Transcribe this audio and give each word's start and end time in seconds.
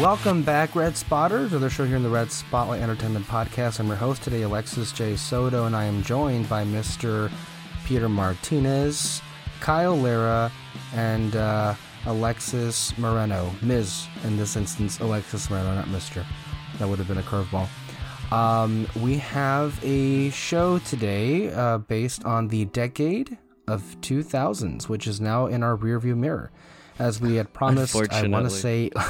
Welcome 0.00 0.42
back, 0.42 0.74
Red 0.74 0.96
Spotters, 0.96 1.54
or 1.54 1.60
the 1.60 1.70
show 1.70 1.84
here 1.84 1.94
in 1.94 2.02
the 2.02 2.08
Red 2.08 2.32
Spotlight 2.32 2.82
Entertainment 2.82 3.26
Podcast. 3.26 3.78
I'm 3.78 3.86
your 3.86 3.94
host 3.94 4.24
today, 4.24 4.42
Alexis 4.42 4.90
J. 4.90 5.14
Soto, 5.14 5.66
and 5.66 5.76
I 5.76 5.84
am 5.84 6.02
joined 6.02 6.48
by 6.48 6.64
Mr. 6.64 7.30
Peter 7.84 8.08
Martinez, 8.08 9.22
Kyle 9.60 9.96
Lira, 9.96 10.50
and 10.94 11.36
uh, 11.36 11.74
Alexys 12.06 12.98
Moreno. 12.98 13.52
Ms. 13.62 14.08
in 14.24 14.36
this 14.36 14.56
instance, 14.56 14.98
Alexys 14.98 15.48
Moreno, 15.48 15.76
not 15.76 15.86
Mr. 15.86 16.26
That 16.80 16.88
would 16.88 16.98
have 16.98 17.06
been 17.06 17.18
a 17.18 17.22
curveball. 17.22 17.68
Um, 18.32 18.88
we 19.00 19.18
have 19.18 19.78
a 19.84 20.30
show 20.30 20.80
today 20.80 21.52
uh, 21.52 21.78
based 21.78 22.24
on 22.24 22.48
the 22.48 22.64
decade 22.64 23.38
of 23.68 23.80
2000s, 24.00 24.88
which 24.88 25.06
is 25.06 25.20
now 25.20 25.46
in 25.46 25.62
our 25.62 25.76
rearview 25.76 26.16
mirror. 26.16 26.50
As 26.98 27.20
we 27.20 27.36
had 27.36 27.52
promised, 27.52 27.94
I 27.94 28.26
want 28.26 28.46
to 28.46 28.50
say 28.50 28.90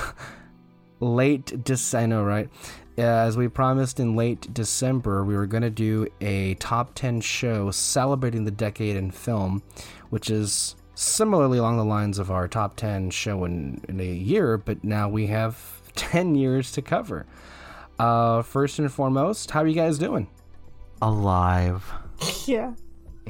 late 1.05 1.65
December, 1.65 2.03
I 2.03 2.07
know, 2.07 2.25
right? 2.25 2.49
Uh, 2.97 3.03
as 3.03 3.37
we 3.37 3.49
promised 3.49 3.99
in 3.99 4.15
late 4.15 4.53
December, 4.55 5.25
we 5.25 5.37
were 5.37 5.47
going 5.47 5.63
to 5.63 5.71
do 5.71 6.07
a 6.21 6.55
top 6.55 6.95
10 6.95 7.21
show 7.21 7.71
celebrating 7.71 8.45
the 8.45 8.51
decade 8.51 8.97
in 8.97 9.11
film, 9.11 9.63
which 10.11 10.31
is 10.31 10.77
similarly 10.95 11.59
along 11.59 11.77
the 11.77 11.85
lines 11.85 12.19
of 12.19 12.31
our 12.31 12.47
top 12.47 12.77
10 12.77 13.11
show 13.11 13.45
in, 13.45 13.81
in 13.89 13.99
a 14.01 14.05
year, 14.05 14.57
but 14.57 14.85
now 14.85 15.09
we 15.09 15.27
have 15.27 15.83
10 15.97 16.35
years 16.37 16.71
to 16.73 16.83
cover. 16.83 17.27
Uh, 17.99 18.43
first 18.43 18.79
and 18.79 18.93
foremost, 18.93 19.51
how 19.51 19.61
are 19.63 19.67
you 19.67 19.75
guys 19.75 19.99
doing? 19.99 20.29
alive. 21.03 21.93
Yeah. 22.47 22.75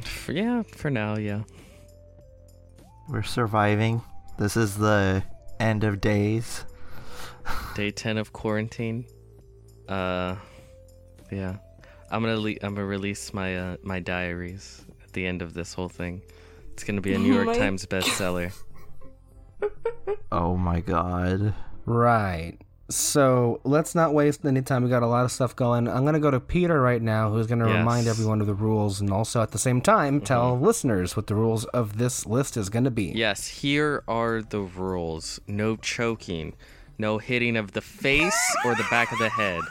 For, 0.01 0.33
yeah, 0.33 0.61
for 0.63 0.89
now, 0.89 1.17
yeah. 1.17 1.43
We're 3.09 3.23
surviving. 3.23 4.01
This 4.37 4.55
is 4.57 4.77
the 4.77 5.23
end 5.59 5.83
of 5.83 6.01
days. 6.01 6.65
Day 7.75 7.91
ten 7.91 8.17
of 8.17 8.33
quarantine. 8.33 9.05
Uh, 9.87 10.35
yeah. 11.31 11.55
I'm 12.11 12.21
gonna 12.21 12.37
le- 12.37 12.51
I'm 12.61 12.75
gonna 12.75 12.85
release 12.85 13.33
my 13.33 13.57
uh, 13.57 13.77
my 13.83 13.99
diaries 13.99 14.83
at 15.03 15.11
the 15.13 15.25
end 15.25 15.41
of 15.41 15.53
this 15.53 15.73
whole 15.73 15.89
thing. 15.89 16.21
It's 16.73 16.83
gonna 16.83 17.01
be 17.01 17.13
a 17.13 17.17
New 17.17 17.31
Oh 17.33 17.35
York 17.43 17.47
my- 17.47 17.57
Times 17.57 17.85
bestseller. 17.87 18.51
Oh 20.31 20.55
my 20.55 20.79
god. 20.81 21.53
Right. 21.85 22.57
So 22.87 23.61
let's 23.63 23.95
not 23.95 24.13
waste 24.13 24.45
any 24.45 24.61
time. 24.61 24.83
We 24.83 24.89
got 24.91 25.01
a 25.01 25.07
lot 25.07 25.25
of 25.25 25.31
stuff 25.31 25.55
going. 25.55 25.87
I'm 25.87 26.03
going 26.03 26.13
to 26.13 26.19
go 26.19 26.29
to 26.29 26.39
Peter 26.39 26.79
right 26.79 27.01
now, 27.01 27.31
who's 27.31 27.47
going 27.47 27.57
to 27.59 27.65
remind 27.65 28.05
everyone 28.05 28.41
of 28.41 28.47
the 28.47 28.53
rules 28.53 29.01
and 29.01 29.09
also 29.11 29.41
at 29.41 29.49
the 29.51 29.57
same 29.57 29.81
time 29.81 30.21
tell 30.21 30.59
listeners 30.59 31.15
what 31.15 31.25
the 31.25 31.33
rules 31.33 31.65
of 31.65 31.97
this 31.97 32.27
list 32.27 32.57
is 32.57 32.69
going 32.69 32.83
to 32.85 32.91
be. 32.91 33.05
Yes, 33.05 33.47
here 33.47 34.03
are 34.07 34.43
the 34.43 34.59
rules. 34.59 35.39
No 35.47 35.77
choking, 35.77 36.53
no 36.97 37.17
hitting 37.17 37.57
of 37.57 37.71
the 37.71 37.81
face 37.81 38.55
or 38.65 38.75
the 38.75 38.85
back 38.89 39.11
of 39.11 39.19
the 39.19 39.29
head. 39.29 39.61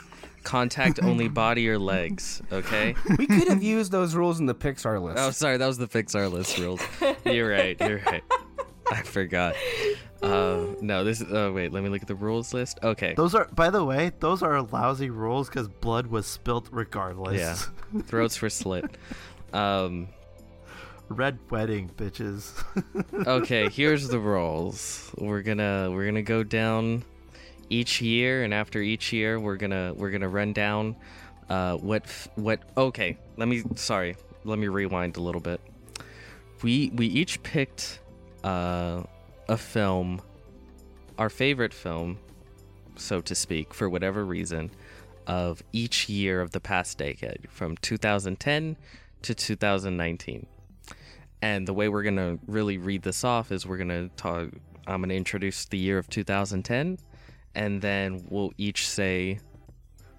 Contact 0.43 0.99
only 1.01 1.27
body 1.43 1.67
or 1.67 1.79
legs. 1.79 2.41
Okay. 2.51 2.95
We 3.17 3.25
could 3.25 3.47
have 3.47 3.63
used 3.63 3.91
those 3.91 4.13
rules 4.15 4.39
in 4.39 4.45
the 4.45 4.53
Pixar 4.55 5.01
list. 5.01 5.17
Oh, 5.19 5.31
sorry, 5.31 5.57
that 5.57 5.65
was 5.65 5.77
the 5.77 5.87
Pixar 5.87 6.31
list 6.31 6.57
rules. 6.59 6.81
You're 7.25 7.49
right. 7.49 7.75
You're 7.79 8.01
right. 8.05 8.23
I 8.91 9.01
forgot. 9.01 9.55
Uh, 10.21 10.67
no, 10.81 11.03
this. 11.03 11.21
Is. 11.21 11.27
Oh, 11.31 11.51
wait. 11.51 11.73
Let 11.73 11.83
me 11.83 11.89
look 11.89 12.03
at 12.03 12.07
the 12.07 12.15
rules 12.15 12.53
list. 12.53 12.79
Okay. 12.83 13.15
Those 13.15 13.33
are, 13.33 13.45
by 13.53 13.71
the 13.71 13.83
way, 13.83 14.11
those 14.19 14.43
are 14.43 14.61
lousy 14.61 15.09
rules 15.09 15.49
because 15.49 15.67
blood 15.67 16.07
was 16.07 16.27
spilt 16.27 16.69
regardless. 16.71 17.39
Yeah. 17.93 18.01
Throats 18.03 18.39
were 18.41 18.49
slit. 18.49 18.85
Um. 19.53 20.09
Red 21.09 21.37
wedding, 21.51 21.89
bitches. 21.95 22.51
Okay. 23.27 23.69
Here's 23.69 24.07
the 24.07 24.19
rules. 24.19 25.11
We're 25.17 25.41
gonna 25.41 25.89
we're 25.91 26.05
gonna 26.05 26.21
go 26.21 26.43
down 26.43 27.03
each 27.69 28.01
year, 28.01 28.43
and 28.43 28.53
after 28.53 28.81
each 28.81 29.11
year, 29.13 29.39
we're 29.39 29.57
gonna 29.57 29.93
we're 29.95 30.11
gonna 30.11 30.29
run 30.29 30.53
down 30.53 30.95
uh, 31.49 31.77
what 31.77 32.05
what. 32.35 32.59
Okay. 32.77 33.17
Let 33.37 33.47
me. 33.47 33.63
Sorry. 33.75 34.15
Let 34.43 34.59
me 34.59 34.67
rewind 34.67 35.17
a 35.17 35.21
little 35.21 35.41
bit. 35.41 35.59
We 36.61 36.91
we 36.93 37.07
each 37.07 37.41
picked 37.43 37.99
uh, 38.43 39.03
a 39.49 39.57
film, 39.57 40.21
our 41.17 41.29
favorite 41.29 41.73
film, 41.73 42.19
so 42.95 43.21
to 43.21 43.35
speak, 43.35 43.73
for 43.73 43.89
whatever 43.89 44.23
reason, 44.25 44.71
of 45.27 45.63
each 45.73 46.09
year 46.09 46.41
of 46.41 46.51
the 46.51 46.59
past 46.59 46.97
decade, 46.97 47.47
from 47.49 47.77
2010 47.77 48.77
to 49.23 49.35
2019. 49.35 50.45
And 51.41 51.67
the 51.67 51.73
way 51.73 51.89
we're 51.89 52.03
gonna 52.03 52.37
really 52.47 52.77
read 52.77 53.03
this 53.03 53.23
off 53.23 53.51
is 53.51 53.65
we're 53.65 53.77
gonna 53.77 54.09
talk. 54.09 54.49
I'm 54.87 55.01
gonna 55.01 55.15
introduce 55.15 55.65
the 55.65 55.77
year 55.77 55.97
of 55.97 56.09
2010, 56.09 56.99
and 57.55 57.81
then 57.81 58.25
we'll 58.29 58.51
each 58.57 58.87
say 58.87 59.39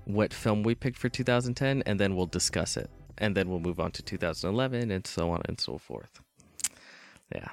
what 0.04 0.32
film 0.32 0.62
we 0.62 0.74
picked 0.74 0.98
for 0.98 1.08
2010, 1.08 1.82
and 1.86 1.98
then 2.00 2.14
we'll 2.16 2.26
discuss 2.26 2.76
it, 2.76 2.90
and 3.18 3.36
then 3.36 3.48
we'll 3.48 3.60
move 3.60 3.80
on 3.80 3.90
to 3.92 4.02
2011, 4.02 4.90
and 4.90 5.06
so 5.06 5.30
on 5.30 5.42
and 5.46 5.60
so 5.60 5.78
forth. 5.78 6.20
Yeah, 7.34 7.48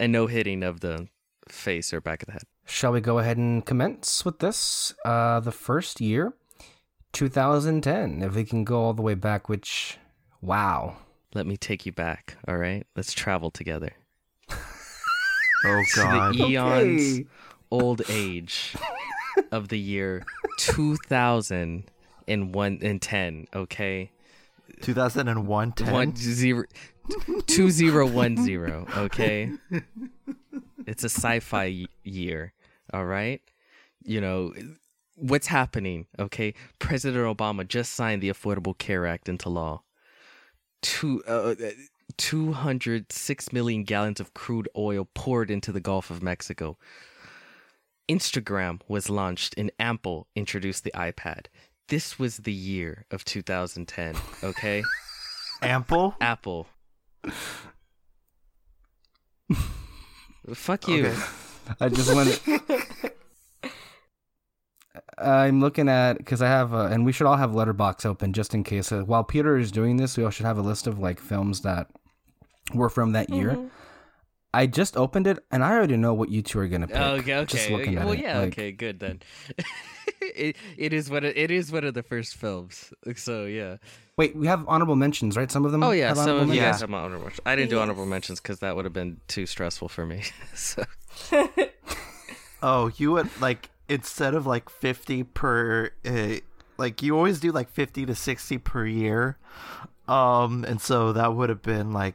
and 0.00 0.12
no 0.12 0.26
hitting 0.26 0.62
of 0.62 0.80
the 0.80 1.08
face 1.48 1.92
or 1.92 2.00
back 2.00 2.22
of 2.22 2.26
the 2.26 2.32
head. 2.32 2.42
Shall 2.66 2.92
we 2.92 3.00
go 3.02 3.18
ahead 3.18 3.36
and 3.36 3.64
commence 3.64 4.24
with 4.24 4.38
this? 4.38 4.94
Uh, 5.04 5.40
the 5.40 5.52
first 5.52 6.00
year, 6.00 6.32
2010. 7.12 8.22
If 8.22 8.34
we 8.34 8.44
can 8.44 8.64
go 8.64 8.80
all 8.82 8.94
the 8.94 9.02
way 9.02 9.14
back, 9.14 9.48
which, 9.48 9.98
wow. 10.40 10.96
Let 11.34 11.46
me 11.46 11.56
take 11.56 11.84
you 11.84 11.92
back. 11.92 12.36
All 12.48 12.56
right, 12.56 12.86
let's 12.96 13.12
travel 13.12 13.50
together. 13.50 13.92
oh 14.50 15.82
to 15.94 15.96
god. 15.96 16.34
the 16.34 16.46
eons 16.46 17.18
Okay. 17.18 17.26
old 17.70 18.02
age 18.08 18.74
of 19.50 19.68
the 19.68 19.78
year 19.78 20.24
2001 20.58 22.78
and 22.82 23.02
10 23.02 23.46
okay? 23.54 24.10
2001 24.82 25.72
10. 25.72 25.92
one 25.92 26.16
zero 26.16 26.64
two 27.46 27.70
zero 27.70 28.06
one 28.06 28.42
zero 28.44 28.86
okay? 28.96 29.50
It's 30.86 31.04
a 31.04 31.08
sci-fi 31.08 31.66
y- 31.66 31.86
year 32.02 32.52
all 32.92 33.04
right? 33.04 33.40
You 34.04 34.20
know 34.20 34.52
what's 35.16 35.46
happening 35.46 36.06
okay? 36.18 36.54
President 36.78 37.24
obama 37.36 37.66
just 37.66 37.92
signed 37.92 38.22
the 38.22 38.30
affordable 38.30 38.76
care 38.76 39.06
act 39.06 39.28
into 39.28 39.48
law. 39.48 39.82
Two 40.82 41.22
uh, 41.26 41.54
206 42.16 43.52
million 43.52 43.84
gallons 43.84 44.20
of 44.20 44.34
crude 44.34 44.68
oil 44.76 45.08
poured 45.14 45.50
into 45.50 45.72
the 45.72 45.80
gulf 45.80 46.10
of 46.10 46.22
mexico 46.22 46.76
instagram 48.08 48.80
was 48.88 49.08
launched 49.08 49.54
and 49.56 49.70
apple 49.78 50.26
introduced 50.34 50.84
the 50.84 50.92
ipad 50.92 51.46
this 51.88 52.18
was 52.18 52.38
the 52.38 52.52
year 52.52 53.04
of 53.10 53.24
2010 53.24 54.14
okay 54.42 54.82
Ample? 55.64 56.14
Apple. 56.20 56.66
Fuck 60.52 60.88
you. 60.88 61.06
Okay. 61.06 61.18
I 61.80 61.88
just 61.88 62.14
want 62.14 62.28
to. 62.30 63.10
I'm 65.16 65.60
looking 65.60 65.88
at 65.88 66.18
because 66.18 66.42
I 66.42 66.48
have, 66.48 66.74
uh, 66.74 66.88
and 66.90 67.06
we 67.06 67.12
should 67.12 67.26
all 67.26 67.36
have 67.36 67.52
Letterboxd 67.52 68.04
open 68.04 68.32
just 68.32 68.52
in 68.52 68.64
case. 68.64 68.92
Uh, 68.92 69.02
while 69.02 69.24
Peter 69.24 69.56
is 69.56 69.72
doing 69.72 69.96
this, 69.96 70.18
we 70.18 70.24
all 70.24 70.30
should 70.30 70.44
have 70.44 70.58
a 70.58 70.62
list 70.62 70.86
of 70.86 70.98
like 70.98 71.20
films 71.20 71.62
that 71.62 71.88
were 72.74 72.90
from 72.90 73.12
that 73.12 73.30
year. 73.30 73.52
Mm-hmm. 73.52 73.68
I 74.54 74.66
just 74.66 74.96
opened 74.96 75.26
it, 75.26 75.38
and 75.50 75.64
I 75.64 75.72
already 75.72 75.96
know 75.96 76.14
what 76.14 76.30
you 76.30 76.42
two 76.42 76.58
are 76.60 76.68
gonna 76.68 76.86
pick. 76.86 76.96
Oh, 76.96 77.14
okay, 77.16 77.34
okay. 77.36 77.56
Just 77.56 77.70
looking 77.70 77.96
at 77.96 78.04
well, 78.04 78.14
it, 78.14 78.20
yeah, 78.20 78.38
like- 78.38 78.48
okay, 78.48 78.72
good 78.72 79.00
then. 79.00 79.20
it, 80.20 80.56
it 80.76 80.92
is 80.92 81.10
one 81.10 81.24
of 81.24 81.32
it 81.36 81.50
is 81.50 81.70
one 81.72 81.84
of 81.84 81.94
the 81.94 82.02
first 82.02 82.36
films. 82.36 82.92
So 83.16 83.44
yeah. 83.44 83.76
Wait, 84.16 84.36
we 84.36 84.46
have 84.46 84.64
honorable 84.68 84.96
mentions, 84.96 85.36
right? 85.36 85.50
Some 85.50 85.64
of 85.64 85.72
them. 85.72 85.82
Oh 85.82 85.90
yeah, 85.90 86.08
have 86.08 86.16
some 86.18 86.36
of 86.38 86.54
you 86.54 86.60
guys 86.60 86.80
have 86.80 86.92
honorable 86.92 87.24
mentions. 87.24 87.40
I 87.44 87.56
didn't 87.56 87.70
do 87.70 87.80
honorable 87.80 88.06
mentions 88.06 88.40
because 88.40 88.60
that 88.60 88.76
would 88.76 88.84
have 88.84 88.94
been 88.94 89.20
too 89.28 89.46
stressful 89.46 89.88
for 89.88 90.06
me. 90.06 90.22
so 90.54 90.84
Oh, 92.62 92.90
you 92.96 93.12
would 93.12 93.28
like 93.40 93.70
instead 93.88 94.34
of 94.34 94.46
like 94.46 94.70
50 94.70 95.24
per 95.24 95.90
uh, 96.06 96.36
like 96.78 97.02
you 97.02 97.16
always 97.16 97.38
do 97.40 97.52
like 97.52 97.68
50 97.68 98.06
to 98.06 98.14
60 98.14 98.58
per 98.58 98.86
year. 98.86 99.36
Um 100.08 100.64
and 100.64 100.80
so 100.80 101.12
that 101.12 101.34
would 101.34 101.48
have 101.48 101.62
been 101.62 101.92
like 101.92 102.14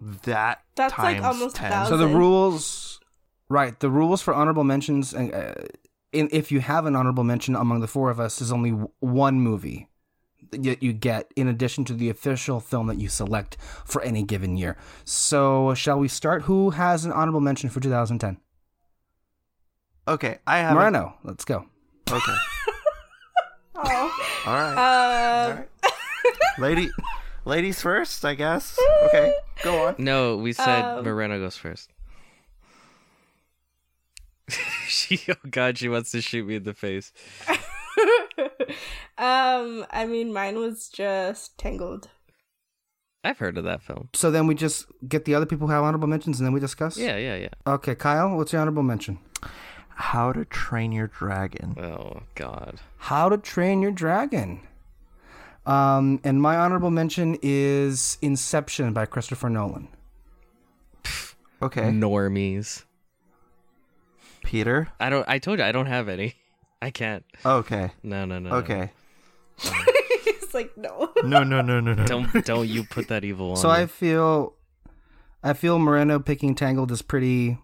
that 0.00 0.62
That's, 0.76 0.96
like, 0.98 1.20
times 1.20 1.24
almost 1.36 1.56
10. 1.56 1.70
1,000. 1.70 1.90
So 1.92 1.96
the 1.96 2.12
rules, 2.14 3.00
right? 3.48 3.78
The 3.78 3.90
rules 3.90 4.20
for 4.22 4.34
honorable 4.34 4.64
mentions, 4.64 5.12
and 5.12 5.34
uh, 5.34 5.54
in, 6.12 6.28
if 6.32 6.52
you 6.52 6.60
have 6.60 6.86
an 6.86 6.94
honorable 6.96 7.24
mention 7.24 7.54
among 7.56 7.80
the 7.80 7.86
four 7.88 8.10
of 8.10 8.20
us, 8.20 8.40
is 8.40 8.52
only 8.52 8.70
w- 8.70 8.90
one 9.00 9.40
movie 9.40 9.88
that 10.50 10.82
you 10.82 10.92
get 10.92 11.32
in 11.36 11.48
addition 11.48 11.84
to 11.86 11.94
the 11.94 12.08
official 12.10 12.60
film 12.60 12.86
that 12.86 12.98
you 13.00 13.08
select 13.08 13.56
for 13.84 14.02
any 14.02 14.22
given 14.22 14.56
year. 14.56 14.76
So, 15.04 15.74
shall 15.74 15.98
we 15.98 16.08
start? 16.08 16.42
Who 16.42 16.70
has 16.70 17.04
an 17.04 17.12
honorable 17.12 17.40
mention 17.40 17.70
for 17.70 17.80
2010? 17.80 18.38
Okay, 20.06 20.38
I 20.46 20.58
have 20.58 20.74
Moreno, 20.74 21.16
let's 21.24 21.44
go. 21.44 21.66
Okay. 22.10 22.34
Oh. 23.76 24.24
All 24.46 24.52
right. 24.54 24.74
Uh, 24.76 25.48
All 25.48 25.54
right. 25.56 25.68
Lady 26.60 26.90
ladies 27.44 27.80
first, 27.80 28.24
I 28.24 28.34
guess. 28.34 28.78
Okay. 29.06 29.32
Go 29.62 29.86
on. 29.86 29.94
no, 29.98 30.36
we 30.36 30.52
said 30.52 30.82
Um, 30.82 31.04
Moreno 31.04 31.38
goes 31.38 31.56
first. 31.56 31.90
she, 34.88 35.20
oh 35.28 35.34
god, 35.50 35.78
she 35.78 35.88
wants 35.88 36.10
to 36.12 36.20
shoot 36.20 36.46
me 36.46 36.56
in 36.56 36.64
the 36.64 36.74
face. 36.74 37.12
um, 39.18 39.86
I 39.90 40.06
mean, 40.08 40.32
mine 40.32 40.58
was 40.58 40.88
just 40.88 41.56
Tangled. 41.58 42.08
I've 43.22 43.38
heard 43.38 43.56
of 43.56 43.64
that 43.64 43.82
film. 43.82 44.08
So 44.12 44.30
then 44.30 44.46
we 44.46 44.54
just 44.54 44.86
get 45.08 45.24
the 45.24 45.34
other 45.34 45.46
people 45.46 45.66
who 45.68 45.72
have 45.72 45.82
honorable 45.84 46.08
mentions 46.08 46.40
and 46.40 46.46
then 46.46 46.52
we 46.52 46.60
discuss? 46.60 46.96
Yeah, 46.98 47.16
yeah, 47.16 47.36
yeah. 47.36 47.48
Okay, 47.66 47.94
Kyle, 47.94 48.36
what's 48.36 48.52
your 48.52 48.60
honorable 48.60 48.82
mention? 48.82 49.18
How 49.96 50.32
to 50.32 50.44
Train 50.44 50.92
Your 50.92 51.06
Dragon. 51.06 51.76
Oh 51.78 52.22
god. 52.34 52.80
How 52.98 53.28
to 53.28 53.38
Train 53.38 53.80
Your 53.80 53.92
Dragon. 53.92 54.60
Um, 55.66 56.20
and 56.24 56.42
my 56.42 56.56
honorable 56.56 56.90
mention 56.90 57.38
is 57.42 58.18
Inception 58.20 58.92
by 58.92 59.06
Christopher 59.06 59.48
Nolan. 59.48 59.88
Okay, 61.62 61.82
Normies. 61.84 62.84
Peter. 64.44 64.88
I 65.00 65.08
don't. 65.08 65.26
I 65.28 65.38
told 65.38 65.58
you 65.58 65.64
I 65.64 65.72
don't 65.72 65.86
have 65.86 66.08
any. 66.08 66.34
I 66.82 66.90
can't. 66.90 67.24
Okay, 67.46 67.92
No, 68.02 68.26
no, 68.26 68.38
no. 68.38 68.50
no. 68.50 68.56
okay. 68.56 68.90
it's 69.58 70.52
like 70.54 70.76
no. 70.76 71.10
No, 71.24 71.42
no, 71.42 71.62
no, 71.62 71.80
no, 71.80 71.94
no. 71.94 72.04
Don't 72.04 72.44
don't 72.44 72.68
you 72.68 72.84
put 72.84 73.08
that 73.08 73.24
evil 73.24 73.50
on. 73.52 73.56
So. 73.56 73.70
I 73.70 73.86
feel, 73.86 74.52
I 75.42 75.54
feel 75.54 75.78
Moreno 75.78 76.18
picking 76.18 76.54
Tangled 76.54 76.90
is 76.92 77.00
pretty, 77.00 77.56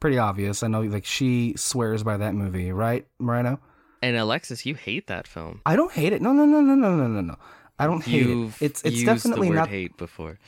pretty 0.00 0.18
obvious. 0.18 0.62
I 0.62 0.68
know, 0.68 0.82
like 0.82 1.06
she 1.06 1.54
swears 1.56 2.02
by 2.02 2.18
that 2.18 2.34
movie, 2.34 2.70
right, 2.72 3.06
Moreno? 3.18 3.58
And 4.02 4.16
Alexis, 4.16 4.64
you 4.66 4.74
hate 4.74 5.06
that 5.08 5.26
film. 5.26 5.60
I 5.66 5.76
don't 5.76 5.92
hate 5.92 6.12
it. 6.12 6.22
No, 6.22 6.32
no, 6.32 6.44
no, 6.44 6.60
no, 6.60 6.74
no, 6.74 6.96
no, 6.96 7.06
no, 7.06 7.20
no. 7.20 7.36
I 7.78 7.86
don't 7.86 8.02
hate 8.04 8.26
You've 8.26 8.60
it. 8.60 8.64
It's 8.66 8.82
it's 8.82 8.94
used 8.96 9.06
definitely 9.06 9.48
the 9.48 9.54
word 9.54 9.56
not. 9.60 9.68
hate 9.68 9.96
before. 9.96 10.38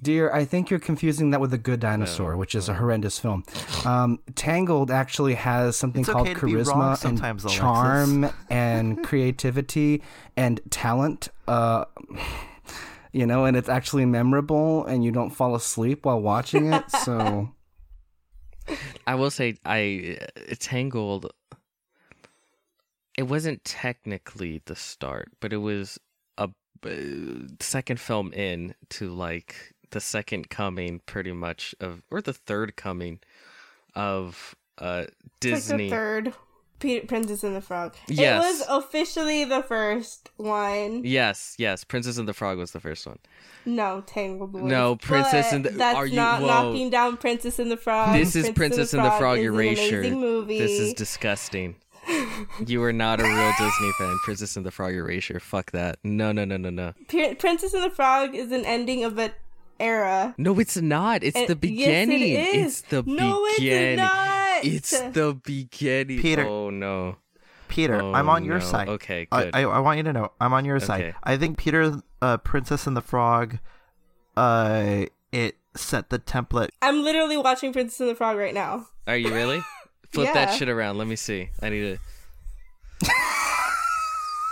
Dear, 0.00 0.32
I 0.32 0.44
think 0.44 0.70
you're 0.70 0.78
confusing 0.78 1.30
that 1.30 1.40
with 1.40 1.50
The 1.50 1.58
Good 1.58 1.80
Dinosaur, 1.80 2.36
which 2.36 2.54
is 2.54 2.68
a 2.68 2.74
horrendous 2.74 3.18
film. 3.18 3.42
Um, 3.84 4.20
Tangled 4.36 4.92
actually 4.92 5.34
has 5.34 5.76
something 5.76 6.02
It's 6.02 6.08
called 6.08 6.28
okay 6.28 6.38
to 6.38 6.46
be 6.46 6.54
wrong 6.54 6.94
charisma 6.96 7.04
and 7.04 7.20
Alexis. 7.20 7.52
charm 7.52 8.30
and 8.48 9.02
creativity 9.08 10.02
and 10.36 10.60
talent. 10.70 11.30
Uh, 11.48 11.84
you 13.12 13.26
know, 13.26 13.44
and 13.44 13.56
it's 13.56 13.68
actually 13.68 14.04
memorable, 14.04 14.84
and 14.86 15.04
you 15.04 15.10
don't 15.10 15.30
fall 15.30 15.56
asleep 15.56 16.04
while 16.06 16.20
watching 16.20 16.72
it. 16.72 16.88
So, 16.92 17.50
I 19.06 19.16
will 19.16 19.30
say, 19.32 19.56
I 19.64 20.18
uh, 20.20 20.54
Tangled. 20.60 21.32
It 23.18 23.26
wasn't 23.28 23.64
technically 23.64 24.62
the 24.64 24.76
start, 24.76 25.32
but 25.40 25.52
it 25.52 25.56
was 25.58 25.98
a 26.38 26.48
uh, 26.86 26.88
second 27.58 27.98
film 27.98 28.32
in 28.32 28.74
to 28.90 29.10
like 29.10 29.74
the 29.90 30.00
second 30.00 30.48
coming, 30.50 31.00
pretty 31.04 31.32
much 31.32 31.74
of, 31.80 32.02
or 32.12 32.20
the 32.22 32.32
third 32.32 32.76
coming 32.76 33.18
of 33.96 34.54
uh 34.80 34.98
like 35.06 35.10
Disney. 35.40 35.84
the 35.88 35.90
third. 35.90 36.34
Princess 37.08 37.42
and 37.42 37.56
the 37.56 37.60
Frog. 37.60 37.96
Yes. 38.06 38.44
It 38.44 38.46
was 38.70 38.84
officially 38.84 39.44
the 39.44 39.64
first 39.64 40.30
one. 40.36 41.02
Yes, 41.04 41.56
yes. 41.58 41.82
Princess 41.82 42.18
and 42.18 42.28
the 42.28 42.32
Frog 42.32 42.56
was 42.56 42.70
the 42.70 42.78
first 42.78 43.04
one. 43.04 43.18
No, 43.66 44.04
Tangled. 44.06 44.54
No, 44.54 44.94
Princess 44.94 45.46
But 45.50 45.54
and 45.56 45.64
the- 45.64 45.70
That's 45.70 45.96
are 45.96 46.06
you- 46.06 46.14
not 46.14 46.40
whoa. 46.40 46.46
knocking 46.46 46.88
down 46.90 47.16
Princess 47.16 47.58
and 47.58 47.68
the 47.68 47.76
Frog. 47.76 48.16
this 48.16 48.36
is 48.36 48.48
Princess 48.50 48.94
and 48.94 49.04
the 49.04 49.10
Frog 49.10 49.38
is 49.40 49.48
an 49.48 49.54
erasure. 49.54 49.98
amazing 50.02 50.20
movie. 50.20 50.60
This 50.60 50.70
is 50.78 50.94
disgusting. 50.94 51.74
you 52.66 52.82
are 52.82 52.92
not 52.92 53.20
a 53.20 53.24
real 53.24 53.52
Disney 53.58 53.92
fan. 53.98 54.18
Princess 54.24 54.56
and 54.56 54.64
the 54.66 54.70
Frog 54.70 54.94
erasure. 54.94 55.40
Fuck 55.40 55.70
that. 55.72 55.98
No, 56.04 56.32
no, 56.32 56.44
no, 56.44 56.56
no, 56.56 56.70
no. 56.70 56.94
Pri- 57.08 57.34
Princess 57.34 57.74
and 57.74 57.82
the 57.84 57.90
Frog 57.90 58.34
is 58.34 58.52
an 58.52 58.64
ending 58.64 59.04
of 59.04 59.18
an 59.18 59.32
era. 59.80 60.34
No, 60.38 60.58
it's 60.58 60.76
not. 60.76 61.22
It's 61.22 61.36
And- 61.36 61.48
the 61.48 61.56
beginning. 61.56 62.20
Yes, 62.20 62.48
it 62.54 62.56
is. 62.58 62.66
It's 62.66 62.80
the 62.88 63.02
no, 63.06 63.46
beginning. 63.56 63.98
it's 63.98 64.02
not. 64.02 64.64
It's 64.64 64.90
the 65.12 65.40
beginning. 65.44 66.20
Peter. 66.20 66.44
Oh 66.46 66.70
no. 66.70 67.16
Peter, 67.68 68.00
Oh, 68.00 68.14
I'm 68.14 68.30
on 68.30 68.44
your 68.46 68.60
no. 68.60 68.64
side. 68.64 68.88
Okay, 68.88 69.28
I, 69.30 69.42
good. 69.44 69.50
I, 69.54 69.60
I 69.64 69.78
want 69.80 69.98
you 69.98 70.02
to 70.04 70.12
know 70.14 70.32
I'm 70.40 70.54
on 70.54 70.64
your 70.64 70.76
Okay. 70.76 70.86
side. 70.86 71.14
I 71.22 71.36
think 71.36 71.58
Peter, 71.58 72.00
uh, 72.22 72.38
Princess 72.38 72.86
and 72.86 72.96
the 72.96 73.02
Frog, 73.02 73.58
uh, 74.38 75.04
it 75.32 75.56
set 75.76 76.08
the 76.08 76.18
template. 76.18 76.70
I'm 76.80 77.02
literally 77.04 77.36
watching 77.36 77.72
Princess 77.74 78.00
and 78.00 78.08
the 78.08 78.14
Frog 78.14 78.38
right 78.38 78.54
now. 78.54 78.86
Are 79.06 79.16
you 79.18 79.32
really? 79.32 79.60
Flip 80.12 80.32
that 80.34 80.54
shit 80.54 80.68
around. 80.68 80.98
Let 80.98 81.06
me 81.06 81.16
see. 81.16 81.50
I 81.62 81.68
need 81.68 81.98
to. 83.02 83.08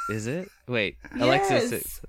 Is 0.11 0.27
it? 0.27 0.49
Wait, 0.69 0.97
Alexis. 1.19 1.73
It's, 1.73 2.01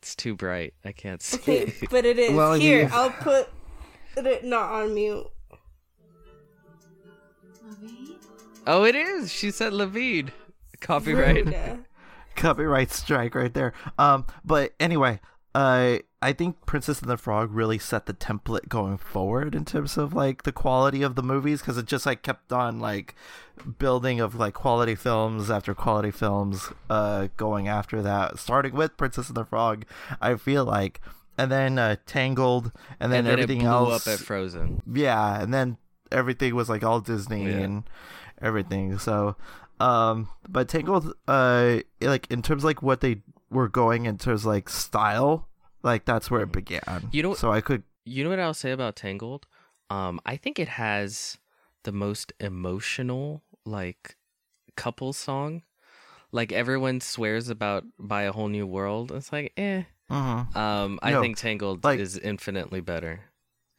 it's 0.00 0.14
too 0.14 0.34
bright. 0.34 0.74
I 0.84 0.92
can't 0.92 1.22
see. 1.22 1.40
Okay, 1.62 1.72
but 1.90 2.04
it 2.04 2.18
is. 2.18 2.32
Well, 2.32 2.54
Here, 2.54 2.82
you- 2.82 2.88
I'll 2.92 3.10
put 3.10 3.48
it 4.16 4.44
not 4.44 4.70
on 4.70 4.94
mute. 4.94 5.26
oh, 8.66 8.84
it 8.84 8.94
is. 8.94 9.32
She 9.32 9.50
said 9.50 9.72
Levine. 9.72 10.32
Copyright. 10.80 11.54
Copyright 12.36 12.90
strike 12.90 13.34
right 13.34 13.52
there. 13.54 13.72
Um, 13.98 14.26
but 14.44 14.72
anyway, 14.80 15.20
uh, 15.54 15.98
I 16.22 16.32
think 16.32 16.64
Princess 16.66 17.00
and 17.00 17.10
the 17.10 17.16
Frog 17.16 17.50
really 17.52 17.78
set 17.78 18.06
the 18.06 18.14
template 18.14 18.68
going 18.68 18.96
forward 18.96 19.54
in 19.54 19.64
terms 19.64 19.98
of 19.98 20.14
like 20.14 20.44
the 20.44 20.52
quality 20.52 21.02
of 21.02 21.16
the 21.16 21.22
movies 21.22 21.60
because 21.60 21.76
it 21.76 21.86
just 21.86 22.06
like 22.06 22.22
kept 22.22 22.52
on 22.52 22.78
like 22.78 23.14
building 23.78 24.20
of 24.20 24.34
like 24.36 24.54
quality 24.54 24.94
films 24.94 25.50
after 25.50 25.74
quality 25.74 26.10
films, 26.12 26.68
uh, 26.88 27.26
going 27.36 27.66
after 27.68 28.00
that, 28.02 28.38
starting 28.38 28.74
with 28.74 28.96
Princess 28.96 29.28
and 29.28 29.36
the 29.36 29.44
Frog. 29.44 29.84
I 30.20 30.36
feel 30.36 30.64
like. 30.64 31.00
And 31.38 31.50
then 31.50 31.78
uh, 31.78 31.96
Tangled, 32.06 32.72
and 33.00 33.10
then, 33.10 33.20
and 33.20 33.26
then 33.26 33.32
everything 33.40 33.62
else. 33.64 34.06
up 34.06 34.12
at 34.14 34.20
Frozen. 34.20 34.82
yeah 34.92 35.42
and 35.42 35.52
then 35.52 35.78
everything 36.12 36.54
was 36.54 36.68
like 36.68 36.84
all 36.84 37.00
disney 37.00 37.46
Yeah. 37.46 37.58
and 37.64 37.84
everything 38.40 38.98
so 38.98 39.34
um 39.80 40.28
but 40.46 40.68
tangled 40.68 41.14
uh 41.26 41.78
like 42.02 42.30
in 42.30 42.42
terms 42.42 42.62
of, 42.62 42.64
like 42.66 42.82
what 42.82 43.00
they 43.00 43.22
were 43.50 43.68
going 43.68 44.04
in 44.04 44.18
terms 44.18 44.42
of, 44.42 44.46
like 44.46 44.68
style 44.68 45.48
like 45.82 46.04
that's 46.04 46.30
where 46.30 46.42
it 46.42 46.52
began 46.52 47.08
You 47.12 47.22
know- 47.22 47.34
so 47.34 47.50
i 47.52 47.60
could 47.60 47.82
You 48.04 48.24
know 48.24 48.30
what 48.30 48.40
I'll 48.40 48.54
say 48.54 48.72
about 48.72 48.96
Tangled? 48.96 49.46
Um, 49.90 50.18
I 50.26 50.36
think 50.36 50.58
it 50.58 50.68
has 50.68 51.38
the 51.84 51.92
most 51.92 52.32
emotional 52.40 53.42
like 53.64 54.16
couple 54.76 55.12
song. 55.12 55.62
Like 56.32 56.50
everyone 56.50 57.00
swears 57.00 57.48
about 57.48 57.84
"By 57.98 58.22
a 58.22 58.32
Whole 58.32 58.48
New 58.48 58.66
World." 58.66 59.12
It's 59.12 59.30
like, 59.32 59.52
eh. 59.56 59.84
mhm. 60.10 60.56
Um, 60.56 60.98
I 61.02 61.10
No, 61.12 61.20
think 61.22 61.36
Tangled 61.36 61.84
like- 61.84 62.00
is 62.00 62.18
infinitely 62.18 62.80
better. 62.80 63.20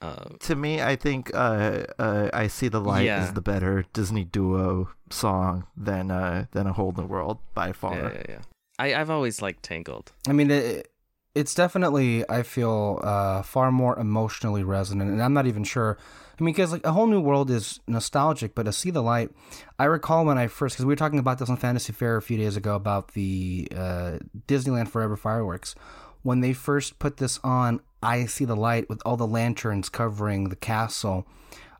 Um, 0.01 0.35
to 0.41 0.55
me 0.55 0.81
i 0.81 0.97
think 0.97 1.31
uh 1.33 1.83
uh 1.97 2.27
i 2.33 2.47
see 2.47 2.67
the 2.67 2.81
light 2.81 3.05
Yeah. 3.05 3.23
is 3.23 3.31
the 3.39 3.41
better 3.41 3.85
disney 3.93 4.25
duo 4.25 4.89
song 5.09 5.63
than 5.77 6.11
uh 6.11 6.47
than 6.51 6.67
a 6.67 6.73
whole 6.73 6.91
new 6.91 7.05
world 7.07 7.37
by 7.55 7.71
far 7.71 7.95
yeah, 7.95 8.11
yeah, 8.13 8.23
yeah. 8.29 8.41
I 8.79 8.87
I've 8.99 9.09
always 9.09 9.41
liked 9.41 9.63
Tangled. 9.63 10.11
I 10.27 10.33
mean, 10.33 10.51
it, 10.51 10.91
it's 11.35 11.55
definitely 11.55 12.27
I 12.29 12.43
feel 12.43 12.99
uh, 13.03 13.41
far 13.41 13.71
more 13.71 13.97
emotionally 13.97 14.63
resonant, 14.63 15.11
and 15.11 15.21
I'm 15.21 15.33
not 15.33 15.47
even 15.47 15.63
sure. 15.63 15.97
I 16.39 16.43
mean, 16.43 16.53
because 16.53 16.71
like 16.71 16.85
a 16.85 16.91
whole 16.91 17.07
new 17.07 17.21
world 17.21 17.49
is 17.51 17.79
nostalgic, 17.87 18.55
but 18.55 18.63
to 18.63 18.73
see 18.73 18.89
the 18.89 19.03
light, 19.03 19.31
I 19.77 19.85
recall 19.85 20.25
when 20.25 20.37
I 20.37 20.47
first 20.47 20.75
because 20.75 20.85
we 20.85 20.91
were 20.91 20.97
talking 20.97 21.19
about 21.19 21.39
this 21.39 21.49
on 21.49 21.57
Fantasy 21.57 21.93
Fair 21.93 22.17
a 22.17 22.21
few 22.21 22.37
days 22.37 22.57
ago 22.57 22.75
about 22.75 23.13
the 23.13 23.67
uh, 23.75 24.17
Disneyland 24.47 24.89
Forever 24.89 25.15
fireworks. 25.15 25.75
When 26.21 26.39
they 26.39 26.53
first 26.53 26.99
put 26.99 27.17
this 27.17 27.39
on, 27.43 27.81
I 28.01 28.25
see 28.25 28.45
the 28.45 28.55
light 28.55 28.87
with 28.89 29.01
all 29.05 29.17
the 29.17 29.27
lanterns 29.27 29.89
covering 29.89 30.49
the 30.49 30.55
castle. 30.55 31.27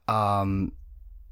Um, 0.07 0.74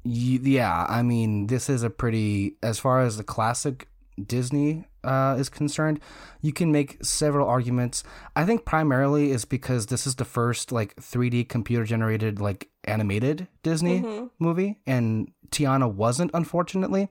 yeah, 0.04 0.86
I 0.88 1.02
mean, 1.02 1.46
this 1.46 1.68
is 1.68 1.82
a 1.82 1.90
pretty 1.90 2.56
as 2.62 2.78
far 2.78 3.02
as 3.02 3.16
the 3.16 3.24
classic 3.24 3.88
Disney 4.24 4.84
uh, 5.04 5.36
is 5.38 5.48
concerned, 5.48 6.00
you 6.40 6.52
can 6.52 6.72
make 6.72 7.04
several 7.04 7.48
arguments. 7.48 8.04
I 8.36 8.44
think 8.44 8.64
primarily 8.64 9.30
is 9.30 9.44
because 9.44 9.86
this 9.86 10.06
is 10.06 10.16
the 10.16 10.24
first 10.24 10.72
like 10.72 10.94
3D 10.96 11.48
computer 11.48 11.84
generated 11.84 12.40
like 12.40 12.68
animated 12.84 13.48
Disney 13.62 14.00
movie, 14.38 14.80
and 14.86 15.30
Tiana 15.50 15.92
wasn't, 15.92 16.30
unfortunately. 16.34 17.08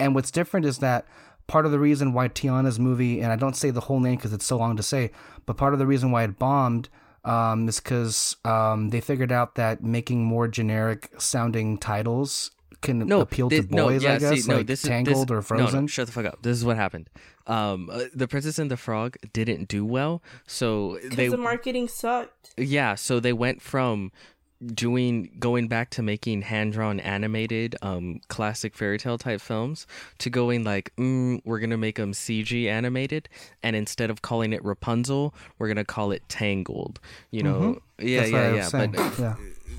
And 0.00 0.14
what's 0.14 0.30
different 0.30 0.66
is 0.66 0.78
that 0.78 1.06
part 1.46 1.66
of 1.66 1.72
the 1.72 1.78
reason 1.78 2.12
why 2.12 2.28
Tiana's 2.28 2.78
movie, 2.78 3.20
and 3.20 3.32
I 3.32 3.36
don't 3.36 3.56
say 3.56 3.70
the 3.70 3.80
whole 3.80 4.00
name 4.00 4.16
because 4.16 4.32
it's 4.32 4.46
so 4.46 4.56
long 4.56 4.76
to 4.76 4.82
say, 4.82 5.10
but 5.46 5.56
part 5.56 5.72
of 5.72 5.78
the 5.78 5.86
reason 5.86 6.10
why 6.10 6.24
it 6.24 6.38
bombed 6.38 6.88
um, 7.24 7.68
is 7.68 7.78
because 7.78 8.36
um, 8.44 8.88
they 8.88 9.00
figured 9.00 9.32
out 9.32 9.54
that 9.56 9.82
making 9.82 10.24
more 10.24 10.48
generic 10.48 11.10
sounding 11.18 11.78
titles 11.78 12.50
can 12.82 12.98
No, 13.00 13.20
appeal 13.20 13.48
thi- 13.48 13.62
to 13.62 13.66
boys, 13.66 14.04
I 14.04 14.18
guess, 14.18 14.46
like 14.46 14.66
this 14.66 14.82
is- 14.82 14.88
Tangled 14.88 15.28
this- 15.28 15.32
or 15.32 15.40
Frozen. 15.42 15.74
No, 15.74 15.80
no, 15.82 15.86
shut 15.86 16.06
the 16.06 16.12
fuck 16.12 16.26
up. 16.26 16.42
This 16.42 16.56
is 16.58 16.64
what 16.64 16.76
happened. 16.76 17.08
Um, 17.46 17.88
uh, 17.90 18.04
the 18.14 18.28
Princess 18.28 18.58
and 18.58 18.70
the 18.70 18.76
Frog 18.76 19.16
didn't 19.32 19.68
do 19.68 19.84
well, 19.84 20.22
so 20.46 20.98
they 21.02 21.08
Because 21.08 21.30
the 21.32 21.36
marketing 21.38 21.88
sucked. 21.88 22.50
yeah, 22.56 22.94
so 22.94 23.18
they 23.20 23.32
went 23.32 23.62
from 23.62 24.12
doing 24.64 25.28
going 25.40 25.66
back 25.66 25.90
to 25.90 26.02
making 26.02 26.42
hand 26.42 26.72
drawn 26.72 27.00
animated 27.00 27.74
um 27.82 28.20
classic 28.28 28.76
fairy 28.76 28.96
tale 28.96 29.18
type 29.18 29.40
films 29.40 29.88
to 30.18 30.30
going 30.30 30.62
like 30.62 30.92
mm, 30.96 31.40
we're 31.44 31.58
gonna 31.58 31.76
make 31.76 31.96
them 31.96 32.12
CG 32.12 32.68
animated 32.68 33.28
and 33.64 33.74
instead 33.74 34.08
of 34.08 34.22
calling 34.22 34.52
it 34.52 34.64
Rapunzel 34.64 35.34
we're 35.58 35.66
gonna 35.66 35.84
call 35.84 36.12
it 36.12 36.22
Tangled 36.28 37.00
you 37.32 37.42
know 37.42 37.80
yeah 37.98 38.22
Mm-hmm. 38.22 38.30
That's 38.30 38.30
yeah 38.30 38.54
yeah 38.54 38.62
saying. 38.68 38.92
but 38.92 39.18
yeah. 39.18 39.34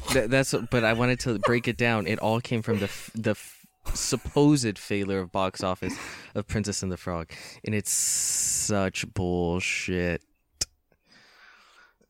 Th- 0.10 0.30
that's 0.30 0.54
but 0.70 0.84
I 0.84 0.94
wanted 0.94 1.20
to 1.22 1.40
break 1.40 1.68
it 1.68 1.78
down. 1.78 2.08
It 2.08 2.20
all 2.20 2.40
came 2.42 2.62
from 2.62 2.80
the 2.80 2.86
f- 2.86 3.12
the 3.16 3.32
f- 3.32 3.66
supposed 3.94 4.78
failure 4.78 5.20
of 5.20 5.32
box 5.32 5.64
office 5.64 5.96
of 6.36 6.48
Princess 6.48 6.84
and 6.84 6.92
the 6.92 6.98
Frog, 6.98 7.32
and 7.66 7.74
it's 7.74 7.92
such 7.92 9.12
bullshit. 9.14 10.22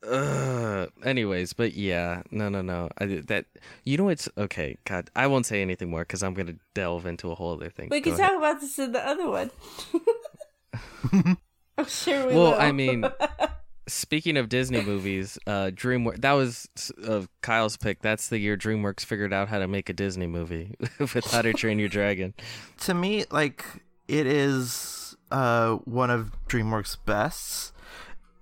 Ugh. 0.06 0.92
Anyways, 1.06 1.54
but 1.54 1.74
yeah, 1.76 2.24
no, 2.30 2.50
no, 2.50 2.62
no. 2.62 2.90
I, 2.98 3.06
that 3.28 3.46
you 3.86 3.98
know 3.98 4.10
it's 4.10 4.28
okay. 4.38 4.78
God, 4.84 5.10
I 5.16 5.28
won't 5.28 5.46
say 5.46 5.62
anything 5.62 5.90
more 5.90 6.02
because 6.02 6.24
I'm 6.24 6.34
gonna 6.34 6.56
delve 6.74 7.06
into 7.06 7.32
a 7.32 7.36
whole 7.36 7.54
other 7.54 7.70
thing. 7.70 7.88
We 7.90 8.02
Go 8.02 8.12
can 8.12 8.20
ahead. 8.20 8.32
talk 8.32 8.38
about 8.40 8.60
this 8.60 8.78
in 8.80 8.92
the 8.92 9.08
other 9.08 9.30
one. 9.30 9.50
I'm 11.78 11.86
sure 11.88 12.28
we 12.28 12.34
Well, 12.36 12.52
will. 12.52 12.60
I 12.60 12.72
mean, 12.74 13.06
speaking 13.88 14.38
of 14.38 14.50
Disney 14.50 14.82
movies, 14.86 15.38
uh, 15.48 15.72
DreamWorks. 15.74 16.22
That 16.22 16.34
was 16.34 16.68
uh, 17.08 17.22
Kyle's 17.42 17.78
pick. 17.78 18.02
That's 18.02 18.30
the 18.30 18.38
year 18.40 18.58
DreamWorks 18.58 19.06
figured 19.06 19.34
out 19.34 19.50
how 19.50 19.60
to 19.60 19.68
make 19.68 19.90
a 19.90 19.94
Disney 19.94 20.28
movie 20.28 20.76
with 21.00 21.32
How 21.32 21.42
to 21.42 21.54
Train 21.54 21.80
Your 21.80 21.90
Dragon. 21.90 22.34
to 22.82 22.94
me, 22.94 23.26
like 23.32 23.66
it 24.08 24.28
is 24.28 25.16
uh 25.32 25.76
one 25.86 26.10
of 26.10 26.32
DreamWorks' 26.48 26.98
best, 27.06 27.74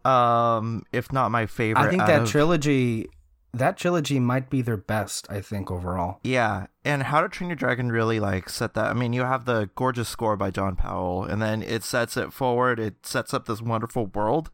um, 0.06 0.84
if 0.92 1.12
not 1.12 1.32
my 1.32 1.46
favorite. 1.46 1.82
I 1.86 1.90
think 1.90 2.06
that 2.06 2.24
of- 2.24 2.30
trilogy, 2.30 3.08
that 3.54 3.78
trilogy 3.78 4.20
might 4.20 4.50
be 4.50 4.62
their 4.62 4.78
best. 4.78 5.28
I 5.30 5.42
think 5.42 5.70
overall. 5.70 6.20
Yeah, 6.24 6.68
and 6.84 7.04
How 7.04 7.22
to 7.22 7.30
Train 7.30 7.50
Your 7.50 7.56
Dragon 7.56 7.92
really 7.92 8.20
like 8.20 8.50
set 8.50 8.74
that. 8.74 8.86
I 8.88 8.94
mean, 8.94 9.14
you 9.14 9.22
have 9.24 9.46
the 9.46 9.70
gorgeous 9.76 10.10
score 10.10 10.36
by 10.36 10.52
John 10.52 10.76
Powell, 10.76 11.24
and 11.24 11.42
then 11.42 11.62
it 11.62 11.84
sets 11.84 12.18
it 12.18 12.34
forward. 12.34 12.80
It 12.80 13.06
sets 13.06 13.34
up 13.34 13.46
this 13.46 13.62
wonderful 13.62 14.08
world 14.08 14.50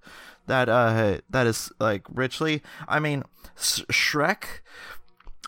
that 0.47 0.69
uh 0.69 1.19
that 1.29 1.47
is 1.47 1.71
like 1.79 2.03
richly. 2.09 2.63
I 2.87 2.99
mean, 2.99 3.23
S- 3.57 3.83
Shrek 3.91 4.61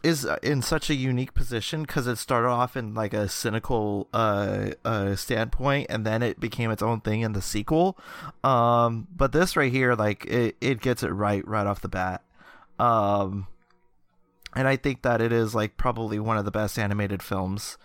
is 0.01 0.25
in 0.41 0.61
such 0.61 0.89
a 0.89 0.95
unique 0.95 1.33
position 1.33 1.81
because 1.81 2.07
it 2.07 2.17
started 2.17 2.47
off 2.47 2.77
in 2.77 2.93
like 2.93 3.13
a 3.13 3.27
cynical 3.27 4.07
uh 4.13 4.69
uh 4.85 5.13
standpoint 5.15 5.87
and 5.89 6.05
then 6.05 6.23
it 6.23 6.39
became 6.39 6.71
its 6.71 6.81
own 6.81 7.01
thing 7.01 7.19
in 7.19 7.33
the 7.33 7.41
sequel 7.41 7.97
um 8.45 9.09
but 9.13 9.33
this 9.33 9.57
right 9.57 9.73
here 9.73 9.95
like 9.95 10.25
it, 10.25 10.55
it 10.61 10.79
gets 10.79 11.03
it 11.03 11.09
right 11.09 11.45
right 11.45 11.67
off 11.67 11.81
the 11.81 11.89
bat 11.89 12.23
um 12.79 13.45
and 14.55 14.67
I 14.67 14.75
think 14.75 15.03
that 15.03 15.21
it 15.21 15.31
is 15.31 15.53
like 15.53 15.77
probably 15.77 16.19
one 16.19 16.37
of 16.37 16.45
the 16.45 16.51
best 16.51 16.79
animated 16.79 17.21
films 17.21 17.77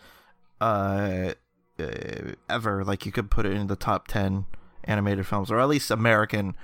uh, 0.60 1.32
uh 1.78 2.32
ever. 2.48 2.84
Like 2.84 3.04
you 3.04 3.12
could 3.12 3.30
put 3.30 3.46
it 3.46 3.52
in 3.52 3.66
the 3.66 3.76
top 3.76 4.08
ten 4.08 4.46
animated 4.84 5.26
films, 5.26 5.50
or 5.50 5.60
at 5.60 5.68
least 5.68 5.90
American, 5.90 6.56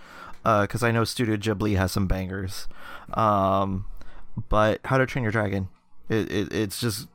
because 0.43 0.83
I 0.83 0.91
know 0.91 1.05
Studio 1.05 1.37
Ghibli 1.37 1.77
has 1.77 1.93
some 1.93 2.07
bangers. 2.07 2.69
Um, 3.15 3.87
but 4.49 4.81
How 4.85 4.99
to 4.99 5.07
Train 5.07 5.23
Your 5.23 5.33
Dragon, 5.33 5.69
it, 6.09 6.31
it 6.31 6.53
it's 6.53 6.81
just 6.81 7.09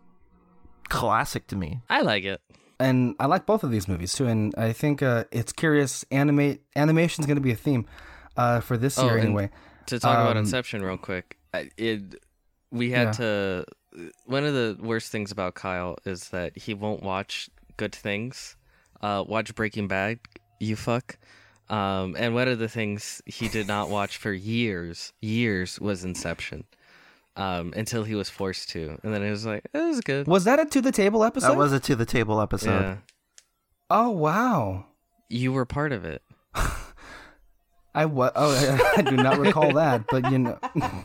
classic 0.89 1.47
to 1.47 1.55
me. 1.55 1.81
I 1.89 2.01
like 2.01 2.23
it. 2.23 2.41
and 2.79 3.15
I 3.19 3.25
like 3.25 3.45
both 3.45 3.63
of 3.63 3.71
these 3.71 3.87
movies 3.87 4.13
too. 4.13 4.27
And 4.27 4.53
I 4.57 4.73
think 4.73 5.01
uh, 5.01 5.25
it's 5.31 5.51
curious. 5.51 6.05
Animate 6.11 6.61
animation 6.75 7.21
is 7.21 7.25
going 7.27 7.37
to 7.37 7.41
be 7.41 7.51
a 7.51 7.55
theme 7.55 7.85
uh, 8.37 8.59
for 8.59 8.77
this 8.77 8.99
Oh, 8.99 9.05
year 9.05 9.17
anyway. 9.17 9.49
To 9.87 9.99
talk 9.99 10.15
about 10.15 10.31
Um, 10.37 10.43
Inception 10.45 10.81
real 10.83 10.97
quick, 10.97 11.37
it 11.77 12.15
we 12.71 12.91
had 12.91 13.07
Yeah. 13.07 13.11
to. 13.11 13.65
One 14.25 14.43
of 14.43 14.53
the 14.53 14.77
worst 14.81 15.09
things 15.11 15.31
about 15.31 15.55
Kyle 15.55 15.97
is 16.05 16.29
that 16.29 16.57
he 16.57 16.73
won't 16.73 17.01
watch 17.01 17.49
good 17.77 17.95
things. 17.95 18.57
Uh, 19.01 19.23
watch 19.25 19.55
Breaking 19.55 19.87
Bad, 19.87 20.19
you 20.59 20.75
fuck. 20.75 21.17
Um, 21.69 22.15
and 22.17 22.35
one 22.35 22.47
of 22.47 22.59
the 22.59 22.69
things 22.69 23.21
he 23.25 23.47
did 23.47 23.67
not 23.67 23.89
watch 23.89 24.17
for 24.17 24.31
years, 24.31 25.13
years 25.21 25.79
was 25.79 26.03
Inception. 26.03 26.65
Um, 27.37 27.73
until 27.75 28.05
he 28.05 28.15
was 28.15 28.29
forced 28.29 28.69
to, 28.69 28.97
and 29.03 29.13
then 29.13 29.21
it 29.21 29.29
was 29.29 29.45
like, 29.45 29.65
it 29.73 29.77
was 29.77 29.99
good. 29.99 30.25
Was 30.25 30.45
that 30.45 30.57
a 30.57 30.65
to 30.67 30.79
the 30.81 30.93
table 30.93 31.21
episode? 31.21 31.49
That 31.49 31.57
was 31.57 31.73
a 31.73 31.81
to 31.81 31.93
the 31.93 32.05
table 32.05 32.39
episode. 32.39 32.69
Yeah, 32.81 32.97
Oh 33.89 34.09
wow. 34.11 34.85
you 35.27 35.51
were 35.51 35.65
part 35.65 35.91
of 35.91 36.05
it. 36.05 36.21
I 37.93 38.05
wa- 38.05 38.31
oh 38.35 38.91
I, 38.97 39.01
do 39.01 39.17
not 39.17 39.37
recall 39.37 39.73
that, 39.75 40.05
but 40.09 40.31
you 40.31 40.37
know, 40.39 40.59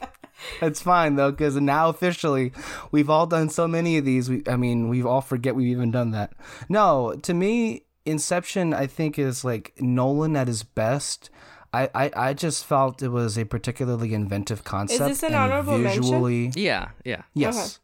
it's 0.63 0.83
fine 0.83 1.17
though 1.17 1.31
because 1.31 1.57
now 1.57 1.89
officially 1.89 2.53
we've 2.91 3.09
all 3.11 3.27
done 3.27 3.49
so 3.49 3.69
many 3.69 3.97
of 3.99 4.05
these. 4.05 4.29
We, 4.29 4.43
I 4.49 4.57
mean, 4.57 4.89
we've 4.89 5.07
all 5.07 5.21
forget 5.21 5.55
we've 5.55 5.69
even 5.69 5.91
done 5.91 6.11
that. 6.13 6.33
No, 6.69 7.15
to 7.23 7.35
me, 7.35 7.87
Inception 8.07 8.73
I 8.73 8.87
think 8.87 9.19
is 9.19 9.45
like 9.45 9.75
Nolan 9.81 10.37
at 10.37 10.49
his 10.49 10.63
best. 10.63 11.31
I, 11.73 11.89
I, 11.95 12.11
I 12.17 12.35
just 12.35 12.65
felt 12.65 13.03
it 13.03 13.11
was 13.11 13.39
a 13.39 13.45
particularly 13.45 14.13
inventive 14.13 14.65
concept. 14.65 15.03
Is 15.03 15.21
this 15.21 15.23
an 15.23 15.35
and 15.35 15.53
honorable 15.53 15.79
mention? 15.79 16.53
Yeah, 16.57 16.91
yeah. 17.05 17.23
Yes. 17.35 17.57
Okay. 17.57 17.83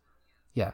Yeah. 0.55 0.73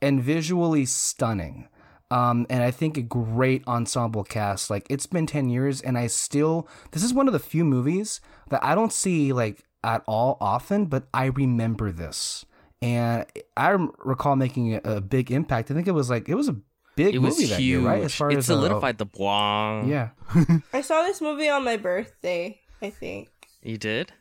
And 0.00 0.22
visually 0.22 0.84
stunning. 0.86 1.68
Um, 2.12 2.46
and 2.50 2.62
I 2.62 2.70
think 2.70 2.98
a 2.98 3.02
great 3.02 3.66
ensemble 3.66 4.22
cast. 4.22 4.68
Like 4.68 4.86
it's 4.90 5.06
been 5.06 5.26
ten 5.26 5.48
years, 5.48 5.80
and 5.80 5.96
I 5.96 6.06
still 6.08 6.68
this 6.90 7.02
is 7.02 7.14
one 7.14 7.26
of 7.26 7.32
the 7.32 7.38
few 7.38 7.64
movies 7.64 8.20
that 8.50 8.62
I 8.62 8.74
don't 8.74 8.92
see 8.92 9.32
like 9.32 9.64
at 9.82 10.04
all 10.06 10.36
often, 10.38 10.86
but 10.86 11.08
I 11.14 11.26
remember 11.26 11.90
this, 11.90 12.44
and 12.82 13.24
I 13.56 13.70
recall 14.04 14.36
making 14.36 14.74
a, 14.74 14.80
a 14.84 15.00
big 15.00 15.32
impact. 15.32 15.70
I 15.70 15.74
think 15.74 15.88
it 15.88 15.92
was 15.92 16.10
like 16.10 16.28
it 16.28 16.34
was 16.34 16.50
a 16.50 16.56
big 16.96 17.14
It 17.14 17.18
was 17.18 17.34
movie 17.36 17.46
that 17.48 17.58
huge. 17.60 17.82
year, 17.82 17.88
right? 17.88 18.02
As 18.04 18.14
far 18.14 18.30
it 18.30 18.36
as 18.38 18.48
uh, 18.50 18.54
solidified 18.54 18.98
the 18.98 19.06
bwang. 19.06 19.88
yeah, 19.88 20.10
I 20.72 20.80
saw 20.80 21.02
this 21.02 21.20
movie 21.20 21.48
on 21.48 21.64
my 21.64 21.76
birthday, 21.76 22.60
I 22.80 22.90
think. 22.90 23.28
You 23.62 23.78
did? 23.78 24.12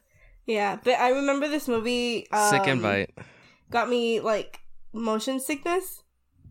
Yeah, 0.45 0.77
but 0.83 0.99
I 0.99 1.09
remember 1.09 1.47
this 1.47 1.67
movie. 1.67 2.27
Um, 2.31 2.49
Sick 2.49 2.67
invite. 2.67 3.11
Got 3.69 3.89
me 3.89 4.19
like 4.19 4.59
motion 4.93 5.39
sickness. 5.39 6.03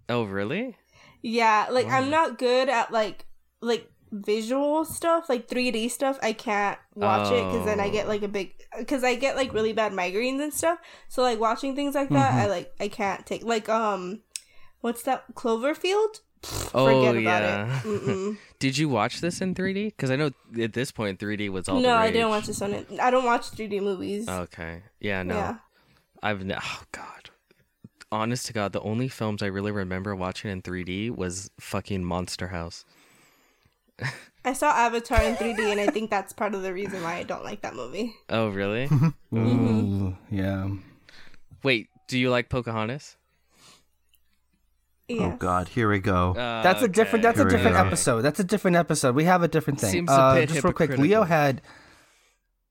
Oh, 0.09 0.25
really? 0.25 0.77
Yeah, 1.23 1.67
like 1.71 1.87
Oh. 1.87 1.91
I'm 1.91 2.11
not 2.11 2.39
good 2.39 2.69
at 2.69 2.91
like 2.93 3.27
like 3.61 3.87
visual 4.13 4.85
stuff, 4.85 5.29
like 5.29 5.47
3D 5.49 5.91
stuff. 5.91 6.19
I 6.23 6.33
can't 6.33 6.79
watch 6.95 7.31
it 7.31 7.45
because 7.45 7.65
then 7.67 7.79
I 7.79 7.91
get 7.91 8.07
Oh. 8.07 8.09
like 8.09 8.23
a 8.23 8.29
big 8.29 8.55
because 8.79 9.05
I 9.05 9.15
get 9.17 9.37
like 9.37 9.53
really 9.53 9.73
bad 9.73 9.93
migraines 9.93 10.43
and 10.43 10.53
stuff. 10.55 10.79
So 11.09 11.23
like 11.23 11.39
watching 11.39 11.77
things 11.77 11.95
like 11.95 12.09
that, 12.09 12.31
Mm-hmm. 12.33 12.41
I 12.41 12.47
like 12.47 12.73
I 12.81 12.89
can't 12.89 13.27
take 13.27 13.45
like 13.45 13.69
um, 13.69 14.21
what's 14.81 15.03
that 15.03 15.35
Cloverfield? 15.35 16.21
Oh, 16.75 16.87
Forget 16.87 17.17
about 17.17 17.43
yeah. 17.43 17.81
it. 17.85 18.37
Did 18.59 18.79
you 18.79 18.89
watch 18.89 19.21
this 19.21 19.41
in 19.43 19.55
3D? 19.55 19.89
Because 19.89 20.11
I 20.11 20.17
know 20.17 20.31
at 20.59 20.73
this 20.73 20.91
point 20.91 21.19
3D 21.19 21.51
was 21.51 21.69
all 21.69 21.77
no, 21.81 21.91
the 21.91 21.95
I 21.95 22.11
didn't 22.11 22.31
watch 22.31 22.47
this 22.47 22.63
on 22.63 22.73
it. 22.73 22.89
I 22.99 23.11
don't 23.11 23.27
watch 23.27 23.51
3D 23.51 23.83
movies. 23.83 24.27
Okay. 24.29 24.83
Yeah, 25.01 25.23
no. 25.23 25.35
Yeah. 25.35 25.57
I've 26.23 26.45
ne- 26.45 26.57
oh 26.61 26.83
god. 26.93 27.31
Honest 28.13 28.47
to 28.47 28.53
God, 28.53 28.73
the 28.73 28.81
only 28.81 29.09
films 29.09 29.43
I 29.43 29.47
really 29.47 29.71
remember 29.71 30.17
watching 30.17 30.51
in 30.51 30.63
3D 30.63 31.15
was 31.15 31.51
fucking 31.61 32.05
Monster 32.05 32.49
House. 32.49 32.85
I 34.45 34.55
saw 34.55 34.71
Avatar 34.71 35.23
in 35.23 35.37
3D, 35.37 35.59
and 35.71 35.81
I 35.81 35.89
think 35.89 36.11
that's 36.11 36.33
part 36.33 36.55
of 36.55 36.63
the 36.63 36.73
reason 36.73 37.03
why 37.03 37.17
I 37.17 37.23
don't 37.23 37.45
like 37.45 37.61
that 37.61 37.75
movie. 37.75 38.15
Oh, 38.29 38.49
really? 38.49 38.89
Mm-hmm. 39.33 39.37
Ooh, 40.07 40.17
yeah. 40.29 40.69
Wait, 41.63 41.89
do 42.09 42.19
you 42.19 42.31
like 42.31 42.49
Pocahontas? 42.49 43.17
Yeah. 45.11 45.27
Oh 45.27 45.37
God, 45.37 45.69
here 45.69 45.89
we 45.91 45.99
go. 45.99 46.33
Uh, 46.33 46.63
That's 46.63 46.83
a 46.83 46.89
different. 46.89 47.23
That's 47.23 47.39
Here 47.39 47.47
a 47.47 47.51
different 47.51 47.77
episode. 47.77 48.23
That's 48.23 48.39
a 48.41 48.45
different 48.45 48.77
episode. 48.77 49.15
We 49.15 49.25
have 49.25 49.43
a 49.43 49.49
different 49.49 49.81
thing. 49.81 49.91
Seems 49.91 50.11
a 50.11 50.15
uh, 50.15 50.35
bit 50.35 50.49
just 50.51 50.63
real 50.63 50.73
quick, 50.73 50.97
Leo 50.97 51.25
had 51.25 51.63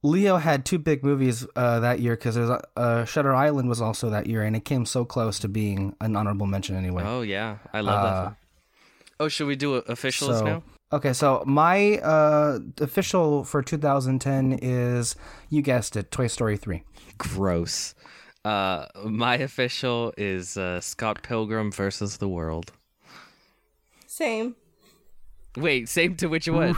Leo 0.01 0.37
had 0.37 0.65
two 0.65 0.79
big 0.79 1.03
movies 1.03 1.45
uh, 1.55 1.81
that 1.81 1.99
year 1.99 2.15
because 2.15 2.37
uh, 2.37 3.05
Shutter 3.05 3.35
Island 3.35 3.67
was 3.67 3.81
also 3.81 4.09
that 4.09 4.27
year, 4.27 4.43
and 4.43 4.55
it 4.55 4.63
came 4.63 4.85
so 4.85 5.03
close 5.03 5.39
to 5.39 5.49
being 5.49 5.95
an 5.99 6.15
honorable 6.15 6.45
mention 6.45 6.75
anyway. 6.75 7.03
Oh 7.05 7.21
yeah, 7.21 7.57
I 7.73 7.81
love 7.81 8.03
that. 8.03 8.09
Uh, 8.09 8.23
Film. 8.23 8.35
Oh, 9.21 9.27
should 9.27 9.47
we 9.47 9.55
do 9.55 9.75
officials 9.75 10.39
so- 10.39 10.45
now? 10.45 10.63
Okay, 10.91 11.13
so 11.13 11.43
my 11.45 11.99
uh, 11.99 12.57
official 12.81 13.43
for 13.43 13.61
2010 13.61 14.57
is 14.59 15.15
you 15.49 15.61
guessed 15.61 15.95
it, 15.95 16.09
Toy 16.09 16.25
Story 16.25 16.57
3. 16.57 16.81
Gross. 17.19 17.93
Uh, 18.45 18.85
my 19.05 19.35
official 19.35 20.13
is 20.17 20.55
uh, 20.57 20.79
Scott 20.81 21.21
Pilgrim 21.23 21.71
versus 21.71 22.17
the 22.17 22.27
World. 22.29 22.71
Same. 24.07 24.55
Wait, 25.57 25.89
same 25.89 26.15
to 26.17 26.27
which 26.27 26.47
one? 26.47 26.75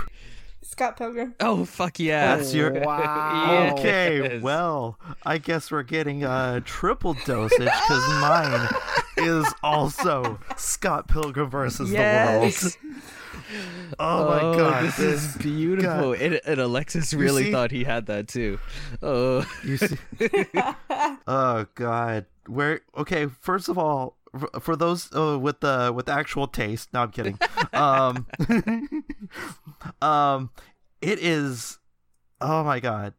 Scott 0.63 0.95
Pilgrim. 0.97 1.35
Oh 1.39 1.65
fuck 1.65 1.99
yeah! 1.99 2.35
That's 2.37 2.53
your 2.53 2.71
Wow. 2.85 3.73
Okay, 3.77 4.39
well, 4.39 4.97
I 5.25 5.37
guess 5.37 5.71
we're 5.71 5.83
getting 5.83 6.23
a 6.23 6.61
triple 6.65 7.15
dosage 7.25 7.59
because 7.59 8.09
mine 8.21 8.69
is 9.17 9.45
also 9.63 10.39
Scott 10.57 11.07
Pilgrim 11.07 11.49
versus 11.49 11.91
Yes. 11.91 12.61
the 12.73 12.77
World. 12.89 12.97
Oh 13.99 14.27
my 14.29 14.41
Oh, 14.41 14.57
god, 14.57 14.83
this 14.85 14.99
is 14.99 15.37
beautiful. 15.37 16.13
And, 16.13 16.39
and 16.45 16.59
Alexis 16.61 17.13
really 17.13 17.45
see? 17.45 17.51
thought 17.51 17.71
he 17.71 17.83
had 17.83 18.05
that 18.07 18.27
too. 18.27 18.59
Oh, 19.01 19.45
You 19.63 19.77
see? 19.77 19.97
oh 21.27 21.65
god, 21.75 22.25
where? 22.47 22.81
Okay, 22.97 23.25
first 23.27 23.67
of 23.69 23.77
all, 23.77 24.17
for 24.61 24.75
those 24.75 25.13
uh, 25.13 25.37
with 25.39 25.59
the 25.59 25.91
with 25.93 26.07
actual 26.09 26.47
taste, 26.47 26.93
no, 26.93 27.01
I'm 27.01 27.11
kidding. 27.11 27.37
um, 27.73 28.27
um, 30.01 30.49
it 31.01 31.19
is. 31.19 31.79
Oh 32.39 32.63
my 32.63 32.79
god, 32.79 33.13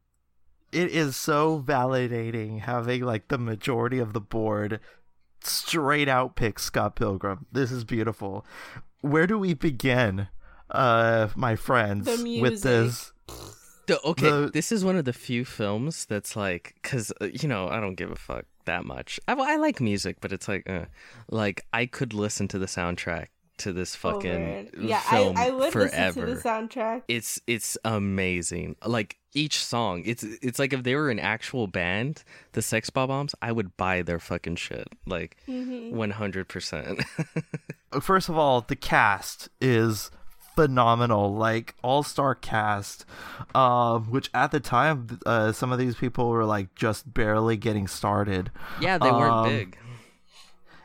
it 0.72 0.90
is 0.90 1.14
so 1.16 1.62
validating 1.64 2.60
having 2.60 3.02
like 3.02 3.28
the 3.28 3.38
majority 3.38 3.98
of 3.98 4.12
the 4.14 4.20
board 4.20 4.80
straight 5.44 6.08
out 6.08 6.34
pick 6.36 6.58
Scott 6.58 6.96
Pilgrim. 6.96 7.46
This 7.52 7.70
is 7.70 7.84
beautiful. 7.84 8.44
Where 9.02 9.26
do 9.26 9.38
we 9.38 9.52
begin, 9.54 10.28
uh, 10.70 11.28
my 11.36 11.54
friends, 11.56 12.06
The 12.06 12.40
with 12.40 12.62
this? 12.62 13.12
The- 13.86 14.00
okay, 14.04 14.30
The- 14.30 14.50
this 14.52 14.72
is 14.72 14.84
one 14.84 14.96
of 14.96 15.04
the 15.04 15.12
few 15.12 15.44
films 15.44 16.06
that's 16.06 16.34
like, 16.36 16.76
cause 16.82 17.12
uh, 17.20 17.26
you 17.26 17.48
know 17.48 17.68
I 17.68 17.80
don't 17.80 17.96
give 17.96 18.10
a 18.10 18.16
fuck 18.16 18.46
that 18.64 18.84
much. 18.84 19.18
I, 19.28 19.34
I 19.34 19.56
like 19.56 19.80
music, 19.80 20.18
but 20.20 20.32
it's 20.32 20.46
like, 20.48 20.68
uh, 20.70 20.84
like 21.28 21.66
I 21.72 21.86
could 21.86 22.14
listen 22.14 22.46
to 22.48 22.58
the 22.58 22.66
soundtrack 22.66 23.26
to 23.62 23.72
this 23.72 23.94
fucking 23.96 24.68
Over. 24.74 24.86
Yeah, 24.86 25.00
film 25.00 25.36
I, 25.36 25.48
I 25.48 25.50
would 25.50 25.72
forever. 25.72 26.26
listen 26.26 26.26
to 26.26 26.34
the 26.34 26.40
soundtrack. 26.40 27.02
it's 27.08 27.40
it's 27.46 27.76
amazing. 27.84 28.76
Like 28.84 29.18
each 29.34 29.64
song, 29.64 30.02
it's 30.04 30.22
it's 30.22 30.58
like 30.58 30.72
if 30.72 30.82
they 30.82 30.94
were 30.94 31.10
an 31.10 31.18
actual 31.18 31.66
band, 31.66 32.22
the 32.52 32.62
Sex 32.62 32.90
Bob-Ombs, 32.90 33.34
I 33.40 33.50
would 33.52 33.76
buy 33.76 34.02
their 34.02 34.18
fucking 34.18 34.56
shit. 34.56 34.88
Like 35.06 35.36
Mhm. 35.48 35.92
one 35.92 36.10
hundred 36.10 36.48
percent. 36.48 37.02
First 38.00 38.28
of 38.28 38.36
all, 38.38 38.60
the 38.62 38.76
cast 38.76 39.48
is 39.60 40.10
phenomenal 40.54 41.34
like 41.34 41.74
all-star 41.82 42.34
cast 42.34 43.06
um 43.54 44.10
which 44.10 44.28
at 44.34 44.50
the 44.50 44.60
time 44.60 45.18
uh 45.24 45.50
some 45.50 45.72
of 45.72 45.78
these 45.78 45.94
people 45.96 46.28
were 46.28 46.44
like 46.44 46.74
just 46.74 47.14
barely 47.14 47.56
getting 47.56 47.86
started 47.86 48.50
Yeah, 48.78 48.98
they 48.98 49.10
weren't 49.10 49.32
Um, 49.32 49.48
big. 49.48 49.78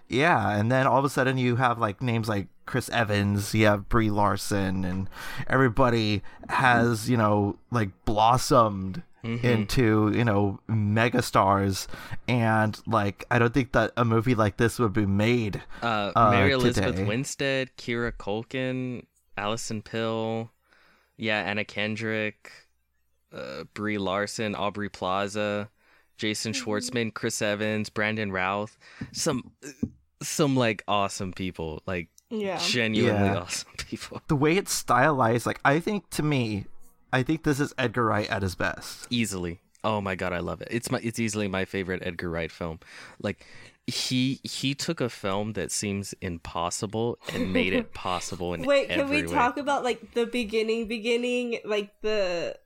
Yeah, 0.09 0.57
and 0.57 0.71
then 0.71 0.87
all 0.87 0.99
of 0.99 1.05
a 1.05 1.09
sudden 1.09 1.37
you 1.37 1.57
have 1.57 1.79
like 1.79 2.01
names 2.01 2.29
like 2.29 2.47
Chris 2.65 2.89
Evans, 2.89 3.53
you 3.53 3.65
have 3.65 3.89
Brie 3.89 4.09
Larson, 4.09 4.85
and 4.85 5.09
everybody 5.47 6.21
has 6.49 7.09
you 7.09 7.17
know 7.17 7.57
like 7.71 7.89
blossomed 8.05 9.03
Mhm. 9.23 9.43
into 9.43 10.11
you 10.15 10.23
know 10.23 10.59
megastars, 10.69 11.87
and 12.27 12.79
like 12.87 13.25
I 13.31 13.39
don't 13.39 13.53
think 13.53 13.71
that 13.73 13.91
a 13.97 14.05
movie 14.05 14.35
like 14.35 14.57
this 14.57 14.79
would 14.79 14.93
be 14.93 15.05
made. 15.05 15.61
Uh, 15.81 16.11
uh, 16.15 16.31
Mary 16.31 16.51
Elizabeth 16.51 16.95
today. 16.95 17.07
Winstead, 17.07 17.75
Kieran 17.77 18.13
Culkin, 18.13 19.05
Alison 19.37 19.81
Pill, 19.81 20.51
yeah, 21.17 21.39
Anna 21.41 21.65
Kendrick, 21.65 22.51
uh, 23.33 23.63
Brie 23.73 23.97
Larson, 23.97 24.55
Aubrey 24.55 24.89
Plaza, 24.89 25.69
Jason 26.17 26.53
Mm-hmm. 26.53 26.69
Schwartzman, 26.69 27.13
Chris 27.13 27.41
Evans, 27.41 27.89
Brandon 27.89 28.31
Routh, 28.31 28.77
some 29.11 29.51
some 30.21 30.55
like 30.55 30.83
awesome 30.87 31.31
people, 31.33 31.81
like 31.85 32.09
Yeah. 32.29 32.57
genuinely 32.57 33.27
Yeah. 33.29 33.37
awesome 33.39 33.71
people. 33.77 34.21
The 34.27 34.35
way 34.35 34.57
it's 34.57 34.73
stylized, 34.73 35.45
like 35.45 35.59
I 35.65 35.79
think 35.79 36.09
to 36.11 36.23
me, 36.23 36.65
I 37.13 37.23
think 37.23 37.43
this 37.43 37.59
is 37.59 37.73
Edgar 37.77 38.05
Wright 38.05 38.29
at 38.29 38.41
his 38.41 38.55
best. 38.55 39.07
Easily. 39.09 39.59
Oh 39.83 40.01
my 40.01 40.15
god, 40.15 40.33
I 40.33 40.39
love 40.39 40.61
it. 40.61 40.67
It's 40.71 40.91
my 40.91 40.99
it's 41.01 41.19
easily 41.19 41.47
my 41.47 41.63
favorite 41.65 42.01
Edgar 42.05 42.29
Wright 42.29 42.51
film. 42.51 42.79
Like 43.21 43.45
he 43.85 44.41
he 44.43 44.73
took 44.75 44.99
a 44.99 45.07
film 45.07 45.53
that 45.53 45.71
seems 45.71 46.13
impossible 46.19 47.17
and 47.33 47.53
made 47.53 47.71
it 47.73 47.93
possible 47.93 48.53
in 48.53 48.63
Wait, 48.63 48.89
can 48.89 49.07
we 49.09 49.21
way. 49.21 49.27
talk 49.33 49.57
about 49.57 49.83
like 49.85 50.13
the 50.13 50.25
beginning, 50.25 50.87
beginning, 50.87 51.59
like 51.63 51.91
the. 52.01 52.57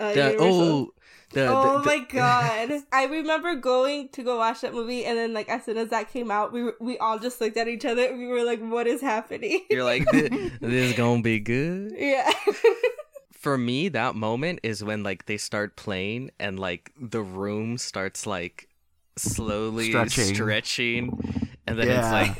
Uh, 0.00 0.04
oh, 0.04 0.14
the, 0.14 0.36
oh, 0.38 0.94
the, 1.30 1.46
oh 1.46 1.78
the, 1.78 1.84
my 1.84 1.98
god! 2.10 2.82
I 2.92 3.04
remember 3.06 3.54
going 3.56 4.08
to 4.10 4.22
go 4.22 4.38
watch 4.38 4.62
that 4.62 4.72
movie, 4.72 5.04
and 5.04 5.18
then 5.18 5.32
like 5.34 5.48
as 5.48 5.64
soon 5.64 5.76
as 5.76 5.90
that 5.90 6.10
came 6.10 6.30
out, 6.30 6.52
we 6.52 6.70
we 6.80 6.98
all 6.98 7.18
just 7.18 7.40
looked 7.40 7.56
at 7.56 7.68
each 7.68 7.84
other. 7.84 8.16
we 8.16 8.26
were 8.26 8.44
like, 8.44 8.60
"What 8.60 8.86
is 8.86 9.00
happening?" 9.00 9.64
You're 9.70 9.84
like, 9.84 10.10
"This, 10.12 10.30
is 10.62 10.92
gonna 10.94 11.22
be 11.22 11.40
good." 11.40 11.94
Yeah. 11.96 12.30
For 13.32 13.56
me, 13.56 13.88
that 13.90 14.16
moment 14.16 14.60
is 14.64 14.82
when 14.82 15.02
like 15.02 15.26
they 15.26 15.36
start 15.36 15.76
playing, 15.76 16.30
and 16.38 16.58
like 16.58 16.92
the 17.00 17.22
room 17.22 17.78
starts 17.78 18.26
like 18.26 18.68
slowly 19.16 19.90
stretching, 19.90 20.34
stretching 20.34 21.44
and 21.68 21.78
then 21.78 21.88
yeah. 21.88 21.98
it's 21.98 22.12
like, 22.12 22.38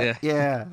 yeah, 0.00 0.16
yeah 0.20 0.64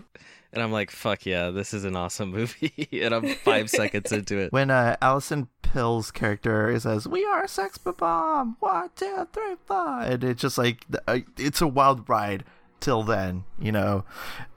and 0.51 0.63
I'm 0.63 0.71
like, 0.71 0.91
fuck 0.91 1.25
yeah, 1.25 1.49
this 1.51 1.73
is 1.73 1.83
an 1.85 1.95
awesome 1.95 2.31
movie, 2.33 2.87
and 2.91 3.13
I'm 3.13 3.35
five 3.35 3.69
seconds 3.69 4.11
into 4.11 4.37
it. 4.37 4.51
When 4.51 4.71
uh, 4.71 4.97
Alison 5.01 5.47
Pill's 5.61 6.11
character 6.11 6.77
says, 6.79 7.07
"We 7.07 7.25
are 7.25 7.43
a 7.43 7.47
sex 7.47 7.77
bomb," 7.77 8.57
one, 8.59 8.89
two, 8.95 9.27
three, 9.33 9.55
four, 9.65 10.01
and 10.01 10.23
it's 10.23 10.41
just 10.41 10.57
like 10.57 10.85
uh, 11.07 11.19
it's 11.37 11.61
a 11.61 11.67
wild 11.67 12.09
ride 12.09 12.43
till 12.79 13.03
then, 13.03 13.43
you 13.59 13.71
know, 13.71 14.05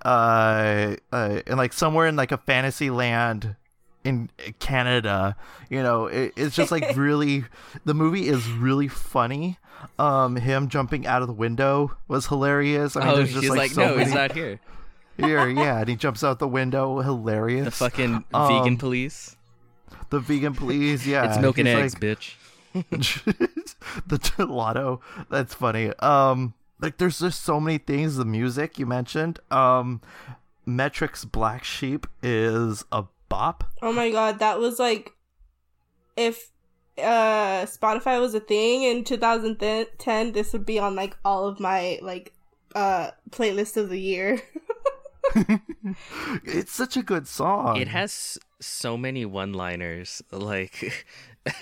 uh, 0.04 0.96
uh, 1.12 1.40
and 1.46 1.56
like 1.56 1.72
somewhere 1.72 2.06
in 2.06 2.16
like 2.16 2.32
a 2.32 2.38
fantasy 2.38 2.90
land 2.90 3.56
in 4.04 4.30
Canada, 4.58 5.36
you 5.70 5.82
know, 5.82 6.06
it, 6.06 6.32
it's 6.36 6.56
just 6.56 6.70
like 6.70 6.84
really, 6.96 7.44
the 7.84 7.94
movie 7.94 8.28
is 8.28 8.50
really 8.50 8.88
funny. 8.88 9.58
Um, 9.98 10.36
him 10.36 10.68
jumping 10.68 11.06
out 11.06 11.22
of 11.22 11.28
the 11.28 11.34
window 11.34 11.96
was 12.06 12.26
hilarious. 12.28 12.96
I 12.96 13.00
mean, 13.00 13.08
oh, 13.08 13.16
there's 13.16 13.30
just 13.32 13.42
he's 13.42 13.50
like, 13.50 13.58
like, 13.58 13.70
so 13.72 13.82
no, 13.82 13.88
many 13.96 14.04
he's 14.04 14.14
not 14.14 14.32
here. 14.32 14.60
Here, 15.16 15.48
yeah, 15.48 15.78
and 15.80 15.88
he 15.88 15.96
jumps 15.96 16.22
out 16.24 16.38
the 16.38 16.48
window, 16.48 17.00
hilarious. 17.00 17.64
The 17.66 17.70
fucking 17.70 18.24
Um, 18.34 18.48
vegan 18.48 18.76
police. 18.78 19.36
the 20.10 20.20
vegan 20.20 20.54
police, 20.54 21.06
yeah, 21.06 21.28
it's 21.28 21.38
milk 21.40 21.58
and 21.58 21.68
he's 21.68 21.76
eggs, 21.76 21.94
like- 21.94 22.02
bitch. 22.02 22.34
the 24.06 24.18
gelato. 24.18 25.00
That's 25.30 25.52
funny. 25.54 25.92
Um, 25.98 26.54
like 26.80 26.96
there's 26.96 27.18
just 27.18 27.42
so 27.42 27.60
many 27.60 27.78
things. 27.78 28.16
The 28.16 28.24
music 28.24 28.78
you 28.78 28.86
mentioned. 28.86 29.40
Um, 29.50 30.00
Metric's 30.66 31.24
Black 31.26 31.64
Sheep 31.64 32.06
is 32.22 32.84
a 32.90 33.04
bop. 33.28 33.64
Oh 33.82 33.92
my 33.92 34.10
god, 34.10 34.38
that 34.38 34.58
was 34.58 34.78
like 34.78 35.12
if 36.16 36.50
uh 36.98 37.64
Spotify 37.66 38.20
was 38.20 38.34
a 38.34 38.40
thing 38.40 38.82
in 38.84 39.04
2010, 39.04 40.32
this 40.32 40.52
would 40.52 40.64
be 40.66 40.78
on 40.78 40.94
like 40.94 41.16
all 41.24 41.46
of 41.46 41.58
my 41.60 41.98
like 42.02 42.32
uh 42.74 43.10
playlist 43.30 43.76
of 43.76 43.88
the 43.90 44.00
year. 44.00 44.40
it's 46.44 46.72
such 46.72 46.96
a 46.96 47.02
good 47.02 47.26
song. 47.26 47.76
It 47.76 47.88
has 47.88 48.38
so 48.60 48.96
many 48.96 49.24
one-liners. 49.24 50.22
Like 50.30 51.06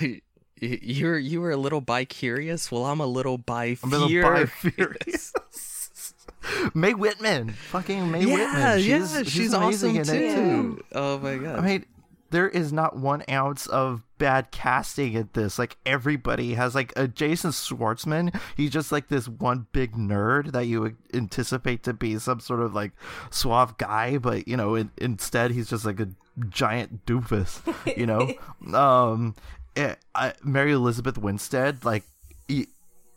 you're 0.60 1.18
you 1.18 1.40
were 1.40 1.50
a 1.50 1.56
little 1.56 1.80
bi 1.80 2.04
curious. 2.04 2.70
Well, 2.70 2.86
I'm 2.86 3.00
a 3.00 3.06
little 3.06 3.38
bi 3.38 3.76
I'm 3.82 3.92
a 3.92 3.98
little 3.98 4.46
furious. 4.46 5.32
Mae 6.74 6.94
Whitman, 6.94 7.50
fucking 7.50 8.10
Mae 8.10 8.24
Yeah, 8.24 8.34
Whitman. 8.34 8.78
She's, 8.78 8.88
yeah, 8.88 9.22
she's, 9.24 9.52
amazing 9.52 10.00
awesome 10.00 10.16
it, 10.16 10.34
too. 10.34 10.84
Oh 10.92 11.18
my 11.18 11.36
god. 11.36 11.58
I 11.58 11.60
mean, 11.60 11.84
there 12.30 12.48
is 12.48 12.72
not 12.72 12.96
one 12.96 13.22
ounce 13.30 13.66
of 13.66 14.02
bad 14.18 14.50
casting 14.50 15.16
at 15.16 15.34
this. 15.34 15.58
Like 15.58 15.76
everybody 15.84 16.54
has 16.54 16.74
like 16.74 16.92
a 16.96 17.08
Jason 17.08 17.50
Schwartzman. 17.50 18.38
He's 18.56 18.70
just 18.70 18.92
like 18.92 19.08
this 19.08 19.28
one 19.28 19.66
big 19.72 19.92
nerd 19.92 20.52
that 20.52 20.66
you 20.66 20.80
would 20.80 20.96
anticipate 21.12 21.82
to 21.84 21.92
be 21.92 22.18
some 22.18 22.40
sort 22.40 22.60
of 22.60 22.74
like 22.74 22.92
suave 23.30 23.76
guy, 23.78 24.18
but 24.18 24.46
you 24.48 24.56
know, 24.56 24.74
in, 24.74 24.90
instead 24.98 25.50
he's 25.50 25.68
just 25.68 25.84
like 25.84 26.00
a 26.00 26.08
giant 26.48 27.04
doofus. 27.06 27.60
You 27.96 28.06
know, 28.06 28.32
um, 28.78 29.34
eh, 29.76 29.94
I, 30.14 30.34
Mary 30.42 30.72
Elizabeth 30.72 31.18
Winstead, 31.18 31.84
like. 31.84 32.04
e- 32.48 32.66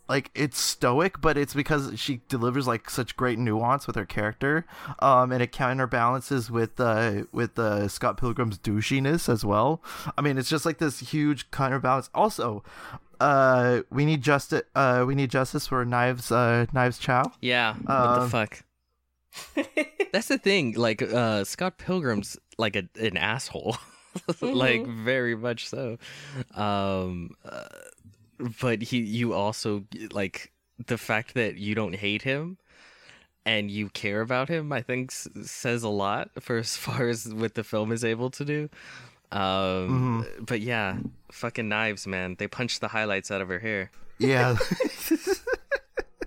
like 0.08 0.30
it's 0.34 0.58
stoic, 0.58 1.20
but 1.20 1.36
it's 1.38 1.54
because 1.54 1.98
she 1.98 2.20
delivers 2.28 2.66
like 2.66 2.90
such 2.90 3.16
great 3.16 3.38
nuance 3.38 3.86
with 3.86 3.96
her 3.96 4.04
character, 4.04 4.66
um, 4.98 5.32
and 5.32 5.42
it 5.42 5.50
counterbalances 5.52 6.50
with 6.50 6.78
uh 6.80 7.22
with 7.32 7.58
uh, 7.58 7.88
Scott 7.88 8.16
Pilgrim's 8.18 8.58
douchiness 8.58 9.28
as 9.28 9.44
well. 9.44 9.82
I 10.18 10.20
mean, 10.22 10.36
it's 10.38 10.48
just 10.50 10.66
like 10.66 10.78
this 10.78 11.00
huge 11.00 11.50
counterbalance. 11.50 12.10
Also, 12.14 12.62
uh, 13.20 13.80
we 13.90 14.04
need 14.04 14.20
justice. 14.22 14.62
Uh, 14.74 15.04
we 15.06 15.14
need 15.14 15.30
justice 15.30 15.66
for 15.66 15.84
Knives. 15.84 16.30
Uh, 16.30 16.66
Knives 16.72 16.98
Chau. 16.98 17.32
yeah. 17.40 17.74
What 17.74 17.86
the 17.86 18.20
um, 18.22 18.28
fuck? 18.30 18.64
That's 20.12 20.28
the 20.28 20.38
thing. 20.38 20.74
Like 20.74 21.02
uh, 21.02 21.44
Scott 21.44 21.78
Pilgrim's 21.78 22.38
like 22.58 22.76
a, 22.76 22.84
an 23.00 23.16
asshole. 23.16 23.76
like 24.40 24.82
Mm-hmm. 24.82 25.04
very 25.04 25.34
much 25.34 25.66
so. 25.68 25.98
Um, 26.54 27.30
uh, 27.44 27.64
but 28.60 28.82
he, 28.82 28.98
you 28.98 29.32
also 29.32 29.84
like 30.12 30.52
the 30.86 30.98
fact 30.98 31.34
that 31.34 31.56
you 31.56 31.74
don't 31.74 31.94
hate 31.94 32.22
him 32.22 32.58
and 33.46 33.70
you 33.70 33.88
care 33.90 34.20
about 34.20 34.48
him. 34.48 34.72
I 34.72 34.82
think 34.82 35.10
s- 35.12 35.28
says 35.42 35.82
a 35.82 35.88
lot 35.88 36.30
for 36.40 36.56
as 36.58 36.76
far 36.84 37.08
as 37.08 37.32
what 37.32 37.54
the 37.54 37.64
film 37.64 37.92
is 37.92 38.04
able 38.04 38.30
to 38.30 38.44
do. 38.44 38.68
Um, 39.32 40.22
Mm-hmm. 40.24 40.44
but 40.44 40.60
yeah, 40.60 40.98
fucking 41.32 41.68
knives, 41.68 42.06
man. 42.06 42.36
They 42.38 42.46
punched 42.46 42.80
the 42.80 42.88
highlights 42.88 43.30
out 43.30 43.40
of 43.40 43.48
her 43.48 43.58
hair. 43.58 43.90
Yeah. 44.18 44.56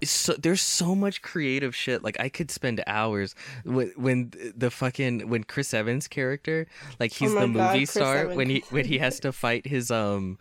So 0.03 0.33
there's 0.33 0.61
so 0.61 0.93
much 0.93 1.23
creative 1.23 1.75
shit. 1.75 2.03
Like 2.03 2.19
I 2.19 2.29
could 2.29 2.51
spend 2.51 2.83
hours 2.85 3.33
when 3.65 3.91
when 3.95 4.31
the 4.55 4.69
fucking 4.69 5.27
when 5.27 5.43
Chris 5.43 5.73
Evans 5.73 6.07
character, 6.07 6.67
like 6.99 7.11
he's 7.11 7.31
Oh 7.33 7.39
the 7.39 7.47
God, 7.47 7.73
movie 7.73 7.79
Chris 7.87 7.89
star 7.89 8.17
Evans. 8.17 8.37
when 8.37 8.49
he 8.51 8.63
when 8.69 8.85
he 8.85 8.97
has 8.99 9.19
to 9.21 9.31
fight 9.31 9.65
his 9.65 9.89
um 9.89 10.37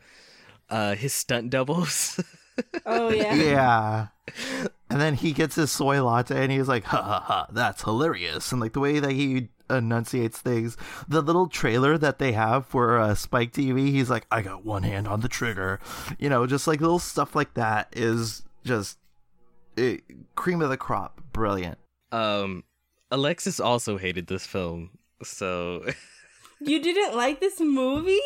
uh 0.71 0.95
his 0.95 1.13
stunt 1.13 1.51
doubles. 1.51 2.21
oh 2.87 3.11
yeah. 3.11 3.35
yeah. 3.35 4.07
And 4.89 5.01
then 5.01 5.15
he 5.15 5.33
gets 5.33 5.57
his 5.57 5.71
soy 5.71 6.03
latte 6.03 6.43
and 6.43 6.53
he's 6.53 6.69
like, 6.69 6.85
ha 6.85 7.03
ha 7.03 7.21
ha, 7.21 7.47
that's 7.53 7.83
hilarious. 7.83 8.53
And 8.53 8.61
like 8.61 8.73
the 8.73 8.81
way 8.81 8.99
that 8.99 9.13
he 9.13 9.49
enunciates 9.69 10.39
things. 10.39 10.77
The 11.09 11.21
little 11.21 11.49
trailer 11.49 11.99
that 11.99 12.19
they 12.19 12.33
have 12.33 12.67
for 12.67 12.99
uh, 12.99 13.15
Spike 13.15 13.53
TV, 13.53 13.91
he's 13.91 14.11
like, 14.11 14.27
"I 14.31 14.43
got 14.43 14.65
one 14.65 14.83
hand 14.83 15.09
on 15.09 15.21
the 15.21 15.29
trigger," 15.29 15.81
you 16.19 16.29
know, 16.29 16.47
just 16.47 16.67
like 16.67 16.81
little 16.81 16.99
stuff 16.99 17.35
like 17.35 17.55
that 17.55 17.89
is 17.93 18.43
just 18.65 18.99
it, 19.77 20.03
cream 20.35 20.63
of 20.63 20.71
the 20.71 20.77
crop, 20.77 21.21
brilliant. 21.33 21.79
Um, 22.13 22.65
Alexis 23.11 23.61
also 23.61 23.99
hated 23.99 24.27
this 24.27 24.47
film, 24.47 24.91
so 25.23 25.85
You 26.61 26.83
didn't 26.83 27.17
like 27.17 27.41
this 27.41 27.61
movie? 27.61 28.19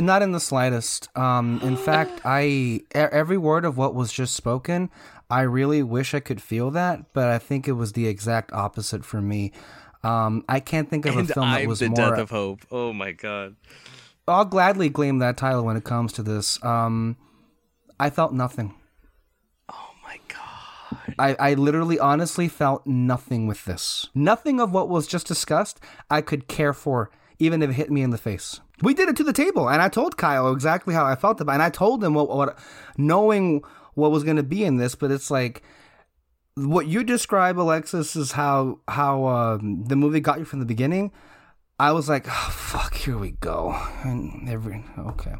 Not 0.00 0.22
in 0.22 0.32
the 0.32 0.40
slightest. 0.40 1.14
Um, 1.16 1.60
in 1.62 1.76
fact, 1.76 2.20
I 2.24 2.80
every 2.92 3.38
word 3.38 3.64
of 3.64 3.76
what 3.76 3.94
was 3.94 4.12
just 4.12 4.34
spoken, 4.34 4.90
I 5.28 5.42
really 5.42 5.82
wish 5.82 6.14
I 6.14 6.20
could 6.20 6.42
feel 6.42 6.70
that, 6.72 7.12
but 7.12 7.28
I 7.28 7.38
think 7.38 7.68
it 7.68 7.72
was 7.72 7.92
the 7.92 8.06
exact 8.08 8.52
opposite 8.52 9.04
for 9.04 9.20
me. 9.20 9.52
Um, 10.02 10.44
I 10.48 10.60
can't 10.60 10.88
think 10.88 11.06
of 11.06 11.14
a 11.14 11.20
and 11.20 11.28
film 11.28 11.50
that 11.50 11.60
I'm 11.60 11.68
was 11.68 11.80
the 11.80 11.88
more. 11.88 12.10
death 12.10 12.18
of 12.18 12.30
hope. 12.30 12.60
Oh 12.70 12.92
my 12.92 13.12
god. 13.12 13.56
I'll 14.26 14.44
gladly 14.44 14.90
claim 14.90 15.18
that 15.18 15.36
title 15.36 15.64
when 15.64 15.76
it 15.76 15.84
comes 15.84 16.12
to 16.14 16.22
this. 16.22 16.62
Um, 16.64 17.16
I 17.98 18.10
felt 18.10 18.32
nothing. 18.32 18.74
Oh 19.68 19.90
my 20.02 20.18
god. 20.28 21.14
I, 21.18 21.36
I 21.50 21.54
literally, 21.54 21.98
honestly 21.98 22.48
felt 22.48 22.86
nothing 22.86 23.46
with 23.46 23.64
this. 23.64 24.08
Nothing 24.14 24.60
of 24.60 24.72
what 24.72 24.88
was 24.88 25.06
just 25.06 25.26
discussed 25.26 25.80
I 26.10 26.22
could 26.22 26.48
care 26.48 26.72
for, 26.72 27.10
even 27.40 27.62
if 27.62 27.70
it 27.70 27.72
hit 27.72 27.90
me 27.90 28.02
in 28.02 28.10
the 28.10 28.18
face. 28.18 28.60
We 28.82 28.94
did 28.94 29.08
it 29.08 29.16
to 29.16 29.24
the 29.24 29.32
table, 29.32 29.68
and 29.68 29.82
I 29.82 29.88
told 29.88 30.16
Kyle 30.16 30.52
exactly 30.52 30.94
how 30.94 31.04
I 31.04 31.16
felt 31.16 31.40
about 31.40 31.52
it. 31.52 31.54
And 31.54 31.62
I 31.62 31.70
told 31.70 32.04
him 32.04 32.14
what, 32.14 32.28
what 32.28 32.58
knowing 32.96 33.62
what 33.94 34.12
was 34.12 34.22
going 34.22 34.36
to 34.36 34.44
be 34.44 34.64
in 34.64 34.76
this, 34.76 34.94
but 34.94 35.10
it's 35.10 35.30
like 35.30 35.62
what 36.54 36.86
you 36.86 37.02
describe, 37.02 37.58
Alexis, 37.58 38.14
is 38.14 38.32
how 38.32 38.78
how 38.86 39.26
um, 39.26 39.84
the 39.84 39.96
movie 39.96 40.20
got 40.20 40.38
you 40.38 40.44
from 40.44 40.60
the 40.60 40.66
beginning. 40.66 41.10
I 41.78 41.92
was 41.92 42.10
like, 42.10 42.26
oh, 42.28 42.50
fuck, 42.52 42.94
here 42.94 43.16
we 43.16 43.32
go. 43.32 43.74
And 44.04 44.48
every 44.48 44.84
okay. 44.98 45.34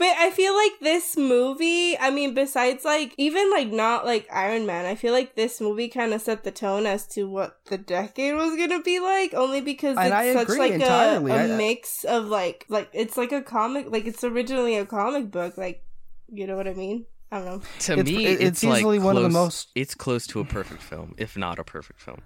But 0.00 0.16
I 0.16 0.30
feel 0.30 0.54
like 0.56 0.72
this 0.80 1.14
movie, 1.18 1.98
I 1.98 2.08
mean, 2.10 2.32
besides 2.32 2.86
like 2.86 3.14
even 3.18 3.50
like 3.50 3.68
not 3.68 4.06
like 4.06 4.26
Iron 4.32 4.64
Man, 4.64 4.86
I 4.86 4.94
feel 4.94 5.12
like 5.12 5.34
this 5.36 5.60
movie 5.60 5.88
kind 5.88 6.14
of 6.14 6.22
set 6.22 6.42
the 6.42 6.50
tone 6.50 6.86
as 6.86 7.06
to 7.08 7.28
what 7.28 7.58
the 7.66 7.76
decade 7.76 8.34
was 8.34 8.56
gonna 8.56 8.80
be 8.82 8.98
like. 8.98 9.34
Only 9.34 9.60
because 9.60 9.98
And 9.98 10.06
it's 10.06 10.14
I 10.14 10.32
such 10.32 10.56
like 10.56 10.70
a, 10.70 10.74
entirely. 10.76 11.32
a 11.32 11.34
I- 11.34 11.42
I- 11.52 11.56
mix 11.58 12.04
of 12.04 12.24
like 12.28 12.64
like 12.70 12.88
it's 12.94 13.18
like 13.18 13.30
a 13.32 13.42
comic, 13.42 13.88
like 13.90 14.06
it's 14.06 14.24
originally 14.24 14.76
a 14.76 14.86
comic 14.86 15.30
book. 15.30 15.58
Like, 15.58 15.84
you 16.32 16.46
know 16.46 16.56
what 16.56 16.66
I 16.66 16.72
mean? 16.72 17.04
I 17.30 17.36
don't 17.36 17.44
know. 17.44 17.62
To 17.80 17.92
It's- 17.92 18.06
me, 18.06 18.24
it's, 18.24 18.42
it's 18.42 18.64
easily 18.64 18.98
like 18.98 19.04
one 19.04 19.18
of 19.18 19.22
the 19.22 19.28
most- 19.28 19.68
It's 19.74 19.94
close 19.94 20.26
to 20.28 20.40
a 20.40 20.46
perfect 20.46 20.82
film, 20.82 21.14
if 21.18 21.36
not 21.36 21.58
a 21.58 21.64
perfect 21.64 22.00
film. 22.00 22.22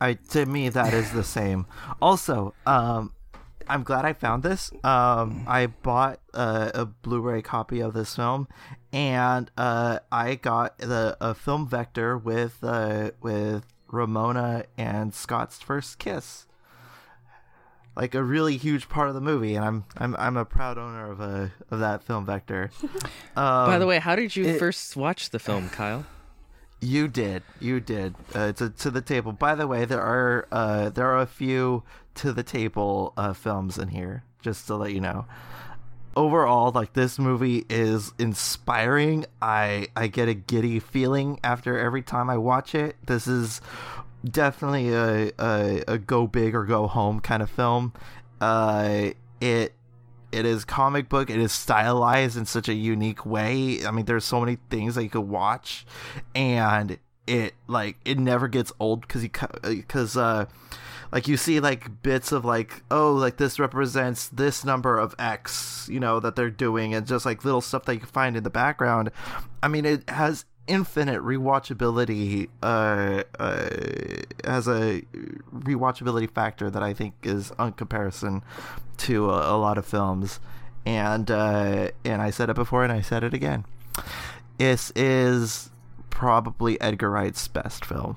I 0.00 0.14
to 0.30 0.46
me 0.46 0.70
that 0.70 0.94
is 0.94 1.12
the 1.12 1.22
same. 1.22 1.66
Also, 2.00 2.54
um, 2.66 3.12
I'm 3.70 3.82
glad 3.84 4.04
I 4.04 4.12
found 4.12 4.42
this. 4.42 4.72
Um, 4.84 5.44
I 5.46 5.66
bought 5.66 6.20
uh, 6.34 6.70
a 6.74 6.86
Blu-ray 6.86 7.42
copy 7.42 7.80
of 7.80 7.94
this 7.94 8.16
film, 8.16 8.48
and 8.92 9.50
uh, 9.56 10.00
I 10.10 10.34
got 10.34 10.76
the 10.78 11.16
a 11.20 11.34
film 11.34 11.68
vector 11.68 12.18
with 12.18 12.58
uh, 12.62 13.12
with 13.22 13.64
Ramona 13.88 14.64
and 14.76 15.14
Scott's 15.14 15.60
first 15.60 15.98
kiss. 15.98 16.46
Like 17.96 18.14
a 18.14 18.22
really 18.22 18.56
huge 18.56 18.88
part 18.88 19.08
of 19.08 19.14
the 19.14 19.20
movie, 19.20 19.54
and 19.56 19.64
I'm 19.64 19.84
I'm 19.96 20.16
I'm 20.16 20.36
a 20.36 20.44
proud 20.44 20.78
owner 20.78 21.10
of 21.10 21.20
a 21.20 21.52
of 21.70 21.80
that 21.80 22.02
film 22.02 22.24
vector. 22.26 22.70
Um, 22.82 22.90
By 23.34 23.78
the 23.78 23.86
way, 23.86 23.98
how 23.98 24.16
did 24.16 24.34
you 24.36 24.44
it- 24.46 24.58
first 24.58 24.96
watch 24.96 25.30
the 25.30 25.38
film, 25.38 25.68
Kyle? 25.70 26.06
You 26.80 27.08
did, 27.08 27.42
you 27.60 27.80
did. 27.80 28.14
Uh, 28.34 28.52
to 28.52 28.70
to 28.70 28.90
the 28.90 29.02
table. 29.02 29.32
By 29.32 29.54
the 29.54 29.66
way, 29.66 29.84
there 29.84 30.00
are 30.00 30.46
uh, 30.50 30.88
there 30.88 31.06
are 31.06 31.20
a 31.20 31.26
few 31.26 31.82
to 32.16 32.32
the 32.32 32.42
table 32.42 33.12
uh, 33.16 33.34
films 33.34 33.78
in 33.78 33.88
here. 33.88 34.24
Just 34.40 34.66
to 34.68 34.76
let 34.76 34.92
you 34.92 35.00
know. 35.00 35.26
Overall, 36.16 36.72
like 36.72 36.94
this 36.94 37.18
movie 37.18 37.66
is 37.68 38.12
inspiring. 38.18 39.26
I 39.42 39.88
I 39.94 40.06
get 40.06 40.28
a 40.28 40.34
giddy 40.34 40.80
feeling 40.80 41.38
after 41.44 41.78
every 41.78 42.02
time 42.02 42.30
I 42.30 42.38
watch 42.38 42.74
it. 42.74 42.96
This 43.06 43.26
is 43.26 43.60
definitely 44.24 44.88
a 44.92 45.32
a, 45.38 45.82
a 45.86 45.98
go 45.98 46.26
big 46.26 46.54
or 46.54 46.64
go 46.64 46.86
home 46.86 47.20
kind 47.20 47.42
of 47.42 47.50
film. 47.50 47.92
Uh, 48.40 49.10
it 49.40 49.74
it 50.32 50.44
is 50.44 50.64
comic 50.64 51.08
book 51.08 51.30
it 51.30 51.38
is 51.38 51.52
stylized 51.52 52.36
in 52.36 52.46
such 52.46 52.68
a 52.68 52.74
unique 52.74 53.26
way. 53.26 53.84
I 53.86 53.90
mean 53.90 54.04
there's 54.04 54.24
so 54.24 54.40
many 54.40 54.58
things 54.70 54.94
that 54.94 55.02
you 55.02 55.10
could 55.10 55.20
watch 55.20 55.86
and 56.34 56.98
it 57.26 57.54
like 57.66 57.96
it 58.04 58.18
never 58.18 58.48
gets 58.48 58.72
old 58.80 59.02
because 59.02 59.22
you 59.22 59.30
because 59.62 60.16
uh 60.16 60.46
like 61.12 61.28
you 61.28 61.36
see 61.36 61.60
like 61.60 62.02
bits 62.02 62.32
of 62.32 62.44
like 62.44 62.82
oh 62.90 63.12
like 63.12 63.36
this 63.36 63.58
represents 63.58 64.28
this 64.28 64.64
number 64.64 64.98
of 64.98 65.14
x 65.18 65.88
you 65.90 66.00
know 66.00 66.20
that 66.20 66.36
they're 66.36 66.50
doing 66.50 66.94
and 66.94 67.06
just 67.06 67.26
like 67.26 67.44
little 67.44 67.60
stuff 67.60 67.84
that 67.84 67.94
you 67.94 68.00
can 68.00 68.08
find 68.08 68.36
in 68.36 68.42
the 68.42 68.50
background. 68.50 69.10
I 69.62 69.68
mean 69.68 69.84
it 69.84 70.08
has 70.08 70.44
infinite 70.70 71.20
rewatchability 71.20 72.48
uh, 72.62 73.24
uh 73.40 73.68
has 74.44 74.68
a 74.68 75.02
rewatchability 75.52 76.30
factor 76.30 76.70
that 76.70 76.82
i 76.82 76.94
think 76.94 77.12
is 77.24 77.50
on 77.58 77.72
comparison 77.72 78.40
to 78.96 79.28
a, 79.28 79.56
a 79.56 79.58
lot 79.58 79.76
of 79.76 79.84
films 79.84 80.38
and 80.86 81.28
uh 81.28 81.90
and 82.04 82.22
i 82.22 82.30
said 82.30 82.48
it 82.48 82.54
before 82.54 82.84
and 82.84 82.92
i 82.92 83.00
said 83.00 83.24
it 83.24 83.34
again 83.34 83.64
this 84.58 84.92
is 84.94 85.70
probably 86.08 86.80
edgar 86.80 87.10
wright's 87.10 87.48
best 87.48 87.84
film 87.84 88.16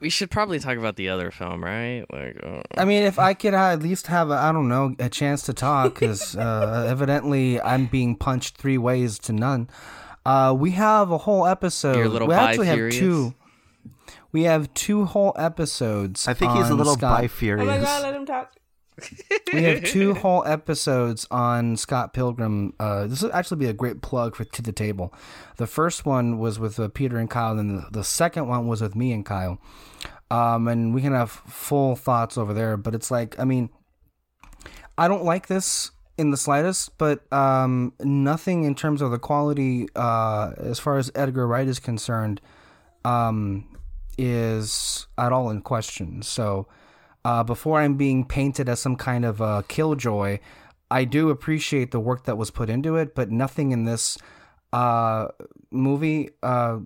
We 0.00 0.10
should 0.10 0.30
probably 0.30 0.58
talk 0.58 0.76
about 0.76 0.96
the 0.96 1.08
other 1.08 1.30
film, 1.30 1.64
right? 1.64 2.04
Like, 2.12 2.36
uh, 2.44 2.60
I 2.76 2.84
mean, 2.84 3.04
if 3.04 3.18
I 3.18 3.32
could 3.32 3.54
uh, 3.54 3.72
at 3.72 3.82
least 3.82 4.08
have, 4.08 4.30
I 4.30 4.50
I 4.50 4.52
don't 4.52 4.68
know, 4.68 4.94
a 4.98 5.08
chance 5.08 5.44
to 5.44 5.54
talk, 5.54 5.94
because 5.94 6.36
uh, 6.46 6.86
evidently 6.86 7.58
I'm 7.62 7.86
being 7.86 8.14
punched 8.14 8.58
three 8.58 8.76
ways 8.76 9.18
to 9.20 9.32
none. 9.32 9.66
Uh, 10.24 10.54
we 10.56 10.72
have 10.72 11.10
a 11.10 11.18
whole 11.18 11.46
episode. 11.46 11.96
You're 11.96 12.06
a 12.06 12.08
little 12.08 12.28
we 12.28 12.34
actually 12.34 12.66
bi-furious? 12.66 12.94
have 12.94 13.02
two. 13.02 13.34
We 14.32 14.44
have 14.44 14.72
two 14.74 15.04
whole 15.04 15.32
episodes. 15.38 16.26
i 16.26 16.34
think 16.34 16.52
he's 16.52 16.68
a 16.68 16.74
little 16.74 16.94
Scott. 16.94 17.20
bi-furious 17.20 17.62
Oh 17.62 17.66
my 17.66 17.78
god, 17.78 18.02
let 18.02 18.14
him 18.14 18.26
talk. 18.26 18.54
we 19.52 19.62
have 19.62 19.84
two 19.84 20.14
whole 20.14 20.44
episodes 20.44 21.26
on 21.30 21.76
Scott 21.76 22.12
Pilgrim. 22.12 22.74
Uh, 22.78 23.06
this 23.06 23.22
would 23.22 23.32
actually 23.32 23.58
be 23.58 23.66
a 23.66 23.72
great 23.72 24.02
plug 24.02 24.36
for 24.36 24.44
to 24.44 24.62
the 24.62 24.72
table. 24.72 25.12
The 25.56 25.66
first 25.66 26.06
one 26.06 26.38
was 26.38 26.58
with 26.58 26.78
uh, 26.78 26.88
Peter 26.88 27.18
and 27.18 27.28
Kyle, 27.28 27.58
and 27.58 27.78
the, 27.78 27.86
the 27.90 28.04
second 28.04 28.48
one 28.48 28.66
was 28.66 28.80
with 28.80 28.94
me 28.94 29.12
and 29.12 29.26
Kyle. 29.26 29.60
Um, 30.30 30.68
and 30.68 30.94
we 30.94 31.02
can 31.02 31.12
have 31.12 31.30
full 31.30 31.96
thoughts 31.96 32.38
over 32.38 32.54
there. 32.54 32.76
But 32.76 32.94
it's 32.94 33.10
like, 33.10 33.38
I 33.38 33.44
mean, 33.44 33.68
I 34.96 35.08
don't 35.08 35.24
like 35.24 35.48
this 35.48 35.90
in 36.16 36.30
the 36.30 36.36
slightest, 36.36 36.96
but 36.96 37.30
um, 37.32 37.92
nothing 38.00 38.64
in 38.64 38.74
terms 38.74 39.02
of 39.02 39.10
the 39.10 39.18
quality, 39.18 39.88
uh, 39.96 40.52
as 40.58 40.78
far 40.78 40.96
as 40.96 41.10
Edgar 41.14 41.46
Wright 41.46 41.66
is 41.66 41.78
concerned, 41.78 42.40
um, 43.04 43.66
is 44.16 45.06
at 45.18 45.32
all 45.32 45.50
in 45.50 45.60
question. 45.60 46.22
So 46.22 46.68
uh, 47.24 47.42
before 47.42 47.80
I'm 47.80 47.96
being 47.96 48.24
painted 48.24 48.68
as 48.68 48.80
some 48.80 48.96
kind 48.96 49.24
of 49.24 49.42
uh, 49.42 49.62
killjoy, 49.66 50.38
I 50.90 51.04
do 51.04 51.30
appreciate 51.30 51.90
the 51.90 52.00
work 52.00 52.24
that 52.24 52.38
was 52.38 52.50
put 52.50 52.70
into 52.70 52.96
it, 52.96 53.14
but 53.14 53.30
nothing 53.30 53.72
in 53.72 53.84
this 53.84 54.16
uh, 54.72 55.28
movie 55.70 56.30
uh, 56.42 56.78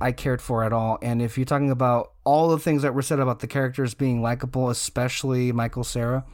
I 0.00 0.12
cared 0.12 0.42
for 0.42 0.64
at 0.64 0.72
all. 0.72 0.98
And 1.00 1.22
if 1.22 1.38
you're 1.38 1.46
talking 1.46 1.70
about 1.70 2.12
all 2.24 2.48
the 2.48 2.58
things 2.58 2.82
that 2.82 2.94
were 2.94 3.02
said 3.02 3.20
about 3.20 3.40
the 3.40 3.46
characters 3.46 3.94
being 3.94 4.20
likable, 4.20 4.68
especially 4.68 5.52
Michael 5.52 5.84
Cera, 5.84 6.24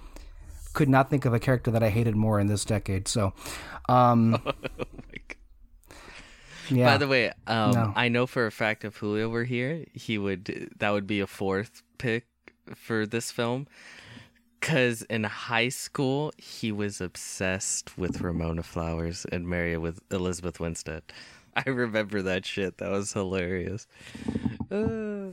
could 0.72 0.88
not 0.88 1.10
think 1.10 1.24
of 1.24 1.34
a 1.34 1.38
character 1.38 1.70
that 1.70 1.82
I 1.82 1.90
hated 1.90 2.16
more 2.16 2.40
in 2.40 2.46
this 2.46 2.64
decade. 2.64 3.08
So, 3.08 3.32
um, 3.88 4.40
oh 4.46 4.52
yeah. 6.70 6.86
By 6.86 6.98
the 6.98 7.08
way, 7.08 7.32
um, 7.46 7.72
No. 7.72 7.92
I 7.96 8.08
know 8.08 8.26
for 8.26 8.46
a 8.46 8.52
fact 8.52 8.84
if 8.84 8.96
Julio 8.96 9.28
were 9.28 9.44
here, 9.44 9.84
he 9.92 10.18
would 10.18 10.70
that 10.78 10.90
would 10.90 11.06
be 11.06 11.20
a 11.20 11.26
fourth 11.26 11.82
pick 11.98 12.26
for 12.74 13.06
this 13.06 13.30
film. 13.30 13.66
Cause 14.60 15.02
in 15.02 15.24
high 15.24 15.70
school 15.70 16.32
he 16.38 16.70
was 16.70 17.00
obsessed 17.00 17.98
with 17.98 18.20
Ramona 18.20 18.62
Flowers 18.62 19.26
and 19.32 19.48
Mary 19.48 19.76
with 19.76 20.00
Elizabeth 20.10 20.60
Winstead. 20.60 21.02
I 21.56 21.68
remember 21.68 22.22
that 22.22 22.46
shit. 22.46 22.78
That 22.78 22.90
was 22.90 23.12
hilarious. 23.12 23.86
Uh, 24.70 25.32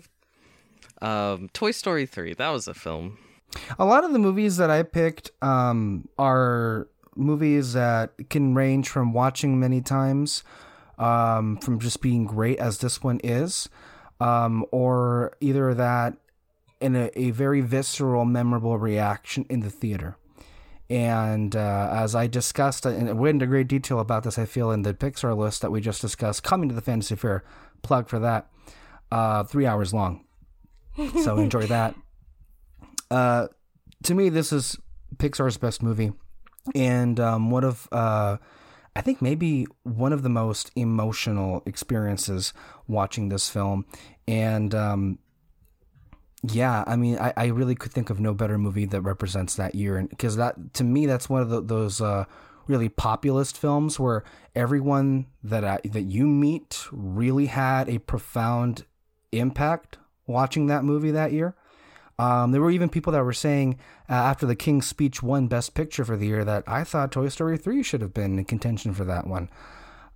um, 1.06 1.50
Toy 1.54 1.72
Story 1.72 2.06
three. 2.06 2.34
That 2.34 2.50
was 2.50 2.68
a 2.68 2.74
film. 2.74 3.18
A 3.78 3.86
lot 3.86 4.04
of 4.04 4.12
the 4.14 4.20
movies 4.20 4.58
that 4.58 4.70
I 4.70 4.84
picked 4.84 5.32
um, 5.42 6.08
are 6.18 6.88
movies 7.16 7.74
that 7.74 8.12
can 8.30 8.56
range 8.56 8.90
from 8.90 9.12
watching 9.14 9.60
many 9.60 9.82
times, 9.82 10.44
um, 10.98 11.58
from 11.58 11.80
just 11.80 12.02
being 12.02 12.26
great 12.26 12.60
as 12.60 12.78
this 12.80 13.04
one 13.04 13.20
is, 13.24 13.70
um, 14.20 14.66
or 14.72 15.34
either 15.40 15.74
that 15.74 16.16
in 16.80 16.96
a, 16.96 17.10
a 17.16 17.32
very 17.32 17.62
visceral, 17.62 18.24
memorable 18.26 18.78
reaction 18.78 19.46
in 19.50 19.60
the 19.62 19.70
theater. 19.70 20.16
And 20.90 21.56
uh, 21.56 21.90
as 21.92 22.16
I 22.16 22.28
discussed, 22.28 22.86
and 22.86 23.20
went 23.20 23.36
into 23.36 23.46
great 23.48 23.68
detail 23.68 24.00
about 24.00 24.24
this, 24.24 24.40
I 24.40 24.46
feel 24.46 24.72
in 24.72 24.82
the 24.84 24.94
Pixar 24.94 25.38
list 25.38 25.62
that 25.62 25.72
we 25.72 25.82
just 25.82 26.02
discussed, 26.02 26.44
coming 26.44 26.68
to 26.70 26.76
the 26.76 26.82
Fantasy 26.82 27.16
Fair, 27.16 27.44
plug 27.82 28.08
for 28.08 28.20
that. 28.20 28.48
uh, 29.12 29.44
three 29.44 29.66
hours 29.66 29.94
long. 29.94 30.24
So 31.24 31.38
enjoy 31.38 31.66
that. 31.68 31.96
Uh, 33.12 33.48
to 34.04 34.14
me, 34.14 34.30
this 34.30 34.54
is 34.54 34.78
Pixar's 35.18 35.58
best 35.58 35.82
movie, 35.82 36.14
and 36.76 37.20
um, 37.20 37.52
one 37.52 37.64
of 37.64 37.88
uh, 37.92 38.38
I 38.96 39.02
think 39.02 39.22
maybe 39.22 39.66
one 39.84 40.14
of 40.14 40.24
the 40.24 40.30
most 40.30 40.72
emotional 40.76 41.64
experiences 41.66 42.54
watching 42.88 43.30
this 43.30 43.50
film, 43.50 43.86
and 44.28 44.74
um, 44.76 45.20
yeah, 46.44 46.84
I 46.88 46.96
mean, 46.96 47.18
I, 47.18 47.34
I 47.36 47.46
really 47.48 47.76
could 47.76 47.92
think 47.92 48.10
of 48.10 48.20
no 48.20 48.34
better 48.34 48.58
movie 48.58 48.86
that 48.86 49.02
represents 49.02 49.56
that 49.56 49.76
year, 49.76 49.98
and 49.98 50.10
because 50.10 50.36
that 50.38 50.74
to 50.76 50.84
me, 50.84 51.06
that's 51.06 51.30
one 51.30 51.42
of 51.42 51.50
the, 51.50 51.62
those 51.62 52.02
uh, 52.02 52.26
really 52.68 52.90
populist 52.90 53.58
films 53.58 54.00
where 54.00 54.24
everyone 54.56 55.26
that 55.44 55.64
I, 55.66 55.80
that 55.84 56.04
you 56.04 56.28
meet 56.28 56.86
really 56.92 57.48
had 57.48 57.90
a 57.90 57.98
profound 58.00 58.86
impact 59.32 59.98
watching 60.28 60.68
that 60.68 60.84
movie 60.84 61.12
that 61.12 61.34
year. 61.34 61.56
Um, 62.20 62.52
there 62.52 62.60
were 62.60 62.70
even 62.70 62.90
people 62.90 63.14
that 63.14 63.24
were 63.24 63.34
saying 63.34 63.80
uh, 64.10 64.14
after 64.14 64.46
the 64.46 64.56
King's 64.56 64.86
Speech 64.86 65.24
won 65.24 65.48
Best 65.48 65.74
Picture 65.74 66.04
for 66.04 66.18
the 66.18 66.28
year 66.28 66.44
that 66.44 66.66
I 66.68 66.84
thought 66.84 67.14
Toy 67.14 67.30
Story 67.30 67.58
3 67.58 67.82
should 67.82 68.02
have 68.02 68.14
been 68.14 68.38
in 68.38 68.46
contention 68.46 68.94
for 68.94 69.06
that 69.06 69.26
one. 69.26 69.50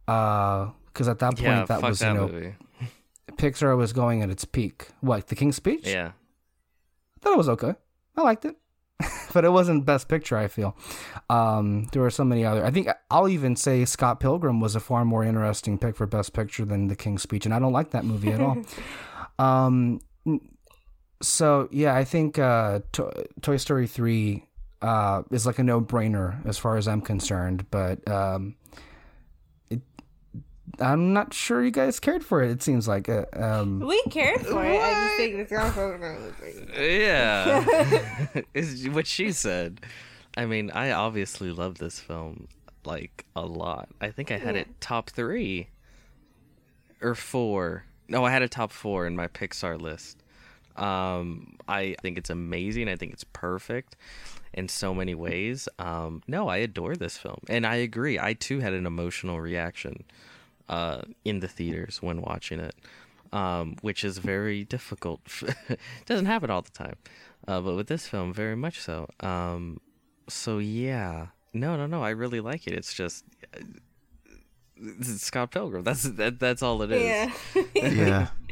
Because 0.06 1.08
uh, 1.08 1.12
at 1.12 1.20
that 1.20 1.36
point, 1.36 1.42
yeah, 1.42 1.66
that 1.66 1.82
was, 1.82 2.00
that 2.00 2.10
you 2.10 2.14
know, 2.14 2.28
movie. 2.28 2.56
Pixar 3.38 3.78
was 3.78 3.94
going 3.94 4.22
at 4.22 4.30
its 4.30 4.44
peak. 4.44 4.88
What, 5.00 5.28
The 5.28 5.36
King's 5.36 5.56
Speech? 5.56 5.88
Yeah. 5.88 6.12
I 6.12 7.20
thought 7.22 7.34
it 7.34 7.38
was 7.38 7.50
okay. 7.50 7.74
I 8.18 8.22
liked 8.22 8.44
it. 8.44 8.58
but 9.34 9.46
it 9.46 9.50
wasn't 9.50 9.86
Best 9.86 10.10
Picture, 10.10 10.38
I 10.38 10.50
feel. 10.50 10.78
Um, 11.30 11.88
there 11.94 12.02
were 12.02 12.10
so 12.10 12.26
many 12.26 12.46
other. 12.46 12.66
I 12.66 12.72
think 12.72 12.90
I'll 13.10 13.30
even 13.30 13.56
say 13.56 13.86
Scott 13.86 14.20
Pilgrim 14.20 14.60
was 14.60 14.76
a 14.76 14.82
far 14.82 15.06
more 15.06 15.24
interesting 15.24 15.78
pick 15.78 15.96
for 15.96 16.06
Best 16.06 16.34
Picture 16.34 16.66
than 16.66 16.90
The 16.90 16.98
King's 16.98 17.22
Speech, 17.22 17.46
and 17.46 17.54
I 17.54 17.60
don't 17.60 17.74
like 17.74 17.92
that 17.92 18.04
movie 18.04 18.32
at 18.32 18.42
all. 18.42 18.58
um, 19.40 20.02
so 21.24 21.68
yeah, 21.72 21.96
I 21.96 22.04
think 22.04 22.38
uh, 22.38 22.82
to- 22.94 23.26
Toy 23.42 23.58
Story 23.58 23.88
three 23.88 24.46
uh, 24.82 25.24
is 25.32 25.46
like 25.46 25.60
a 25.60 25.64
no 25.64 25.82
brainer 25.82 26.46
as 26.46 26.58
far 26.58 26.78
as 26.78 26.88
I'm 26.88 27.02
concerned, 27.02 27.66
but 27.72 28.06
um, 28.10 28.56
it, 29.70 29.82
I'm 30.80 31.14
not 31.14 31.34
sure 31.34 31.64
you 31.64 31.72
guys 31.72 32.00
cared 32.00 32.24
for 32.24 32.42
it. 32.44 32.52
It 32.52 32.62
seems 32.62 32.88
like 32.88 33.08
uh, 33.10 33.26
um, 33.34 33.80
We 33.80 34.02
cared 34.04 34.42
for 34.42 34.64
it. 34.66 34.80
I 34.80 35.06
just 35.06 35.18
think 35.18 35.38
the 35.50 35.56
Scott 35.56 35.74
Pilgrim 35.74 36.24
was 36.24 36.78
Yeah. 36.78 38.42
is 38.54 38.90
what 38.90 39.08
she 39.08 39.32
said. 39.32 39.82
I 40.36 40.46
mean, 40.46 40.72
I 40.72 40.92
obviously 40.92 41.52
love 41.52 41.78
this 41.78 42.00
film 42.00 42.48
like 42.86 43.26
a 43.36 43.46
lot. 43.46 43.90
I 44.02 44.10
think 44.10 44.32
I 44.32 44.38
had 44.38 44.56
it 44.56 44.68
top 44.82 45.10
3 45.12 45.68
or 47.02 47.16
4. 47.16 47.86
No, 48.10 48.26
I 48.26 48.32
had 48.32 48.42
a 48.42 48.50
top 48.50 48.72
4 48.72 49.06
in 49.08 49.16
my 49.16 49.28
Pixar 49.28 49.80
list. 49.80 50.23
Um 50.76 51.56
I 51.68 51.96
think 52.02 52.18
it's 52.18 52.30
amazing. 52.30 52.90
I 52.90 52.96
think 52.96 53.14
it's 53.14 53.26
perfect 53.26 53.96
in 54.54 54.68
so 54.68 54.94
many 54.94 55.16
ways. 55.16 55.68
Um 55.80 56.22
no, 56.28 56.48
I 56.48 56.58
adore 56.58 56.96
this 56.96 57.18
film. 57.18 57.40
And 57.50 57.66
I 57.66 57.76
agree. 57.76 58.20
I 58.20 58.34
too 58.34 58.60
had 58.60 58.74
an 58.74 58.86
emotional 58.86 59.40
reaction 59.42 60.04
uh 60.70 61.02
in 61.26 61.40
the 61.40 61.48
theaters 61.48 62.02
when 62.02 62.22
watching 62.22 62.60
it. 62.60 62.76
Um, 63.32 63.78
which 63.82 64.04
is 64.04 64.20
very 64.20 64.64
difficult. 64.64 65.22
Doesn't 66.06 66.28
happen 66.28 66.52
all 66.52 66.62
the 66.62 66.70
time, 66.70 66.98
uh, 67.48 67.62
but 67.62 67.74
with 67.76 67.88
this 67.88 68.08
film, 68.08 68.32
very 68.32 68.56
much 68.56 68.80
so. 68.80 69.10
Um, 69.22 69.80
so 70.30 70.60
yeah, 70.60 71.30
no, 71.52 71.76
no, 71.76 71.88
no. 71.88 72.04
I 72.04 72.12
really 72.12 72.42
like 72.42 72.68
it. 72.68 72.74
It's 72.74 72.94
just 72.94 73.26
uh, 73.56 73.62
it's 74.80 75.22
Scott 75.24 75.52
Pilgrim. 75.52 75.84
That's 75.84 76.04
that, 76.04 76.40
That's 76.40 76.62
all 76.62 76.82
it 76.82 76.92
is. 76.92 77.04
Yeah. 77.04 77.32
yeah. 77.76 78.28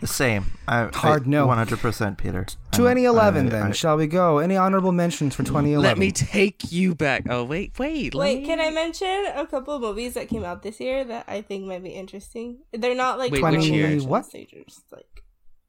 The 0.00 0.06
same. 0.06 0.44
I, 0.68 0.90
Hard 0.92 1.26
I, 1.26 1.30
no. 1.30 1.46
100% 1.46 2.18
Peter. 2.18 2.44
2011. 2.72 3.46
I- 3.46 3.48
then 3.50 3.62
I- 3.68 3.70
shall 3.72 3.96
we 3.96 4.06
go? 4.06 4.38
Any 4.38 4.56
honorable 4.56 4.92
mentions 4.92 5.34
for 5.34 5.42
2011? 5.42 5.82
Let 5.82 5.98
me 5.98 6.12
take 6.12 6.70
you 6.70 6.94
back. 6.94 7.24
Oh 7.30 7.44
wait, 7.44 7.78
wait. 7.78 8.14
Wait, 8.14 8.40
me- 8.40 8.46
can 8.46 8.60
I 8.60 8.70
mention 8.70 9.24
a 9.34 9.46
couple 9.46 9.74
of 9.74 9.80
movies 9.80 10.14
that 10.14 10.28
came 10.28 10.44
out 10.44 10.62
this 10.62 10.80
year 10.80 11.02
that 11.04 11.24
I 11.28 11.40
think 11.40 11.64
might 11.64 11.82
be 11.82 11.90
interesting? 11.90 12.58
They're 12.72 12.94
not 12.94 13.18
like 13.18 13.32
Wait, 13.32 13.42
which 13.42 13.46
honorable 13.46 13.66
year? 13.68 13.86
mentions, 13.88 14.04
What? 14.06 14.30
They're 14.32 14.44
just 14.66 14.92
like 14.92 15.22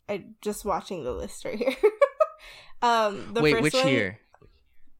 I 0.09 0.25
just 0.41 0.65
watching 0.65 1.03
the 1.03 1.11
list 1.13 1.45
right 1.45 1.57
here. 1.57 1.75
um, 2.81 3.31
the 3.33 3.41
Wait, 3.41 3.51
first 3.53 3.63
which 3.63 3.73
one, 3.75 3.87
year? 3.87 4.19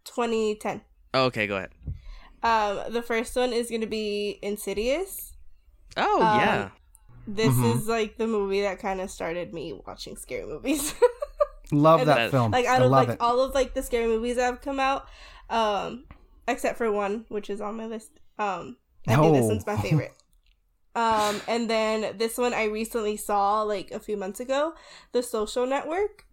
2010. 0.06 0.82
Oh, 1.14 1.26
okay, 1.26 1.48
go 1.48 1.58
ahead. 1.58 1.72
Um, 2.44 2.94
the 2.94 3.02
first 3.02 3.36
one 3.36 3.52
is 3.52 3.70
gonna 3.70 3.88
be 3.88 4.40
Insidious. 4.42 5.34
Oh 5.98 6.22
Um, 6.22 6.40
yeah. 6.40 6.70
This 7.28 7.54
Mhm. 7.54 7.76
is 7.76 7.88
like 7.88 8.18
the 8.18 8.26
movie 8.28 8.62
that 8.62 8.80
kind 8.80 9.02
of 9.02 9.12
started 9.12 9.54
me 9.54 9.80
watching 9.86 10.16
scary 10.16 10.46
movies. 10.46 10.94
Love 11.72 12.00
and 12.00 12.10
that 12.10 12.16
that- 12.16 12.32
film. 12.32 12.52
like 12.52 12.66
I 12.66 12.78
out 12.78 12.82
of 12.84 12.92
love 12.92 13.08
like 13.10 13.16
it. 13.16 13.22
all 13.22 13.42
of 13.42 13.54
like 13.54 13.74
the 13.74 13.84
scary 13.84 14.08
movies 14.08 14.38
that 14.38 14.46
have 14.46 14.62
come 14.62 14.80
out, 14.80 15.08
um, 15.50 16.06
except 16.48 16.78
for 16.78 16.90
one 16.92 17.26
which 17.28 17.50
is 17.50 17.60
on 17.60 17.76
my 17.76 17.86
list. 17.86 18.12
Um, 18.40 18.78
I 19.06 19.16
think 19.18 19.36
this 19.36 19.46
one's 19.46 19.66
my 19.66 19.76
favorite. 19.78 20.14
um, 20.96 21.42
and 21.50 21.70
then 21.70 22.18
this 22.18 22.38
one 22.38 22.54
I 22.54 22.66
recently 22.66 23.18
saw 23.18 23.64
like 23.64 23.92
a 23.92 24.00
few 24.00 24.16
months 24.16 24.40
ago, 24.40 24.74
The 25.12 25.22
Social 25.22 25.68
Network. 25.68 26.26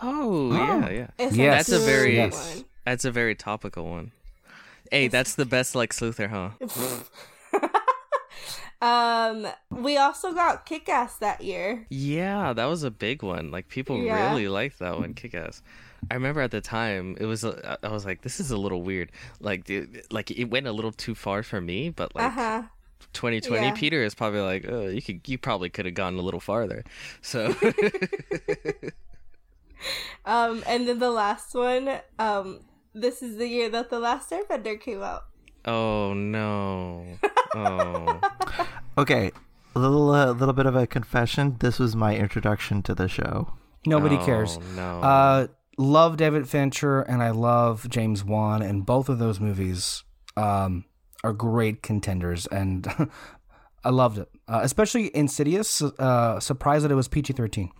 Oh 0.00 0.52
yeah, 0.52 0.88
yeah. 0.90 1.06
It's 1.18 1.36
Yes. 1.36 1.66
That's 1.66 1.82
a 1.82 1.84
very 1.84 2.14
Yes. 2.14 2.54
one. 2.56 2.64
that's 2.86 3.04
a 3.04 3.10
very 3.10 3.34
topical 3.34 3.90
one. 3.90 4.12
Hey, 4.92 5.08
that's 5.08 5.34
the 5.34 5.44
best 5.46 5.74
like 5.74 5.92
Luthor, 5.94 6.28
huh? 6.30 6.50
um, 8.82 9.46
we 9.70 9.96
also 9.96 10.32
got 10.32 10.66
Kick 10.66 10.88
Ass 10.88 11.16
that 11.16 11.42
year. 11.42 11.86
Yeah, 11.88 12.52
that 12.52 12.66
was 12.66 12.82
a 12.82 12.90
big 12.90 13.22
one. 13.22 13.50
Like 13.50 13.68
people 13.68 13.96
Yeah. 14.02 14.28
really 14.30 14.48
liked 14.48 14.78
that 14.80 14.98
one, 14.98 15.14
Kick 15.14 15.34
Ass. 15.34 15.62
I 16.10 16.14
remember 16.14 16.40
at 16.40 16.50
the 16.50 16.60
time 16.60 17.16
it 17.20 17.26
was. 17.26 17.44
a- 17.44 17.78
I 17.82 17.88
was 17.88 18.04
like, 18.04 18.22
this 18.22 18.40
is 18.40 18.50
a 18.50 18.56
little 18.56 18.82
weird. 18.82 19.12
Like, 19.40 19.64
dude, 19.64 20.02
like 20.10 20.30
it 20.32 20.46
went 20.50 20.66
a 20.66 20.72
little 20.72 20.90
too 20.92 21.14
far 21.14 21.42
for 21.44 21.60
me. 21.60 21.90
But 21.90 22.14
like 22.16 22.24
Uh 22.24 22.30
huh. 22.30 22.62
2020, 23.12 23.66
yeah. 23.66 23.72
Peter 23.72 24.02
is 24.02 24.14
probably 24.14 24.40
like, 24.40 24.64
oh, 24.68 24.88
you 24.88 25.00
could, 25.02 25.28
you 25.28 25.38
probably 25.38 25.68
could 25.70 25.84
have 25.86 25.94
gone 25.94 26.16
a 26.16 26.22
little 26.22 26.40
farther. 26.40 26.82
So 27.20 27.54
Um, 30.24 30.62
and 30.66 30.86
then 30.86 30.98
the 31.00 31.10
last 31.10 31.54
one, 31.54 31.98
um, 32.18 32.60
this 32.94 33.22
is 33.22 33.36
the 33.38 33.48
year 33.48 33.68
that 33.70 33.90
the 33.90 33.98
Last 33.98 34.30
Airbender 34.30 34.80
came 34.80 35.02
out. 35.02 35.24
Oh 35.64 36.12
no, 36.14 37.06
oh 37.54 38.20
Okay, 38.98 39.30
a 39.74 39.78
little, 39.78 40.10
uh, 40.10 40.32
little 40.32 40.52
bit 40.52 40.66
of 40.66 40.76
a 40.76 40.86
confession. 40.86 41.56
This 41.60 41.78
was 41.78 41.96
my 41.96 42.14
introduction 42.16 42.82
to 42.82 42.94
the 42.94 43.08
show. 43.08 43.54
Nobody 43.86 44.16
Oh, 44.16 44.24
cares. 44.24 44.58
No. 44.76 45.00
Uh, 45.00 45.46
love 45.78 46.16
David 46.16 46.48
Fincher 46.48 47.00
and 47.00 47.22
I 47.22 47.30
love 47.30 47.88
James 47.88 48.22
Wan, 48.24 48.62
and 48.62 48.84
both 48.84 49.08
of 49.08 49.18
those 49.18 49.40
movies 49.40 50.04
um, 50.36 50.84
are 51.24 51.32
great 51.32 51.82
contenders, 51.82 52.46
and 52.46 52.86
I 53.84 53.90
loved 53.90 54.18
it. 54.18 54.28
Uh, 54.46 54.60
especially 54.62 55.14
Insidious. 55.16 55.80
Uh, 55.82 56.38
surprised 56.38 56.84
that 56.84 56.92
it 56.92 56.96
was 56.96 57.08
PG 57.08 57.32
thirteen, 57.32 57.70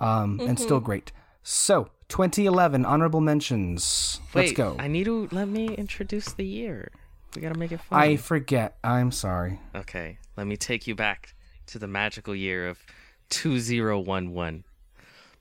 um, 0.00 0.40
and 0.40 0.58
still 0.58 0.80
great. 0.80 1.10
So, 1.42 1.88
2011 2.08 2.84
honorable 2.84 3.22
mentions. 3.22 4.20
Let's 4.34 4.50
Wait, 4.50 4.56
go. 4.56 4.76
I 4.78 4.88
need 4.88 5.04
to 5.04 5.26
let 5.32 5.48
me 5.48 5.74
introduce 5.74 6.32
the 6.34 6.44
year. 6.44 6.90
We 7.34 7.42
gotta 7.42 7.58
make 7.58 7.72
it 7.72 7.80
fun. 7.80 8.00
I 8.00 8.16
forget. 8.16 8.76
I'm 8.82 9.12
sorry. 9.12 9.60
Okay, 9.74 10.18
let 10.36 10.46
me 10.46 10.56
take 10.56 10.86
you 10.86 10.94
back 10.94 11.34
to 11.66 11.78
the 11.78 11.86
magical 11.86 12.34
year 12.34 12.68
of 12.68 12.78
2011. 13.30 14.64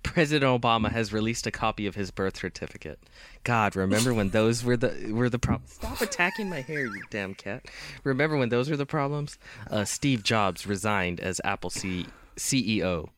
President 0.01 0.61
Obama 0.61 0.89
has 0.91 1.11
released 1.11 1.45
a 1.45 1.51
copy 1.51 1.85
of 1.85 1.95
his 1.95 2.09
birth 2.09 2.37
certificate. 2.37 2.99
God, 3.43 3.75
remember 3.75 4.13
when 4.13 4.29
those 4.29 4.63
were 4.63 4.77
the 4.77 5.11
were 5.11 5.29
the 5.29 5.39
problems? 5.39 5.73
Stop 5.73 5.99
attacking 6.01 6.49
my 6.49 6.61
hair, 6.61 6.85
you 6.85 7.01
damn 7.09 7.33
cat. 7.33 7.65
Remember 8.03 8.37
when 8.37 8.49
those 8.49 8.69
were 8.69 8.77
the 8.77 8.85
problems? 8.85 9.37
Uh, 9.69 9.83
Steve 9.83 10.23
Jobs 10.23 10.65
resigned 10.65 11.19
as 11.19 11.41
Apple 11.43 11.69
C- 11.69 12.05
CEO. 12.37 13.09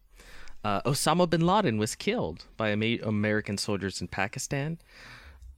Uh, 0.63 0.81
Osama 0.83 1.29
bin 1.29 1.41
Laden 1.45 1.77
was 1.77 1.95
killed 1.95 2.45
by 2.57 2.69
Ama- 2.69 3.03
American 3.03 3.57
soldiers 3.57 4.01
in 4.01 4.07
Pakistan. 4.07 4.79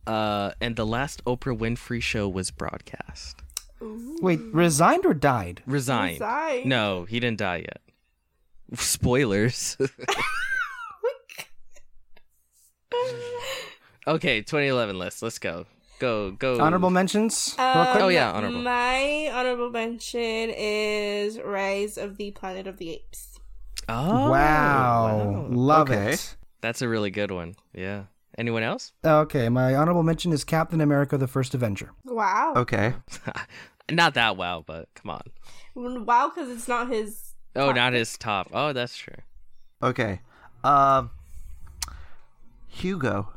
Uh, 0.06 0.52
and 0.60 0.76
the 0.76 0.86
last 0.86 1.24
Oprah 1.26 1.58
Winfrey 1.58 2.02
show 2.02 2.28
was 2.28 2.52
broadcast. 2.52 3.38
Wait, 4.22 4.40
resigned 4.52 5.06
or 5.06 5.14
died? 5.14 5.62
Resigned. 5.66 6.20
Resigned. 6.22 6.66
No, 6.66 7.04
he 7.06 7.20
didn't 7.20 7.40
die 7.40 7.58
yet. 7.58 7.82
Spoilers. 8.80 9.78
okay, 14.08 14.42
2011 14.42 14.98
list. 14.98 15.22
Let's 15.22 15.40
go. 15.40 15.66
Go, 16.00 16.32
go. 16.32 16.60
Honorable 16.60 16.90
mentions. 16.90 17.56
Um. 17.58 17.88
Oh, 18.00 18.08
yeah, 18.10 18.32
honorable. 18.32 18.60
My 18.60 19.30
honorable 19.34 19.70
mention 19.70 20.52
is 20.56 21.40
Rise 21.40 21.98
of 21.98 22.18
the 22.18 22.32
Planet 22.32 22.68
of 22.68 22.78
the 22.78 22.92
Apes. 22.92 23.40
Oh, 23.88 24.30
wow. 24.30 25.48
Love 25.50 25.90
Okay. 25.90 26.14
it. 26.14 26.36
That's 26.62 26.82
a 26.82 26.90
really 26.90 27.12
good 27.12 27.32
one. 27.32 27.56
Yeah. 27.74 28.04
Anyone 28.38 28.64
else? 28.64 28.94
Okay, 29.06 29.50
my 29.50 29.76
honorable 29.76 30.04
mention 30.04 30.32
is 30.32 30.44
Captain 30.44 30.82
America: 30.82 31.18
The 31.18 31.28
First 31.28 31.54
Avenger. 31.54 31.92
Wow. 32.04 32.54
Okay. 32.56 32.94
Not 33.92 34.14
that 34.16 34.38
wow, 34.38 34.64
but 34.66 34.88
come 34.96 35.12
on. 35.12 36.06
Wow, 36.06 36.32
because 36.34 36.50
it's 36.50 36.68
not 36.68 36.90
his. 36.90 37.34
Oh, 37.56 37.68
Top 37.68 37.76
not 37.76 37.94
his 37.94 38.18
top. 38.18 38.48
Oh, 38.54 38.72
that's 38.74 38.96
true. 38.96 39.16
Okay. 39.82 40.22
Um. 40.64 41.12
Hugo. 42.68 43.30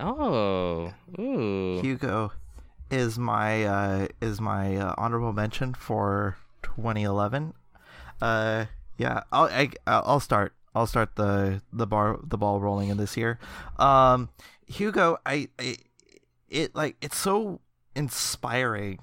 Oh, 0.00 0.92
ooh. 1.18 1.80
Hugo 1.80 2.32
is 2.90 3.18
my 3.18 3.64
uh, 3.64 4.08
is 4.20 4.40
my 4.40 4.76
uh, 4.76 4.94
honorable 4.98 5.32
mention 5.32 5.74
for 5.74 6.36
2011. 6.62 7.54
Uh, 8.20 8.66
yeah, 8.98 9.22
I'll 9.32 9.46
I, 9.46 9.70
I'll 9.86 10.20
start. 10.20 10.52
I'll 10.74 10.86
start 10.86 11.16
the 11.16 11.62
the 11.72 11.86
bar 11.86 12.18
the 12.22 12.36
ball 12.38 12.60
rolling 12.60 12.88
in 12.88 12.96
this 12.96 13.16
year. 13.16 13.38
Um, 13.78 14.28
Hugo, 14.66 15.18
I, 15.24 15.48
I 15.58 15.76
it 16.48 16.74
like 16.74 16.96
it's 17.00 17.16
so 17.18 17.60
inspiring 17.94 18.98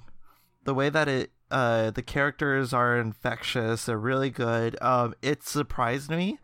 the 0.64 0.74
way 0.74 0.90
that 0.90 1.08
it 1.08 1.32
uh 1.50 1.92
the 1.92 2.02
characters 2.02 2.74
are 2.74 2.98
infectious 2.98 3.86
they're 3.86 3.98
really 3.98 4.30
good. 4.30 4.78
Um 4.82 5.14
it 5.22 5.44
surprised 5.44 6.10
me 6.10 6.40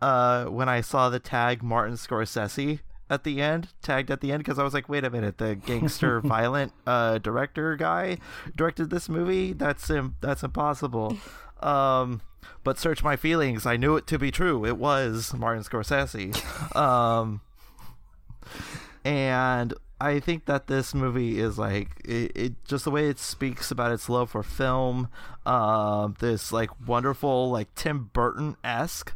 uh 0.00 0.44
when 0.44 0.68
i 0.68 0.80
saw 0.80 1.08
the 1.10 1.18
tag 1.18 1.60
martin 1.62 1.96
scorsese 1.96 2.78
at 3.10 3.24
the 3.24 3.40
end 3.42 3.68
tagged 3.82 4.10
at 4.12 4.20
the 4.20 4.30
end 4.30 4.38
because 4.38 4.58
i 4.58 4.62
was 4.62 4.72
like 4.72 4.88
wait 4.88 5.02
a 5.04 5.10
minute 5.10 5.38
the 5.38 5.56
gangster 5.56 6.20
violent 6.24 6.72
uh 6.86 7.18
director 7.18 7.74
guy 7.74 8.16
directed 8.54 8.90
this 8.90 9.08
movie? 9.08 9.52
That's 9.52 9.90
Im- 9.90 10.14
that's 10.20 10.42
impossible 10.44 11.16
um 11.60 12.20
but 12.64 12.78
search 12.78 13.02
my 13.02 13.16
feelings 13.16 13.66
i 13.66 13.76
knew 13.76 13.96
it 13.96 14.06
to 14.06 14.18
be 14.18 14.30
true. 14.30 14.64
It 14.64 14.76
was 14.76 15.34
martin 15.34 15.64
scorsese. 15.64 16.34
Um 16.76 17.40
and 19.04 19.74
I 20.00 20.20
think 20.20 20.44
that 20.44 20.68
this 20.68 20.94
movie 20.94 21.40
is 21.40 21.58
like 21.58 22.00
it, 22.04 22.32
it 22.36 22.64
just 22.64 22.84
the 22.84 22.90
way 22.90 23.08
it 23.08 23.18
speaks 23.18 23.70
about 23.70 23.90
its 23.90 24.08
love 24.08 24.30
for 24.30 24.44
film, 24.44 25.08
um, 25.44 26.14
this 26.20 26.52
like 26.52 26.70
wonderful 26.86 27.50
like 27.50 27.74
Tim 27.74 28.10
Burton 28.12 28.56
esque 28.62 29.12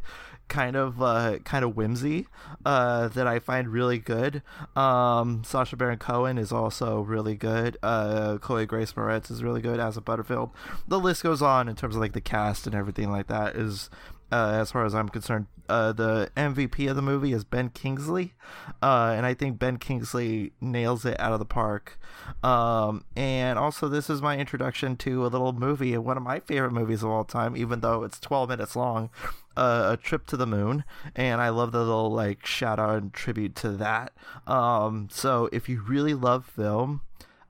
kind 0.47 0.75
of 0.75 1.01
uh, 1.01 1.39
kind 1.39 1.65
of 1.65 1.75
whimsy 1.75 2.27
uh, 2.65 3.07
that 3.09 3.27
I 3.27 3.39
find 3.39 3.69
really 3.69 3.97
good. 3.97 4.41
Um, 4.75 5.43
Sacha 5.43 5.75
Baron 5.75 5.97
Cohen 5.97 6.37
is 6.37 6.51
also 6.51 7.01
really 7.01 7.35
good. 7.35 7.77
Uh, 7.81 8.37
Chloe 8.39 8.65
Grace 8.65 8.93
Moretz 8.93 9.31
is 9.31 9.43
really 9.43 9.61
good 9.61 9.79
Asa 9.79 10.01
Butterfield. 10.01 10.51
The 10.87 10.99
list 10.99 11.23
goes 11.23 11.41
on 11.41 11.67
in 11.67 11.75
terms 11.75 11.95
of 11.95 12.01
like 12.01 12.13
the 12.13 12.21
cast 12.21 12.67
and 12.67 12.75
everything 12.75 13.09
like 13.09 13.27
that. 13.27 13.55
Is 13.55 13.89
uh, 14.33 14.49
as 14.53 14.71
far 14.71 14.83
as 14.83 14.95
I'm 14.95 15.09
concerned, 15.09 15.45
uh, 15.69 15.91
the 15.91 16.31
MVP 16.35 16.89
of 16.89 16.95
the 16.95 17.03
movie 17.03 17.33
is 17.33 17.43
Ben 17.43 17.69
Kingsley, 17.69 18.33
uh, 18.81 19.13
and 19.15 19.27
I 19.27 19.35
think 19.35 19.59
Ben 19.59 19.77
Kingsley 19.77 20.53
nails 20.59 21.05
it 21.05 21.19
out 21.19 21.33
of 21.33 21.39
the 21.39 21.45
park. 21.45 21.99
Um, 22.41 23.05
and 23.15 23.59
also, 23.59 23.87
this 23.87 24.09
is 24.09 24.23
my 24.23 24.39
introduction 24.39 24.97
to 24.97 25.23
a 25.23 25.27
little 25.27 25.53
movie, 25.53 25.95
one 25.99 26.17
of 26.17 26.23
my 26.23 26.39
favorite 26.39 26.71
movies 26.71 27.03
of 27.03 27.11
all 27.11 27.23
time, 27.23 27.55
even 27.55 27.81
though 27.81 28.01
it's 28.03 28.19
12 28.19 28.49
minutes 28.49 28.75
long. 28.75 29.11
Uh, 29.55 29.89
a 29.93 29.97
trip 29.97 30.25
to 30.25 30.35
the 30.35 30.47
moon, 30.47 30.83
and 31.15 31.39
I 31.39 31.49
love 31.49 31.71
the 31.71 31.83
little 31.83 32.11
like 32.11 32.43
shout 32.43 32.79
out 32.79 33.03
and 33.03 33.13
tribute 33.13 33.55
to 33.57 33.69
that. 33.73 34.13
Um, 34.47 35.09
so 35.11 35.47
if 35.51 35.69
you 35.69 35.83
really 35.83 36.15
love 36.15 36.47
film, 36.47 37.01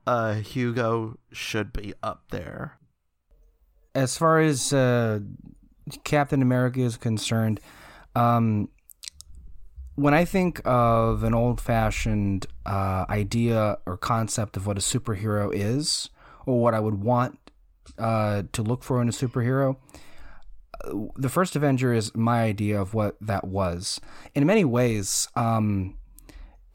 uh, 0.06 0.34
Hugo 0.34 1.18
should 1.32 1.72
be 1.72 1.94
up 2.02 2.24
there. 2.28 2.76
As 3.94 4.18
far 4.18 4.38
as 4.38 4.70
uh, 4.70 5.20
Captain 6.04 6.42
America 6.42 6.80
is 6.80 6.96
concerned, 6.96 7.60
um, 8.14 8.68
when 9.96 10.14
I 10.14 10.24
think 10.24 10.60
of 10.64 11.22
an 11.22 11.34
old 11.34 11.60
fashioned 11.60 12.46
uh, 12.66 13.04
idea 13.08 13.78
or 13.86 13.96
concept 13.96 14.56
of 14.56 14.66
what 14.66 14.76
a 14.76 14.80
superhero 14.80 15.50
is, 15.52 16.10
or 16.46 16.60
what 16.60 16.74
I 16.74 16.80
would 16.80 17.02
want 17.02 17.38
uh, 17.98 18.42
to 18.52 18.62
look 18.62 18.82
for 18.82 19.00
in 19.00 19.08
a 19.08 19.12
superhero, 19.12 19.76
uh, 20.84 20.92
the 21.16 21.28
first 21.28 21.54
Avenger 21.54 21.92
is 21.92 22.14
my 22.14 22.42
idea 22.42 22.80
of 22.80 22.94
what 22.94 23.16
that 23.20 23.46
was. 23.46 24.00
In 24.34 24.44
many 24.46 24.64
ways, 24.64 25.28
um, 25.36 25.96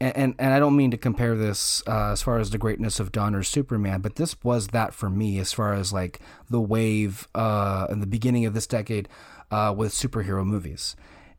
and, 0.00 0.16
and, 0.16 0.34
and 0.38 0.54
I 0.54 0.58
don't 0.58 0.76
mean 0.76 0.90
to 0.92 0.96
compare 0.96 1.36
this 1.36 1.82
uh, 1.86 2.12
as 2.12 2.22
far 2.22 2.38
as 2.38 2.50
the 2.50 2.58
greatness 2.58 2.98
of 3.00 3.12
Donner 3.12 3.42
Superman, 3.42 4.00
but 4.00 4.16
this 4.16 4.34
was 4.42 4.68
that 4.68 4.94
for 4.94 5.10
me 5.10 5.38
as 5.38 5.52
far 5.52 5.74
as 5.74 5.92
like 5.92 6.20
the 6.48 6.60
wave 6.60 7.28
uh, 7.34 7.86
in 7.90 8.00
the 8.00 8.06
beginning 8.06 8.46
of 8.46 8.54
this 8.54 8.66
decade 8.66 9.08
uh, 9.50 9.74
with 9.76 9.92
superhero 9.92 10.44
movies. 10.44 10.96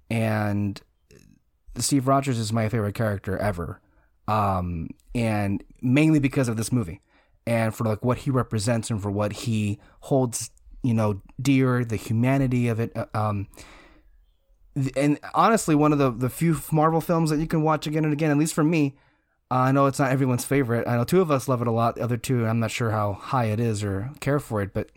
And 0.10 0.80
Steve 1.78 2.08
Rogers 2.08 2.38
is 2.38 2.54
my 2.54 2.70
favorite 2.70 2.96
character 2.96 3.38
ever, 3.38 3.82
um, 4.28 4.90
and 5.16 5.64
mainly 5.82 6.20
because 6.20 6.48
of 6.48 6.58
this 6.58 6.72
movie, 6.72 7.02
and 7.48 7.74
for 7.74 7.86
like 7.86 8.04
what 8.04 8.20
he 8.20 8.30
represents 8.30 8.90
and 8.90 9.02
for 9.02 9.10
what 9.10 9.34
he 9.34 9.80
holds, 10.02 10.52
you 10.84 10.94
know, 10.94 11.22
dear, 11.42 11.84
the 11.86 11.96
humanity 11.96 12.68
of 12.68 12.80
it. 12.80 12.92
uh, 12.96 13.06
Um, 13.14 13.48
and 14.96 15.20
honestly, 15.34 15.76
one 15.76 15.92
of 15.92 16.00
the 16.00 16.12
the 16.12 16.30
few 16.30 16.60
Marvel 16.72 17.02
films 17.02 17.30
that 17.30 17.40
you 17.40 17.48
can 17.48 17.62
watch 17.62 17.88
again 17.88 18.04
and 18.04 18.14
again, 18.14 18.32
at 18.32 18.38
least 18.38 18.54
for 18.54 18.64
me. 18.64 18.96
Uh, 19.50 19.56
I 19.56 19.72
know 19.74 19.86
it's 19.88 20.00
not 20.00 20.12
everyone's 20.12 20.46
favorite. 20.46 20.88
I 20.88 20.96
know 20.96 21.04
two 21.04 21.20
of 21.20 21.30
us 21.30 21.50
love 21.50 21.62
it 21.62 21.68
a 21.68 21.72
lot. 21.72 21.96
The 21.96 22.04
other 22.04 22.16
two, 22.16 22.46
I'm 22.48 22.62
not 22.62 22.72
sure 22.72 22.92
how 22.92 23.14
high 23.14 23.46
it 23.46 23.60
is 23.60 23.84
or 23.84 24.10
care 24.22 24.40
for 24.40 24.62
it, 24.62 24.74
but 24.74 24.90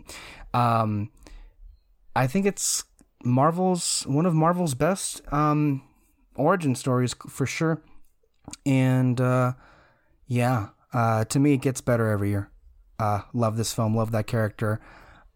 um, 0.52 1.10
I 2.14 2.28
think 2.28 2.46
it's 2.46 2.84
Marvel's 3.24 4.04
one 4.06 4.26
of 4.26 4.34
Marvel's 4.34 4.74
best 4.74 5.22
um, 5.32 5.82
origin 6.36 6.76
stories 6.76 7.14
for 7.28 7.46
sure. 7.46 7.82
And 8.64 9.20
uh, 9.20 9.54
yeah, 10.28 10.68
uh, 10.92 11.24
to 11.24 11.40
me, 11.40 11.54
it 11.54 11.62
gets 11.62 11.80
better 11.80 12.08
every 12.08 12.30
year. 12.30 12.50
Uh, 12.98 13.22
love 13.32 13.56
this 13.56 13.74
film, 13.74 13.96
love 13.96 14.12
that 14.12 14.28
character. 14.28 14.80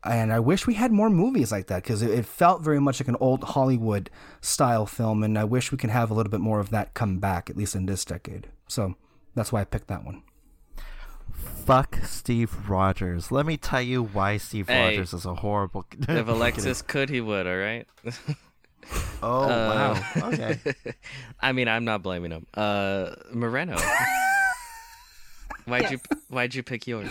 And 0.05 0.33
I 0.33 0.39
wish 0.39 0.67
we 0.67 0.75
had 0.75 0.93
more 0.93 1.11
movies 1.11 1.51
like 1.51 1.67
that 1.67 1.83
because 1.83 2.03
it, 2.03 2.11
it 2.11 2.25
felt 2.25 2.63
very 2.63 2.81
much 2.81 3.01
like 3.01 3.09
an 3.09 3.17
old 3.21 3.43
Hollywood 3.43 4.11
style 4.41 4.87
film. 4.87 5.23
And 5.25 5.37
I 5.39 5.45
wish 5.45 5.73
we 5.73 5.79
could 5.79 5.91
have 5.91 6.11
a 6.11 6.15
little 6.15 6.31
bit 6.31 6.41
more 6.41 6.61
of 6.61 6.71
that 6.71 6.95
come 6.95 7.19
back, 7.19 7.51
at 7.51 7.57
least 7.57 7.75
in 7.75 7.87
this 7.87 8.05
decade. 8.05 8.47
So 8.69 8.95
that's 9.35 9.51
why 9.53 9.61
I 9.61 9.65
picked 9.65 9.89
that 9.89 10.05
one. 10.05 10.23
Fuck 11.33 11.99
Steve 12.05 12.69
Rogers. 12.71 13.31
Let 13.31 13.45
me 13.45 13.57
tell 13.57 13.83
you 13.83 14.03
why 14.05 14.37
Steve 14.39 14.69
Hey. 14.69 14.97
Rogers 14.97 15.13
is 15.13 15.27
a 15.27 15.35
horrible. 15.35 15.85
if 16.09 16.29
Alexis 16.29 16.81
could, 16.81 17.11
he 17.11 17.21
would. 17.21 17.47
All 17.47 17.57
right. 17.57 17.87
Oh 19.23 19.43
Uh, 19.43 19.95
wow. 20.17 20.29
Okay. 20.33 20.59
I 21.41 21.53
mean, 21.53 21.69
I'm 21.69 21.85
not 21.85 22.03
blaming 22.03 22.31
him. 22.31 22.47
Uh, 22.55 23.11
Moreno. 23.33 23.77
why'd 25.67 25.91
you 25.91 26.01
Why'd 26.29 26.55
you 26.55 26.63
pick 26.63 26.87
yours? 26.87 27.11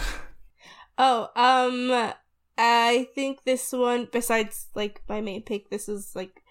Oh, 0.98 1.30
um, 1.36 2.14
I 2.58 3.08
think 3.14 3.44
this 3.44 3.72
one, 3.72 4.08
besides 4.12 4.68
like 4.76 5.02
my 5.08 5.22
main 5.22 5.44
pick, 5.44 5.70
this 5.70 5.88
is 5.88 6.16
like 6.16 6.42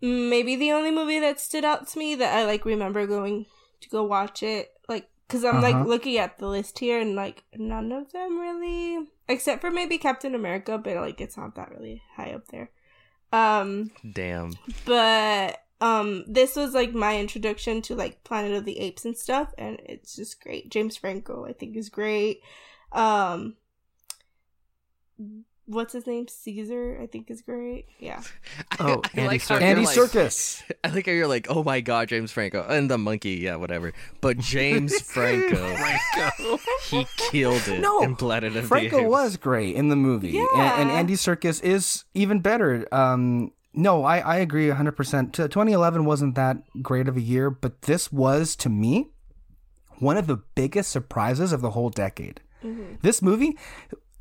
maybe 0.00 0.56
the 0.56 0.72
only 0.72 0.90
movie 0.90 1.18
that 1.20 1.40
stood 1.40 1.64
out 1.64 1.88
to 1.88 1.98
me 1.98 2.14
that 2.16 2.34
I 2.36 2.44
like 2.44 2.64
remember 2.64 3.06
going 3.06 3.46
to 3.80 3.88
go 3.88 4.04
watch 4.04 4.42
it. 4.42 4.72
Like, 4.88 5.08
cause 5.28 5.44
I'm 5.44 5.56
Uh-huh. 5.56 5.78
like 5.78 5.86
looking 5.86 6.18
at 6.18 6.38
the 6.38 6.48
list 6.48 6.78
here 6.78 7.00
and 7.00 7.14
like 7.14 7.44
none 7.56 7.90
of 7.92 8.12
them 8.12 8.38
really, 8.38 9.06
except 9.28 9.60
for 9.60 9.70
maybe 9.70 9.98
Captain 9.98 10.34
America, 10.34 10.78
but 10.78 10.96
like 10.96 11.20
it's 11.20 11.36
not 11.36 11.54
that 11.54 11.70
really 11.70 12.02
high 12.14 12.32
up 12.32 12.48
there. 12.48 12.70
Um, 13.32 13.90
Damn. 14.12 14.52
but 14.84 15.62
um 15.80 16.24
this 16.26 16.56
was 16.56 16.72
like 16.72 16.94
my 16.94 17.18
introduction 17.18 17.82
to 17.82 17.94
like 17.94 18.24
planet 18.24 18.52
of 18.52 18.64
the 18.64 18.78
apes 18.78 19.04
and 19.04 19.14
stuff 19.14 19.52
and 19.58 19.78
it's 19.84 20.16
just 20.16 20.42
great 20.42 20.70
james 20.70 20.96
franco 20.96 21.44
i 21.44 21.52
think 21.52 21.76
is 21.76 21.90
great 21.90 22.40
um 22.92 23.56
what's 25.68 25.92
his 25.94 26.06
name 26.06 26.28
caesar 26.28 26.96
i 27.02 27.06
think 27.06 27.28
is 27.30 27.42
great 27.42 27.86
yeah 27.98 28.22
Oh, 28.78 29.00
I 29.04 29.08
Andy 29.20 29.26
like 29.26 29.42
how 29.48 29.56
Andy 29.56 29.84
like- 29.86 29.96
Serkis. 29.96 30.62
I 30.84 30.88
like 30.90 31.06
how 31.06 31.12
you're 31.12 31.26
like, 31.26 31.46
oh 31.48 31.64
my 31.64 31.80
god, 31.80 32.08
James 32.08 32.30
Franco 32.30 32.64
and 32.68 32.90
the 32.90 32.98
monkey, 32.98 33.36
yeah, 33.36 33.56
whatever. 33.56 33.92
But 34.20 34.38
James 34.38 35.00
Franco, 35.14 35.74
Franco. 35.76 36.58
he 36.90 37.06
killed 37.30 37.66
it 37.68 37.80
No, 37.80 38.02
in 38.02 38.14
Planet 38.16 38.54
of 38.54 38.66
Franco 38.66 38.96
the 38.98 39.02
Apes. 39.04 39.10
was 39.10 39.36
great 39.38 39.74
in 39.76 39.88
the 39.88 39.96
movie, 39.96 40.38
and, 40.38 40.50
and 40.58 40.90
Andy 40.90 41.14
Serkis 41.14 41.62
is 41.62 42.04
even 42.12 42.40
better. 42.40 42.86
Um, 42.92 43.52
no, 43.72 44.04
I, 44.04 44.18
I 44.18 44.36
agree 44.36 44.68
100%. 44.68 45.32
2011 45.32 46.04
wasn't 46.04 46.34
that 46.34 46.58
great 46.82 47.08
of 47.08 47.16
a 47.16 47.20
year, 47.22 47.48
but 47.50 47.82
this 47.82 48.12
was, 48.12 48.56
to 48.56 48.68
me, 48.68 49.08
one 50.00 50.16
of 50.18 50.26
the 50.26 50.42
biggest 50.54 50.90
surprises 50.90 51.50
of 51.52 51.62
the 51.62 51.70
whole 51.70 51.88
decade. 51.90 52.40
This 53.00 53.22
movie 53.22 53.56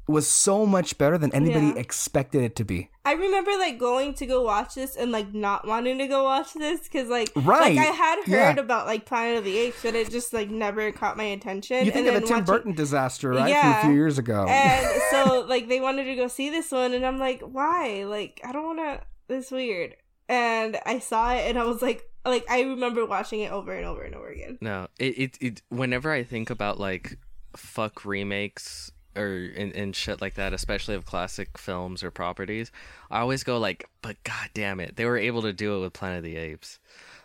was 0.08 0.28
so 0.28 0.66
much 0.66 0.98
better 0.98 1.18
than 1.18 1.34
anybody 1.34 1.68
Yeah. 1.68 1.74
expected 1.76 2.44
it 2.44 2.56
to 2.58 2.66
be. 2.66 2.90
i 3.06 3.14
remember 3.14 3.52
like 3.58 3.78
going 3.80 4.14
to 4.16 4.26
go 4.26 4.42
watch 4.44 4.76
this 4.76 4.96
and 4.96 5.12
like 5.12 5.34
not 5.34 5.66
wanting 5.68 5.98
to 6.00 6.08
go 6.08 6.24
watch 6.24 6.54
this 6.54 6.82
because 6.82 7.08
like 7.10 7.32
Right, 7.36 7.76
like 7.76 7.88
i 7.88 7.92
had 7.92 8.18
yeah. 8.28 8.48
heard 8.50 8.60
about 8.60 8.86
like 8.88 9.06
planet 9.06 9.38
of 9.40 9.44
the 9.44 9.58
apes 9.58 9.82
but 9.84 9.96
it 9.96 10.10
just 10.12 10.32
like 10.34 10.50
never 10.50 10.92
caught 10.92 11.18
my 11.18 11.24
attention 11.26 11.86
You 11.86 11.92
think 11.92 12.08
and 12.08 12.16
of 12.18 12.22
the 12.22 12.28
Tim 12.28 12.38
watching- 12.38 12.46
Burton 12.46 12.74
disaster, 12.76 13.30
right? 13.32 13.56
From 13.62 13.72
a 13.74 13.82
few 13.82 13.92
years 13.94 14.18
ago. 14.18 14.46
and 14.48 15.02
so 15.12 15.46
like 15.48 15.68
they 15.70 15.82
wanted 15.82 16.06
to 16.06 16.16
go 16.16 16.28
see 16.28 16.50
this 16.50 16.72
one 16.72 16.94
and 16.94 17.06
i'm 17.06 17.18
like 17.18 17.42
why 17.42 18.04
like 18.06 18.42
i 18.44 18.52
don't 18.52 18.66
want 18.78 18.80
to 18.80 19.02
This 19.28 19.50
weird 19.52 19.96
and 20.30 20.78
i 20.86 21.00
saw 21.00 21.34
it 21.34 21.48
and 21.50 21.58
i 21.58 21.64
was 21.64 21.82
like 21.82 22.04
like 22.26 22.46
i 22.50 22.62
remember 22.62 23.06
watching 23.06 23.42
it 23.42 23.52
over 23.52 23.72
and 23.74 23.86
over 23.86 24.02
and 24.04 24.14
over 24.16 24.30
again 24.30 24.58
No, 24.62 24.88
it, 25.00 25.18
it 25.18 25.38
it 25.42 25.62
whenever 25.70 26.12
I 26.12 26.24
think 26.24 26.50
about 26.50 26.80
like 26.80 27.18
fuck 27.56 28.04
remakes 28.06 28.92
or 29.16 29.46
in, 29.46 29.72
in 29.72 29.94
shit 29.94 30.22
like 30.22 30.36
that, 30.36 30.54
especially 30.54 30.96
of 30.96 31.06
classic 31.06 31.58
films 31.58 32.04
or 32.04 32.12
properties, 32.12 32.72
I 33.10 33.20
always 33.20 33.44
go 33.44 33.58
like, 33.58 33.90
but 34.02 34.22
god 34.24 34.50
damn 34.54 34.80
it, 34.80 34.96
they 34.96 35.06
were 35.06 35.18
able 35.18 35.42
to 35.44 35.54
do 35.54 35.78
it 35.78 35.82
with 35.82 35.94
Planet 35.94 36.18
of 36.20 36.24
the 36.24 36.38
Apes. 36.38 36.80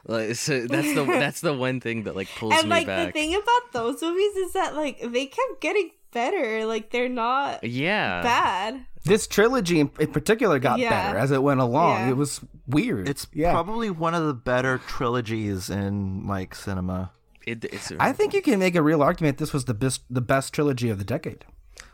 Like, 0.06 0.34
so 0.36 0.66
that's 0.66 0.94
the 0.94 1.04
that's 1.06 1.40
the 1.40 1.54
one 1.54 1.80
thing 1.80 2.04
that 2.04 2.16
like 2.16 2.28
pulls 2.36 2.54
and 2.54 2.64
me 2.64 2.70
like 2.70 2.86
back. 2.86 3.12
the 3.12 3.20
thing 3.20 3.34
about 3.34 3.72
those 3.72 4.02
movies 4.02 4.36
is 4.36 4.52
that 4.52 4.74
like 4.74 5.00
they 5.00 5.26
kept 5.26 5.60
getting 5.60 5.90
better. 6.12 6.66
Like 6.66 6.90
they're 6.90 7.08
not 7.08 7.64
yeah, 7.64 8.22
bad. 8.22 8.86
This 9.04 9.26
trilogy 9.26 9.80
in, 9.80 9.90
in 9.98 10.12
particular 10.12 10.58
got 10.58 10.78
Yeah. 10.78 10.90
better 10.90 11.18
as 11.18 11.30
it 11.30 11.42
went 11.42 11.60
along. 11.60 12.00
Yeah. 12.00 12.10
It 12.10 12.16
was 12.16 12.40
weird. 12.66 13.08
It's 13.08 13.26
yeah. 13.32 13.52
probably 13.52 13.90
one 13.90 14.14
of 14.14 14.26
the 14.26 14.34
better 14.34 14.78
trilogies 14.86 15.70
in 15.70 16.26
like 16.26 16.54
cinema. 16.54 17.12
It, 17.46 17.64
it's 17.64 17.92
I 17.98 18.12
think 18.12 18.34
you 18.34 18.42
can 18.42 18.58
make 18.58 18.74
a 18.74 18.82
real 18.82 19.02
argument 19.02 19.38
this 19.38 19.52
was 19.52 19.64
the 19.64 19.74
best 19.74 20.02
the 20.10 20.20
best 20.20 20.52
trilogy 20.52 20.90
of 20.90 20.98
the 20.98 21.04
decade. 21.04 21.44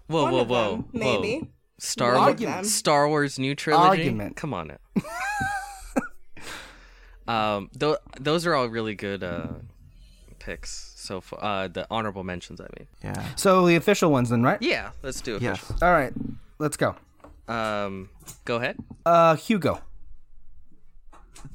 Whoa 0.09 0.25
One 0.25 0.33
whoa 0.33 0.41
of 0.41 0.49
whoa 0.49 0.71
them, 0.71 0.81
whoa. 0.93 1.21
maybe. 1.21 1.49
Star 1.79 2.15
One 2.15 2.37
Wars. 2.37 2.73
Star 2.75 3.09
Wars 3.09 3.39
new 3.39 3.55
trilogy. 3.55 3.87
Argument. 4.03 4.37
Come 4.37 4.55
on 4.55 4.69
now. 4.69 5.03
um, 7.33 7.71
th- 7.79 7.97
those 8.21 8.47
are 8.47 8.55
all 8.55 8.67
really 8.69 8.95
good 8.95 9.23
uh 9.23 9.49
picks. 10.39 10.93
So 10.97 11.21
far, 11.21 11.39
uh, 11.43 11.69
the 11.69 11.87
honorable 11.91 12.25
mentions. 12.25 12.61
I 12.61 12.67
mean, 12.79 12.89
Yeah. 13.05 13.25
So 13.37 13.67
the 13.67 13.77
official 13.77 14.11
ones 14.11 14.31
then, 14.31 14.43
right? 14.43 14.61
yeah. 14.61 14.91
Let's 15.03 15.21
do 15.21 15.37
it. 15.37 15.43
Yes. 15.43 15.73
All 15.83 15.93
right. 15.93 16.13
Let's 16.59 16.77
go. 16.77 16.97
Um, 17.49 18.09
go 18.45 18.57
ahead. 18.57 18.77
Uh 19.05 19.37
Hugo. 19.37 19.81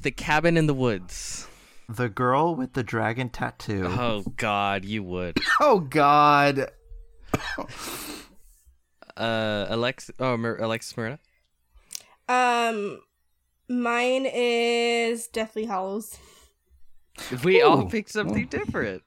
The 0.02 0.12
cabin 0.12 0.56
in 0.58 0.68
the 0.68 0.74
woods. 0.74 1.48
The 1.90 2.08
girl 2.10 2.56
with 2.56 2.74
the 2.74 2.84
dragon 2.84 3.30
tattoo. 3.30 3.86
Oh 3.88 4.24
God, 4.38 4.86
you 4.86 5.04
would. 5.04 5.38
Oh 5.60 5.80
god. 5.80 6.70
Uh, 9.18 9.68
Alex. 9.70 10.10
Oh, 10.20 10.38
Mer- 10.38 10.58
Alexys 10.60 10.96
Moreno. 10.98 11.18
Um, 12.30 13.02
mine 13.68 14.26
is 14.32 15.28
Deathly 15.28 15.66
Hallows. 15.66 16.18
We 17.44 17.62
all 17.62 17.86
picked 17.86 18.10
something 18.12 18.48
different. 18.48 19.04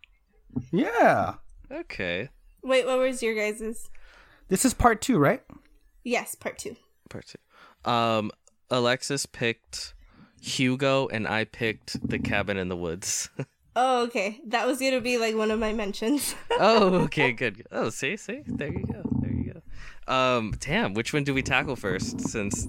Yeah. 0.71 1.35
Okay. 1.71 2.29
Wait, 2.63 2.87
what 2.87 2.99
was 2.99 3.23
your 3.23 3.35
guys's? 3.35 3.91
This 4.49 4.65
is 4.65 4.75
part 4.75 5.01
2, 5.01 5.19
right? 5.19 5.43
Yes, 6.05 6.35
part 6.35 6.59
two. 6.59 6.77
Part 7.09 7.27
two. 7.27 7.91
Um, 7.91 8.31
Alexis 8.71 9.25
picked 9.27 9.95
Hugo, 10.43 11.09
and 11.09 11.27
I 11.27 11.45
picked 11.45 12.07
the 12.07 12.19
cabin 12.19 12.57
in 12.59 12.69
the 12.69 12.77
woods. 12.77 13.31
Oh, 13.77 14.05
okay. 14.05 14.41
That 14.47 14.69
was 14.69 14.79
gonna 14.79 15.01
be 15.01 15.19
like 15.19 15.35
one 15.35 15.51
of 15.51 15.59
my 15.59 15.73
mentions. 15.73 16.37
oh, 16.53 16.95
okay, 17.07 17.33
good. 17.41 17.67
Oh, 17.73 17.91
see, 17.91 18.17
see, 18.17 18.43
there 18.47 18.73
you 18.73 18.87
go, 18.87 18.93
there 18.93 19.03
you 19.03 19.03
go. 19.03 19.14
Um, 20.07 20.55
damn, 20.61 20.95
which 20.95 21.13
one 21.13 21.25
do 21.25 21.33
we 21.35 21.43
tackle 21.43 21.77
first? 21.77 22.21
Since 22.29 22.67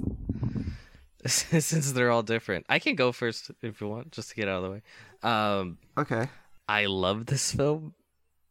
since 1.25 1.91
they're 1.91 2.11
all 2.11 2.23
different, 2.23 2.65
I 2.69 2.79
can 2.79 2.95
go 2.95 3.11
first 3.11 3.51
if 3.61 3.81
you 3.81 3.87
want, 3.87 4.11
just 4.11 4.29
to 4.29 4.35
get 4.35 4.47
out 4.47 4.57
of 4.57 4.63
the 4.63 4.71
way. 4.71 4.81
Um, 5.23 5.77
Okay. 5.97 6.27
I 6.67 6.85
love 6.87 7.25
this 7.27 7.51
film 7.51 7.93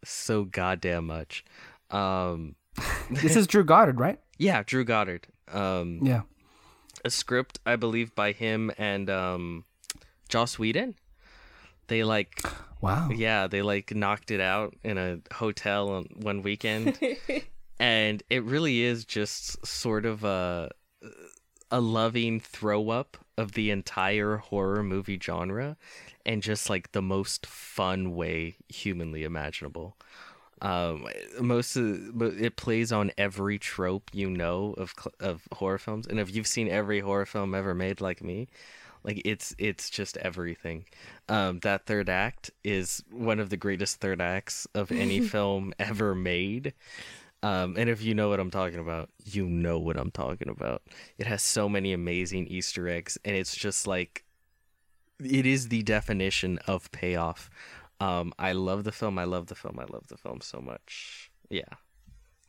so 0.04 0.44
goddamn 0.44 1.06
much. 1.06 1.44
Um, 1.90 2.56
This 3.10 3.36
is 3.36 3.46
Drew 3.46 3.64
Goddard, 3.64 3.98
right? 4.00 4.18
yeah, 4.38 4.62
Drew 4.64 4.84
Goddard. 4.84 5.26
Um, 5.52 6.00
Yeah. 6.02 6.22
a 7.04 7.10
script 7.10 7.58
I 7.64 7.76
believe 7.76 8.14
by 8.14 8.32
him 8.32 8.70
and 8.78 9.08
um, 9.10 9.64
Joss 10.28 10.58
Whedon. 10.58 10.94
They 11.86 12.02
like 12.02 12.40
Wow. 12.80 13.10
Yeah, 13.10 13.46
they 13.46 13.62
like 13.62 13.94
knocked 13.94 14.30
it 14.30 14.40
out 14.40 14.74
in 14.82 14.98
a 14.98 15.18
hotel 15.34 15.90
on 15.90 16.04
one 16.16 16.42
weekend. 16.42 16.98
and 17.78 18.22
it 18.30 18.42
really 18.44 18.82
is 18.82 19.04
just 19.04 19.64
sort 19.66 20.06
of 20.06 20.24
a 20.24 20.70
a 21.70 21.80
loving 21.80 22.38
throw 22.40 22.90
up 22.90 23.16
of 23.36 23.52
the 23.52 23.70
entire 23.70 24.36
horror 24.36 24.82
movie 24.82 25.18
genre 25.20 25.76
and 26.24 26.42
just 26.42 26.70
like 26.70 26.92
the 26.92 27.02
most 27.02 27.46
fun 27.46 28.14
way 28.14 28.56
humanly 28.68 29.24
imaginable. 29.24 29.96
Um, 30.62 31.08
most 31.40 31.76
of 31.76 32.22
it 32.22 32.56
plays 32.56 32.92
on 32.92 33.10
every 33.18 33.58
trope 33.58 34.10
you 34.12 34.30
know 34.30 34.74
of 34.78 34.94
of 35.20 35.42
horror 35.52 35.78
films, 35.78 36.06
and 36.06 36.20
if 36.20 36.34
you've 36.34 36.46
seen 36.46 36.68
every 36.68 37.00
horror 37.00 37.26
film 37.26 37.54
ever 37.54 37.74
made, 37.74 38.00
like 38.00 38.22
me, 38.22 38.48
like 39.02 39.20
it's 39.24 39.54
it's 39.58 39.90
just 39.90 40.16
everything. 40.18 40.86
Um, 41.28 41.58
that 41.60 41.86
third 41.86 42.08
act 42.08 42.50
is 42.62 43.02
one 43.10 43.40
of 43.40 43.50
the 43.50 43.56
greatest 43.56 44.00
third 44.00 44.20
acts 44.20 44.66
of 44.74 44.90
any 44.90 45.20
film 45.34 45.74
ever 45.78 46.14
made. 46.14 46.72
Um, 47.44 47.76
and 47.76 47.90
if 47.90 48.02
you 48.02 48.14
know 48.14 48.30
what 48.30 48.40
I'm 48.40 48.50
talking 48.50 48.78
about, 48.78 49.10
you 49.22 49.46
know 49.46 49.78
what 49.78 49.98
I'm 49.98 50.10
talking 50.10 50.48
about. 50.48 50.80
It 51.18 51.26
has 51.26 51.42
so 51.42 51.68
many 51.68 51.92
amazing 51.92 52.46
Easter 52.46 52.88
eggs, 52.88 53.18
and 53.22 53.36
it's 53.36 53.54
just 53.54 53.86
like 53.86 54.24
it 55.22 55.44
is 55.44 55.68
the 55.68 55.82
definition 55.82 56.58
of 56.66 56.90
payoff. 56.90 57.50
Um, 58.00 58.32
I 58.38 58.52
love 58.52 58.84
the 58.84 58.92
film. 58.92 59.18
I 59.18 59.24
love 59.24 59.48
the 59.48 59.54
film. 59.54 59.78
I 59.78 59.84
love 59.84 60.08
the 60.08 60.16
film 60.16 60.40
so 60.40 60.58
much. 60.58 61.30
Yeah. 61.50 61.64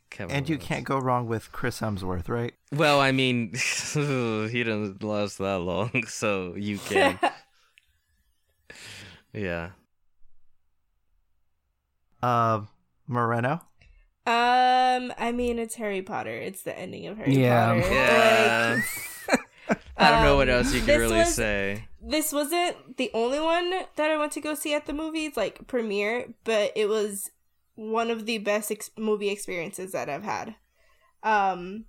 Kevin 0.08 0.34
And 0.34 0.48
you 0.48 0.56
can't 0.56 0.84
go 0.84 0.98
wrong 0.98 1.26
with 1.26 1.52
Chris 1.52 1.80
Hemsworth, 1.80 2.30
right? 2.30 2.54
Well, 2.72 2.98
I 2.98 3.12
mean, 3.12 3.52
he 3.92 4.64
didn't 4.64 5.02
last 5.02 5.36
that 5.36 5.58
long, 5.58 6.04
so 6.08 6.54
you 6.56 6.78
can. 6.78 7.18
yeah. 9.34 9.72
Um, 12.22 12.68
Moreno. 13.06 13.65
Um, 14.26 15.12
I 15.18 15.32
mean, 15.32 15.58
it's 15.58 15.76
Harry 15.76 16.02
Potter. 16.02 16.30
It's 16.36 16.62
the 16.62 16.76
ending 16.76 17.06
of 17.06 17.16
Harry 17.18 17.36
Yeah. 17.36 17.74
Potter. 17.80 17.94
Yeah. 17.94 18.80
I 19.98 20.10
don't 20.10 20.22
know 20.24 20.36
what 20.36 20.48
Um, 20.48 20.56
else 20.56 20.72
you 20.74 20.80
can 20.80 20.86
this 20.88 20.98
really 20.98 21.18
was- 21.18 21.34
say. 21.34 21.84
This 22.08 22.32
wasn't 22.32 22.96
the 22.98 23.10
only 23.14 23.40
one 23.40 23.70
that 23.96 24.10
I 24.10 24.16
went 24.16 24.30
to 24.32 24.40
go 24.40 24.54
see 24.54 24.74
at 24.74 24.86
the 24.86 24.92
movies, 24.92 25.36
like 25.36 25.66
premiere, 25.66 26.34
but 26.44 26.70
it 26.76 26.88
was 26.88 27.30
one 27.74 28.10
of 28.10 28.26
the 28.26 28.38
best 28.38 28.70
ex- 28.70 28.90
movie 28.96 29.28
experiences 29.30 29.90
that 29.92 30.08
I've 30.08 30.22
had. 30.22 30.54
Um, 31.24 31.86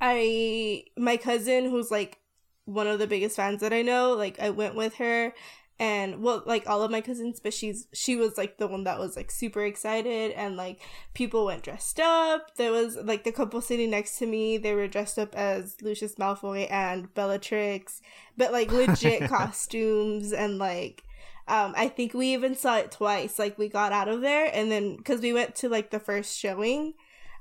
I 0.00 0.84
my 0.96 1.16
cousin, 1.16 1.70
who's 1.70 1.90
like 1.90 2.18
one 2.64 2.86
of 2.88 2.98
the 2.98 3.06
biggest 3.06 3.36
fans 3.36 3.60
that 3.60 3.72
I 3.72 3.82
know, 3.82 4.12
like 4.14 4.40
I 4.40 4.50
went 4.50 4.74
with 4.74 4.94
her 4.96 5.32
and 5.80 6.22
well 6.22 6.42
like 6.44 6.68
all 6.68 6.82
of 6.82 6.90
my 6.90 7.00
cousins 7.00 7.38
but 7.38 7.54
she's 7.54 7.86
she 7.92 8.16
was 8.16 8.36
like 8.36 8.58
the 8.58 8.66
one 8.66 8.82
that 8.82 8.98
was 8.98 9.16
like 9.16 9.30
super 9.30 9.64
excited 9.64 10.32
and 10.32 10.56
like 10.56 10.80
people 11.14 11.44
went 11.46 11.62
dressed 11.62 12.00
up. 12.00 12.56
There 12.56 12.72
was 12.72 12.96
like 12.96 13.24
the 13.24 13.32
couple 13.32 13.60
sitting 13.60 13.90
next 13.90 14.18
to 14.18 14.26
me 14.26 14.58
they 14.58 14.74
were 14.74 14.88
dressed 14.88 15.18
up 15.18 15.34
as 15.36 15.76
lucius 15.80 16.16
malfoy 16.16 16.70
and 16.70 17.12
bellatrix 17.14 18.00
but 18.36 18.52
like 18.52 18.72
legit 18.72 19.28
costumes 19.28 20.32
and 20.32 20.58
like 20.58 21.04
um 21.46 21.74
i 21.76 21.88
think 21.88 22.12
we 22.12 22.34
even 22.34 22.54
saw 22.54 22.76
it 22.78 22.90
twice. 22.90 23.38
Like 23.38 23.56
we 23.56 23.68
got 23.68 23.92
out 23.92 24.08
of 24.08 24.20
there 24.20 24.50
and 24.52 24.72
then 24.72 24.96
because 24.96 25.20
we 25.20 25.32
went 25.32 25.54
to 25.56 25.68
like 25.68 25.90
the 25.90 26.00
first 26.00 26.36
showing 26.36 26.94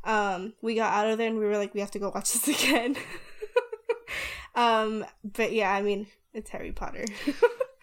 um 0.04 0.54
we 0.62 0.76
got 0.76 0.94
out 0.94 1.10
of 1.10 1.18
there 1.18 1.28
and 1.28 1.40
we 1.40 1.46
were 1.46 1.58
like 1.58 1.74
we 1.74 1.80
have 1.80 1.92
to 1.92 2.00
go 2.00 2.12
watch 2.14 2.34
this 2.34 2.48
again. 2.64 2.96
Um 4.56 5.06
but 5.24 5.52
yeah 5.52 5.72
i 5.72 5.84
mean 5.84 6.08
it's 6.38 6.50
harry 6.52 6.72
potter 6.72 7.04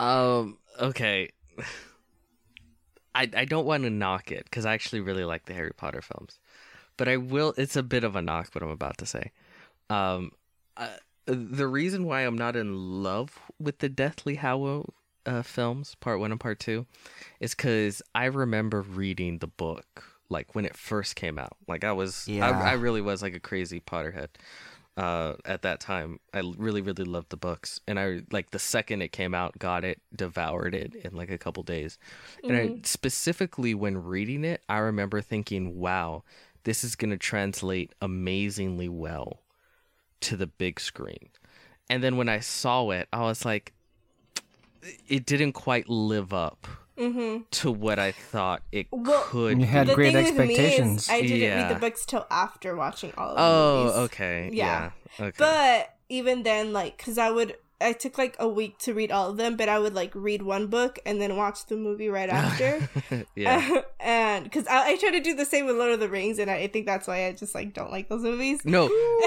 Um. 0.00 0.58
Okay. 0.80 1.30
I 3.14 3.30
I 3.34 3.44
don't 3.44 3.66
want 3.66 3.84
to 3.84 3.90
knock 3.90 4.32
it 4.32 4.44
because 4.44 4.66
I 4.66 4.74
actually 4.74 5.00
really 5.00 5.24
like 5.24 5.44
the 5.46 5.54
Harry 5.54 5.70
Potter 5.76 6.02
films, 6.02 6.38
but 6.96 7.08
I 7.08 7.16
will. 7.16 7.54
It's 7.56 7.76
a 7.76 7.82
bit 7.82 8.04
of 8.04 8.16
a 8.16 8.22
knock 8.22 8.48
what 8.52 8.62
I'm 8.62 8.70
about 8.70 8.98
to 8.98 9.06
say. 9.06 9.30
Um, 9.88 10.32
uh, 10.76 10.88
the 11.26 11.66
reason 11.68 12.04
why 12.06 12.22
I'm 12.22 12.36
not 12.36 12.56
in 12.56 13.02
love 13.02 13.38
with 13.60 13.78
the 13.78 13.88
Deathly 13.88 14.34
Hallow 14.34 14.92
uh, 15.26 15.42
films, 15.42 15.94
part 16.00 16.18
one 16.18 16.32
and 16.32 16.40
part 16.40 16.58
two, 16.58 16.86
is 17.38 17.54
because 17.54 18.02
I 18.14 18.24
remember 18.24 18.82
reading 18.82 19.38
the 19.38 19.46
book 19.46 20.04
like 20.28 20.54
when 20.54 20.64
it 20.64 20.76
first 20.76 21.14
came 21.14 21.38
out. 21.38 21.56
Like 21.68 21.84
I 21.84 21.92
was, 21.92 22.26
Yeah. 22.26 22.50
I, 22.50 22.70
I 22.70 22.72
really 22.72 23.00
was 23.00 23.22
like 23.22 23.34
a 23.34 23.40
crazy 23.40 23.78
Potterhead 23.78 24.28
uh 24.96 25.34
at 25.44 25.62
that 25.62 25.80
time 25.80 26.20
i 26.32 26.42
really 26.56 26.80
really 26.80 27.04
loved 27.04 27.30
the 27.30 27.36
books. 27.36 27.80
And 27.86 27.98
i 27.98 28.22
like 28.30 28.50
the 28.50 28.58
second 28.58 29.02
it 29.02 29.12
came 29.12 29.34
out 29.34 29.58
got 29.58 29.84
it 29.84 30.00
devoured 30.14 30.74
it 30.74 30.94
in 30.94 31.16
like 31.16 31.30
a 31.30 31.38
couple 31.38 31.62
days. 31.62 31.98
And 32.42 32.56
i 32.56 32.76
specifically 32.84 33.74
when 33.74 34.02
reading 34.04 34.44
it 34.44 34.62
i 34.68 34.78
remember 34.78 35.20
thinking 35.20 35.78
wow 35.78 36.22
this 36.64 36.84
is 36.84 36.96
going 36.96 37.10
to 37.10 37.18
translate 37.18 37.92
amazingly 38.00 38.88
well 38.88 39.40
to 40.20 40.36
the 40.36 40.46
big 40.46 40.80
screen. 40.80 41.28
And 41.90 42.02
then 42.02 42.16
when 42.16 42.28
i 42.28 42.40
saw 42.40 42.90
it 42.90 43.08
i 43.12 43.20
was 43.20 43.44
like 43.44 43.72
it 45.08 45.26
didn't 45.26 45.52
quite 45.52 45.88
live 45.88 46.32
up 46.32 46.66
mm-hmm. 46.98 47.42
to 47.50 47.70
what 47.72 47.98
i 47.98 48.12
thought 48.12 48.62
it 48.72 48.86
Well, 48.90 49.22
could 49.24 49.58
You 49.60 49.66
had 49.66 49.88
be. 49.88 49.94
great 49.94 50.12
thing 50.14 50.24
with 50.24 50.36
me 50.48 50.54
is 50.54 50.58
expectations. 50.60 51.08
I 51.10 51.20
didn't 51.22 51.36
Yeah. 51.40 51.66
read 51.66 51.76
the 51.76 51.80
books 51.80 52.04
till 52.06 52.26
after 52.30 52.74
watching 52.76 53.12
all 53.16 53.30
of 53.30 53.36
the 53.36 53.42
oh 53.42 53.84
movies. 53.84 53.98
okay 54.10 54.50
Yeah. 54.52 54.90
yeah, 55.18 55.26
okay 55.26 55.36
But 55.38 55.96
even 56.08 56.42
then, 56.42 56.72
like, 56.72 56.96
because 56.98 57.18
I 57.18 57.30
would 57.30 57.56
I 57.80 57.92
took 57.92 58.16
like 58.16 58.36
a 58.38 58.48
week 58.48 58.78
to 58.80 58.94
read 58.94 59.10
all 59.10 59.30
of 59.30 59.36
them, 59.36 59.56
but 59.56 59.68
I 59.68 59.78
would 59.78 59.94
like 59.94 60.12
read 60.14 60.42
one 60.42 60.68
book 60.68 60.98
and 61.04 61.20
then 61.20 61.36
watch 61.36 61.66
the 61.66 61.76
movie 61.76 62.08
right 62.08 62.30
after. 62.42 62.88
yeah. 63.34 63.82
and 64.00 64.44
because 64.44 64.66
I, 64.68 64.90
I 64.92 64.96
try 64.96 65.10
to 65.10 65.20
do 65.20 65.34
the 65.34 65.44
same 65.44 65.66
with 65.66 65.76
Lord 65.76 65.92
of 65.92 66.00
the 66.00 66.08
Rings, 66.08 66.38
and 66.38 66.50
I, 66.50 66.54
I 66.56 66.66
think 66.68 66.86
that's 66.86 67.06
why 67.08 67.26
I 67.26 67.32
just 67.32 67.54
like 67.54 67.74
don't 67.74 67.90
like 67.90 68.08
those 68.08 68.22
movies. 68.22 68.60
No, 68.64 68.86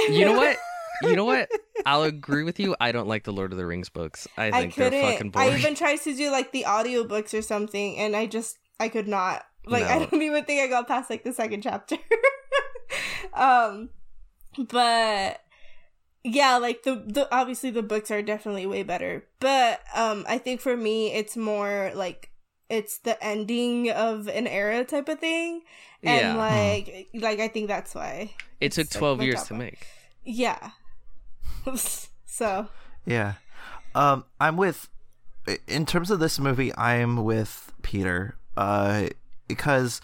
you 0.09 0.25
know 0.25 0.33
what? 0.37 0.57
You 1.03 1.15
know 1.15 1.25
what? 1.25 1.49
I'll 1.85 2.03
agree 2.03 2.43
with 2.43 2.59
you. 2.59 2.75
I 2.79 2.91
don't 2.91 3.07
like 3.07 3.23
the 3.23 3.33
Lord 3.33 3.51
of 3.51 3.57
the 3.57 3.65
Rings 3.65 3.89
books. 3.89 4.27
I 4.37 4.47
I 4.47 4.51
think 4.51 4.75
they're 4.75 4.91
fucking 4.91 5.31
boring. 5.31 5.49
I 5.53 5.57
even 5.57 5.75
tried 5.75 6.01
to 6.01 6.15
do 6.15 6.31
like 6.31 6.51
the 6.51 6.63
audiobooks 6.67 7.37
or 7.37 7.41
something, 7.41 7.97
and 7.97 8.15
I 8.15 8.25
just 8.25 8.57
I 8.79 8.89
could 8.89 9.07
not. 9.07 9.45
Like 9.65 9.83
I 9.83 9.99
don't 9.99 10.21
even 10.21 10.45
think 10.45 10.61
I 10.61 10.67
got 10.67 10.87
past 10.87 11.09
like 11.09 11.23
the 11.23 11.33
second 11.33 11.61
chapter. 11.61 11.97
um, 13.33 13.89
but 14.57 15.41
yeah, 16.23 16.57
like 16.57 16.83
the 16.83 17.03
the 17.05 17.27
obviously 17.33 17.71
the 17.71 17.83
books 17.83 18.09
are 18.11 18.21
definitely 18.21 18.65
way 18.65 18.83
better, 18.83 19.25
but 19.39 19.81
um, 19.95 20.25
I 20.27 20.37
think 20.37 20.61
for 20.61 20.75
me 20.77 21.13
it's 21.13 21.35
more 21.37 21.91
like 21.95 22.31
it's 22.69 22.99
the 22.99 23.21
ending 23.23 23.89
of 23.91 24.27
an 24.27 24.47
era 24.47 24.83
type 24.83 25.09
of 25.09 25.19
thing, 25.19 25.61
and 26.03 26.19
Yeah. 26.19 26.35
like 26.35 27.07
like 27.13 27.39
I 27.39 27.47
think 27.47 27.67
that's 27.67 27.93
why. 27.93 28.33
it 28.59 28.71
took 28.71 28.85
it's, 28.85 28.95
like, 28.95 28.99
12 28.99 29.23
years 29.23 29.43
to 29.43 29.53
make. 29.53 29.87
Yeah. 30.23 30.71
so 32.25 32.67
Yeah. 33.05 33.33
Um, 33.95 34.25
I'm 34.39 34.57
with, 34.57 34.89
in 35.67 35.85
terms 35.85 36.11
of 36.11 36.19
this 36.19 36.39
movie, 36.39 36.75
I'm 36.75 37.23
with 37.23 37.73
Peter. 37.81 38.35
Uh, 38.55 39.07
because 39.47 40.01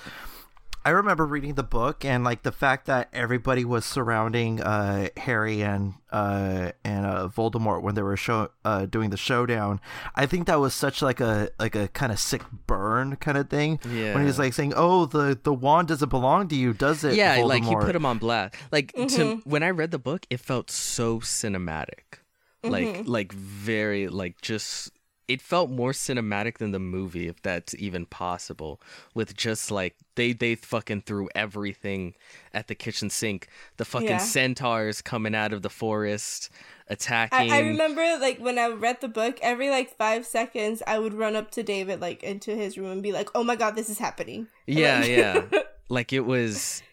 I 0.85 0.89
remember 0.89 1.25
reading 1.25 1.53
the 1.53 1.63
book 1.63 2.03
and 2.03 2.23
like 2.25 2.43
the 2.43 2.51
fact 2.51 2.87
that 2.87 3.07
everybody 3.13 3.63
was 3.63 3.85
surrounding 3.85 4.61
uh 4.61 5.07
Harry 5.17 5.61
and 5.63 5.93
uh 6.11 6.71
and 6.83 7.05
uh 7.05 7.29
Voldemort 7.29 7.81
when 7.81 7.95
they 7.95 8.01
were 8.01 8.17
show 8.17 8.49
uh 8.65 8.85
doing 8.85 9.09
the 9.09 9.17
showdown. 9.17 9.79
I 10.15 10.25
think 10.25 10.47
that 10.47 10.59
was 10.59 10.73
such 10.73 11.01
like 11.01 11.21
a 11.21 11.49
like 11.57 11.75
a 11.75 11.87
kind 11.89 12.11
of 12.11 12.19
sick 12.19 12.41
burn 12.67 13.15
kind 13.17 13.37
of 13.37 13.49
thing. 13.49 13.79
When 13.83 14.19
he 14.19 14.25
was 14.25 14.39
like 14.39 14.53
saying, 14.53 14.73
"Oh, 14.75 15.05
the 15.05 15.39
the 15.41 15.53
wand 15.53 15.87
doesn't 15.87 16.09
belong 16.09 16.49
to 16.49 16.55
you, 16.55 16.73
does 16.73 17.03
it?" 17.03 17.15
yeah, 17.15 17.37
like 17.43 17.63
he 17.63 17.75
put 17.75 17.95
him 17.95 18.05
on 18.05 18.17
blast. 18.17 18.55
Like 18.71 18.91
to 18.93 18.99
Mhm. 19.05 19.45
when 19.45 19.63
I 19.63 19.69
read 19.69 19.91
the 19.91 19.99
book, 19.99 20.25
it 20.29 20.39
felt 20.39 20.69
so 20.69 21.19
cinematic. 21.19 22.19
Like 22.63 22.87
Mhm. 22.87 23.07
like 23.07 23.31
very 23.33 24.07
like 24.09 24.41
just 24.41 24.91
it 25.33 25.41
felt 25.41 25.69
more 25.69 25.91
cinematic 25.91 26.57
than 26.59 26.71
the 26.71 26.79
movie 26.79 27.27
if 27.27 27.41
that's 27.41 27.73
even 27.75 28.05
possible 28.05 28.79
with 29.13 29.35
just 29.35 29.71
like 29.71 29.95
they 30.15 30.31
they 30.33 30.53
fucking 30.55 31.01
threw 31.01 31.27
everything 31.35 32.13
at 32.53 32.67
the 32.67 32.75
kitchen 32.75 33.09
sink 33.09 33.47
the 33.77 33.85
fucking 33.85 34.07
Yeah. 34.09 34.17
centaurs 34.19 35.01
coming 35.01 35.35
out 35.35 35.51
of 35.53 35.61
the 35.61 35.69
forest 35.69 36.49
I, 36.89 36.93
attacking 36.93 37.51
I 37.51 37.59
remember 37.59 38.03
like 38.19 38.37
when 38.39 38.57
I 38.59 38.67
read 38.67 38.99
the 39.01 39.07
book, 39.07 39.39
every 39.41 39.69
like 39.69 39.95
five 39.97 40.25
seconds 40.25 40.83
I 40.85 40.99
would 40.99 41.13
run 41.13 41.35
up 41.35 41.49
to 41.51 41.63
David 41.63 42.01
like 42.01 42.21
into 42.23 42.51
his 42.55 42.77
room 42.77 42.91
and 42.91 43.01
be 43.01 43.11
like, 43.13 43.29
"Oh 43.33 43.43
my 43.43 43.55
god, 43.55 43.75
this 43.75 43.89
is 43.89 43.97
happening!" 43.99 44.47
Yeah 44.67 44.99
like- 44.99 45.09
yeah 45.09 45.41
like 45.89 46.13
it 46.13 46.25
was 46.35 46.83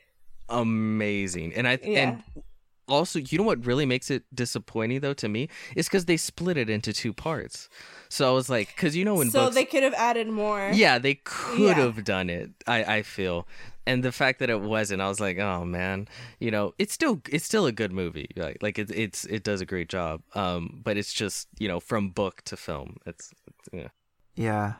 amazing 0.49 1.55
and 1.55 1.67
i 1.69 1.79
Yeah. 1.83 2.01
and 2.01 2.43
also 2.91 3.19
you 3.19 3.39
know 3.39 3.45
what 3.45 3.65
really 3.65 3.87
makes 3.87 4.11
it 4.11 4.25
disappointing 4.35 5.01
though 5.01 5.15
to 5.15 5.29
me 5.29 5.49
is 5.77 5.87
because 5.87 6.05
they 6.07 6.17
split 6.17 6.57
it 6.57 6.69
into 6.69 6.93
two 6.93 7.13
parts 7.13 7.69
so 8.09 8.29
i 8.29 8.33
was 8.33 8.51
like 8.51 8.69
because 8.75 8.97
you 8.97 9.05
know 9.05 9.15
when 9.15 9.31
so 9.31 9.45
books 9.45 9.55
they 9.55 9.65
could 9.65 9.83
have 9.83 9.95
added 9.95 10.29
more. 10.29 10.71
yeah 10.75 10.99
they 10.99 11.15
could 11.15 11.61
Yeah. 11.61 11.75
have 11.75 12.05
done 12.05 12.29
it 12.29 12.51
i 12.67 12.85
i 12.97 13.03
feel 13.03 13.47
and 13.87 14.03
the 14.03 14.13
fact 14.13 14.39
that 14.41 14.51
it 14.51 14.61
wasn't 14.61 15.01
i 15.01 15.09
was 15.09 15.21
like 15.21 15.39
oh 15.39 15.65
man 15.65 16.07
you 16.39 16.51
know 16.51 16.75
it's 16.79 16.93
still 16.93 17.23
it's 17.31 17.45
still 17.45 17.67
a 17.67 17.73
good 17.73 17.93
movie 17.93 18.29
like 18.37 18.59
like 18.63 18.79
it, 18.79 18.91
it's 18.91 19.25
it 19.27 19.43
does 19.45 19.61
a 19.61 19.67
great 19.67 19.89
job 19.89 20.23
um 20.35 20.81
but 20.85 20.97
it's 20.97 21.13
just 21.13 21.49
you 21.59 21.69
know 21.69 21.81
from 21.81 22.11
book 22.11 22.43
to 22.45 22.57
film 22.57 22.97
it's, 23.07 23.33
it's 23.47 23.69
yeah 23.73 23.89
Yeah. 24.37 24.75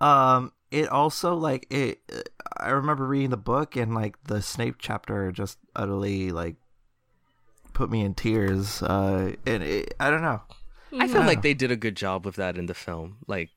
Um 0.00 0.52
it 0.70 0.88
also 0.88 1.34
like 1.34 1.66
it 1.70 1.98
I 2.56 2.70
remember 2.70 3.04
reading 3.06 3.30
the 3.30 3.36
book 3.36 3.76
and 3.76 3.94
like 3.94 4.14
the 4.24 4.40
Snape 4.42 4.76
chapter 4.78 5.30
just 5.32 5.58
utterly 5.74 6.30
like 6.30 6.56
put 7.80 7.90
me 7.90 8.00
in 8.06 8.12
tears. 8.14 8.82
Uh 8.82 9.34
and 9.46 9.62
it, 9.62 9.94
I 9.98 10.10
don't 10.10 10.22
know. 10.28 10.40
i 11.02 11.06
feel 11.08 11.20
Yeah. 11.22 11.26
like 11.32 11.42
they 11.42 11.54
did 11.54 11.70
a 11.70 11.76
good 11.84 11.96
job 12.04 12.18
with 12.26 12.36
that 12.36 12.54
in 12.60 12.66
the 12.66 12.74
film 12.86 13.08
like 13.26 13.48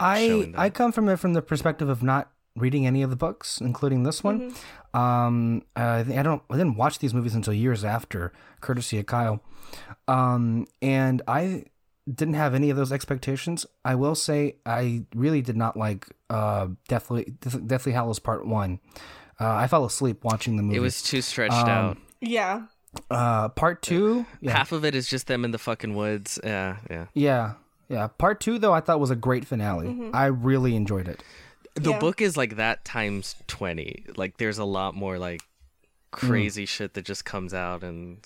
I. 0.00 0.52
I 0.56 0.70
come 0.70 0.90
from 0.92 1.08
it 1.08 1.18
from 1.22 1.34
the 1.34 1.42
perspective 1.42 1.88
of 1.88 2.02
not 2.02 2.24
reading 2.56 2.86
any 2.86 3.02
of 3.02 3.10
the 3.10 3.16
books, 3.26 3.60
including 3.60 4.02
this 4.04 4.22
one. 4.24 4.38
Mm-hmm. 4.50 4.98
Um, 5.00 5.62
I, 5.76 5.98
I 6.20 6.22
don't 6.28 6.42
I 6.50 6.56
didn't 6.60 6.76
watch 6.76 6.98
these 6.98 7.14
movies 7.14 7.34
until 7.34 7.52
years 7.54 7.84
after, 7.84 8.32
courtesy 8.60 8.98
of 8.98 9.06
Kyle. 9.06 9.40
Um, 10.08 10.66
and 10.82 11.22
I 11.28 11.64
didn't 12.12 12.34
have 12.34 12.54
any 12.54 12.70
of 12.70 12.76
those 12.76 12.92
expectations. 12.92 13.66
I 13.84 13.94
will 13.94 14.14
say 14.14 14.56
I 14.66 15.04
really 15.14 15.42
did 15.42 15.56
not 15.56 15.76
like 15.76 16.06
uh 16.30 16.68
Deathly 16.88 17.34
Deathly 17.66 17.92
Hallows 17.92 18.18
Part 18.18 18.46
One. 18.46 18.80
Uh, 19.40 19.54
I 19.54 19.66
fell 19.66 19.84
asleep 19.84 20.22
watching 20.22 20.56
the 20.56 20.62
movie. 20.62 20.76
it 20.76 20.80
was 20.80 21.02
too 21.02 21.22
stretched 21.22 21.54
Um, 21.54 21.68
out 21.68 21.98
yeah. 22.20 22.62
Uh, 23.10 23.48
part 23.50 23.82
two. 23.82 24.26
Yeah, 24.40 24.52
half 24.56 24.72
of 24.72 24.84
it 24.84 24.94
is 24.94 25.08
just 25.08 25.26
them 25.26 25.44
in 25.44 25.50
the 25.50 25.58
fucking 25.58 25.94
woods 25.94 26.38
yeah 26.44 26.76
yeah 26.90 27.06
yeah, 27.14 27.52
yeah. 27.88 28.06
Part 28.18 28.40
two 28.40 28.58
though, 28.58 28.72
I 28.72 28.80
thought 28.80 29.00
was 29.00 29.10
a 29.10 29.16
great 29.16 29.46
finale. 29.46 30.10
I 30.12 30.26
really 30.26 30.74
enjoyed 30.76 31.08
it. 31.08 31.22
the 31.74 31.90
Yeah. 31.90 31.98
book 31.98 32.20
is 32.20 32.36
like 32.36 32.56
that 32.56 32.84
times 32.84 33.34
20 33.48 34.04
like 34.16 34.36
there's 34.38 34.58
a 34.58 34.64
lot 34.64 34.94
more 34.94 35.18
like 35.18 35.42
crazy 36.12 36.66
shit 36.66 36.94
that 36.94 37.04
just 37.04 37.24
comes 37.24 37.52
out 37.52 37.82
and 37.82 38.18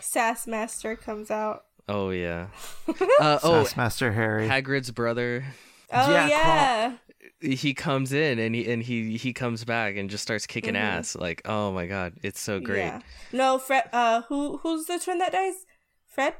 Sass 0.00 0.46
Master 0.46 0.96
comes 0.96 1.30
out. 1.30 1.64
oh 1.88 2.10
yeah 2.10 2.48
uh, 3.20 3.38
oh 3.42 3.66
Master 3.76 4.12
Harry. 4.12 4.48
hagrid's 4.48 4.90
brother 4.90 5.44
Oh 5.92 6.10
Yeah, 6.12 6.28
yeah. 6.28 6.92
He 7.40 7.74
comes 7.74 8.12
in 8.12 8.38
and 8.38 8.54
he 8.54 8.70
and 8.70 8.82
he 8.82 9.16
he 9.16 9.32
comes 9.32 9.64
back 9.64 9.96
and 9.96 10.10
just 10.10 10.22
starts 10.22 10.46
kicking 10.46 10.74
Mhm. 10.74 10.80
ass 10.80 11.16
like 11.16 11.42
oh 11.46 11.72
my 11.72 11.86
god 11.86 12.14
it's 12.22 12.40
so 12.40 12.60
great 12.60 12.84
Yeah. 12.84 13.00
yeah, 13.32 13.38
No, 13.38 13.58
Fred. 13.58 13.84
Uh, 13.92 14.22
who 14.22 14.58
who's 14.58 14.86
the 14.86 14.98
twin 14.98 15.18
that 15.18 15.32
dies? 15.32 15.66
Fred. 16.06 16.34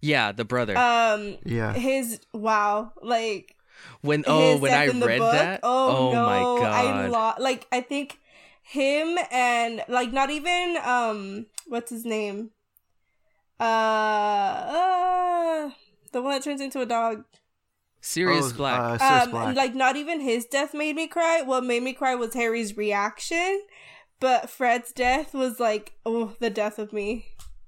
Yeah, 0.00 0.32
the 0.32 0.44
brother 0.44 0.76
Um, 0.76 1.38
yeah. 1.44 1.74
his 1.74 2.20
wow, 2.32 2.92
like 3.02 3.54
when 4.00 4.24
oh 4.26 4.56
when 4.58 4.72
i 4.72 4.86
read 4.86 5.18
book? 5.18 5.32
that 5.32 5.60
Oh, 5.62 6.10
no, 6.12 6.24
my 6.24 6.40
I 6.42 6.62
god 6.62 7.10
lo- 7.10 7.34
like 7.44 7.66
I 7.70 7.80
think 7.80 8.18
him 8.62 9.18
and 9.30 9.82
like 9.88 10.12
not 10.12 10.30
even 10.30 10.76
um 10.84 11.46
what's 11.66 11.90
his 11.90 12.04
name? 12.04 12.50
Uh, 13.60 13.64
uh 13.64 15.70
the 16.12 16.22
one 16.22 16.32
that 16.32 16.42
turns 16.42 16.60
into 16.60 16.80
a 16.80 16.86
dog. 16.86 17.24
Sirius 18.00 18.52
Oh, 18.52 18.56
black 18.56 18.80
uh, 18.80 18.98
Sirius 18.98 19.24
um 19.24 19.30
Black. 19.30 19.56
like 19.56 19.74
not 19.74 19.96
even 19.96 20.20
his 20.20 20.44
death 20.44 20.72
made 20.74 20.96
me 20.96 21.06
cry. 21.06 21.42
What 21.42 21.64
made 21.64 21.82
me 21.82 21.92
cry 21.92 22.14
was 22.14 22.34
Harry's 22.34 22.76
reaction. 22.76 23.62
But 24.20 24.50
Fred's 24.50 24.92
death 24.92 25.32
was 25.32 25.60
like, 25.60 25.92
oh, 26.04 26.34
the 26.40 26.50
death 26.50 26.78
of 26.80 26.92
me. 26.92 27.26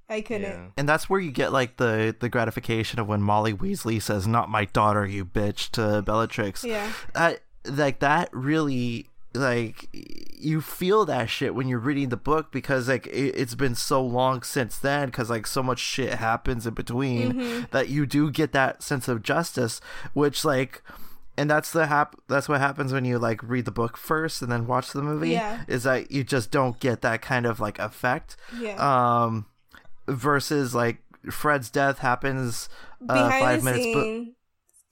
I 0.08 0.20
couldn't. 0.22 0.42
yeah. 0.42 0.66
and 0.76 0.88
that's 0.88 1.08
where 1.08 1.20
you 1.20 1.30
get 1.30 1.52
like 1.52 1.76
the 1.76 2.16
the 2.18 2.28
gratification 2.28 2.98
of 2.98 3.06
when 3.06 3.22
Molly 3.22 3.54
Weasley 3.54 4.02
says 4.02 4.26
"Not 4.26 4.48
my 4.48 4.64
daughter, 4.64 5.06
you 5.06 5.24
bitch" 5.24 5.70
to 5.72 6.02
Bellatrix. 6.02 6.64
Yeah. 6.64 6.90
I 7.14 7.38
like 7.64 8.00
that 8.00 8.28
really 8.32 9.09
like 9.34 9.88
you 9.92 10.60
feel 10.60 11.04
that 11.04 11.30
shit 11.30 11.54
when 11.54 11.68
you're 11.68 11.78
reading 11.78 12.08
the 12.08 12.16
book 12.16 12.50
because 12.50 12.88
like 12.88 13.06
it, 13.06 13.34
it's 13.36 13.54
been 13.54 13.74
so 13.76 14.02
long 14.04 14.42
since 14.42 14.76
then 14.78 15.06
because 15.06 15.30
like 15.30 15.46
so 15.46 15.62
much 15.62 15.78
shit 15.78 16.14
happens 16.14 16.66
in 16.66 16.74
between 16.74 17.32
Mm-hmm. 17.34 17.64
that 17.70 17.88
you 17.88 18.06
do 18.06 18.30
get 18.30 18.52
that 18.52 18.82
sense 18.82 19.06
of 19.06 19.22
justice 19.22 19.80
which 20.14 20.44
like 20.44 20.82
and 21.36 21.48
that's 21.48 21.70
the 21.70 21.86
hap- 21.86 22.16
that's 22.28 22.48
what 22.48 22.60
happens 22.60 22.92
when 22.92 23.04
you 23.04 23.18
like 23.18 23.40
read 23.42 23.66
the 23.66 23.70
book 23.70 23.96
first 23.96 24.42
and 24.42 24.50
then 24.50 24.66
watch 24.66 24.90
the 24.92 25.02
movie 25.02 25.30
Yeah. 25.30 25.62
is 25.68 25.84
that 25.84 26.10
you 26.10 26.24
just 26.24 26.50
don't 26.50 26.80
get 26.80 27.02
that 27.02 27.22
kind 27.22 27.46
of 27.46 27.60
like 27.60 27.78
effect 27.78 28.36
Yeah. 28.58 28.74
um 29.24 29.46
versus 30.08 30.74
like 30.74 30.98
Fred's 31.30 31.70
death 31.70 31.98
happens 31.98 32.68
uh, 33.08 33.14
Behind 33.14 33.44
five 33.44 33.62
minutes 33.64 33.84
scene 33.84 34.34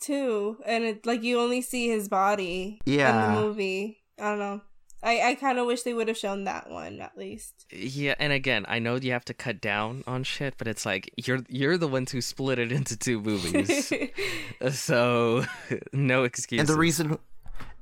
too, 0.01 0.59
and 0.65 0.85
it 0.85 1.05
like 1.07 1.23
you 1.25 1.41
only 1.41 1.61
see 1.61 1.89
his 1.89 2.09
body 2.09 2.81
Yeah. 2.85 3.27
in 3.31 3.35
the 3.35 3.41
movie. 3.41 3.98
I 4.19 4.31
don't 4.31 4.39
know. 4.39 4.61
I 5.03 5.31
I 5.31 5.35
kind 5.37 5.59
of 5.59 5.67
wish 5.67 5.83
they 5.83 5.95
would 5.95 6.09
have 6.09 6.17
shown 6.17 6.45
that 6.45 6.71
one 6.71 7.01
at 7.01 7.17
least. 7.17 7.67
Yeah, 7.71 8.15
and 8.19 8.33
again, 8.33 8.65
I 8.69 8.81
know 8.81 8.97
you 8.97 9.13
have 9.13 9.25
to 9.27 9.35
cut 9.35 9.61
down 9.61 10.03
on 10.07 10.25
shit, 10.25 10.55
but 10.59 10.67
it's 10.67 10.85
like 10.85 11.13
you're 11.17 11.45
you're 11.49 11.79
the 11.79 11.87
ones 11.87 12.11
who 12.11 12.21
split 12.21 12.59
it 12.59 12.73
into 12.73 12.97
two 12.97 13.21
movies, 13.21 13.93
so 14.73 15.45
no 15.93 16.25
excuse. 16.25 16.61
And 16.61 16.69
the 16.69 16.77
reason, 16.77 17.19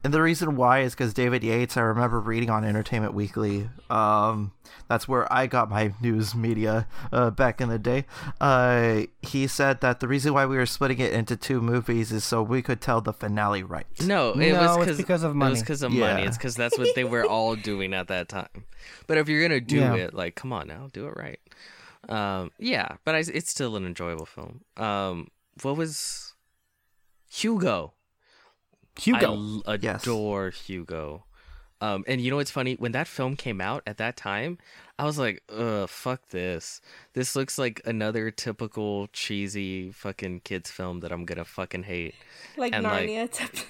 and 0.04 0.14
the 0.14 0.22
reason 0.22 0.56
why 0.56 0.80
is 0.80 0.94
because 0.94 1.12
David 1.14 1.42
Yates. 1.42 1.76
I 1.76 1.80
remember 1.80 2.20
reading 2.20 2.48
on 2.50 2.64
Entertainment 2.64 3.12
Weekly. 3.14 3.68
Um, 3.90 4.52
that's 4.88 5.08
where 5.08 5.30
I 5.32 5.46
got 5.46 5.68
my 5.68 5.94
news 6.00 6.34
media 6.34 6.86
uh, 7.12 7.30
back 7.30 7.60
in 7.60 7.68
the 7.68 7.78
day. 7.78 8.04
Uh, 8.40 9.02
he 9.22 9.46
said 9.48 9.80
that 9.80 9.98
the 10.00 10.06
reason 10.06 10.32
why 10.32 10.46
we 10.46 10.56
were 10.56 10.66
splitting 10.66 10.98
it 11.00 11.12
into 11.12 11.36
two 11.36 11.60
movies 11.60 12.12
is 12.12 12.22
so 12.24 12.42
we 12.42 12.62
could 12.62 12.80
tell 12.80 13.00
the 13.00 13.12
finale 13.12 13.62
right. 13.64 13.86
no, 14.04 14.32
it 14.32 14.52
No, 14.52 14.60
was 14.60 14.76
it's 14.78 14.86
cause, 14.90 14.96
because 14.96 15.22
of 15.24 15.32
It 15.32 15.34
money. 15.34 15.50
was 15.50 15.60
because 15.60 15.82
of 15.82 15.92
Yeah. 15.92 16.12
money. 16.14 16.22
It's 16.26 16.36
because 16.36 16.54
that's 16.54 16.78
what 16.78 16.94
they 16.94 17.04
were 17.04 17.24
all 17.28 17.56
doing 17.56 17.92
at 17.94 18.06
that 18.08 18.28
time. 18.28 18.64
But 19.08 19.18
if 19.18 19.28
you're 19.28 19.42
gonna 19.42 19.60
do 19.60 19.76
Yeah. 19.78 19.94
it, 19.94 20.14
like, 20.14 20.36
come 20.36 20.52
on 20.52 20.68
now, 20.68 20.88
do 20.92 21.06
it 21.06 21.14
right. 21.16 21.40
Um, 22.08 22.52
yeah, 22.60 22.96
but 23.04 23.16
I, 23.16 23.18
it's 23.18 23.50
still 23.50 23.74
an 23.74 23.84
enjoyable 23.84 24.26
film. 24.26 24.60
Um, 24.76 25.28
what 25.62 25.76
was 25.76 26.34
Hugo? 27.32 27.94
Hugo. 28.98 29.18
I 29.66 29.72
l- 29.72 29.78
Yes. 29.80 30.02
adore 30.02 30.50
Hugo. 30.50 31.24
Um, 31.82 32.04
and 32.08 32.22
you 32.22 32.30
know 32.30 32.36
what's 32.36 32.50
funny? 32.50 32.74
When 32.76 32.92
that 32.92 33.06
film 33.06 33.36
came 33.36 33.60
out 33.60 33.82
at 33.86 33.98
that 33.98 34.16
time, 34.16 34.56
I 34.98 35.04
was 35.04 35.18
like, 35.18 35.42
"Ugh, 35.54 35.86
fuck 35.86 36.26
this! 36.30 36.80
This 37.12 37.36
looks 37.36 37.58
like 37.58 37.82
another 37.84 38.30
typical 38.30 39.08
cheesy 39.12 39.90
fucking 39.92 40.40
kids 40.40 40.70
film 40.70 41.00
that 41.00 41.12
I'm 41.12 41.26
gonna 41.26 41.44
fucking 41.44 41.82
hate." 41.82 42.14
Like 42.56 42.74
And, 42.74 42.86
Narnia. 42.86 43.30
type 43.30 43.52
of- 43.52 43.66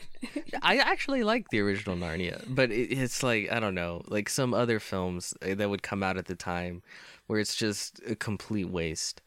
I 0.63 0.77
actually 0.79 1.25
like 1.25 1.49
the 1.51 1.59
original 1.61 1.97
Narnia, 1.97 2.45
but 2.49 2.71
it, 2.71 2.93
it's 2.97 3.25
like 3.25 3.51
I 3.51 3.59
don't 3.59 3.75
know, 3.75 4.03
like 4.07 4.29
some 4.29 4.55
other 4.55 4.79
films 4.79 5.35
uh, 5.43 5.57
that 5.57 5.69
would 5.69 5.83
come 5.83 6.05
out 6.05 6.17
at 6.17 6.27
the 6.27 6.37
time, 6.37 6.83
where 7.27 7.41
it's 7.41 7.57
just 7.57 8.01
a 8.07 8.15
complete 8.15 8.69
waste. 8.69 9.21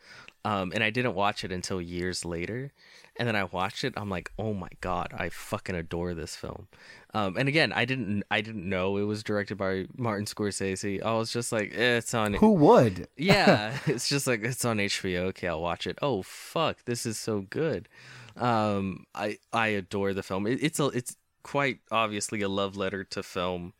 Um, 0.45 0.71
and 0.73 0.81
I 0.85 0.89
didn't 0.89 1.15
watch 1.15 1.43
it 1.43 1.51
until 1.51 1.81
years 1.81 2.23
later, 2.23 2.71
and 3.19 3.27
then 3.27 3.35
I 3.35 3.43
watched 3.43 3.83
it. 3.83 3.93
I'm 3.97 4.09
like, 4.09 4.31
oh 4.39 4.53
my 4.53 4.69
god, 4.79 5.13
I 5.15 5.27
fucking 5.27 5.75
adore 5.75 6.13
this 6.13 6.37
film. 6.37 6.67
Um, 7.13 7.35
and 7.37 7.49
again, 7.49 7.73
I 7.73 7.83
didn't, 7.83 8.23
I 8.31 8.39
didn't 8.39 8.67
know 8.67 8.95
it 8.95 9.03
was 9.03 9.23
directed 9.23 9.57
by 9.57 9.87
Martin 9.97 10.25
Scorsese. 10.25 11.03
I 11.03 11.13
was 11.13 11.31
just 11.31 11.51
like, 11.51 11.73
eh, 11.75 11.97
it's 11.97 12.13
on. 12.13 12.35
Who 12.35 12.53
would? 12.53 13.09
yeah, 13.17 13.77
it's 13.85 14.07
just 14.07 14.25
like 14.25 14.43
it's 14.43 14.63
on 14.63 14.77
HBO. 14.77 15.19
Okay, 15.27 15.49
I'll 15.49 15.61
watch 15.61 15.85
it. 15.85 15.99
Oh 16.01 16.23
fuck, 16.23 16.85
this 16.85 17.05
is 17.05 17.19
so 17.19 17.41
good. 17.41 17.89
Um, 18.37 19.05
I 19.13 19.37
I 19.51 19.67
adore 19.67 20.13
the 20.13 20.23
film. 20.23 20.47
It, 20.47 20.63
it's 20.63 20.79
a 20.79 20.85
it's 20.87 21.17
quite 21.43 21.79
obviously 21.91 22.41
a 22.41 22.49
love 22.49 22.77
letter 22.77 23.03
to 23.03 23.21
film, 23.21 23.73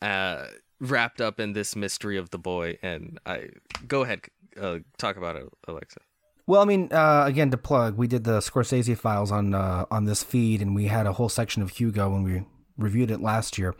uh, 0.00 0.46
wrapped 0.78 1.20
up 1.20 1.40
in 1.40 1.52
this 1.52 1.74
mystery 1.74 2.16
of 2.16 2.30
the 2.30 2.38
boy. 2.38 2.78
And 2.80 3.18
I 3.26 3.48
go 3.88 4.02
ahead, 4.02 4.20
uh, 4.60 4.78
talk 4.98 5.16
about 5.16 5.34
it, 5.34 5.48
Alexa. 5.66 6.00
Well, 6.46 6.60
I 6.60 6.64
mean, 6.64 6.88
uh, 6.92 7.24
again, 7.26 7.50
to 7.50 7.56
plug, 7.56 7.96
we 7.96 8.08
did 8.08 8.24
the 8.24 8.38
Scorsese 8.38 8.96
files 8.98 9.30
on 9.30 9.54
uh, 9.54 9.86
on 9.90 10.04
this 10.04 10.22
feed, 10.22 10.60
and 10.60 10.74
we 10.74 10.86
had 10.86 11.06
a 11.06 11.12
whole 11.12 11.28
section 11.28 11.62
of 11.62 11.70
Hugo 11.70 12.10
when 12.10 12.24
we 12.24 12.42
reviewed 12.76 13.10
it 13.10 13.20
last 13.20 13.58
year. 13.58 13.74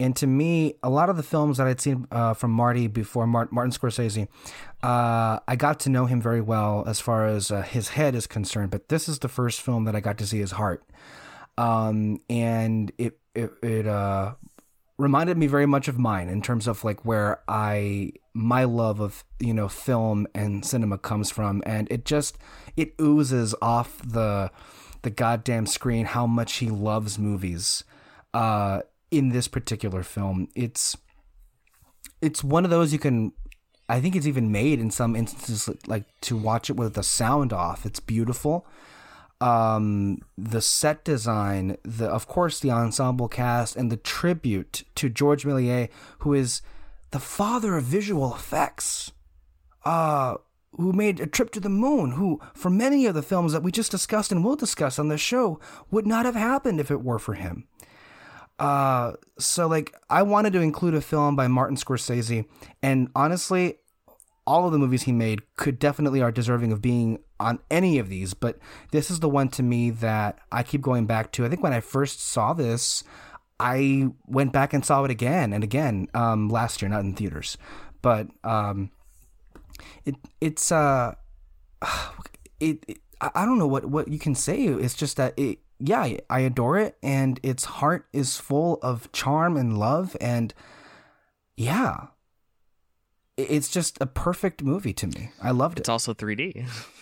And 0.00 0.16
to 0.16 0.26
me, 0.26 0.74
a 0.82 0.88
lot 0.88 1.10
of 1.10 1.16
the 1.16 1.22
films 1.22 1.58
that 1.58 1.66
I'd 1.66 1.80
seen 1.80 2.06
uh, 2.10 2.34
from 2.34 2.50
Marty 2.50 2.86
before 2.86 3.26
Mart- 3.26 3.52
Martin 3.52 3.72
Scorsese, 3.72 4.28
uh, 4.82 5.40
I 5.46 5.56
got 5.56 5.80
to 5.80 5.90
know 5.90 6.06
him 6.06 6.22
very 6.22 6.40
well 6.40 6.84
as 6.86 7.00
far 7.00 7.26
as 7.26 7.50
uh, 7.50 7.62
his 7.62 7.90
head 7.90 8.14
is 8.14 8.26
concerned. 8.26 8.70
But 8.70 8.88
this 8.88 9.08
is 9.08 9.18
the 9.18 9.28
first 9.28 9.60
film 9.60 9.84
that 9.84 9.94
I 9.94 10.00
got 10.00 10.18
to 10.18 10.26
see 10.26 10.38
his 10.38 10.52
heart, 10.52 10.84
um, 11.58 12.20
and 12.30 12.90
it 12.96 13.18
it, 13.34 13.52
it 13.62 13.86
uh, 13.86 14.34
reminded 14.98 15.38
me 15.38 15.46
very 15.46 15.66
much 15.66 15.86
of 15.86 15.98
mine 15.98 16.28
in 16.28 16.42
terms 16.42 16.66
of 16.66 16.82
like 16.84 17.04
where 17.04 17.40
I 17.46 18.12
my 18.34 18.64
love 18.64 19.00
of 19.00 19.24
you 19.38 19.54
know 19.54 19.68
film 19.68 20.26
and 20.34 20.64
cinema 20.64 20.98
comes 20.98 21.30
from. 21.30 21.62
And 21.64 21.90
it 21.90 22.04
just 22.04 22.36
it 22.76 22.94
oozes 23.00 23.54
off 23.62 24.00
the 24.04 24.50
the 25.02 25.10
goddamn 25.10 25.66
screen 25.66 26.06
how 26.06 26.26
much 26.26 26.56
he 26.56 26.68
loves 26.68 27.18
movies 27.18 27.84
uh 28.34 28.80
in 29.10 29.30
this 29.30 29.48
particular 29.48 30.02
film. 30.02 30.48
It's 30.54 30.96
it's 32.20 32.42
one 32.42 32.64
of 32.64 32.70
those 32.70 32.92
you 32.92 32.98
can 32.98 33.32
I 33.88 34.00
think 34.00 34.16
it's 34.16 34.26
even 34.26 34.52
made 34.52 34.80
in 34.80 34.90
some 34.90 35.16
instances 35.16 35.70
like 35.86 36.04
to 36.22 36.36
watch 36.36 36.68
it 36.68 36.76
with 36.76 36.94
the 36.94 37.02
sound 37.02 37.52
off. 37.52 37.86
It's 37.86 38.00
beautiful 38.00 38.66
um, 39.40 40.18
the 40.36 40.60
set 40.60 41.04
design, 41.04 41.76
the 41.84 42.06
of 42.06 42.26
course 42.26 42.60
the 42.60 42.70
ensemble 42.70 43.28
cast, 43.28 43.76
and 43.76 43.90
the 43.90 43.96
tribute 43.96 44.84
to 44.96 45.08
George 45.08 45.44
Méliès, 45.44 45.88
who 46.20 46.34
is 46.34 46.62
the 47.10 47.20
father 47.20 47.76
of 47.76 47.84
visual 47.84 48.34
effects, 48.34 49.12
uh, 49.84 50.34
who 50.72 50.92
made 50.92 51.20
a 51.20 51.26
trip 51.26 51.50
to 51.52 51.60
the 51.60 51.68
moon, 51.68 52.12
who 52.12 52.40
for 52.54 52.70
many 52.70 53.06
of 53.06 53.14
the 53.14 53.22
films 53.22 53.52
that 53.52 53.62
we 53.62 53.70
just 53.70 53.90
discussed 53.90 54.32
and 54.32 54.44
will 54.44 54.56
discuss 54.56 54.98
on 54.98 55.08
this 55.08 55.20
show 55.20 55.60
would 55.90 56.06
not 56.06 56.26
have 56.26 56.34
happened 56.34 56.80
if 56.80 56.90
it 56.90 57.02
were 57.02 57.18
for 57.18 57.34
him. 57.34 57.66
Uh, 58.58 59.12
so 59.38 59.68
like 59.68 59.94
I 60.10 60.22
wanted 60.22 60.52
to 60.54 60.60
include 60.60 60.94
a 60.94 61.00
film 61.00 61.36
by 61.36 61.46
Martin 61.46 61.76
Scorsese, 61.76 62.44
and 62.82 63.08
honestly, 63.14 63.78
all 64.48 64.66
of 64.66 64.72
the 64.72 64.78
movies 64.78 65.02
he 65.02 65.12
made 65.12 65.42
could 65.56 65.78
definitely 65.78 66.20
are 66.22 66.32
deserving 66.32 66.72
of 66.72 66.82
being 66.82 67.20
on 67.40 67.58
any 67.70 67.98
of 67.98 68.08
these, 68.08 68.34
but 68.34 68.58
this 68.90 69.10
is 69.10 69.20
the 69.20 69.28
one 69.28 69.48
to 69.50 69.62
me 69.62 69.90
that 69.90 70.38
I 70.50 70.62
keep 70.62 70.80
going 70.80 71.06
back 71.06 71.32
to. 71.32 71.44
I 71.44 71.48
think 71.48 71.62
when 71.62 71.72
I 71.72 71.80
first 71.80 72.20
saw 72.20 72.52
this, 72.52 73.04
I 73.60 74.08
went 74.26 74.52
back 74.52 74.72
and 74.72 74.84
saw 74.84 75.04
it 75.04 75.10
again 75.10 75.52
and 75.52 75.64
again 75.64 76.08
um, 76.14 76.48
last 76.48 76.80
year, 76.82 76.88
not 76.88 77.00
in 77.04 77.14
theaters, 77.14 77.58
but 78.02 78.28
um, 78.44 78.90
it 80.04 80.14
it's 80.40 80.70
uh, 80.72 81.14
it, 82.60 82.84
it 82.88 82.98
I 83.20 83.44
don't 83.44 83.58
know 83.58 83.66
what 83.66 83.86
what 83.86 84.08
you 84.08 84.18
can 84.18 84.34
say. 84.34 84.64
It's 84.64 84.94
just 84.94 85.16
that 85.16 85.34
it 85.36 85.58
yeah 85.80 86.00
I- 86.02 86.20
I 86.30 86.40
adore 86.40 86.78
it 86.78 86.96
and 87.02 87.38
its 87.42 87.64
heart 87.64 88.06
is 88.12 88.36
full 88.36 88.78
of 88.82 89.10
charm 89.12 89.56
and 89.56 89.78
love 89.78 90.16
and 90.20 90.54
yeah. 91.56 92.06
It's 93.36 93.68
just 93.68 93.98
a 94.00 94.06
perfect 94.06 94.64
movie 94.64 94.92
to 94.94 95.06
me. 95.06 95.30
I 95.40 95.52
loved 95.52 95.78
it. 95.78 95.82
It's 95.82 95.88
also 95.88 96.12
3D. 96.12 96.68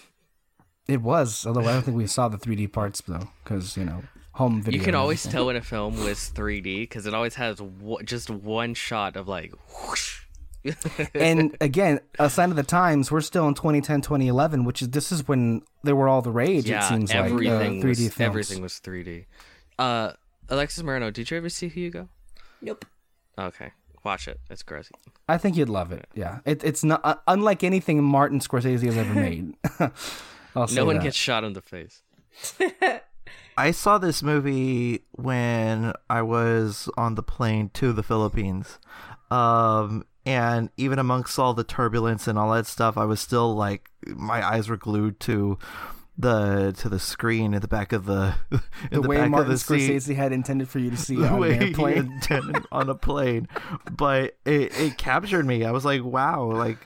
It 0.89 1.03
was, 1.03 1.45
although 1.47 1.63
I 1.63 1.73
don't 1.73 1.83
think 1.83 1.97
we 1.97 2.07
saw 2.07 2.29
the 2.29 2.39
3D 2.39 2.73
parts 2.73 3.03
though, 3.07 3.29
because 3.43 3.77
you 3.77 3.85
know 3.85 4.03
home 4.37 4.63
video. 4.63 4.79
You 4.79 4.85
can 4.85 4.95
always 4.95 5.25
tell 5.25 5.47
when 5.47 5.57
a 5.57 5.63
film 5.63 6.03
was 6.05 6.31
3D 6.35 6.83
because 6.83 7.07
it 7.07 7.15
always 7.15 7.35
has 7.37 7.57
w- 7.57 8.03
just 8.05 8.31
one 8.31 8.75
shot 8.75 9.17
of 9.17 9.27
like 9.27 9.53
whoosh. 9.83 10.23
and 11.15 11.57
again, 11.61 12.01
a 12.19 12.29
sign 12.29 12.51
of 12.51 12.57
the 12.57 12.63
times. 12.63 13.11
We're 13.11 13.21
still 13.21 13.49
in 13.49 13.55
2010, 13.55 14.03
2011, 14.03 14.65
which 14.65 14.83
is 14.83 14.91
this 14.91 15.11
is 15.11 15.27
when 15.27 15.63
they 15.85 15.93
were 15.93 16.09
all 16.09 16.23
the 16.23 16.31
rage. 16.31 16.69
yeah, 16.69 16.85
it 16.85 16.89
seems 16.89 17.11
everything 17.13 17.81
like 17.81 17.85
uh, 17.85 17.87
3D 17.87 17.89
was, 17.89 17.99
films. 17.99 18.21
everything 18.21 18.63
was 18.63 18.73
3D. 18.75 19.27
Uh, 19.79 20.13
Alexys 20.49 20.83
Moreno, 20.83 21.11
did 21.11 21.31
you 21.31 21.37
ever 21.37 21.49
see 21.49 21.69
Hugo? 21.69 22.09
Nope. 22.61 22.85
Okay, 23.39 23.73
watch 24.05 24.29
it. 24.29 24.41
It's 24.51 24.63
gross. 24.63 24.91
I 25.29 25.39
think 25.39 25.57
you'd 25.57 25.69
love 25.69 25.93
it. 25.93 26.09
Yeah, 26.15 26.41
it, 26.45 26.65
it's 26.65 26.85
not 26.85 27.01
uh, 27.05 27.17
unlike 27.27 27.63
anything 27.65 28.03
Martin 28.03 28.41
Scorsese 28.41 28.83
has 28.83 28.97
ever 28.97 29.15
made. 29.15 29.55
I'll 30.57 30.67
say 30.67 30.77
No 30.77 30.85
one 30.87 30.97
that. 30.97 31.03
gets 31.05 31.17
shot 31.17 31.45
in 31.45 31.53
the 31.53 31.63
face. 31.63 32.03
I 33.59 33.71
saw 33.71 33.99
this 33.99 34.23
movie 34.23 35.05
when 35.13 35.93
I 36.11 36.23
was 36.23 36.91
on 36.97 37.15
the 37.15 37.23
plane 37.23 37.71
to 37.75 37.93
the 37.93 38.03
Philippines. 38.03 38.79
Um, 39.31 40.05
and 40.27 40.71
even 40.77 40.99
amongst 40.99 41.39
all 41.39 41.55
the 41.55 41.65
turbulence 41.65 42.27
and 42.29 42.39
all 42.39 42.53
that 42.53 42.67
stuff, 42.67 42.99
I 42.99 43.05
was 43.05 43.21
still 43.21 43.55
like 43.55 43.89
my 44.07 44.47
eyes 44.47 44.69
were 44.69 44.77
glued 44.77 45.21
to 45.21 45.59
the 46.19 46.73
to 46.79 46.89
the 46.89 46.99
screen 46.99 47.53
at 47.55 47.61
the 47.63 47.69
back 47.69 47.93
of 47.93 48.07
the 48.07 48.35
in 48.91 49.03
the, 49.03 49.09
way 49.09 49.17
back 49.19 49.31
Martin 49.31 49.51
of 49.53 49.53
the 49.53 49.59
seat. 49.59 49.91
Scorsese 49.91 50.15
had 50.17 50.33
intended 50.33 50.69
for 50.69 50.79
you 50.79 50.91
to 50.91 50.97
see 51.07 51.17
the 51.17 51.27
on 51.27 51.35
an 51.35 51.39
way 51.41 51.55
he 51.59 51.65
airplane. 51.67 51.99
intended 52.13 52.65
on 52.73 52.89
a 52.91 52.95
plane. 52.95 53.49
But 53.91 54.37
it, 54.45 54.79
it 54.79 54.99
captured 54.99 55.47
me. 55.47 55.65
I 55.65 55.71
was 55.71 55.85
like, 55.85 56.03
wow, 56.05 56.45
like 56.45 56.79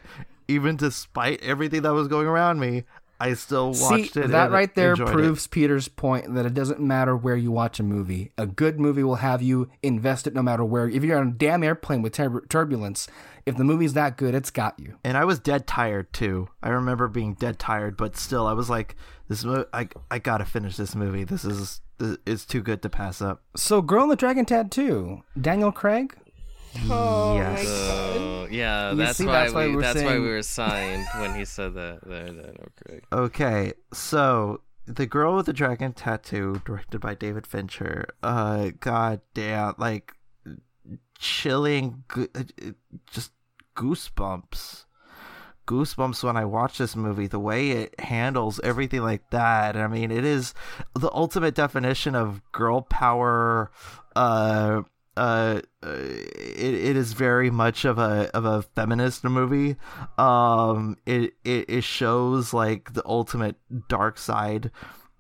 even 0.49 0.77
despite 0.77 1.43
everything 1.43 1.83
that 1.83 1.93
was 1.95 2.09
going 2.09 2.27
around 2.27 2.61
me, 2.61 2.85
I 3.21 3.35
still 3.35 3.75
See, 3.75 3.85
watched 3.85 4.17
it. 4.17 4.29
that 4.31 4.51
right 4.51 4.75
there 4.75 4.93
enjoyed 4.93 5.09
it. 5.11 5.13
proves 5.13 5.47
Peter's 5.47 5.89
point 5.89 6.35
that 6.35 6.47
it 6.47 6.55
doesn't 6.55 6.81
matter 6.81 7.15
where 7.15 7.37
you 7.37 7.53
watch 7.53 7.79
a 7.79 7.83
movie. 7.83 8.33
A 8.39 8.47
good 8.47 8.81
movie 8.81 9.03
will 9.03 9.17
have 9.17 9.43
you 9.43 9.69
invest 9.83 10.27
it 10.27 10.35
no 10.35 10.43
matter 10.43 10.65
where. 10.65 10.89
If 10.89 11.05
you're 11.05 11.19
on 11.19 11.29
a 11.29 11.33
damn 11.33 11.63
airplane 11.63 12.01
with 12.01 12.15
tur- 12.15 12.47
turbulence, 12.49 13.07
if 13.45 13.57
the 13.57 13.65
movie's 13.65 13.93
that 13.93 14.17
good, 14.17 14.35
it's 14.35 14.51
got 14.51 14.79
you. 14.81 14.97
and 15.05 15.17
I 15.19 15.25
was 15.27 15.39
dead 15.39 15.67
tired 15.67 16.13
too. 16.13 16.49
I 16.63 16.71
remember 16.71 17.09
being 17.09 17.35
dead 17.35 17.59
tired, 17.59 17.97
but 17.97 18.17
still, 18.17 18.47
I 18.47 18.53
was 18.55 18.71
like, 18.71 18.97
"This, 19.29 19.45
mo- 19.45 19.67
I, 19.73 19.89
I 20.11 20.19
gotta 20.19 20.45
finish 20.45 20.77
this 20.77 20.95
movie. 20.95 21.25
This 21.25 21.45
is, 21.45 21.81
it's 22.27 22.45
too 22.47 22.63
good 22.63 22.81
to 22.83 22.89
pass 22.89 23.21
up." 23.21 23.43
So, 23.57 23.83
Girl 23.83 24.03
in 24.05 24.09
the 24.09 24.17
Dragon 24.17 24.45
Tattoo, 24.47 25.23
Daniel 25.41 25.73
Craig. 25.73 26.17
Oh 26.89 27.37
Yes. 27.37 27.65
my 27.65 27.71
god. 27.71 28.17
Uh, 28.17 28.47
yeah, 28.51 28.91
You 28.91 28.97
that's 28.97 29.19
see, 29.19 29.27
why 29.27 29.33
that's 29.33 29.53
why 29.55 29.67
we 29.69 29.77
we're 29.77 29.83
that's 29.83 30.03
why 30.03 30.19
we 30.19 30.29
were 30.29 30.43
signed 30.43 31.07
when 31.19 31.35
he 31.35 31.45
said 31.45 31.75
that. 31.75 32.01
that, 32.07 32.37
that 32.37 32.57
okay. 32.87 33.01
Okay, 33.13 33.73
so 33.93 34.61
the 34.87 35.07
girl 35.07 35.37
with 35.37 35.47
the 35.47 35.53
dragon 35.53 35.93
tattoo, 35.93 36.61
directed 36.65 37.01
by 37.01 37.15
David 37.15 37.47
Fincher. 37.47 38.07
Uh, 38.23 38.71
god 38.81 39.21
damn, 39.35 39.75
like 39.79 40.13
chilling, 41.19 42.05
gu- 42.09 42.29
uh, 42.35 42.43
just 43.11 43.33
goosebumps. 43.77 44.85
Goosebumps 45.67 46.25
when 46.25 46.37
I 46.37 46.45
watch 46.45 46.79
this 46.79 46.97
movie. 46.97 47.29
The 47.29 47.39
way 47.39 47.71
it 47.71 48.01
handles 48.01 48.59
everything 48.65 49.03
like 49.03 49.31
that. 49.31 49.77
I 49.77 49.87
mean, 49.87 50.11
it 50.11 50.25
is 50.25 50.53
the 50.99 51.11
ultimate 51.13 51.55
definition 51.55 52.17
of 52.17 52.43
girl 52.51 52.83
power. 52.83 53.71
Uh, 54.17 54.83
uh, 55.17 55.61
uh, 55.83 55.89
it, 55.91 56.75
it 56.75 56.97
is 56.97 57.13
very 57.13 57.51
much 57.51 57.85
of 57.85 57.99
a 57.99 58.31
of 58.35 58.45
a 58.45 58.63
feminist 58.63 59.25
movie. 59.25 59.77
Um, 60.19 60.97
it, 61.07 61.35
it 61.45 61.69
it 61.69 61.85
shows 61.85 62.53
like 62.53 62.95
the 62.95 63.03
ultimate 63.05 63.57
dark 63.89 64.19
side 64.19 64.71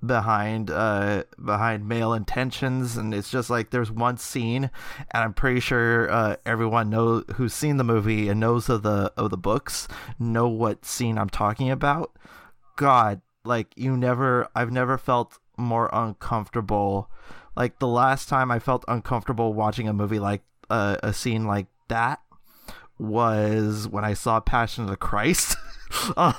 behind 0.04 0.70
uh 0.70 1.22
behind 1.44 1.86
male 1.86 2.14
intentions 2.14 2.96
and 2.96 3.12
it's 3.12 3.30
just 3.30 3.50
like 3.50 3.68
there's 3.68 3.90
one 3.90 4.16
scene 4.16 4.64
and 5.10 5.22
i'm 5.22 5.34
pretty 5.34 5.60
sure 5.60 6.10
uh 6.10 6.36
everyone 6.46 6.88
knows 6.88 7.22
who's 7.34 7.52
seen 7.52 7.76
the 7.76 7.84
movie 7.84 8.30
and 8.30 8.40
knows 8.40 8.70
of 8.70 8.82
the 8.82 9.12
of 9.18 9.28
the 9.28 9.36
books 9.36 9.86
know 10.18 10.48
what 10.48 10.86
scene 10.86 11.18
i'm 11.18 11.28
talking 11.28 11.70
about 11.70 12.16
god 12.76 13.20
like 13.44 13.68
you 13.76 13.96
never 13.96 14.48
I've 14.54 14.70
never 14.70 14.98
felt 14.98 15.38
more 15.56 15.90
uncomfortable. 15.92 17.10
Like 17.60 17.78
the 17.78 17.86
last 17.86 18.30
time 18.30 18.50
I 18.50 18.58
felt 18.58 18.86
uncomfortable 18.88 19.52
watching 19.52 19.86
a 19.86 19.92
movie 19.92 20.18
like 20.18 20.40
uh, 20.70 20.96
a 21.02 21.12
scene 21.12 21.46
like 21.46 21.66
that 21.88 22.22
was 22.98 23.86
when 23.86 24.02
I 24.02 24.14
saw 24.14 24.40
Passion 24.40 24.84
of 24.84 24.88
the 24.88 24.96
Christ. 24.96 25.58
uh, 26.16 26.32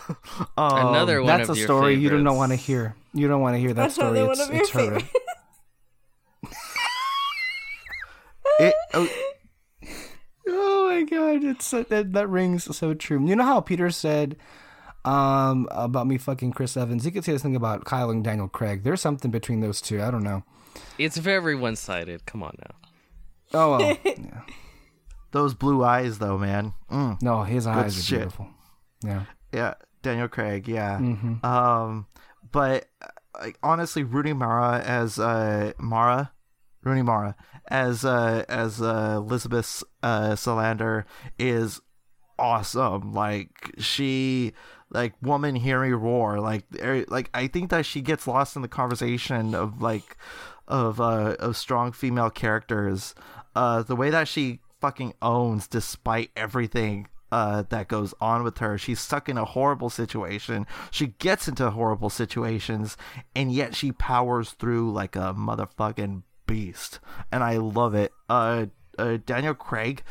um, 0.58 0.88
Another 0.88 1.22
one 1.22 1.28
That's 1.28 1.48
of 1.48 1.56
a 1.56 1.60
your 1.60 1.68
story 1.68 1.94
you 1.94 2.10
don't 2.10 2.36
want 2.36 2.54
to 2.54 2.56
hear. 2.56 2.96
You 3.14 3.28
don't 3.28 3.40
want 3.40 3.54
to 3.54 3.60
hear 3.60 3.72
that 3.72 3.76
That's 3.76 3.94
story. 3.94 4.20
another 4.20 4.32
It's, 4.32 4.40
one 4.40 4.48
of 4.50 4.54
your 4.56 4.62
it's 4.64 4.70
horrid. 4.72 5.04
favorites. 5.04 5.14
It, 8.60 8.74
oh, 8.96 9.10
Oh 10.48 10.90
my 10.90 11.04
god, 11.04 11.44
it's 11.44 11.68
so, 11.68 11.84
that 11.84 12.14
that 12.14 12.28
rings 12.30 12.76
so 12.76 12.96
true. 12.96 13.24
You 13.28 13.36
know 13.36 13.44
how 13.44 13.62
Peter 13.62 13.92
said 13.92 14.38
um 15.06 15.68
about 15.70 16.08
me 16.08 16.18
fucking 16.18 16.54
Chris 16.54 16.76
Evans. 16.76 17.06
You 17.06 17.12
could 17.12 17.24
say 17.26 17.34
this 17.34 17.44
thing 17.44 17.56
about 17.56 17.86
Kyle 17.86 18.10
and 18.10 18.24
Daniel 18.24 18.48
Craig. 18.48 18.82
There's 18.84 19.02
something 19.02 19.30
between 19.30 19.60
those 19.60 19.82
two. 19.82 20.02
I 20.02 20.10
don't 20.10 20.24
know. 20.24 20.44
It's 20.98 21.18
very 21.18 21.56
one 21.56 21.76
sided. 21.76 22.26
Come 22.26 22.44
on 22.44 22.56
now. 22.60 22.76
Oh 23.54 23.78
well. 23.78 23.98
yeah. 24.06 24.42
those 25.32 25.54
blue 25.54 25.84
eyes 25.84 26.20
though, 26.20 26.38
man. 26.38 26.74
Mm. 26.92 27.22
No, 27.22 27.44
his 27.44 27.68
eyes 27.68 27.98
are 28.12 28.16
beautiful. 28.16 28.48
Yeah. 29.04 29.26
Yeah, 29.52 29.74
Daniel 30.02 30.28
Craig. 30.28 30.68
Yeah. 30.68 30.98
Mm-hmm. 31.00 31.46
Um, 31.46 32.08
but 32.52 32.88
uh, 33.02 33.08
like 33.42 33.58
honestly, 33.64 34.04
Rooney 34.04 34.34
Mara 34.34 34.80
as 34.80 35.20
uh 35.20 35.74
Mara, 35.78 36.32
Rooney 36.84 37.02
Mara 37.02 37.36
as 37.68 38.06
uh 38.06 38.46
as 38.48 38.82
uh, 38.82 39.16
Elizabeth 39.18 39.84
uh 40.04 40.32
Salander 40.32 41.06
is 41.38 41.82
awesome. 42.38 43.14
Like 43.14 43.74
she 43.78 44.54
like 44.90 45.14
woman 45.22 45.56
hearing 45.56 45.94
roar. 45.94 46.40
Like 46.40 46.66
er, 46.82 47.06
like 47.08 47.30
I 47.34 47.48
think 47.48 47.70
that 47.70 47.86
she 47.86 48.02
gets 48.02 48.28
lost 48.28 48.56
in 48.56 48.62
the 48.62 48.68
conversation 48.68 49.56
of 49.56 49.82
like 49.82 50.18
of 50.68 51.02
uh 51.02 51.36
of 51.40 51.58
strong 51.58 51.92
female 51.92 52.30
characters. 52.30 53.16
Uh, 53.56 53.84
the 53.84 53.96
way 53.96 54.10
that 54.10 54.28
she 54.28 54.60
fucking 54.80 55.14
owns 55.22 55.68
despite 55.68 56.32
everything 56.36 57.08
uh, 57.32 57.64
that 57.70 57.88
goes 57.88 58.14
on 58.20 58.44
with 58.44 58.58
her. 58.58 58.78
She's 58.78 59.00
stuck 59.00 59.30
in 59.30 59.38
a 59.38 59.46
horrible 59.46 59.90
situation. 59.90 60.68
She 60.90 61.08
gets 61.08 61.48
into 61.48 61.70
horrible 61.70 62.10
situations, 62.10 62.98
and 63.36 63.52
yet 63.52 63.76
she 63.76 63.92
powers 63.92 64.52
through 64.52 64.92
like 64.92 65.16
a 65.16 65.34
motherfucking 65.34 66.24
beast. 66.46 67.00
And 67.32 67.44
I 67.44 67.58
love 67.58 67.96
it. 67.96 68.12
Uh, 68.30 68.66
uh 68.98 69.18
Daniel 69.26 69.54
Craig, 69.54 70.04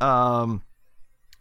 um, 0.00 0.62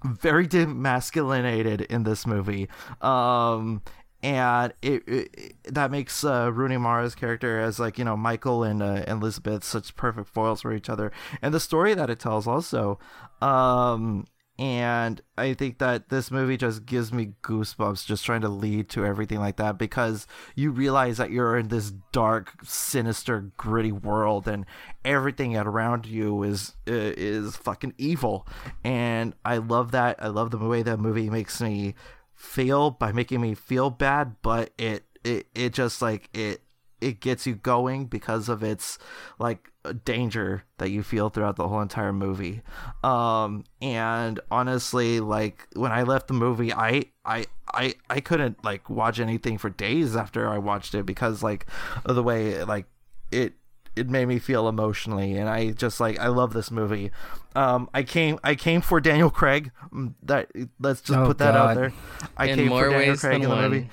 very 0.03 0.47
demasculinated 0.47 1.86
in 1.88 2.03
this 2.03 2.28
movie. 2.28 2.70
Um, 3.01 3.82
and 4.24 4.74
it, 4.82 5.04
it 5.06 5.56
that 5.66 5.92
makes 5.92 6.24
uh, 6.24 6.50
Rooney 6.52 6.78
Mara's 6.78 7.14
character 7.14 7.60
as 7.60 7.78
like 7.78 7.98
you 7.98 8.06
know 8.06 8.16
Michael 8.16 8.64
and 8.64 8.82
uh, 8.82 9.04
Elizabeth 9.06 9.64
such 9.64 9.96
perfect 9.96 10.30
foils 10.30 10.62
for 10.62 10.74
each 10.74 10.90
other, 10.90 11.12
and 11.42 11.54
the 11.54 11.60
story 11.60 11.94
that 11.94 12.10
it 12.10 12.20
tells 12.20 12.48
also. 12.48 12.98
Um, 13.42 14.26
and 14.60 15.20
I 15.36 15.56
think 15.56 15.80
that 15.80 16.10
this 16.10 16.30
movie 16.30 16.58
just 16.58 16.86
gives 16.86 17.12
me 17.12 17.34
goosebumps 17.42 18.06
just 18.06 18.24
trying 18.24 18.42
to 18.42 18.50
lead 18.50 18.88
to 18.90 19.04
everything 19.04 19.40
like 19.40 19.58
that 19.58 19.80
because 19.80 20.28
you 20.56 20.70
realize 20.70 21.18
that 21.18 21.32
you're 21.32 21.58
in 21.58 21.70
this 21.70 21.92
dark, 22.12 22.54
sinister, 22.64 23.52
gritty 23.58 23.92
world 23.92 24.48
and 24.48 24.66
everything 25.04 25.58
around 25.58 26.06
you 26.06 26.44
is 26.44 26.76
is 26.86 27.58
fucking 27.58 27.96
evil. 27.98 28.48
And 28.84 29.34
I 29.44 29.58
love 29.58 29.92
that. 29.92 30.22
I 30.24 30.28
love 30.28 30.52
the 30.52 30.60
way 30.60 30.84
that 30.84 31.00
movie 31.00 31.32
makes 31.32 31.60
me 31.60 31.96
feel 32.44 32.91
by 32.91 33.12
making 33.12 33.41
me 33.41 33.56
feel 33.56 33.89
bad, 33.89 34.36
but 34.41 34.72
it 34.78 35.06
it 35.24 35.48
it 35.56 35.74
just 35.74 36.02
like 36.02 36.30
it 36.34 36.62
it 37.00 37.20
gets 37.20 37.48
you 37.48 37.56
going 37.56 38.06
because 38.06 38.50
of 38.50 38.62
its 38.62 39.00
like 39.39 39.72
danger 40.06 40.64
that 40.78 40.89
you 40.89 41.04
feel 41.04 41.30
throughout 41.30 41.56
the 41.56 41.68
whole 41.68 41.82
entire 41.82 42.14
movie. 42.14 42.62
Um 43.04 43.64
and 43.82 44.39
honestly 44.52 45.20
like 45.20 45.68
when 45.76 45.91
I 45.91 46.04
left 46.04 46.28
the 46.28 46.34
movie 46.34 46.74
I 46.74 47.06
I 47.26 47.46
I 47.74 47.96
I 48.10 48.20
couldn't 48.20 48.64
like 48.64 48.89
watch 48.89 49.20
anything 49.20 49.58
for 49.58 49.70
days 49.70 50.16
after 50.16 50.48
I 50.48 50.58
watched 50.58 50.94
it 50.96 51.06
because 51.06 51.44
like 51.44 51.66
the 52.06 52.24
way 52.24 52.64
like 52.66 52.86
it 53.32 53.54
it 53.96 54.10
made 54.10 54.28
me 54.28 54.39
feel 54.39 54.68
emotionally 54.68 55.34
and 55.36 55.48
I 55.50 55.72
just 55.72 56.00
like 56.00 56.20
I 56.20 56.28
love 56.28 56.54
this 56.54 56.72
movie. 56.72 57.12
Um 57.56 57.89
I 57.94 58.04
came 58.04 58.39
I 58.44 58.56
came 58.56 58.82
for 58.82 59.00
Daniel 59.00 59.30
Craig. 59.30 59.72
Mm, 59.94 60.14
That 60.24 60.50
let's 60.80 61.02
just 61.02 61.18
Oh, 61.20 61.26
put 61.28 61.38
that 61.39 61.54
God. 61.54 61.70
out 61.72 61.76
there. 61.76 61.94
I 62.38 62.48
In 62.48 62.56
came 62.58 62.68
more 62.70 62.84
for 62.86 62.89
Daniel 62.89 63.10
ways 63.12 63.22
Craig 63.22 63.34
than 63.34 63.44
in 63.44 63.50
the 63.50 63.56
one. 63.56 63.72
movie 63.72 63.89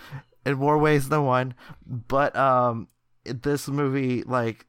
in 0.46 0.54
more 0.56 0.78
ways 0.78 1.08
than 1.10 1.24
one. 1.24 1.54
But 1.86 2.34
um, 2.34 2.88
this 3.24 3.68
movie, 3.68 4.22
like, 4.22 4.64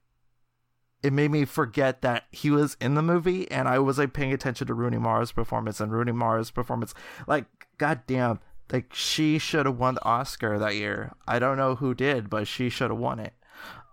it 1.01 1.13
made 1.13 1.31
me 1.31 1.45
forget 1.45 2.01
that 2.01 2.25
he 2.31 2.51
was 2.51 2.75
in 2.81 2.95
the 2.95 3.01
movie, 3.01 3.49
and 3.49 3.67
I 3.69 3.79
was 3.79 3.97
like 3.97 4.11
paying 4.11 4.33
attention 4.33 4.67
to 4.67 4.73
Rooney 4.73 4.97
Mara's 4.97 5.31
performance 5.31 5.79
and 5.79 5.91
Rooney 5.91 6.11
Mara's 6.11 6.51
performance. 6.51 6.93
Like, 7.25 7.45
goddamn, 7.77 8.39
like 8.71 8.93
she 8.93 9.39
should 9.39 9.65
have 9.65 9.77
won 9.79 9.95
the 9.95 10.03
Oscar 10.05 10.59
that 10.59 10.75
year. 10.75 11.13
I 11.25 11.39
don't 11.39 11.57
know 11.57 11.75
who 11.75 11.93
did, 11.95 12.29
but 12.29 12.47
she 12.47 12.69
should 12.69 12.91
have 12.91 12.99
won 12.99 13.19
it. 13.19 13.33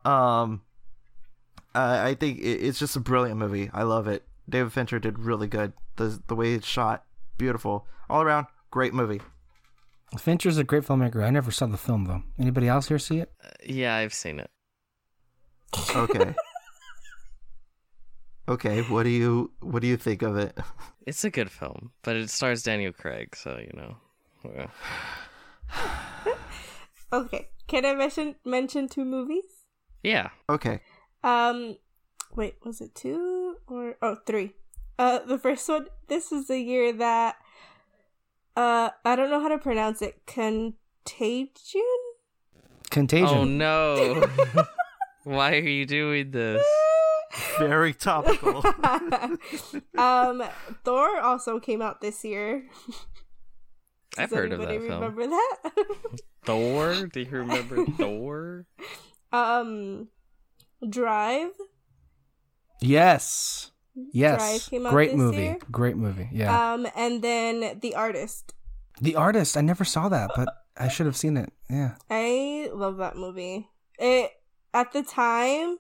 Um, 0.05 0.63
I 1.75 2.11
I 2.11 2.15
think 2.15 2.39
it, 2.39 2.63
it's 2.63 2.79
just 2.79 2.97
a 2.97 3.01
brilliant 3.01 3.39
movie. 3.39 3.71
I 3.73 3.83
love 3.83 4.07
it. 4.09 4.25
David 4.49 4.73
Fincher 4.73 4.99
did 4.99 5.19
really 5.19 5.47
good. 5.47 5.73
The 5.97 6.21
the 6.27 6.35
way 6.35 6.55
it's 6.55 6.67
shot, 6.67 7.05
beautiful, 7.37 7.87
all 8.09 8.23
around, 8.23 8.47
great 8.71 8.95
movie. 8.95 9.21
Fincher's 10.19 10.57
a 10.57 10.65
great 10.65 10.85
filmmaker. 10.85 11.23
I 11.23 11.31
never 11.31 11.51
saw 11.51 11.67
the 11.67 11.77
film 11.77 12.05
though. 12.05 12.23
Anybody 12.39 12.69
else 12.69 12.89
here 12.89 12.99
see 12.99 13.19
it? 13.19 13.31
Uh, 13.45 13.51
yeah, 13.67 13.97
I've 13.97 14.15
seen 14.15 14.41
it. 14.41 14.51
Okay. 15.95 16.35
okay, 18.49 18.83
what 18.83 19.03
do 19.03 19.11
you 19.11 19.53
what 19.61 19.83
do 19.83 19.89
you 19.89 19.97
think 19.97 20.23
of 20.23 20.37
it? 20.37 20.59
It's 21.07 21.25
a 21.25 21.31
good 21.31 21.51
film, 21.51 21.93
but 22.03 22.17
it 22.17 22.31
stars 22.31 22.63
Daniel 22.63 22.93
Craig, 22.93 23.37
so 23.37 23.59
you 23.59 23.73
know. 23.75 23.97
yeah. 24.45 24.67
Okay. 27.13 27.49
Can 27.67 27.85
I 27.85 27.95
mention 27.95 28.35
mention 28.45 28.89
two 28.89 29.05
movies? 29.05 29.45
Yeah. 30.03 30.31
Okay. 30.49 30.81
Um, 31.23 31.77
wait, 32.35 32.57
was 32.65 32.81
it 32.81 32.95
two 32.95 33.57
or 33.67 33.97
oh 34.03 34.17
three? 34.27 34.53
Uh, 34.99 35.21
the 35.21 35.39
first 35.39 35.69
one. 35.69 35.87
This 36.09 36.33
is 36.33 36.49
the 36.49 36.59
year 36.59 36.93
that 36.93 37.37
uh 38.57 38.91
I 39.05 39.17
don't 39.17 39.31
know 39.31 39.41
how 39.41 39.49
to 39.49 39.59
pronounce 39.59 40.03
it. 40.03 40.27
Contagion. 40.27 41.83
Contagion. 42.91 43.29
Oh 43.29 43.45
no. 43.45 44.29
Why 45.25 45.53
are 45.53 45.69
you 45.69 45.85
doing 45.87 46.31
this? 46.31 46.65
Very 47.59 47.93
topical. 47.93 48.65
um, 49.99 50.43
Thor 50.85 51.21
also 51.21 51.61
came 51.61 51.83
out 51.83 52.01
this 52.01 52.25
year. 52.25 52.65
I've 54.17 54.31
heard 54.31 54.53
of 54.53 54.61
that 54.61 54.69
anybody 54.69 54.89
film. 54.89 55.03
remember 55.03 55.27
that? 55.27 55.73
Thor? 56.45 57.07
Do 57.07 57.21
you 57.21 57.31
remember 57.31 57.85
Thor? 57.99 58.67
um, 59.33 60.09
Drive. 60.89 61.51
Yes. 62.81 63.71
Yes. 64.13 64.39
Drive 64.39 64.71
came 64.71 64.87
out 64.87 64.93
Great 64.93 65.15
movie. 65.15 65.37
year. 65.39 65.59
Great 65.71 65.97
movie. 65.97 66.29
Yeah. 66.33 66.73
Um, 66.75 66.87
and 66.95 67.23
then 67.23 67.79
The 67.81 67.95
Artist. 67.95 68.55
the 69.01 69.17
artist. 69.17 69.57
I 69.57 69.61
never 69.61 69.85
saw 69.85 70.09
that, 70.09 70.31
but 70.37 70.49
I 70.77 70.89
should 70.89 71.07
have 71.07 71.17
seen 71.17 71.37
it. 71.37 71.53
Yeah. 71.71 71.95
I 72.11 72.69
love 72.73 72.97
that 72.99 73.17
movie. 73.17 73.69
It 73.99 74.33
at 74.75 74.93
the 74.93 75.03
time, 75.03 75.79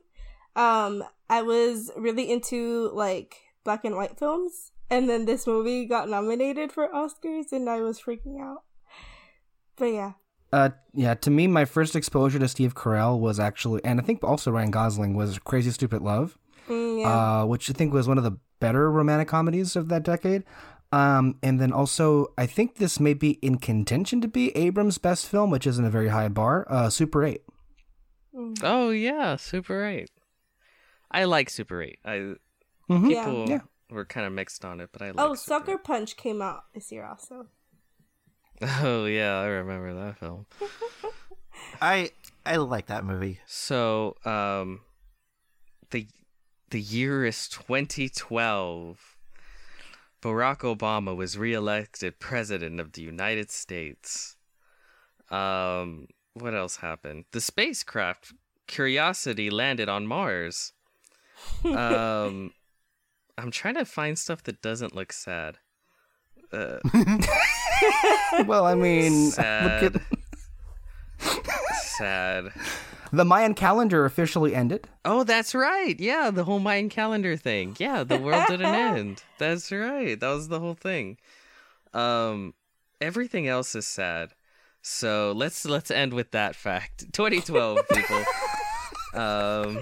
um, 0.56 1.04
I 1.30 1.42
was 1.42 1.90
really 1.96 2.30
into 2.30 2.90
like 2.94 3.36
black 3.64 3.84
and 3.84 3.94
white 3.96 4.18
films, 4.18 4.72
and 4.90 5.08
then 5.08 5.24
this 5.26 5.46
movie 5.46 5.84
got 5.86 6.08
nominated 6.08 6.72
for 6.72 6.88
Oscars, 6.88 7.52
and 7.52 7.68
I 7.70 7.80
was 7.80 8.00
freaking 8.00 8.40
out. 8.40 8.62
But 9.76 9.86
yeah, 9.92 10.12
Uh, 10.52 10.70
yeah. 10.94 11.14
To 11.14 11.30
me, 11.30 11.46
my 11.46 11.64
first 11.64 11.94
exposure 11.96 12.38
to 12.38 12.48
Steve 12.48 12.74
Carell 12.74 13.18
was 13.18 13.38
actually, 13.38 13.84
and 13.84 14.00
I 14.00 14.02
think 14.02 14.22
also 14.24 14.50
Ryan 14.50 14.70
Gosling 14.70 15.14
was 15.14 15.38
Crazy 15.38 15.70
Stupid 15.70 16.02
Love. 16.02 16.38
Mm, 16.68 17.00
yeah. 17.00 17.40
uh, 17.42 17.46
which 17.46 17.70
I 17.70 17.72
think 17.72 17.94
was 17.94 18.06
one 18.06 18.18
of 18.18 18.24
the 18.24 18.36
better 18.60 18.90
romantic 18.92 19.26
comedies 19.28 19.74
of 19.76 19.88
that 19.88 20.02
decade. 20.02 20.44
Um, 20.92 21.36
and 21.42 21.58
then 21.60 21.72
also, 21.72 22.26
I 22.36 22.44
think 22.46 22.76
this 22.76 22.98
may 23.00 23.14
be 23.14 23.32
in 23.42 23.56
contention 23.58 24.20
to 24.20 24.28
be 24.28 24.54
Abrams' 24.56 24.98
best 24.98 25.26
film, 25.28 25.50
which 25.50 25.66
isn't 25.66 25.84
a 25.84 25.90
very 25.90 26.08
high 26.08 26.28
bar. 26.28 26.66
Uh, 26.68 26.90
Super 26.90 27.24
Eight. 27.24 27.42
Mm. 28.34 28.58
Oh 28.62 28.90
yeah, 28.90 29.36
Super 29.36 29.84
8. 29.84 30.10
I 31.10 31.24
like 31.24 31.48
Super 31.50 31.82
8. 31.82 31.98
I 32.04 32.34
Mhm. 32.90 33.08
People 33.08 33.48
Yeah. 33.48 33.60
were 33.90 34.04
kind 34.04 34.26
of 34.26 34.32
mixed 34.32 34.64
on 34.64 34.80
it, 34.80 34.90
but 34.92 35.00
I 35.02 35.10
like 35.10 35.16
oh, 35.18 35.34
Super 35.34 35.46
Sucker 35.66 35.78
Punch 35.78 36.16
came 36.16 36.40
out 36.42 36.64
this 36.74 36.92
year 36.92 37.04
also. 37.06 37.46
8. 38.60 38.68
Oh 38.82 39.04
yeah, 39.06 39.38
I 39.38 39.46
remember 39.46 39.94
that 39.94 40.18
film. 40.18 40.46
I 41.80 42.10
I 42.44 42.56
like 42.56 42.86
that 42.86 43.04
movie. 43.04 43.40
So, 43.46 44.16
um 44.24 44.80
the 45.90 46.06
the 46.70 46.80
year 46.80 47.24
is 47.24 47.48
2012. 47.48 49.16
Barack 50.20 50.58
Obama 50.58 51.14
was 51.16 51.38
reelected 51.38 52.18
president 52.18 52.80
of 52.80 52.92
the 52.92 53.02
United 53.02 53.50
States. 53.50 54.36
Um 55.30 56.08
what 56.34 56.54
else 56.54 56.76
happened? 56.76 57.24
The 57.32 57.40
spacecraft 57.40 58.32
Curiosity 58.68 59.48
landed 59.48 59.88
on 59.88 60.06
Mars. 60.06 60.74
Um, 61.64 62.52
I'm 63.38 63.50
trying 63.50 63.74
to 63.74 63.86
find 63.86 64.16
stuff 64.18 64.42
that 64.44 64.60
doesn't 64.60 64.94
look 64.94 65.12
sad. 65.12 65.56
Uh, 66.52 66.78
well, 68.46 68.66
I 68.66 68.74
mean, 68.74 69.30
sad. 69.30 69.82
look 69.82 70.02
at... 71.20 71.40
sad. 71.82 72.52
the 73.12 73.24
Mayan 73.24 73.54
calendar 73.54 74.04
officially 74.04 74.54
ended. 74.54 74.88
Oh, 75.04 75.24
that's 75.24 75.54
right. 75.54 75.98
Yeah, 75.98 76.30
the 76.30 76.44
whole 76.44 76.58
Mayan 76.58 76.88
calendar 76.88 77.36
thing. 77.36 77.76
Yeah, 77.78 78.04
the 78.04 78.18
world 78.18 78.44
didn't 78.48 78.66
end. 78.74 79.22
That's 79.38 79.72
right. 79.72 80.18
That 80.18 80.28
was 80.28 80.48
the 80.48 80.60
whole 80.60 80.74
thing. 80.74 81.18
Um, 81.94 82.54
everything 83.00 83.48
else 83.48 83.74
is 83.74 83.86
sad. 83.86 84.34
So 84.82 85.32
let's 85.36 85.64
let's 85.64 85.90
end 85.90 86.12
with 86.12 86.30
that 86.32 86.54
fact. 86.54 87.06
2012, 87.12 87.78
people. 87.88 88.24
um, 89.14 89.80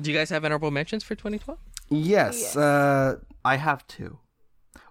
do 0.00 0.10
you 0.10 0.16
guys 0.16 0.30
have 0.30 0.44
honorable 0.44 0.70
mentions 0.70 1.02
for 1.02 1.14
2012? 1.14 1.58
Yes. 1.90 2.40
Yes. 2.40 2.56
Uh, 2.56 3.16
I 3.44 3.56
have 3.56 3.86
two. 3.86 4.18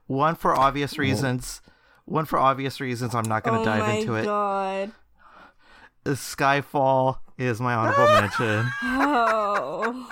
One 0.08 0.36
for 0.36 0.55
obvious 0.58 0.97
reasons. 0.97 1.62
One 2.05 2.26
for 2.26 2.39
obvious 2.39 2.80
reasons. 2.80 3.14
I'm 3.14 3.28
not 3.28 3.43
going 3.43 3.55
to 3.55 3.62
oh 3.62 3.66
dive 3.66 3.99
into 3.99 4.16
it. 4.16 4.26
god. 4.26 4.91
Skyfall 6.05 7.20
is 7.38 7.60
my 7.60 7.74
honorable 7.74 8.05
mention. 8.22 8.72
Oh. 8.82 10.10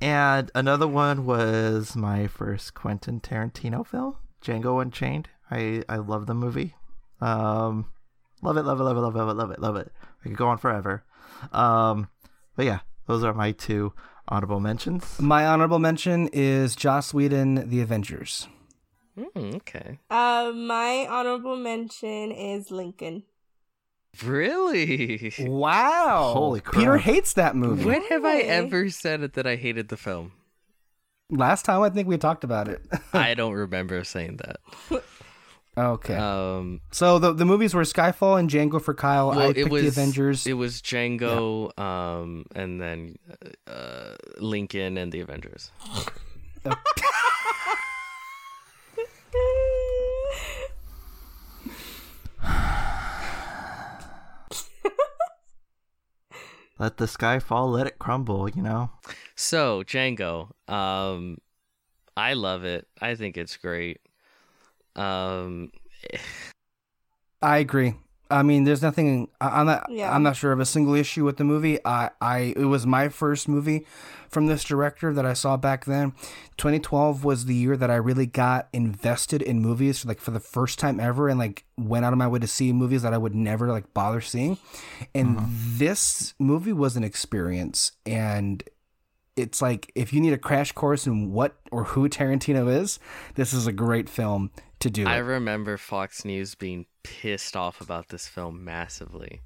And 0.00 0.50
another 0.54 0.88
one 0.88 1.24
was 1.24 1.96
my 1.96 2.26
first 2.26 2.74
Quentin 2.74 3.20
Tarantino 3.20 3.86
film, 3.86 4.16
Django 4.44 4.82
Unchained. 4.82 5.28
I 5.50 5.84
I 5.88 5.96
love 5.96 6.26
the 6.26 6.34
movie. 6.34 6.74
Um, 7.20 7.86
love 8.42 8.56
it, 8.56 8.62
love 8.62 8.80
it, 8.80 8.82
love 8.82 8.96
it, 8.96 9.00
love 9.00 9.14
it, 9.14 9.18
love 9.18 9.28
it, 9.30 9.34
love 9.34 9.50
it, 9.52 9.60
love 9.60 9.76
it. 9.76 9.92
I 10.24 10.28
could 10.28 10.36
go 10.36 10.48
on 10.48 10.58
forever. 10.58 11.04
Um, 11.52 12.08
but 12.56 12.66
yeah, 12.66 12.80
those 13.06 13.22
are 13.22 13.32
my 13.32 13.52
two 13.52 13.92
honorable 14.32 14.60
mentions. 14.60 15.20
my 15.20 15.46
honorable 15.46 15.78
mention 15.78 16.28
is 16.32 16.74
Joss 16.74 17.12
Whedon, 17.12 17.68
The 17.68 17.80
Avengers. 17.82 18.48
Mm, 19.18 19.56
okay. 19.56 19.98
Uh, 20.10 20.52
my 20.54 21.06
honorable 21.08 21.56
mention 21.56 22.32
is 22.32 22.70
Lincoln. 22.70 23.24
Really? 24.24 25.32
Wow. 25.38 26.32
Holy 26.34 26.60
crap. 26.60 26.78
Peter 26.80 26.96
hates 26.98 27.34
that 27.34 27.54
movie. 27.54 27.84
When 27.84 28.02
have 28.06 28.24
I 28.24 28.38
ever 28.38 28.88
said 28.90 29.22
it 29.22 29.34
that 29.34 29.46
I 29.46 29.56
hated 29.56 29.88
the 29.88 29.96
film? 29.98 30.32
Last 31.30 31.64
time 31.64 31.82
I 31.82 31.88
think 31.90 32.08
we 32.08 32.18
talked 32.18 32.44
about 32.44 32.68
it. 32.68 32.82
I 33.12 33.34
don't 33.40 33.54
remember 33.54 34.02
saying 34.04 34.38
that. 34.38 34.60
okay. 35.76 36.16
Um, 36.16 36.80
so 36.90 37.18
the 37.18 37.32
the 37.32 37.44
movies 37.44 37.74
were 37.74 37.82
Skyfall 37.82 38.38
and 38.38 38.48
Django 38.50 38.80
for 38.80 38.94
Kyle. 38.94 39.30
I 39.30 39.48
picked 39.48 39.58
it 39.58 39.70
was 39.70 39.82
The 39.82 39.88
Avengers. 39.88 40.46
It 40.46 40.54
was 40.54 40.82
Django, 40.82 41.76
um, 41.78 42.44
and 42.54 42.80
then 42.80 43.16
uh, 43.66 44.16
Lincoln 44.38 44.96
and 44.98 45.12
the 45.12 45.20
Avengers. 45.20 45.70
Let 56.78 56.96
the 56.96 57.06
sky 57.06 57.38
fall, 57.38 57.70
let 57.70 57.86
it 57.86 58.00
crumble. 58.00 58.48
You 58.48 58.62
know. 58.62 58.90
So 59.36 59.84
Django, 59.84 60.50
um, 60.68 61.38
I 62.16 62.32
love 62.34 62.64
it. 62.64 62.88
I 63.00 63.14
think 63.14 63.36
it's 63.36 63.56
great. 63.56 64.00
Um, 64.96 65.72
I 67.40 67.58
agree. 67.58 67.94
I 68.32 68.42
mean, 68.42 68.64
there's 68.64 68.80
nothing. 68.80 69.28
I, 69.40 69.60
I'm 69.60 69.66
not. 69.66 69.86
Yeah. 69.90 70.12
I'm 70.12 70.22
not 70.22 70.36
sure 70.36 70.52
of 70.52 70.60
a 70.60 70.64
single 70.64 70.94
issue 70.94 71.24
with 71.24 71.36
the 71.36 71.44
movie. 71.44 71.78
I, 71.84 72.10
I. 72.20 72.54
It 72.56 72.64
was 72.64 72.86
my 72.86 73.10
first 73.10 73.46
movie 73.46 73.86
from 74.28 74.46
this 74.46 74.64
director 74.64 75.12
that 75.12 75.26
I 75.26 75.34
saw 75.34 75.58
back 75.58 75.84
then. 75.84 76.12
2012 76.56 77.24
was 77.24 77.44
the 77.44 77.54
year 77.54 77.76
that 77.76 77.90
I 77.90 77.96
really 77.96 78.24
got 78.24 78.68
invested 78.72 79.42
in 79.42 79.60
movies, 79.60 80.06
like 80.06 80.18
for 80.18 80.30
the 80.30 80.40
first 80.40 80.78
time 80.78 80.98
ever, 80.98 81.28
and 81.28 81.38
like 81.38 81.64
went 81.76 82.06
out 82.06 82.14
of 82.14 82.18
my 82.18 82.26
way 82.26 82.38
to 82.38 82.46
see 82.46 82.72
movies 82.72 83.02
that 83.02 83.12
I 83.12 83.18
would 83.18 83.34
never 83.34 83.68
like 83.68 83.92
bother 83.92 84.22
seeing. 84.22 84.56
And 85.14 85.38
this 85.50 86.32
movie 86.38 86.72
was 86.72 86.96
an 86.96 87.04
experience, 87.04 87.92
and 88.06 88.62
it's 89.36 89.60
like 89.60 89.92
if 89.94 90.12
you 90.12 90.20
need 90.20 90.32
a 90.32 90.38
crash 90.38 90.72
course 90.72 91.06
in 91.06 91.32
what 91.32 91.56
or 91.70 91.84
who 91.84 92.08
Tarantino 92.08 92.72
is, 92.72 92.98
this 93.34 93.52
is 93.52 93.66
a 93.66 93.72
great 93.72 94.08
film 94.08 94.50
to 94.82 94.90
do. 94.90 95.06
I 95.06 95.16
it. 95.16 95.20
remember 95.20 95.76
Fox 95.76 96.24
News 96.24 96.54
being 96.54 96.86
pissed 97.02 97.56
off 97.56 97.80
about 97.80 98.08
this 98.08 98.28
film 98.28 98.64
massively. 98.64 99.40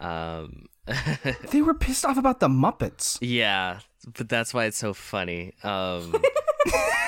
Um, 0.00 0.66
They 1.50 1.62
were 1.62 1.74
pissed 1.74 2.04
off 2.04 2.18
about 2.18 2.40
the 2.40 2.48
Muppets. 2.48 3.18
yeah, 3.20 3.80
but 4.18 4.28
that's 4.28 4.52
why 4.52 4.64
it's 4.64 4.76
so 4.78 4.92
funny. 4.92 5.52
Um, 5.62 6.14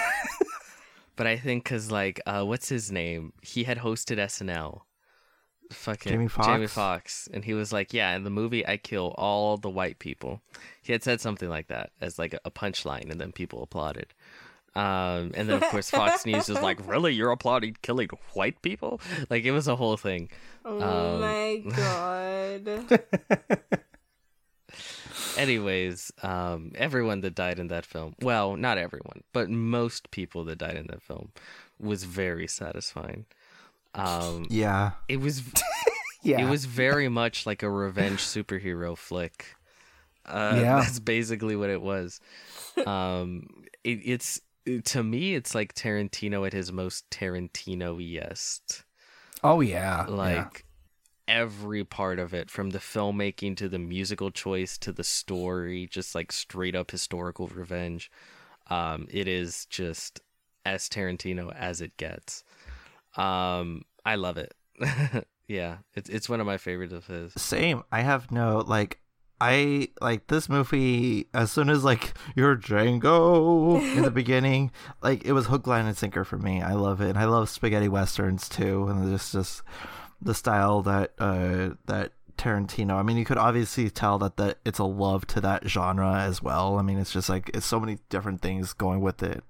but 1.16 1.26
I 1.26 1.36
think 1.36 1.64
because 1.64 1.90
like, 1.90 2.20
uh, 2.26 2.44
what's 2.44 2.68
his 2.68 2.90
name? 2.92 3.32
He 3.42 3.64
had 3.64 3.78
hosted 3.78 4.18
SNL. 4.18 4.82
Fucking 5.72 6.12
Jamie 6.12 6.28
Jamie 6.28 6.66
Foxx? 6.66 6.72
Fox, 6.74 7.28
and 7.32 7.44
he 7.44 7.54
was 7.54 7.72
like, 7.72 7.92
"Yeah, 7.94 8.14
in 8.14 8.22
the 8.22 8.30
movie, 8.30 8.66
I 8.66 8.76
kill 8.76 9.14
all 9.16 9.56
the 9.56 9.70
white 9.70 9.98
people." 9.98 10.42
He 10.82 10.92
had 10.92 11.02
said 11.02 11.20
something 11.22 11.48
like 11.48 11.68
that 11.68 11.90
as 12.02 12.18
like 12.18 12.34
a 12.44 12.50
punchline, 12.50 13.10
and 13.10 13.18
then 13.18 13.32
people 13.32 13.62
applauded. 13.62 14.12
Um, 14.76 15.30
and 15.34 15.48
then 15.48 15.62
of 15.62 15.62
course 15.70 15.88
Fox 15.90 16.26
News 16.26 16.48
is 16.48 16.60
like, 16.60 16.78
"Really, 16.88 17.14
you're 17.14 17.30
applauding 17.30 17.76
killing 17.82 18.08
white 18.32 18.60
people?" 18.62 19.00
Like 19.30 19.44
it 19.44 19.52
was 19.52 19.68
a 19.68 19.76
whole 19.76 19.96
thing. 19.96 20.30
Oh 20.64 20.80
Um, 20.82 21.20
my 21.20 21.62
god. 21.76 23.00
Anyways, 25.36 26.12
um, 26.22 26.72
everyone 26.76 27.20
that 27.22 27.34
died 27.34 27.58
in 27.58 27.68
that 27.68 27.84
film, 27.86 28.14
well, 28.22 28.56
not 28.56 28.78
everyone, 28.78 29.22
but 29.32 29.50
most 29.50 30.10
people 30.10 30.44
that 30.44 30.58
died 30.58 30.76
in 30.76 30.86
that 30.88 31.02
film 31.02 31.32
was 31.78 32.04
very 32.04 32.46
satisfying. 32.46 33.26
Um, 33.94 34.46
Yeah. 34.50 34.92
it 35.08 35.18
was 35.20 35.42
Yeah. 36.22 36.46
it 36.46 36.50
was 36.50 36.64
very 36.64 37.08
much 37.08 37.46
like 37.46 37.62
a 37.62 37.70
revenge 37.70 38.20
superhero 38.20 38.96
flick. 38.96 39.54
Uh, 40.26 40.54
Yeah. 40.60 40.76
that's 40.80 40.98
basically 40.98 41.54
what 41.56 41.68
it 41.70 41.82
was. 41.82 42.20
Um, 42.86 43.64
it, 43.84 44.00
it's 44.04 44.40
to 44.84 45.02
me, 45.02 45.34
it's 45.34 45.54
like 45.54 45.74
Tarantino 45.74 46.46
at 46.46 46.52
his 46.52 46.72
most 46.72 47.08
Tarantino-est. 47.10 48.84
Oh 49.42 49.60
yeah. 49.60 50.06
yeah. 50.08 50.14
Like 50.14 50.64
every 51.28 51.84
part 51.84 52.18
of 52.18 52.34
it, 52.34 52.50
from 52.50 52.70
the 52.70 52.78
filmmaking 52.78 53.56
to 53.58 53.68
the 53.68 53.78
musical 53.78 54.30
choice 54.30 54.78
to 54.78 54.92
the 54.92 55.04
story, 55.04 55.86
just 55.90 56.14
like 56.14 56.32
straight 56.32 56.74
up 56.74 56.90
historical 56.90 57.48
revenge. 57.48 58.10
Um, 58.70 59.06
it 59.10 59.28
is 59.28 59.66
just 59.66 60.20
as 60.64 60.88
Tarantino 60.88 61.54
as 61.54 61.80
it 61.80 61.96
gets. 61.96 62.44
Um, 63.16 63.82
I 64.04 64.16
love 64.16 64.38
it. 64.38 64.54
yeah, 65.48 65.78
it's 65.94 66.08
it's 66.08 66.28
one 66.28 66.40
of 66.40 66.46
my 66.46 66.56
favorites 66.56 66.92
of 66.92 67.06
his. 67.06 67.32
Same. 67.36 67.82
I 67.92 68.00
have 68.00 68.30
no 68.30 68.58
like. 68.66 69.00
I 69.52 69.88
like 70.00 70.26
this 70.28 70.48
movie 70.48 71.28
as 71.34 71.50
soon 71.50 71.68
as 71.70 71.84
like 71.84 72.14
you're 72.34 72.56
Django 72.56 73.80
in 73.96 74.02
the 74.02 74.10
beginning, 74.22 74.70
like 75.02 75.24
it 75.24 75.32
was 75.32 75.46
hook, 75.46 75.66
line, 75.66 75.86
and 75.86 75.96
sinker 75.96 76.24
for 76.24 76.38
me. 76.38 76.62
I 76.62 76.72
love 76.72 77.00
it. 77.00 77.10
And 77.10 77.18
I 77.18 77.24
love 77.26 77.48
spaghetti 77.48 77.88
westerns 77.88 78.48
too, 78.48 78.86
and 78.88 79.10
just 79.10 79.32
just 79.32 79.62
the 80.22 80.34
style 80.34 80.82
that 80.82 81.12
uh 81.18 81.70
that 81.86 82.12
Tarantino. 82.38 82.94
I 82.94 83.02
mean, 83.02 83.16
you 83.16 83.24
could 83.24 83.38
obviously 83.38 83.90
tell 83.90 84.18
that 84.18 84.36
that 84.38 84.58
it's 84.64 84.78
a 84.78 84.84
love 84.84 85.26
to 85.28 85.40
that 85.42 85.68
genre 85.68 86.14
as 86.20 86.42
well. 86.42 86.78
I 86.78 86.82
mean, 86.82 86.98
it's 86.98 87.12
just 87.12 87.28
like 87.28 87.50
it's 87.54 87.66
so 87.66 87.78
many 87.78 87.98
different 88.08 88.40
things 88.40 88.72
going 88.72 89.00
with 89.00 89.22
it, 89.22 89.44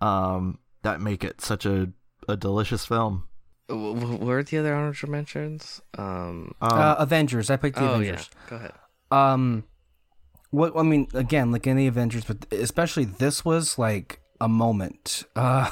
um, 0.00 0.58
that 0.82 1.00
make 1.00 1.24
it 1.24 1.40
such 1.40 1.66
a 1.66 1.90
a 2.28 2.36
delicious 2.36 2.84
film. 2.86 3.24
W- 3.68 3.94
w- 3.94 4.18
What 4.18 4.32
are 4.32 4.42
the 4.42 4.58
other 4.58 4.74
honorable 4.74 5.08
mentions? 5.10 5.80
Um, 5.98 6.54
Um, 6.60 6.72
uh, 6.72 6.96
Avengers. 6.98 7.50
I 7.50 7.56
picked 7.56 7.76
the 7.76 7.82
oh 7.88 7.94
Avengers. 7.94 8.28
yeah, 8.32 8.50
go 8.50 8.56
ahead. 8.56 8.72
Um, 9.12 9.64
what 10.50 10.72
I 10.76 10.82
mean, 10.82 11.08
again, 11.14 11.52
like 11.52 11.66
any 11.66 11.86
Avengers, 11.86 12.24
but 12.24 12.46
especially 12.52 13.04
this 13.04 13.44
was 13.44 13.78
like 13.78 14.20
a 14.40 14.48
moment, 14.48 15.24
uh, 15.36 15.70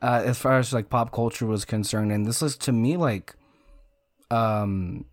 uh, 0.00 0.22
as 0.24 0.38
far 0.38 0.58
as 0.58 0.72
like 0.72 0.88
pop 0.88 1.12
culture 1.12 1.46
was 1.46 1.64
concerned, 1.64 2.12
and 2.12 2.26
this 2.26 2.40
is 2.40 2.56
to 2.58 2.72
me 2.72 2.96
like, 2.96 3.34
um, 4.30 5.04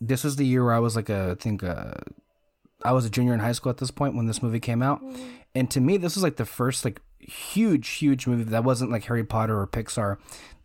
this 0.00 0.24
is 0.24 0.36
the 0.36 0.46
year 0.46 0.64
where 0.64 0.74
I 0.74 0.78
was 0.78 0.94
like 0.94 1.08
a, 1.08 1.32
I 1.32 1.42
think, 1.42 1.64
uh, 1.64 1.94
I 2.84 2.92
was 2.92 3.04
a 3.04 3.10
junior 3.10 3.34
in 3.34 3.40
high 3.40 3.52
school 3.52 3.70
at 3.70 3.78
this 3.78 3.90
point 3.90 4.14
when 4.14 4.26
this 4.26 4.42
movie 4.42 4.60
came 4.60 4.82
out, 4.82 5.02
and 5.54 5.70
to 5.72 5.80
me, 5.80 5.96
this 5.96 6.14
was 6.14 6.22
like 6.22 6.36
the 6.36 6.44
first 6.44 6.84
like 6.84 7.00
huge, 7.18 7.88
huge 7.88 8.26
movie 8.26 8.44
that 8.44 8.64
wasn't 8.64 8.90
like 8.90 9.04
Harry 9.04 9.24
Potter 9.24 9.58
or 9.58 9.66
Pixar 9.66 10.18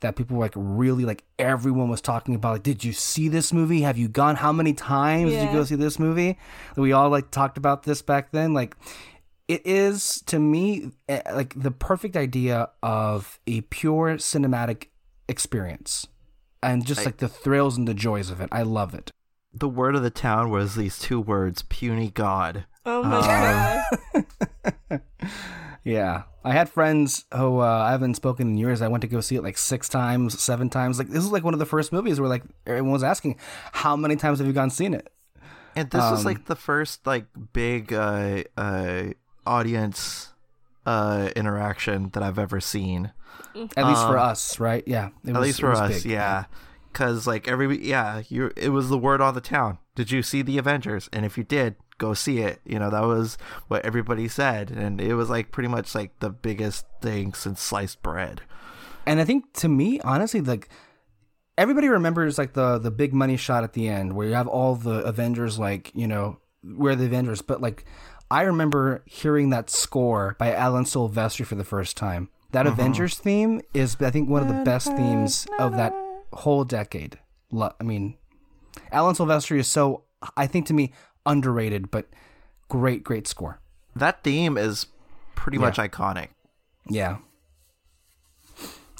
that 0.04 0.16
people 0.16 0.38
were 0.38 0.46
like 0.46 0.54
really 0.56 1.04
like 1.04 1.24
everyone 1.40 1.90
was 1.90 2.00
talking 2.02 2.36
about. 2.36 2.54
Like, 2.54 2.64
did 2.64 2.84
you 2.84 2.94
see 2.94 3.28
this 3.28 3.52
movie? 3.52 3.82
Have 3.82 3.98
you 3.98 4.08
gone? 4.08 4.36
How 4.36 4.52
many 4.52 4.74
times 4.74 5.32
did 5.32 5.44
you 5.48 5.52
go 5.52 5.64
see 5.64 5.76
this 5.76 5.98
movie? 6.00 6.38
We 6.78 6.92
all 6.94 7.10
like 7.10 7.32
talked 7.32 7.58
about 7.58 7.84
this 7.84 8.02
back 8.02 8.32
then. 8.32 8.54
Like, 8.54 8.76
it 9.48 9.66
is 9.66 10.22
to 10.28 10.40
me 10.40 10.92
eh, 11.10 11.22
like 11.34 11.54
the 11.62 11.72
perfect 11.72 12.16
idea 12.16 12.70
of 12.84 13.40
a 13.48 13.62
pure 13.62 14.18
cinematic 14.18 14.88
experience, 15.28 16.08
and 16.62 16.86
just 16.86 17.02
I- 17.02 17.06
like 17.06 17.18
the 17.18 17.28
thrills 17.28 17.78
and 17.78 17.88
the 17.88 17.94
joys 17.94 18.30
of 18.30 18.40
it. 18.40 18.50
I 18.52 18.62
love 18.62 18.94
it. 18.94 19.10
The 19.54 19.70
word 19.70 19.96
of 19.96 20.02
the 20.04 20.10
town 20.10 20.50
was 20.50 20.76
these 20.76 20.98
two 21.00 21.20
words: 21.20 21.64
puny 21.64 22.10
god. 22.10 22.66
Oh 22.86 23.04
my 23.04 23.84
Uh, 24.14 24.22
god. 24.92 25.02
Yeah, 25.86 26.24
I 26.46 26.52
had 26.54 26.70
friends 26.70 27.26
who 27.36 27.60
uh, 27.60 27.64
I 27.88 27.92
haven't 27.92 28.14
spoken 28.16 28.48
in 28.50 28.58
years. 28.58 28.82
I 28.82 28.88
went 28.88 29.02
to 29.02 29.08
go 29.08 29.20
see 29.20 29.36
it 29.36 29.44
like 29.44 29.58
six 29.58 29.90
times, 29.90 30.42
seven 30.42 30.70
times. 30.70 30.98
Like 30.98 31.10
this 31.10 31.24
is 31.24 31.32
like 31.32 31.44
one 31.44 31.54
of 31.54 31.60
the 31.60 31.66
first 31.66 31.92
movies 31.92 32.20
where 32.20 32.30
like 32.30 32.44
everyone 32.66 32.92
was 32.92 33.04
asking, 33.04 33.38
"How 33.74 33.96
many 33.98 34.16
times 34.16 34.38
have 34.40 34.48
you 34.48 34.54
gone 34.54 34.70
seen 34.70 34.94
it?" 34.94 35.12
And 35.76 35.90
this 35.90 36.02
was 36.02 36.20
Um, 36.20 36.26
like 36.26 36.46
the 36.46 36.56
first 36.56 37.06
like 37.06 37.26
big 37.52 37.92
uh, 37.92 38.44
uh, 38.56 39.04
audience 39.46 40.30
uh, 40.86 41.30
interaction 41.36 42.10
that 42.14 42.24
I've 42.24 42.40
ever 42.40 42.62
seen. 42.62 43.12
At 43.56 43.86
least 43.88 44.02
for 44.08 44.18
Um, 44.18 44.30
us, 44.30 44.60
right? 44.60 44.84
Yeah, 44.88 45.10
it 45.26 45.30
At 45.32 45.36
was- 45.38 45.48
least 45.48 45.60
for 45.62 45.70
was 45.72 45.80
us, 45.82 46.04
big. 46.04 46.12
yeah. 46.12 46.46
Because 46.94 47.28
like 47.28 47.48
every 47.48 47.86
yeah, 47.86 48.22
you 48.30 48.52
it 48.56 48.70
was 48.70 48.90
the 48.90 48.98
word 48.98 49.22
on 49.22 49.34
the 49.34 49.42
town. 49.42 49.80
Did 49.96 50.12
you 50.12 50.24
see 50.24 50.42
the 50.42 50.58
Avengers? 50.58 51.10
And 51.12 51.26
if 51.26 51.38
you 51.38 51.44
did, 51.44 51.76
go 51.98 52.14
see 52.14 52.40
it. 52.40 52.62
You 52.66 52.80
know 52.80 52.90
that 52.90 53.04
was 53.04 53.38
what 53.68 53.86
everybody 53.86 54.28
said, 54.28 54.72
and 54.72 55.02
it 55.02 55.16
was 55.16 55.30
like 55.30 55.52
pretty 55.52 55.70
much 55.70 55.94
like 55.96 56.20
the 56.20 56.30
biggest 56.30 56.86
thing 57.02 57.34
since 57.34 57.62
sliced 57.62 58.02
bread. 58.02 58.42
And 59.06 59.20
I 59.20 59.26
think 59.26 59.54
to 59.54 59.68
me, 59.68 60.00
honestly, 60.02 60.42
like 60.42 60.70
everybody 61.58 61.88
remembers 61.88 62.38
like 62.38 62.54
the 62.54 62.78
the 62.78 62.92
big 62.92 63.14
money 63.14 63.38
shot 63.38 63.64
at 63.64 63.74
the 63.74 63.88
end 63.88 64.14
where 64.14 64.28
you 64.28 64.34
have 64.34 64.48
all 64.48 64.76
the 64.76 65.04
Avengers 65.04 65.60
like, 65.60 65.92
you 65.94 66.08
know, 66.08 66.40
we're 66.64 66.96
the 66.96 67.06
Avengers, 67.06 67.42
but 67.42 67.62
like 67.62 67.86
I 68.32 68.42
remember 68.44 69.04
hearing 69.06 69.50
that 69.52 69.70
score 69.70 70.36
by 70.40 70.54
Alan 70.54 70.86
Silvestri 70.86 71.46
for 71.46 71.56
the 71.56 71.64
first 71.64 71.98
time. 71.98 72.30
That 72.52 72.66
mm-hmm. 72.66 72.80
Avengers 72.80 73.18
theme 73.18 73.62
is 73.74 73.98
I 74.00 74.12
think 74.12 74.30
one 74.30 74.42
of 74.42 74.48
the 74.48 74.64
best 74.64 74.88
themes 74.96 75.48
of 75.60 75.74
that 75.74 75.94
whole 76.34 76.64
decade. 76.64 77.20
I 77.60 77.84
mean, 77.84 78.18
Alan 78.92 79.16
Silvestri 79.16 79.60
is 79.60 79.68
so 79.68 80.04
I 80.38 80.48
think 80.48 80.66
to 80.68 80.74
me 80.74 80.94
underrated, 81.26 81.92
but 81.92 82.08
great 82.70 83.04
great 83.04 83.28
score. 83.28 83.60
That 83.96 84.24
theme 84.24 84.58
is 84.58 84.88
pretty 85.36 85.58
Yeah. 85.58 85.62
much 85.66 85.78
iconic. 85.78 86.30
Yeah. 86.90 87.18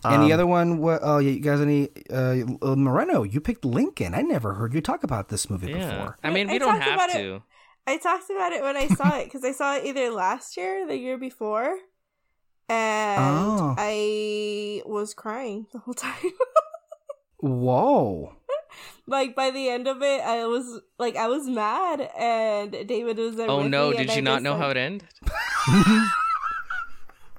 And 0.06 0.22
the 0.24 0.34
other 0.34 0.46
one, 0.46 0.80
what? 0.80 1.00
Oh, 1.02 1.18
yeah, 1.20 1.32
you 1.32 1.40
guys, 1.40 1.62
any 1.62 1.88
uh, 2.10 2.36
uh, 2.62 2.76
Moreno? 2.76 3.24
You 3.24 3.40
picked 3.40 3.64
Lincoln. 3.64 4.14
I 4.14 4.22
never 4.22 4.54
heard 4.56 4.74
you 4.74 4.82
talk 4.82 5.04
about 5.06 5.30
this 5.30 5.50
movie 5.50 5.72
Yeah. 5.72 5.90
before. 5.98 6.18
I 6.22 6.30
mean, 6.30 6.50
I 6.50 6.54
we 6.54 6.60
don't 6.60 6.78
have 6.82 6.94
about 6.96 7.10
it. 7.12 7.14
to. 7.20 7.42
I 7.88 7.98
talked 7.98 8.30
about 8.30 8.52
it 8.52 8.62
when 8.62 8.76
I 8.76 8.88
saw 8.90 9.18
it 9.20 9.26
because 9.26 9.46
I 9.46 9.54
saw 9.54 9.78
it 9.78 9.86
either 9.86 10.10
last 10.12 10.58
year 10.58 10.84
or 10.84 10.88
the 10.88 10.98
year 10.98 11.18
before. 11.18 11.78
And 12.68 13.22
Oh. 13.22 13.76
I 13.78 14.82
was 14.86 15.14
crying 15.14 15.68
the 15.72 15.80
whole 15.80 15.94
time. 15.94 16.14
Whoa! 17.44 18.38
like 19.08 19.36
by 19.36 19.52
the 19.52 19.68
end 19.68 19.86
of 19.88 20.02
it, 20.02 20.22
I 20.22 20.46
was 20.46 20.80
like, 20.98 21.18
I 21.18 21.28
was 21.28 21.46
mad, 21.46 22.10
and 22.18 22.72
David 22.88 23.18
was 23.18 23.36
there. 23.36 23.50
Oh 23.50 23.58
with 23.64 23.68
no! 23.72 23.92
me, 23.92 23.98
Did 23.98 24.12
you 24.12 24.18
I 24.20 24.22
not 24.22 24.42
know 24.42 24.54
like- 24.54 24.62
how 24.62 24.70
it 24.70 24.78
ended? 24.78 25.04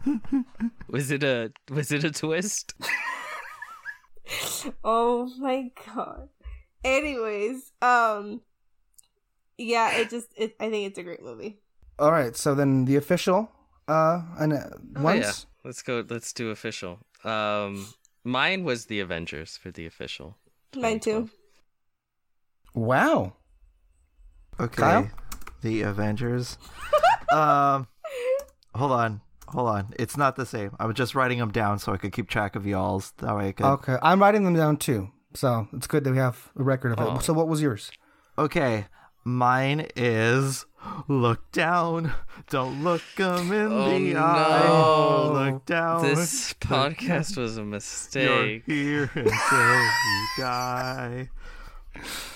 was 0.88 1.10
it 1.10 1.22
a 1.24 1.52
was 1.70 1.90
it 1.90 2.04
a 2.04 2.10
twist? 2.10 2.74
Oh 4.82 5.30
my 5.38 5.70
god. 5.84 6.30
Anyways, 6.82 7.72
um, 7.82 8.40
yeah, 9.58 9.96
it 9.98 10.08
just, 10.08 10.28
it, 10.36 10.56
I 10.58 10.70
think 10.70 10.86
it's 10.86 10.98
a 10.98 11.02
great 11.02 11.22
movie. 11.22 11.58
All 11.98 12.10
right, 12.10 12.34
so 12.34 12.54
then 12.54 12.86
the 12.86 12.96
official 12.96 13.50
uh, 13.86 14.22
and 14.38 14.54
uh, 14.54 14.70
Oh, 14.96 15.12
yeah. 15.12 15.32
Let's 15.62 15.82
go. 15.82 16.02
Let's 16.08 16.32
do 16.32 16.50
official. 16.50 17.00
Um, 17.22 17.86
mine 18.24 18.64
was 18.64 18.86
the 18.86 19.00
Avengers 19.00 19.56
for 19.56 19.70
the 19.70 19.86
official. 19.86 20.36
Mine 20.74 20.98
too. 20.98 21.30
Wow. 22.74 23.34
Okay. 24.58 24.82
Kyle? 24.82 25.10
The 25.62 25.82
Avengers. 25.82 26.58
um, 27.32 27.86
hold 28.74 28.92
on, 28.92 29.20
hold 29.48 29.68
on. 29.68 29.94
It's 29.98 30.16
not 30.16 30.36
the 30.36 30.46
same. 30.46 30.74
I 30.78 30.86
was 30.86 30.96
just 30.96 31.14
writing 31.14 31.38
them 31.38 31.52
down 31.52 31.78
so 31.78 31.92
I 31.92 31.96
could 31.96 32.12
keep 32.12 32.28
track 32.28 32.56
of 32.56 32.66
y'all's. 32.66 33.12
That 33.18 33.36
way 33.36 33.48
I 33.48 33.52
could. 33.52 33.66
Okay, 33.66 33.96
I'm 34.02 34.20
writing 34.20 34.44
them 34.44 34.54
down 34.54 34.76
too. 34.78 35.10
So 35.34 35.68
it's 35.72 35.86
good 35.86 36.04
that 36.04 36.12
we 36.12 36.18
have 36.18 36.50
a 36.56 36.62
record 36.62 36.92
of 36.92 37.00
it. 37.00 37.10
Oh. 37.10 37.18
So 37.18 37.32
what 37.32 37.48
was 37.48 37.60
yours? 37.60 37.90
Okay, 38.38 38.86
mine 39.24 39.88
is 39.96 40.66
look 41.08 41.50
down, 41.52 42.12
don't 42.50 42.82
look 42.84 43.02
them 43.16 43.52
in 43.52 43.72
Oh, 43.72 43.88
the 43.90 44.12
no. 44.14 44.20
eye. 44.20 45.50
Look 45.50 45.66
down. 45.66 46.02
This 46.02 46.52
podcast 46.54 47.36
was 47.36 47.56
a 47.56 47.60
You're 47.60 47.66
mistake. 47.70 48.62
here 48.66 49.10
until 49.14 49.24
you 49.24 50.28
die. 50.38 51.30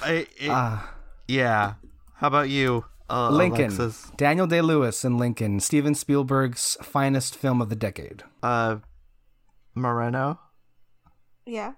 I, 0.02 0.10
it, 0.12 0.28
Ah, 0.48 0.94
yeah. 1.26 1.74
How 2.14 2.28
about 2.28 2.48
you, 2.48 2.84
uh, 3.10 3.30
Lincoln. 3.30 3.66
Alexis? 3.66 4.10
Daniel 4.16 4.46
Day 4.46 4.60
Lewis 4.60 5.04
and 5.04 5.18
Lincoln. 5.18 5.60
Steven 5.60 5.94
Spielberg's 5.94 6.76
finest 6.82 7.34
film 7.36 7.60
of 7.60 7.68
the 7.68 7.76
decade. 7.76 8.22
Uh, 8.42 8.76
Moreno. 9.74 10.40
Yeah. 11.46 11.72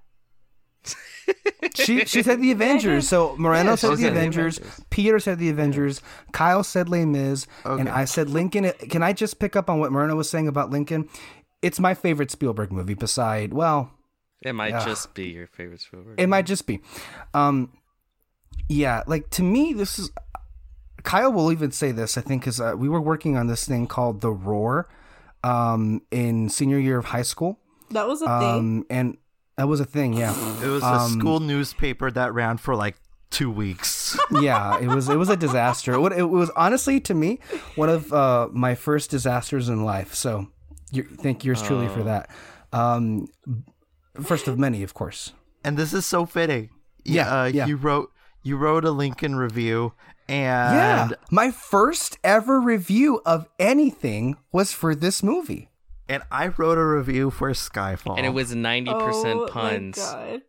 She 1.74 2.05
she 2.07 2.22
said 2.22 2.41
the 2.41 2.51
Avengers. 2.57 3.09
So 3.09 3.37
Moreno 3.37 3.70
Yeah, 3.70 3.74
said 3.76 3.89
she 3.91 3.97
the 3.97 4.03
said 4.03 4.12
the 4.14 4.18
Avengers. 4.18 4.59
Avengers. 4.59 4.85
Peter 4.91 5.18
said 5.20 5.39
the 5.39 5.49
Avengers. 5.51 6.03
Kyle 6.33 6.62
said 6.64 6.89
Les 6.89 7.05
Mis, 7.05 7.47
and 7.64 7.89
I 7.89 8.05
said 8.05 8.28
Lincoln. 8.31 8.72
Can 8.91 9.03
I 9.03 9.12
just 9.12 9.39
pick 9.39 9.55
up 9.57 9.70
on 9.70 9.78
what 9.78 9.93
Moreno 9.93 10.16
was 10.16 10.28
saying 10.28 10.49
about 10.49 10.70
Lincoln? 10.70 11.09
It's 11.62 11.78
my 11.78 11.95
favorite 11.95 12.31
Spielberg 12.31 12.72
movie. 12.72 12.95
Beside, 12.95 13.53
well, 13.53 13.93
It 14.43 14.55
might 14.55 14.70
Yeah. 14.70 14.85
just 14.85 15.14
be 15.14 15.24
your 15.28 15.47
favorite 15.47 15.81
Spielberg. 15.83 16.18
it 16.18 16.26
might 16.28 16.47
just 16.47 16.66
be. 16.66 16.81
Um, 17.35 17.70
yeah, 18.68 19.03
like 19.07 19.31
to 19.31 19.43
me, 19.43 19.72
this 19.72 19.99
is. 19.99 20.11
Kyle 21.03 21.33
will 21.33 21.51
even 21.53 21.70
say 21.70 21.93
this. 21.93 22.18
I 22.18 22.20
think 22.20 22.43
because 22.43 22.61
uh, 22.61 22.74
we 22.76 22.89
were 22.89 23.01
working 23.01 23.37
on 23.37 23.47
this 23.47 23.66
thing 23.66 23.87
called 23.87 24.20
The 24.20 24.31
Roar, 24.31 24.89
um, 25.45 26.03
in 26.11 26.49
senior 26.51 26.78
year 26.78 26.99
of 26.99 27.07
high 27.07 27.22
school, 27.22 27.59
That 27.91 28.07
was 28.07 28.20
a 28.22 28.26
thing. 28.26 28.59
um, 28.59 28.87
and 28.91 29.16
that 29.61 29.68
was 29.68 29.78
a 29.80 29.84
thing. 29.84 30.14
Yeah. 30.14 30.32
It 30.64 30.68
was 30.68 30.82
a 30.82 30.86
Um, 31.04 31.20
school 31.20 31.38
newspaper 31.40 32.11
that 32.11 32.32
ran 32.32 32.56
for 32.56 32.74
like 32.74 32.96
two 33.30 33.50
weeks. 33.50 34.18
yeah, 34.40 34.80
it 34.80 34.88
was 34.88 35.08
it 35.08 35.16
was 35.16 35.28
a 35.28 35.36
disaster. 35.36 35.92
It, 35.94 36.12
it 36.18 36.28
was 36.30 36.48
honestly 36.56 36.98
to 37.00 37.14
me 37.14 37.38
one 37.76 37.90
of 37.90 38.11
uh, 38.12 38.48
my 38.52 38.74
first 38.74 39.11
disasters 39.11 39.68
in 39.68 39.84
life. 39.84 40.14
So, 40.14 40.48
you, 40.90 41.02
thank 41.04 41.44
yours 41.44 41.61
truly 41.62 41.88
for 41.88 42.00
Oh. 42.00 42.04
that. 42.04 42.30
Um, 42.72 43.28
first 44.22 44.48
of 44.48 44.58
many, 44.58 44.82
of 44.82 44.94
course. 44.94 45.32
and 45.64 45.76
this 45.76 45.92
is 45.92 46.06
so 46.06 46.24
fitting. 46.26 46.70
Yeah, 47.04 47.28
uh, 47.42 47.44
yeah. 47.46 47.66
You 47.66 47.76
wrote 47.76 48.11
you 48.42 48.56
wrote 48.56 48.84
a 48.84 48.90
Lincoln 48.90 49.36
review, 49.36 49.92
and 50.28 50.74
yeah, 50.74 51.08
my 51.30 51.50
first 51.50 52.18
ever 52.24 52.61
review 52.61 53.20
of 53.26 53.46
anything 53.58 54.36
was 54.52 54.72
for 54.72 54.94
this 54.94 55.22
movie. 55.22 55.68
And 56.11 56.24
I 56.30 56.48
wrote 56.48 56.76
a 56.76 56.84
review 56.84 57.30
for 57.30 57.50
Skyfall, 57.50 58.16
and 58.16 58.26
it 58.26 58.30
was 58.30 58.54
ninety 58.54 58.92
percent 58.92 59.48
punch. 59.48 59.50
Oh 59.50 59.54
my 59.54 59.70
puns. 59.70 59.96
god. 59.96 60.42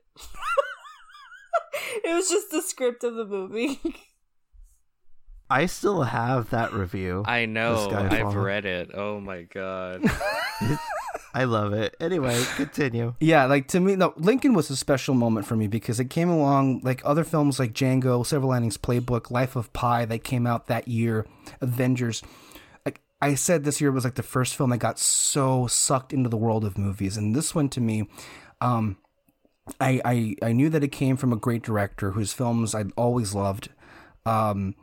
it 2.03 2.13
was 2.13 2.29
just 2.29 2.49
the 2.49 2.63
script 2.63 3.03
of 3.03 3.13
the 3.13 3.25
movie. 3.25 3.79
I 5.49 5.67
still 5.67 6.03
have 6.03 6.49
that 6.49 6.73
review. 6.73 7.23
I 7.27 7.45
know. 7.45 7.89
I've 7.91 8.35
read 8.35 8.65
it. 8.65 8.89
Oh 8.93 9.19
my 9.19 9.43
god. 9.43 10.01
I 11.33 11.43
love 11.43 11.73
it. 11.73 11.95
Anyway, 11.99 12.41
continue. 12.55 13.15
Yeah, 13.19 13.45
like 13.45 13.67
to 13.69 13.79
me, 13.79 13.95
no, 13.95 14.13
Lincoln 14.17 14.53
was 14.53 14.69
a 14.69 14.75
special 14.75 15.13
moment 15.13 15.45
for 15.45 15.55
me 15.55 15.67
because 15.67 15.99
it 15.99 16.09
came 16.09 16.29
along 16.29 16.81
like 16.83 17.01
other 17.05 17.23
films 17.23 17.59
like 17.59 17.73
Django, 17.73 18.25
Silver 18.25 18.47
Linings 18.47 18.77
Playbook, 18.77 19.29
Life 19.29 19.55
of 19.55 19.71
Pi 19.73 20.05
that 20.05 20.23
came 20.23 20.47
out 20.47 20.67
that 20.67 20.87
year, 20.87 21.27
Avengers. 21.59 22.23
I 23.21 23.35
said, 23.35 23.63
this 23.63 23.79
year 23.79 23.91
was 23.91 24.03
like 24.03 24.15
the 24.15 24.23
first 24.23 24.55
film 24.55 24.73
I 24.73 24.77
got 24.77 24.97
so 24.97 25.67
sucked 25.67 26.11
into 26.11 26.29
the 26.29 26.37
world 26.37 26.65
of 26.65 26.77
movies, 26.77 27.17
and 27.17 27.35
this 27.35 27.53
one 27.53 27.69
to 27.69 27.81
me, 27.81 28.07
um, 28.59 28.97
I 29.79 30.01
I 30.03 30.35
I 30.41 30.51
knew 30.53 30.69
that 30.69 30.83
it 30.83 30.91
came 30.91 31.17
from 31.17 31.31
a 31.31 31.35
great 31.35 31.61
director 31.61 32.11
whose 32.11 32.33
films 32.33 32.73
I'd 32.73 32.91
always 32.97 33.35
loved, 33.35 33.69
um, 34.25 34.75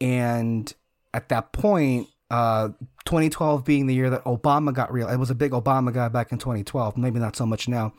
and 0.00 0.72
at 1.14 1.28
that 1.28 1.52
point, 1.52 2.08
uh, 2.30 2.70
2012 3.04 3.64
being 3.64 3.86
the 3.86 3.94
year 3.94 4.10
that 4.10 4.24
Obama 4.24 4.74
got 4.74 4.92
real, 4.92 5.06
I 5.06 5.14
was 5.14 5.30
a 5.30 5.34
big 5.34 5.52
Obama 5.52 5.92
guy 5.92 6.08
back 6.08 6.32
in 6.32 6.38
2012. 6.38 6.96
Maybe 6.96 7.20
not 7.20 7.36
so 7.36 7.46
much 7.46 7.68
now, 7.68 7.94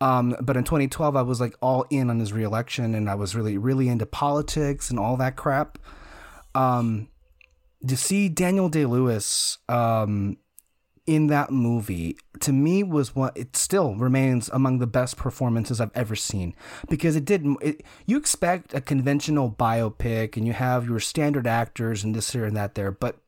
um, 0.00 0.36
but 0.40 0.56
in 0.56 0.62
2012 0.62 1.16
I 1.16 1.22
was 1.22 1.40
like 1.40 1.56
all 1.60 1.86
in 1.90 2.08
on 2.08 2.20
his 2.20 2.32
reelection, 2.32 2.94
and 2.94 3.10
I 3.10 3.16
was 3.16 3.34
really 3.34 3.58
really 3.58 3.88
into 3.88 4.06
politics 4.06 4.90
and 4.90 4.98
all 4.98 5.16
that 5.16 5.34
crap. 5.34 5.78
Um, 6.54 7.08
to 7.86 7.96
see 7.96 8.28
Daniel 8.28 8.68
Day 8.68 8.86
Lewis 8.86 9.58
um, 9.68 10.38
in 11.06 11.26
that 11.26 11.50
movie 11.50 12.16
to 12.40 12.52
me 12.52 12.82
was 12.82 13.14
what 13.14 13.36
it 13.36 13.56
still 13.56 13.94
remains 13.96 14.48
among 14.50 14.78
the 14.78 14.86
best 14.86 15.16
performances 15.16 15.80
I've 15.80 15.90
ever 15.94 16.16
seen 16.16 16.54
because 16.88 17.14
it 17.14 17.24
did 17.24 17.44
it, 17.60 17.82
you 18.06 18.16
expect 18.16 18.72
a 18.72 18.80
conventional 18.80 19.50
biopic 19.50 20.36
and 20.36 20.46
you 20.46 20.54
have 20.54 20.88
your 20.88 21.00
standard 21.00 21.46
actors 21.46 22.04
and 22.04 22.14
this 22.14 22.32
here 22.32 22.46
and 22.46 22.56
that 22.56 22.74
there 22.74 22.90
but 22.90 23.18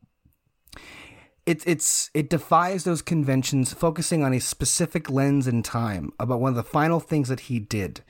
it, 1.47 1.63
it's 1.65 2.11
it 2.13 2.29
defies 2.29 2.83
those 2.85 3.01
conventions, 3.01 3.73
focusing 3.73 4.25
on 4.25 4.35
a 4.35 4.41
specific 4.41 5.09
lens 5.09 5.47
in 5.47 5.63
time 5.63 6.13
about 6.19 6.41
one 6.41 6.51
of 6.51 6.57
the 6.57 6.65
final 6.65 6.99
things 6.99 7.29
that 7.29 7.41
he 7.41 7.61
did, 7.61 8.03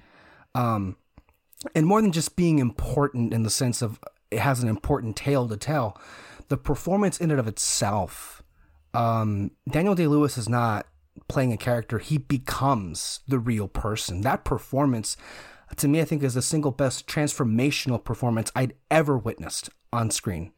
um, 0.55 0.97
and 1.75 1.87
more 1.87 2.01
than 2.01 2.13
just 2.13 2.35
being 2.35 2.59
important 2.59 3.35
in 3.35 3.43
the 3.43 3.51
sense 3.51 3.83
of 3.83 4.01
it 4.31 4.39
has 4.39 4.63
an 4.63 4.69
important 4.69 5.17
tale 5.17 5.47
to 5.49 5.57
tell. 5.57 6.01
The 6.49 6.57
performance 6.57 7.19
in 7.19 7.31
and 7.31 7.41
of 7.41 7.49
itself, 7.49 8.43
um, 8.95 9.51
Daniel 9.69 9.95
Day 9.95 10.07
Lewis 10.07 10.39
is 10.39 10.49
not 10.49 10.87
playing 11.29 11.53
a 11.53 11.57
character; 11.57 11.99
he 11.99 12.19
becomes 12.19 13.21
the 13.27 13.39
real 13.39 13.69
person. 13.69 14.21
That 14.21 14.45
performance, 14.45 15.17
to 15.77 15.89
me, 15.89 16.01
I 16.01 16.05
think 16.05 16.23
is 16.23 16.35
the 16.35 16.43
single 16.43 16.71
best 16.71 17.07
transformational 17.07 18.03
performance 18.03 18.53
I'd 18.55 18.75
ever 18.91 19.19
witnessed 19.19 19.71
on 19.93 20.11
screen. 20.11 20.53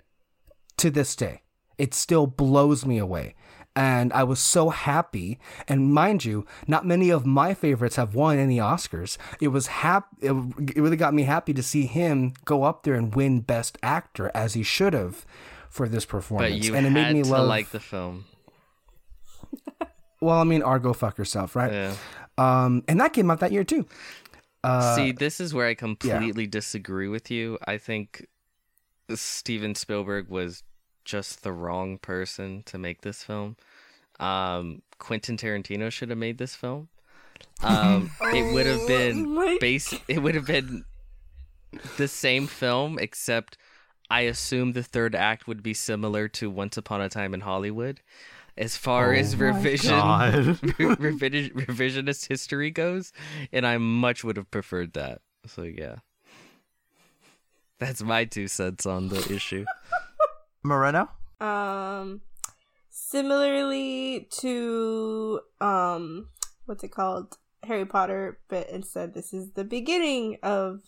To 0.78 0.91
this 0.91 1.16
day, 1.16 1.43
it 1.78 1.95
still 1.95 2.26
blows 2.26 2.84
me 2.84 2.99
away. 2.99 3.34
And 3.74 4.12
I 4.12 4.24
was 4.24 4.41
so 4.41 4.70
happy. 4.70 5.39
And 5.68 5.93
mind 5.95 6.24
you, 6.24 6.45
not 6.66 6.84
many 6.84 7.11
of 7.11 7.24
my 7.24 7.55
favorites 7.55 7.95
have 7.95 8.14
won 8.14 8.36
any 8.36 8.59
Oscars. 8.59 9.16
It 9.41 9.49
was 9.49 9.68
hap- 9.68 10.09
It, 10.20 10.32
it 10.74 10.80
really 10.80 10.97
got 10.97 11.14
me 11.14 11.22
happy 11.22 11.55
to 11.55 11.62
see 11.62 11.86
him 11.86 12.32
go 12.45 12.64
up 12.64 12.82
there 12.82 12.95
and 12.95 13.14
win 13.14 13.41
Best 13.41 13.78
Actor 13.82 14.32
as 14.34 14.55
he 14.55 14.64
should 14.64 14.95
have 14.95 15.24
for 15.70 15.88
this 15.88 16.04
performance. 16.04 16.54
But 16.54 16.64
you 16.64 16.74
and 16.74 16.86
it 16.86 16.90
made 16.90 17.12
me 17.12 17.22
love. 17.22 17.48
like 17.48 17.70
the 17.70 17.80
film. 17.80 18.24
well, 20.20 20.38
I 20.38 20.44
mean, 20.44 20.62
Argo 20.62 20.92
fuck 20.92 21.18
yourself, 21.18 21.56
right? 21.56 21.72
Yeah. 21.72 21.94
Um, 22.36 22.84
and 22.88 23.00
that 23.00 23.12
came 23.12 23.30
out 23.30 23.40
that 23.40 23.52
year 23.52 23.64
too. 23.64 23.86
Uh, 24.64 24.96
See, 24.96 25.12
this 25.12 25.40
is 25.40 25.54
where 25.54 25.66
I 25.66 25.74
completely 25.74 26.46
disagree 26.46 27.08
with 27.08 27.30
you. 27.30 27.58
I 27.66 27.78
think 27.78 28.26
Steven 29.14 29.74
Spielberg 29.74 30.28
was 30.28 30.62
just 31.04 31.42
the 31.42 31.52
wrong 31.52 31.98
person 31.98 32.62
to 32.66 32.78
make 32.78 33.02
this 33.02 33.22
film. 33.22 33.56
Um, 34.20 34.82
Quentin 34.98 35.36
Tarantino 35.36 35.90
should 35.90 36.10
have 36.10 36.18
made 36.18 36.38
this 36.38 36.54
film. 36.54 36.88
Um, 37.62 38.10
it 38.20 38.52
would 38.52 38.66
have 38.66 38.80
Oh 38.80 38.86
been 38.86 39.58
base. 39.58 39.94
It 40.08 40.22
would 40.22 40.34
have 40.34 40.46
been 40.46 40.84
the 41.96 42.08
same 42.08 42.46
film, 42.46 42.98
except 42.98 43.56
I 44.11 44.22
assume 44.22 44.72
the 44.72 44.82
third 44.82 45.14
act 45.14 45.46
would 45.46 45.62
be 45.62 45.74
similar 45.74 46.28
to 46.28 46.50
Once 46.50 46.76
Upon 46.76 47.00
a 47.00 47.09
Time 47.09 47.34
in 47.34 47.40
Hollywood. 47.40 48.00
As 48.56 48.76
far 48.76 49.12
as 49.12 49.36
revision, 49.36 49.90
God. 49.90 50.34
revision 50.78 51.50
revisionist 51.50 52.26
history 52.26 52.72
goes, 52.72 53.12
and 53.52 53.64
I 53.64 53.78
much 53.78 54.24
would 54.24 54.36
have 54.36 54.50
preferred 54.50 54.94
that. 54.94 55.20
So 55.46 55.62
yeah, 55.62 55.96
that's 57.78 58.02
my 58.02 58.24
two 58.24 58.48
cents 58.48 58.84
on 58.84 59.09
the 59.09 59.32
issue. 59.32 59.64
Moreno? 60.64 61.09
Um, 61.40 62.22
similarly 62.90 64.26
to 64.40 65.40
um, 65.61 66.28
what's 66.66 66.82
it 66.82 66.90
called, 66.90 67.38
Harry 67.62 67.86
Potter, 67.86 68.40
but 68.48 68.68
instead 68.70 69.14
this 69.14 69.32
is 69.32 69.52
the 69.52 69.64
beginning 69.64 70.38
of 70.42 70.80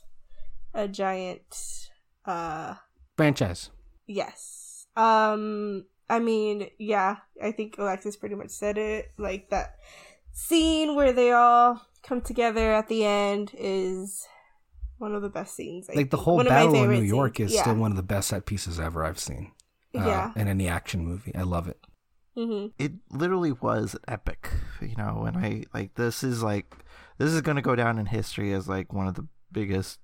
a 0.75 0.89
giant. 0.89 1.91
Uh, 2.25 2.75
franchise. 3.21 3.71
yes. 4.07 4.87
Um, 4.97 5.85
I 6.09 6.19
mean, 6.19 6.69
yeah, 6.79 7.17
I 7.43 7.53
think 7.53 7.77
Alexis 7.79 8.17
pretty 8.17 8.35
much 8.35 8.51
said 8.51 8.77
it. 8.79 9.13
Like 9.19 9.51
that 9.51 9.77
scene 10.33 10.97
where 10.97 11.13
they 11.13 11.31
all 11.33 11.81
come 12.03 12.21
together 12.21 12.73
at 12.73 12.89
the 12.89 13.05
end 13.05 13.53
is 13.57 14.27
one 14.99 15.15
of 15.15 15.23
the 15.23 15.29
best 15.29 15.55
scenes. 15.55 15.89
I 15.89 15.95
Like 15.95 16.11
the 16.11 16.17
whole 16.17 16.37
One 16.37 16.47
of 16.47 16.51
my 16.53 16.57
battle 16.61 16.75
in 16.75 16.81
favorite 16.83 17.01
New 17.01 17.07
York 17.07 17.37
scenes. 17.37 17.51
is 17.51 17.57
yeah. 17.57 17.63
still 17.63 17.77
one 17.77 17.93
of 17.93 17.97
the 17.97 18.03
best 18.03 18.29
set 18.29 18.47
pieces 18.47 18.81
ever 18.81 19.05
I've 19.05 19.19
seen. 19.21 19.53
uh, 19.97 20.05
yeah. 20.05 20.33
In 20.37 20.49
any 20.49 20.67
action 20.69 21.05
movie, 21.07 21.35
I 21.35 21.43
love 21.43 21.69
it. 21.69 21.79
hmm 22.37 22.67
It 22.79 22.93
literally 23.11 23.53
was 23.53 23.97
epic, 24.09 24.51
you 24.81 24.97
know, 24.97 25.25
and 25.27 25.37
I 25.37 25.65
like 25.73 25.95
this 25.95 26.23
is 26.25 26.43
like 26.43 26.75
this 27.19 27.31
is 27.33 27.41
gonna 27.43 27.63
go 27.63 27.77
down 27.77 27.99
in 27.99 28.07
history 28.07 28.53
as 28.53 28.69
like 28.69 28.93
one 28.93 29.07
of 29.07 29.15
the 29.15 29.27
biggest 29.53 30.01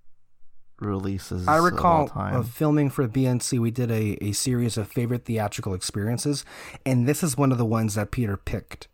releases 0.81 1.47
I 1.49 1.57
of 1.57 1.61
all 1.61 1.64
recall 1.64 2.09
time. 2.09 2.35
of 2.35 2.49
filming 2.49 2.91
for 2.91 3.07
BNC, 3.09 3.59
we 3.59 3.70
did 3.70 3.91
a, 3.91 4.22
a 4.24 4.33
series 4.33 4.77
of 4.77 4.89
favorite 4.89 5.24
theatrical 5.24 5.74
experiences, 5.74 6.45
and 6.85 7.07
this 7.09 7.22
is 7.22 7.37
one 7.37 7.53
of 7.53 7.59
the 7.59 7.64
ones 7.64 7.95
that 7.95 8.11
Peter 8.11 8.37
picked. 8.37 8.89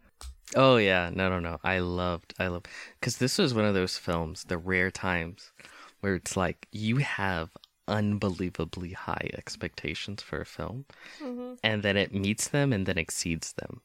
Oh 0.54 0.76
yeah, 0.76 1.10
no, 1.12 1.28
no, 1.28 1.40
no. 1.40 1.58
I 1.64 1.78
loved, 1.78 2.34
I 2.38 2.48
loved, 2.48 2.68
because 3.00 3.16
this 3.16 3.38
was 3.38 3.54
one 3.54 3.64
of 3.64 3.74
those 3.74 3.96
films, 3.96 4.44
the 4.44 4.58
rare 4.58 4.90
times 4.90 5.52
where 6.00 6.14
it's 6.16 6.36
like 6.36 6.68
you 6.72 6.96
have 6.96 7.50
unbelievably 7.88 8.92
high 8.92 9.30
expectations 9.34 10.22
for 10.22 10.40
a 10.40 10.46
film, 10.46 10.84
hmm 11.20 11.54
and 11.64 11.82
then 11.82 11.96
it 11.96 12.12
meets 12.14 12.48
them 12.48 12.72
and 12.72 12.86
then 12.86 12.98
exceeds 12.98 13.52
them. 13.54 13.80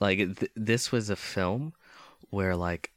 Like 0.00 0.18
th- 0.18 0.52
this 0.54 0.92
was 0.92 1.08
a 1.10 1.16
film 1.16 1.72
where 2.30 2.54
like 2.56 2.92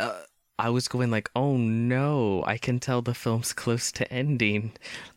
uh, 0.00 0.22
I 0.58 0.70
was 0.70 0.88
going 0.88 1.10
like, 1.10 1.30
"Oh 1.36 1.56
no, 1.56 2.42
I 2.46 2.58
can 2.58 2.80
tell 2.80 3.00
the 3.02 3.14
film's 3.14 3.52
close 3.52 3.92
to 3.92 4.12
ending. 4.12 4.72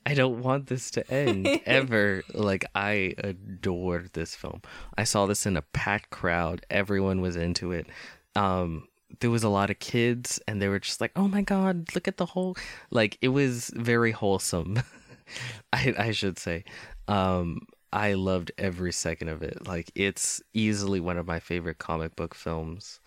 I 0.06 0.14
don't 0.14 0.42
want 0.42 0.68
this 0.68 0.92
to 0.92 1.12
end 1.12 1.48
ever." 1.66 2.24
like 2.34 2.66
I 2.76 3.16
adored 3.18 4.12
this 4.14 4.36
film. 4.36 4.62
I 4.98 5.04
saw 5.04 5.26
this 5.26 5.46
in 5.46 5.58
a 5.58 5.62
packed 5.62 6.12
crowd. 6.12 6.66
Everyone 6.70 7.22
was 7.22 7.36
into 7.36 7.72
it. 7.72 7.88
Um 8.36 8.88
there 9.20 9.30
was 9.30 9.44
a 9.44 9.50
lot 9.50 9.70
of 9.70 9.80
kids 9.80 10.40
and 10.48 10.62
they 10.62 10.68
were 10.70 10.80
just 10.80 11.02
like, 11.02 11.12
"Oh 11.16 11.28
my 11.28 11.42
god, 11.42 11.94
look 11.96 12.08
at 12.08 12.18
the 12.18 12.28
whole 12.28 12.56
like 12.92 13.18
it 13.22 13.30
was 13.30 13.72
very 13.76 14.12
wholesome." 14.12 14.82
I 15.74 15.94
I 15.98 16.12
should 16.12 16.38
say. 16.40 16.64
Um 17.08 17.68
I 17.94 18.14
loved 18.14 18.52
every 18.58 18.94
second 18.94 19.30
of 19.30 19.42
it. 19.44 19.68
Like 19.68 19.92
it's 19.96 20.42
easily 20.54 21.00
one 21.00 21.18
of 21.18 21.28
my 21.28 21.40
favorite 21.40 21.78
comic 21.80 22.16
book 22.16 22.34
films 22.36 23.00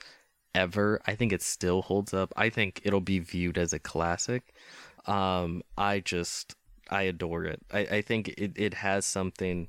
ever. 0.54 1.00
I 1.06 1.14
think 1.14 1.32
it 1.32 1.42
still 1.42 1.82
holds 1.82 2.14
up. 2.14 2.32
I 2.36 2.50
think 2.50 2.80
it'll 2.84 3.00
be 3.00 3.18
viewed 3.18 3.58
as 3.58 3.72
a 3.72 3.78
classic. 3.78 4.54
Um 5.06 5.62
I 5.76 6.00
just 6.00 6.56
I 6.90 7.02
adore 7.02 7.44
it. 7.44 7.60
I, 7.72 7.78
I 7.80 8.02
think 8.02 8.28
it, 8.28 8.52
it 8.56 8.74
has 8.74 9.04
something 9.04 9.68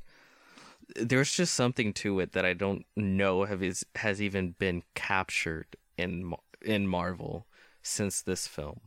there's 0.96 1.34
just 1.34 1.54
something 1.54 1.94
to 1.94 2.20
it 2.20 2.34
that 2.34 2.46
I 2.46 2.54
don't 2.54 2.86
know 2.96 3.46
have 3.46 3.64
is 3.64 3.86
has 3.96 4.22
even 4.22 4.56
been 4.60 4.84
captured 4.94 5.76
in 5.98 6.34
in 6.62 6.88
Marvel 6.88 7.48
since 7.82 8.22
this 8.22 8.48
film. 8.48 8.82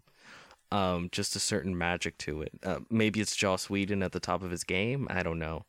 Um, 0.71 1.09
just 1.11 1.35
a 1.35 1.41
certain 1.41 1.77
magic 1.79 2.19
to 2.19 2.43
it. 2.43 2.53
Uh, 2.63 2.81
maybe 2.91 3.21
it's 3.21 3.35
Joss 3.35 3.71
Whedon 3.71 4.03
at 4.03 4.13
the 4.13 4.21
top 4.21 4.43
of 4.43 4.51
his 4.51 4.65
game. 4.65 5.07
I 5.09 5.23
don't 5.23 5.39
know. 5.39 5.65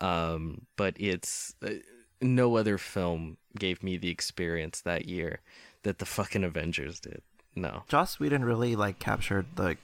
Um, 0.00 0.62
but 0.76 0.94
it's 0.98 1.54
uh, 1.64 1.74
no 2.20 2.56
other 2.56 2.76
film 2.76 3.36
gave 3.58 3.82
me 3.82 3.96
the 3.96 4.10
experience 4.10 4.80
that 4.80 5.06
year 5.06 5.40
that 5.82 5.98
the 5.98 6.06
fucking 6.06 6.44
Avengers 6.44 7.00
did. 7.00 7.22
No. 7.54 7.82
Joss 7.88 8.18
Whedon 8.18 8.44
really 8.44 8.74
like 8.76 8.98
captured 8.98 9.46
the 9.56 9.76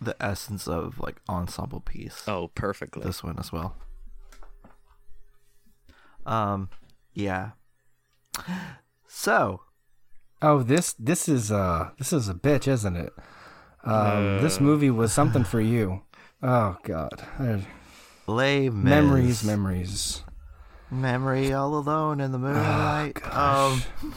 the 0.00 0.16
essence 0.20 0.66
of 0.66 0.98
like 0.98 1.16
ensemble 1.28 1.80
piece. 1.80 2.24
Oh, 2.26 2.48
perfectly. 2.54 3.04
this 3.04 3.22
one 3.22 3.38
as 3.38 3.52
well. 3.52 3.76
Um, 6.26 6.68
yeah. 7.14 7.50
So 9.06 9.60
Oh, 10.40 10.62
this 10.62 10.94
this 10.94 11.28
is 11.28 11.52
uh 11.52 11.90
this 11.98 12.12
is 12.12 12.28
a 12.28 12.34
bitch, 12.34 12.66
isn't 12.66 12.96
it? 12.96 13.12
Um, 13.84 14.40
this 14.42 14.58
Uh. 14.58 14.62
movie 14.62 14.90
was 14.90 15.12
something 15.12 15.44
for 15.44 15.60
you. 15.74 16.02
Oh 16.42 16.76
God, 16.82 17.22
Les 18.26 18.68
Mis. 18.68 18.72
memories, 18.72 19.44
memories. 19.44 20.22
Memory, 20.92 21.52
all 21.52 21.74
alone 21.76 22.20
in 22.20 22.32
the 22.32 22.38
moonlight. 22.38 23.14
gosh. 23.14 23.84
um, 24.02 24.14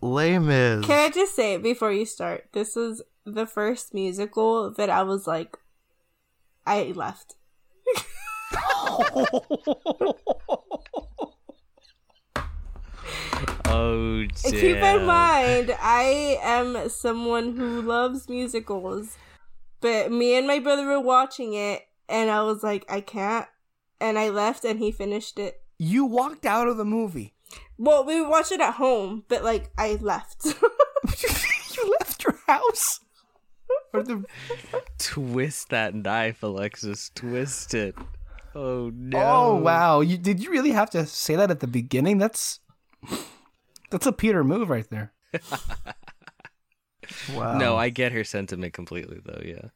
Les 0.00 0.38
Mis. 0.38 0.84
Can 0.84 0.98
I 0.98 1.10
just 1.10 1.34
say 1.34 1.54
it 1.54 1.62
before 1.62 1.92
you 1.92 2.04
start, 2.04 2.48
this 2.52 2.76
was 2.76 3.02
the 3.24 3.46
first 3.46 3.94
musical 3.94 4.70
that 4.72 4.90
I 4.90 5.02
was 5.02 5.26
like, 5.26 5.56
I 6.66 6.92
left. 6.94 7.36
Oh, 13.72 14.24
damn. 14.42 14.52
Keep 14.52 14.76
in 14.76 15.06
mind, 15.06 15.76
I 15.80 16.38
am 16.42 16.88
someone 16.88 17.56
who 17.56 17.80
loves 17.80 18.28
musicals, 18.28 19.16
but 19.80 20.10
me 20.10 20.36
and 20.36 20.46
my 20.48 20.58
brother 20.58 20.84
were 20.86 21.00
watching 21.00 21.54
it, 21.54 21.82
and 22.08 22.30
I 22.30 22.42
was 22.42 22.64
like, 22.64 22.84
I 22.88 23.00
can't, 23.00 23.46
and 24.00 24.18
I 24.18 24.30
left, 24.30 24.64
and 24.64 24.80
he 24.80 24.90
finished 24.90 25.38
it. 25.38 25.62
You 25.82 26.04
walked 26.04 26.44
out 26.44 26.68
of 26.68 26.76
the 26.76 26.84
movie. 26.84 27.32
Well, 27.78 28.04
we 28.04 28.20
watched 28.20 28.52
it 28.52 28.60
at 28.60 28.74
home, 28.74 29.24
but 29.28 29.42
like 29.42 29.70
I 29.78 29.94
left. 29.94 30.44
you 30.44 31.96
left 31.98 32.22
your 32.22 32.38
house. 32.46 33.00
Or 33.94 34.02
the- 34.02 34.24
Twist 34.98 35.70
that 35.70 35.94
knife, 35.94 36.42
Alexis. 36.42 37.10
Twist 37.14 37.72
it. 37.72 37.94
Oh 38.54 38.90
no. 38.94 39.18
Oh 39.18 39.54
wow! 39.56 40.00
You 40.00 40.18
did 40.18 40.42
you 40.42 40.50
really 40.50 40.72
have 40.72 40.90
to 40.90 41.06
say 41.06 41.34
that 41.36 41.50
at 41.50 41.60
the 41.60 41.66
beginning? 41.66 42.18
That's 42.18 42.60
that's 43.90 44.06
a 44.06 44.12
Peter 44.12 44.44
move 44.44 44.68
right 44.68 44.88
there. 44.90 45.14
Wow. 47.34 47.58
No, 47.58 47.76
I 47.76 47.88
get 47.88 48.12
her 48.12 48.22
sentiment 48.22 48.72
completely 48.72 49.18
though. 49.24 49.40
Yeah. 49.44 49.68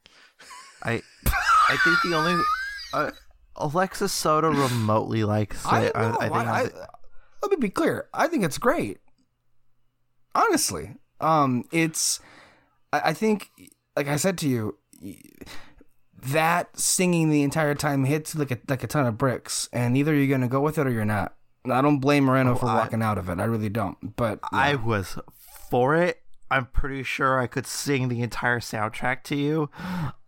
I, 0.83 1.01
I 1.67 1.77
think 1.83 1.97
the 2.03 2.15
only, 2.15 2.41
uh, 2.93 3.11
Alexis 3.57 4.11
Soto 4.11 4.49
remotely 4.51 5.23
likes 5.23 5.63
it. 5.65 5.67
I, 5.71 5.87
I, 5.95 6.09
I 6.25 6.29
think 6.29 6.33
I, 6.47 6.63
let 7.41 7.51
me 7.51 7.57
be 7.59 7.69
clear. 7.69 8.07
I 8.13 8.27
think 8.27 8.43
it's 8.43 8.57
great. 8.57 8.99
Honestly, 10.33 10.95
um, 11.21 11.63
it's. 11.71 12.19
I, 12.91 13.01
I 13.05 13.13
think, 13.13 13.49
like 13.95 14.07
I 14.07 14.17
said 14.17 14.37
to 14.39 14.49
you, 14.49 14.77
that 16.23 16.77
singing 16.77 17.29
the 17.29 17.43
entire 17.43 17.75
time 17.75 18.03
hits 18.05 18.35
like 18.35 18.51
a 18.51 18.57
like 18.67 18.83
a 18.83 18.87
ton 18.87 19.05
of 19.05 19.17
bricks, 19.17 19.69
and 19.71 19.95
either 19.95 20.13
you're 20.13 20.27
gonna 20.27 20.49
go 20.49 20.59
with 20.61 20.77
it 20.77 20.87
or 20.87 20.91
you're 20.91 21.05
not. 21.05 21.35
I 21.65 21.81
don't 21.81 21.99
blame 21.99 22.25
Moreno 22.25 22.51
Oh, 22.53 22.55
for 22.55 22.67
I- 22.67 22.75
walking 22.75 23.01
out 23.01 23.17
of 23.17 23.29
it. 23.29 23.39
I 23.39 23.45
really 23.45 23.69
don't. 23.69 24.15
But 24.15 24.39
yeah. 24.51 24.59
I 24.59 24.75
was 24.75 25.17
for 25.69 25.95
it. 25.95 26.21
I'm 26.51 26.67
pretty 26.67 27.03
sure 27.03 27.39
I 27.39 27.47
could 27.47 27.65
sing 27.65 28.07
the 28.07 28.21
entire 28.21 28.59
soundtrack 28.59 29.23
to 29.23 29.35
you, 29.35 29.69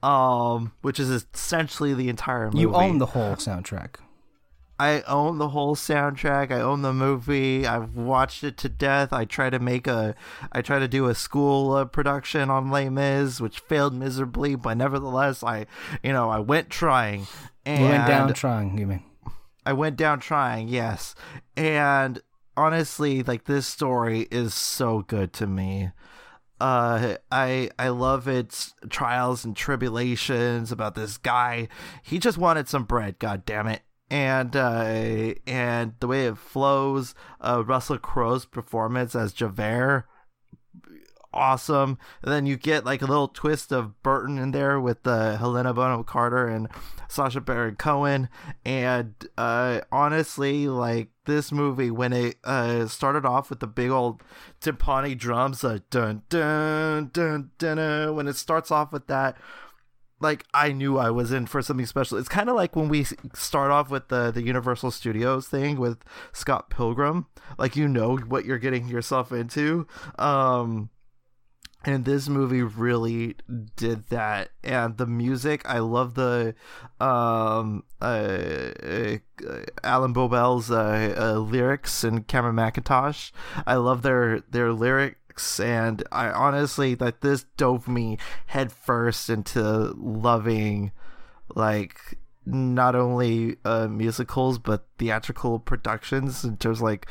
um, 0.01 0.73
which 0.81 0.99
is 0.99 1.09
essentially 1.09 1.93
the 1.93 2.09
entire 2.09 2.45
movie. 2.45 2.59
you 2.59 2.75
own 2.75 2.97
the 2.97 3.07
whole 3.07 3.35
soundtrack. 3.35 3.95
I 4.79 5.01
own 5.01 5.39
the 5.39 5.49
whole 5.49 5.75
soundtrack. 5.75 6.51
I 6.51 6.61
own 6.61 6.83
the 6.83 6.93
movie. 6.93 7.65
I've 7.65 7.95
watched 7.95 8.43
it 8.43 8.57
to 8.57 8.69
death. 8.69 9.11
I 9.11 9.25
try 9.25 9.49
to 9.49 9.57
make 9.57 9.87
a, 9.87 10.13
I 10.51 10.61
try 10.61 10.77
to 10.77 10.87
do 10.87 11.07
a 11.07 11.15
school 11.15 11.71
uh, 11.73 11.85
production 11.85 12.51
on 12.51 12.69
Les 12.69 12.89
Mis, 12.89 13.41
which 13.41 13.59
failed 13.59 13.95
miserably. 13.95 14.53
But 14.55 14.77
nevertheless, 14.77 15.43
I, 15.43 15.65
you 16.03 16.13
know, 16.13 16.29
I 16.29 16.39
went 16.39 16.69
trying. 16.69 17.25
And 17.65 17.79
You 17.83 17.89
went 17.89 18.07
down 18.07 18.33
trying. 18.33 18.77
You 18.77 18.85
mean? 18.85 19.03
I 19.65 19.73
went 19.73 19.97
down 19.97 20.19
trying, 20.19 20.67
yes. 20.67 21.15
And 21.57 22.21
honestly, 22.57 23.23
like 23.23 23.45
this 23.45 23.67
story 23.67 24.27
is 24.31 24.53
so 24.53 25.03
good 25.03 25.31
to 25.33 25.47
me. 25.47 25.91
Uh 26.59 27.17
I 27.31 27.69
I 27.77 27.89
love 27.89 28.27
its 28.27 28.73
trials 28.89 29.45
and 29.45 29.55
tribulations 29.55 30.71
about 30.71 30.95
this 30.95 31.17
guy. 31.17 31.67
He 32.01 32.17
just 32.19 32.37
wanted 32.39 32.67
some 32.67 32.83
bread, 32.83 33.19
god 33.19 33.45
damn 33.45 33.67
it. 33.67 33.83
And 34.09 34.55
uh 34.55 35.35
and 35.45 35.93
the 35.99 36.07
way 36.07 36.25
it 36.25 36.37
flows, 36.37 37.13
uh 37.39 37.63
Russell 37.65 37.99
Crowe's 37.99 38.45
performance 38.45 39.15
as 39.15 39.33
Javert 39.33 40.05
awesome. 41.37 41.97
And 42.23 42.33
then 42.33 42.45
you 42.45 42.57
get 42.57 42.83
like 42.83 43.01
a 43.01 43.05
little 43.05 43.27
twist 43.27 43.71
of 43.71 44.01
Burton 44.03 44.37
in 44.37 44.51
there 44.51 44.81
with 44.81 45.05
uh, 45.07 45.37
Helena 45.37 45.73
Bonham 45.73 46.03
Carter 46.03 46.47
and 46.47 46.67
Sacha 47.07 47.39
Baron 47.39 47.75
Cohen. 47.75 48.27
And 48.65 49.13
uh, 49.37 49.81
honestly, 49.91 50.67
like 50.67 51.09
this 51.25 51.51
movie, 51.51 51.91
when 51.91 52.11
it 52.11 52.37
uh, 52.43 52.87
started 52.87 53.25
off 53.25 53.49
with 53.49 53.59
the 53.59 53.67
big 53.67 53.91
old 53.91 54.23
timpani 54.59 55.17
drums, 55.17 55.63
uh, 55.63 55.79
dun 55.89 56.23
dun 56.29 57.11
dun 57.13 57.51
dun, 57.57 57.77
dun 57.77 58.15
when 58.15 58.27
it 58.27 58.35
starts 58.35 58.71
off 58.71 58.91
with 58.91 59.07
that. 59.07 59.37
Like 60.19 60.45
I 60.51 60.71
knew 60.71 60.97
I 60.97 61.11
was 61.11 61.31
in 61.31 61.45
for 61.45 61.61
something 61.61 61.85
special. 61.85 62.17
It's 62.17 62.27
kind 62.27 62.49
of 62.49 62.55
like 62.55 62.75
when 62.75 62.89
we 62.89 63.05
start 63.35 63.69
off 63.69 63.91
with 63.91 64.07
the 64.07 64.31
the 64.31 64.41
Universal 64.41 64.89
Studios 64.89 65.47
thing 65.47 65.77
with 65.77 65.99
Scott 66.33 66.71
Pilgrim. 66.71 67.27
Like 67.59 67.75
you 67.75 67.87
know 67.87 68.17
what 68.17 68.43
you're 68.43 68.57
getting 68.57 68.87
yourself 68.87 69.31
into. 69.31 69.85
Um, 70.17 70.89
and 71.85 72.05
this 72.05 72.27
movie 72.27 72.63
really 72.63 73.35
did 73.75 74.07
that. 74.07 74.49
And 74.63 74.97
the 74.97 75.05
music 75.05 75.61
i 75.65 75.79
love 75.79 76.15
the 76.15 76.55
um 76.99 77.83
uh, 78.01 78.05
uh 78.05 79.17
Alain 79.83 80.13
Boublil's 80.13 80.71
uh, 80.71 81.15
uh 81.17 81.39
lyrics 81.39 82.03
and 82.03 82.27
Cameron 82.27 82.55
Mackintosh. 82.55 83.31
I 83.65 83.75
love 83.75 84.01
their 84.01 84.41
their 84.51 84.73
lyrics. 84.73 85.59
And 85.59 86.03
i 86.11 86.29
honestly 86.29 86.95
that 86.95 87.21
this 87.21 87.45
dove 87.57 87.87
me 87.87 88.17
headfirst 88.47 89.29
into 89.29 89.93
loving 89.97 90.91
like 91.55 92.17
not 92.45 92.95
only 92.95 93.57
uh 93.65 93.87
musicals 93.87 94.57
but 94.57 94.85
theatrical 94.97 95.59
productions 95.59 96.43
in 96.43 96.57
terms 96.57 96.79
of, 96.79 96.83
like 96.83 97.07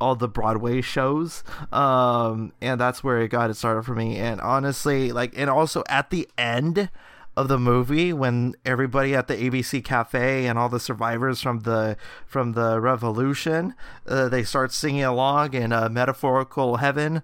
all 0.00 0.14
the 0.14 0.28
Broadway 0.28 0.80
shows. 0.80 1.42
Um, 1.72 2.52
and 2.60 2.80
that's 2.80 3.02
where 3.02 3.20
it 3.20 3.28
got 3.28 3.50
it 3.50 3.54
started 3.54 3.82
for 3.82 3.94
me. 3.94 4.16
And 4.16 4.40
honestly, 4.40 5.12
like, 5.12 5.34
and 5.36 5.50
also 5.50 5.82
at 5.88 6.10
the 6.10 6.28
end 6.36 6.90
of 7.36 7.48
the 7.48 7.58
movie, 7.58 8.12
when 8.12 8.54
everybody 8.64 9.14
at 9.14 9.28
the 9.28 9.36
ABC 9.36 9.84
cafe 9.84 10.46
and 10.46 10.58
all 10.58 10.68
the 10.68 10.80
survivors 10.80 11.40
from 11.40 11.60
the 11.60 11.96
from 12.26 12.52
the 12.52 12.80
revolution, 12.80 13.74
uh, 14.08 14.28
they 14.28 14.42
start 14.42 14.72
singing 14.72 15.04
along 15.04 15.54
in 15.54 15.72
a 15.72 15.88
metaphorical 15.88 16.78
heaven. 16.78 17.22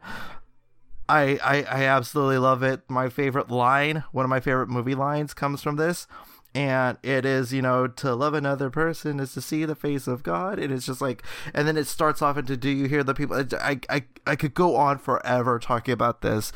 I, 1.08 1.38
I 1.42 1.62
I 1.64 1.84
absolutely 1.84 2.38
love 2.38 2.62
it. 2.62 2.82
My 2.88 3.08
favorite 3.08 3.50
line, 3.50 4.04
one 4.12 4.24
of 4.24 4.30
my 4.30 4.40
favorite 4.40 4.68
movie 4.68 4.94
lines, 4.94 5.34
comes 5.34 5.62
from 5.62 5.76
this 5.76 6.06
and 6.54 6.98
it 7.02 7.24
is 7.24 7.52
you 7.52 7.60
know 7.60 7.86
to 7.86 8.14
love 8.14 8.34
another 8.34 8.70
person 8.70 9.18
is 9.18 9.34
to 9.34 9.40
see 9.40 9.64
the 9.64 9.74
face 9.74 10.06
of 10.06 10.22
god 10.22 10.58
and 10.58 10.72
it's 10.72 10.86
just 10.86 11.00
like 11.00 11.22
and 11.52 11.66
then 11.66 11.76
it 11.76 11.86
starts 11.86 12.22
off 12.22 12.38
into 12.38 12.56
do 12.56 12.70
you 12.70 12.86
hear 12.86 13.02
the 13.02 13.14
people 13.14 13.36
i 13.60 13.78
i, 13.88 14.04
I 14.26 14.36
could 14.36 14.54
go 14.54 14.76
on 14.76 14.98
forever 14.98 15.58
talking 15.58 15.92
about 15.92 16.22
this 16.22 16.52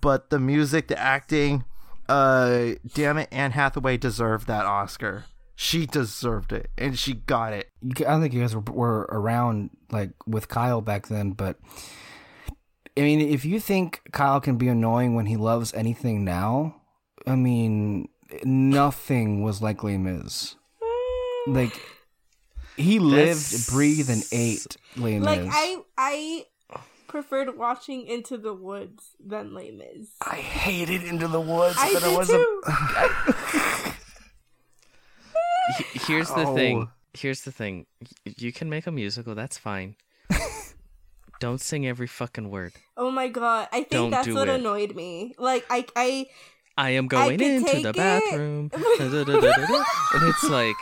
but 0.00 0.30
the 0.30 0.38
music 0.38 0.88
the 0.88 0.98
acting 0.98 1.64
uh 2.08 2.72
damn 2.94 3.18
it 3.18 3.28
anne 3.32 3.52
hathaway 3.52 3.96
deserved 3.96 4.46
that 4.46 4.66
oscar. 4.66 5.24
She 5.60 5.86
deserved 5.86 6.52
it 6.52 6.70
and 6.78 6.96
she 6.96 7.14
got 7.14 7.52
it. 7.52 7.70
I 7.84 8.02
don't 8.02 8.20
think 8.20 8.32
you 8.32 8.40
guys 8.40 8.54
were, 8.54 8.60
were 8.60 9.00
around 9.10 9.70
like 9.90 10.10
with 10.24 10.46
Kyle 10.46 10.80
back 10.80 11.08
then, 11.08 11.32
but 11.32 11.58
I 12.96 13.00
mean, 13.00 13.20
if 13.20 13.44
you 13.44 13.58
think 13.58 14.02
Kyle 14.12 14.40
can 14.40 14.56
be 14.56 14.68
annoying 14.68 15.16
when 15.16 15.26
he 15.26 15.36
loves 15.36 15.74
anything 15.74 16.24
now, 16.24 16.80
I 17.26 17.34
mean, 17.34 18.08
nothing 18.44 19.42
was 19.42 19.60
like 19.62 19.82
Les 19.82 19.96
Mis. 19.98 20.54
Like 21.46 21.80
he 22.76 22.98
lived, 22.98 23.40
That's- 23.52 23.70
breathed, 23.70 24.10
and 24.10 24.22
ate 24.32 24.76
Les 24.96 25.18
Mis. 25.18 25.24
Like 25.26 25.48
I 25.50 25.76
I 25.96 26.44
preferred 27.06 27.56
watching 27.56 28.06
Into 28.06 28.36
the 28.36 28.52
Woods 28.52 29.10
than 29.24 29.54
Les 29.54 29.70
Mis. 29.70 30.08
I 30.20 30.36
hated 30.36 31.04
Into 31.04 31.26
the 31.28 31.40
Woods, 31.40 31.76
I 31.78 31.92
but 31.94 32.02
did 32.02 32.12
it 32.12 32.16
was 32.18 32.28
too. 32.28 32.62
He- 35.92 35.98
Here's 36.12 36.28
the 36.28 36.44
Oh. 36.46 36.54
thing. 36.54 36.88
Here's 37.14 37.42
the 37.42 37.52
thing. 37.52 37.86
You 38.24 38.52
can 38.52 38.68
make 38.70 38.86
a 38.86 38.92
musical. 38.92 39.34
That's 39.34 39.58
fine. 39.58 39.96
Don't 41.40 41.60
sing 41.60 41.86
every 41.86 42.06
fucking 42.06 42.50
word. 42.50 42.72
oh 42.96 43.10
my 43.10 43.28
god! 43.28 43.68
I 43.72 43.78
think 43.78 43.90
Don't 43.90 44.10
that's 44.10 44.28
what 44.28 44.48
it. 44.48 44.56
annoyed 44.60 44.94
me. 44.96 45.34
Like 45.38 45.64
I 45.70 45.86
I 45.94 46.26
I 46.78 46.90
am 46.90 47.08
going 47.08 47.38
could 47.38 47.46
into 47.46 47.82
the 47.82 47.92
bathroom. 47.92 48.70
And 50.14 50.28
it's 50.28 50.44
like 50.44 50.76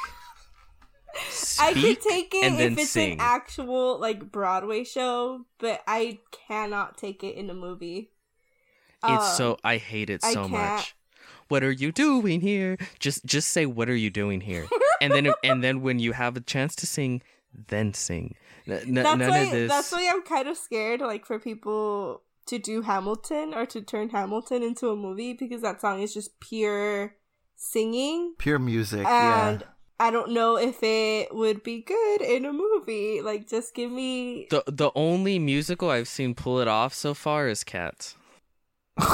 I 1.59 1.73
could 1.73 2.01
take 2.03 2.35
it 2.35 2.45
and 2.45 2.59
then 2.59 2.73
if 2.75 2.81
it's 2.81 2.91
sing. 2.91 3.15
an 3.15 3.21
actual 3.21 3.99
like 3.99 4.31
Broadway 4.31 4.85
show, 4.85 5.47
but 5.59 5.81
I 5.87 6.19
cannot 6.47 6.99
take 6.99 7.25
it 7.25 7.35
in 7.37 7.49
a 7.49 7.55
movie. 7.55 8.11
It's 9.03 9.11
Um, 9.25 9.35
so 9.37 9.57
I 9.65 9.79
hate 9.79 10.11
it 10.11 10.23
so 10.23 10.47
much. 10.47 10.95
What 11.49 11.65
are 11.65 11.73
you 11.73 11.93
doing 11.93 12.43
here? 12.43 12.77
Just 12.99 13.25
just 13.25 13.49
say 13.49 13.65
what 13.65 13.89
are 13.89 13.97
you 13.97 14.11
doing 14.11 14.43
here? 14.43 14.67
and 15.01 15.15
then 15.15 15.33
and 15.43 15.65
then 15.65 15.81
when 15.81 15.99
you 15.99 16.13
have 16.13 16.37
a 16.37 16.41
chance 16.41 16.77
to 16.77 16.87
sing, 16.87 17.23
then 17.69 17.95
sing. 17.95 18.35
N- 18.69 18.95
that's 18.95 19.19
none 19.19 19.21
why 19.21 19.39
of 19.39 19.51
this. 19.51 19.71
that's 19.71 19.93
why 19.93 20.11
I'm 20.13 20.23
kind 20.23 20.49
of 20.49 20.59
scared 20.59 21.01
like 21.01 21.25
for 21.25 21.39
people 21.39 22.23
to 22.47 22.59
do 22.59 22.83
Hamilton 22.83 23.55
or 23.55 23.67
to 23.67 23.83
turn 23.83 24.11
Hamilton 24.11 24.63
into 24.63 24.91
a 24.91 24.97
movie 24.97 25.33
because 25.33 25.63
that 25.63 25.81
song 25.81 26.01
is 26.01 26.15
just 26.15 26.39
pure 26.41 27.15
singing 27.59 28.35
pure 28.39 28.59
music 28.59 29.07
and 29.07 29.61
yeah 29.61 29.67
I 29.99 30.11
don't 30.11 30.33
know 30.33 30.57
if 30.57 30.83
it 30.83 31.35
would 31.35 31.63
be 31.63 31.81
good 31.81 32.21
in 32.21 32.45
a 32.45 32.53
movie. 32.53 33.23
Like 33.23 33.49
just 33.49 33.75
give 33.75 33.91
me 33.91 34.47
the 34.51 34.63
the 34.67 34.91
only 34.95 35.39
musical 35.39 35.89
I've 35.91 36.09
seen 36.09 36.35
pull 36.35 36.61
it 36.61 36.69
off 36.69 36.93
so 36.93 37.15
far 37.15 37.49
is 37.49 37.65
Cats. 37.65 38.15
but 38.97 39.13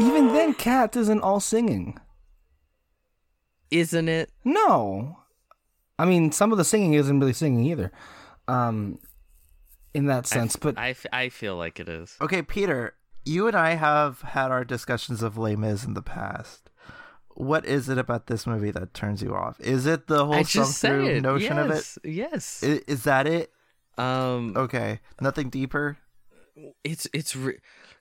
even 0.00 0.28
then, 0.32 0.54
Cats 0.54 0.96
isn't 0.96 1.22
all 1.22 1.40
singing. 1.40 1.98
Isn't 3.70 4.08
it? 4.08 4.30
No, 4.44 5.18
I 5.98 6.04
mean 6.04 6.30
some 6.30 6.52
of 6.52 6.58
the 6.58 6.64
singing 6.64 6.94
isn't 6.94 7.18
really 7.18 7.32
singing 7.32 7.64
either. 7.64 7.90
Um, 8.46 9.00
in 9.94 10.06
that 10.06 10.26
sense, 10.26 10.54
f- 10.56 10.60
but 10.60 10.78
I, 10.78 10.90
f- 10.90 11.06
I 11.12 11.28
feel 11.28 11.56
like 11.56 11.80
it 11.80 11.88
is. 11.88 12.16
okay 12.20 12.42
peter 12.42 12.94
you 13.24 13.46
and 13.46 13.56
i 13.56 13.74
have 13.74 14.20
had 14.22 14.50
our 14.50 14.64
discussions 14.64 15.22
of 15.22 15.36
Les 15.38 15.56
Mis 15.56 15.84
in 15.84 15.94
the 15.94 16.02
past 16.02 16.70
what 17.30 17.64
is 17.64 17.88
it 17.88 17.98
about 17.98 18.26
this 18.26 18.46
movie 18.46 18.70
that 18.70 18.92
turns 18.94 19.22
you 19.22 19.34
off 19.34 19.60
is 19.60 19.86
it 19.86 20.06
the 20.08 20.24
whole 20.24 20.34
I 20.34 20.42
sung 20.42 20.62
just 20.64 20.80
through 20.80 21.06
it. 21.06 21.20
notion 21.22 21.58
of 21.58 21.70
it 21.70 21.74
yes, 21.76 21.98
Yes. 22.04 22.64
I- 22.64 22.80
is 22.86 23.04
that 23.04 23.26
it 23.26 23.52
um. 23.96 24.54
okay 24.56 25.00
nothing 25.20 25.48
deeper 25.50 25.96
it's 26.84 27.06
it's 27.12 27.34
re- 27.36 27.58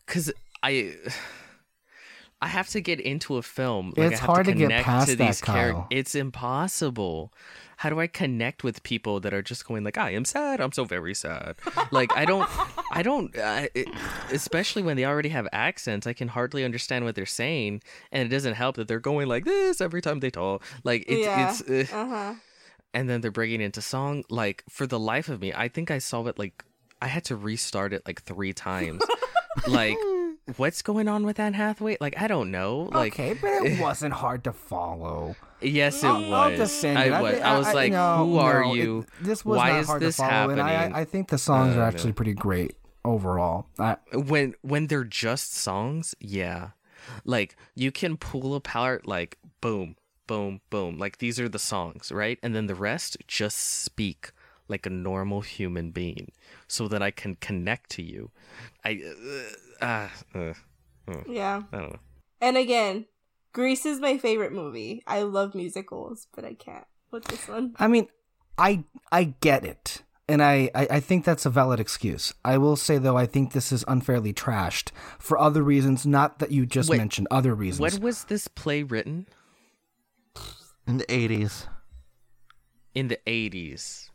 cuz 0.07 0.31
I 0.64 0.95
I 2.41 2.47
have 2.47 2.68
to 2.69 2.81
get 2.81 2.99
into 2.99 3.38
a 3.38 3.41
film. 3.41 3.93
Like, 3.97 4.11
It's 4.11 4.22
I 4.22 4.26
have 4.26 4.30
hard 4.30 4.45
to 4.45 4.53
get 4.53 4.69
past 4.84 5.09
to 5.09 5.15
that, 5.15 5.26
these 5.26 5.41
charac- 5.41 5.73
Kyle. 5.73 5.88
It's 5.89 6.14
impossible. 6.14 7.34
How 7.78 7.90
do 7.90 7.99
I 7.99 8.08
connect 8.08 8.64
with 8.64 8.84
people 8.84 9.20
that 9.22 9.34
are 9.34 9.41
just 9.41 9.66
going 9.66 9.84
like, 9.84 9.98
"I 9.98 10.12
am 10.12 10.26
sad. 10.26 10.60
I'm 10.60 10.72
so 10.72 10.84
very 10.84 11.14
sad." 11.16 11.56
like 11.91 12.16
I 12.18 12.26
don't, 12.26 12.49
I 12.91 13.02
don't. 13.04 13.36
I, 13.38 13.70
it, 13.74 13.88
especially 14.32 14.82
when 14.84 14.98
they 14.98 15.06
already 15.06 15.30
have 15.30 15.48
accents, 15.54 16.06
I 16.08 16.14
can 16.14 16.28
hardly 16.28 16.66
understand 16.66 17.06
what 17.06 17.16
they're 17.16 17.26
saying, 17.26 17.82
and 18.12 18.26
it 18.26 18.30
doesn't 18.30 18.56
help 18.56 18.76
that 18.76 18.88
they're 18.88 18.99
going 18.99 19.28
like 19.28 19.45
this 19.45 19.80
every 19.82 20.02
time 20.02 20.20
they 20.20 20.30
talk. 20.32 20.64
Like 20.84 21.06
it's 21.08 21.26
yeah. 21.26 21.56
it's. 21.70 21.94
Uh, 21.94 21.98
Uh 21.98 22.08
huh. 22.08 22.34
and 22.94 23.10
then 23.10 23.22
they're 23.22 23.32
breaking 23.32 23.62
into 23.62 23.82
song 23.82 24.24
like 24.30 24.64
for 24.70 24.88
the 24.88 24.98
life 24.98 25.28
of 25.30 25.41
me 25.41 25.52
i 25.54 25.68
think 25.68 25.91
i 25.91 25.99
saw 25.99 26.26
it 26.26 26.40
like 26.40 26.64
i 27.02 27.08
had 27.08 27.24
to 27.26 27.36
restart 27.36 27.91
it 27.94 28.02
like 28.08 28.24
three 28.24 28.54
times 28.54 29.02
like 29.68 29.98
what's 30.56 30.82
going 30.82 31.07
on 31.07 31.26
with 31.26 31.40
anne 31.40 31.53
hathaway? 31.53 31.98
Like 31.99 32.19
i 32.22 32.28
don't 32.28 32.52
know. 32.52 32.90
Like 32.94 33.14
okay, 33.14 33.34
but 33.34 33.65
it 33.65 33.80
wasn't 33.82 34.14
hard 34.14 34.44
to 34.45 34.53
follow. 34.53 35.36
yes 35.61 36.03
it 36.03 36.07
I'll, 36.07 36.22
was. 36.22 36.32
I'll 36.32 36.57
defend 36.57 36.99
it. 36.99 37.11
I, 37.11 37.22
was, 37.22 37.34
thi- 37.36 37.41
I 37.41 37.57
was 37.57 37.74
like 37.74 37.91
no, 37.91 38.26
who 38.26 38.38
are 38.38 38.64
no, 38.64 38.74
it- 38.74 38.78
you? 38.78 39.06
this 39.22 39.44
was 39.44 39.57
why 39.57 39.72
not 39.72 39.80
is 39.82 39.88
hard 39.88 40.02
this 40.02 40.15
to 40.15 40.22
follow, 40.22 40.32
happening 40.32 40.60
and 40.60 40.95
I, 40.95 41.02
I 41.02 41.06
think 41.06 41.28
the 41.30 41.38
songs 41.38 41.76
are 41.76 41.82
actually 41.84 42.14
pretty 42.14 42.34
great 42.34 42.76
overall. 43.03 43.68
I, 43.80 43.98
when 44.14 44.56
when 44.61 44.88
they're 44.88 45.03
just 45.03 45.53
songs? 45.53 46.15
Yeah. 46.19 46.69
Like 47.24 47.56
you 47.76 47.91
can 47.91 48.18
pull 48.18 48.56
apart 48.56 49.07
like 49.07 49.38
boom 49.61 49.95
boom 50.28 50.60
boom. 50.69 50.98
Like 50.98 51.19
these 51.19 51.40
are 51.40 51.48
the 51.49 51.60
songs 51.60 52.11
right? 52.11 52.38
And 52.44 52.53
then 52.56 52.68
the 52.68 52.76
rest 52.76 53.18
just 53.28 53.57
speak 53.57 54.32
like 54.68 54.85
a 54.85 54.89
normal 54.89 55.41
human 55.41 55.91
being 55.91 56.31
so 56.68 56.88
that 56.88 57.02
i 57.02 57.11
can 57.11 57.35
connect 57.35 57.89
to 57.89 58.02
you 58.03 58.30
i 58.84 58.99
uh, 59.81 59.85
uh, 59.85 60.38
uh, 60.38 60.53
Yeah. 61.27 61.64
i 61.72 61.77
don't 61.77 61.91
know 61.94 61.99
And 62.41 62.56
again, 62.57 63.06
Grease 63.53 63.85
is 63.88 63.99
my 63.99 64.19
favorite 64.19 64.52
movie. 64.53 65.02
I 65.07 65.23
love 65.23 65.56
musicals, 65.56 66.27
but 66.35 66.45
I 66.45 66.53
can't 66.53 66.85
with 67.10 67.26
this 67.26 67.48
one. 67.48 67.73
I 67.80 67.88
mean, 67.88 68.07
I 68.60 68.84
I 69.11 69.34
get 69.41 69.65
it. 69.65 70.03
And 70.30 70.44
I, 70.44 70.69
I, 70.76 70.88
I 70.98 70.99
think 70.99 71.26
that's 71.26 71.45
a 71.48 71.49
valid 71.49 71.80
excuse. 71.80 72.34
I 72.45 72.57
will 72.60 72.76
say 72.76 72.99
though, 72.99 73.18
I 73.18 73.26
think 73.26 73.53
this 73.53 73.72
is 73.72 73.84
unfairly 73.88 74.34
trashed 74.34 74.91
for 75.18 75.39
other 75.39 75.64
reasons, 75.64 76.06
not 76.06 76.38
that 76.38 76.52
you 76.52 76.68
just 76.68 76.89
Wait, 76.89 76.98
mentioned, 76.98 77.27
other 77.31 77.56
reasons. 77.56 77.94
when 77.94 78.02
was 78.03 78.26
this 78.26 78.48
play 78.48 78.84
written 78.84 79.26
In 80.85 80.98
the 81.02 81.06
80s. 81.10 81.65
in 82.94 83.07
the 83.07 83.19
80s 83.26 84.10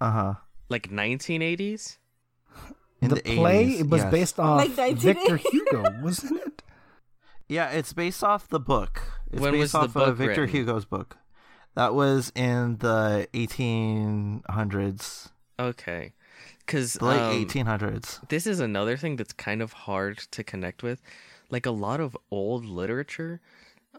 Uh 0.00 0.10
huh. 0.10 0.34
like 0.68 0.90
1980s 0.90 1.98
In 3.00 3.08
the, 3.08 3.16
the, 3.16 3.22
play 3.22 3.66
80s, 3.66 3.80
it 3.80 3.88
was 3.88 4.02
yes. 4.02 4.10
based 4.10 4.40
off 4.40 4.78
Like 4.78 4.96
Victor 4.96 5.36
Hugo, 5.36 5.84
wasn't 6.02 6.40
it? 6.42 6.62
Yeah, 7.46 7.72
it's 7.72 7.92
based 7.92 8.24
off 8.24 8.48
the 8.48 8.58
book. 8.58 9.02
It's 9.30 9.38
When 9.38 9.52
based 9.52 9.60
was 9.60 9.72
the 9.72 9.78
off 9.78 9.92
book 9.92 10.08
of 10.08 10.16
Victor 10.16 10.42
written? 10.42 10.56
Hugo's 10.56 10.86
book. 10.86 11.18
That 11.74 11.94
was 11.94 12.32
in 12.34 12.78
the 12.78 13.28
1800s, 13.34 15.28
okay 15.58 16.14
because 16.64 16.94
the 16.94 17.04
late 17.04 17.20
um, 17.20 17.44
1800s. 17.44 18.28
this 18.28 18.46
is 18.46 18.60
another 18.60 18.96
thing 18.96 19.16
that's 19.16 19.32
kind 19.32 19.62
of 19.62 19.72
hard 19.72 20.18
to 20.18 20.42
connect 20.42 20.82
with 20.82 21.00
like 21.50 21.66
a 21.66 21.70
lot 21.70 22.00
of 22.00 22.16
old 22.30 22.64
literature 22.64 23.40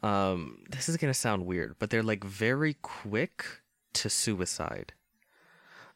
um 0.03 0.57
this 0.69 0.89
is 0.89 0.97
going 0.97 1.11
to 1.11 1.17
sound 1.17 1.45
weird 1.45 1.75
but 1.79 1.89
they're 1.89 2.03
like 2.03 2.23
very 2.23 2.75
quick 2.81 3.45
to 3.93 4.09
suicide 4.09 4.93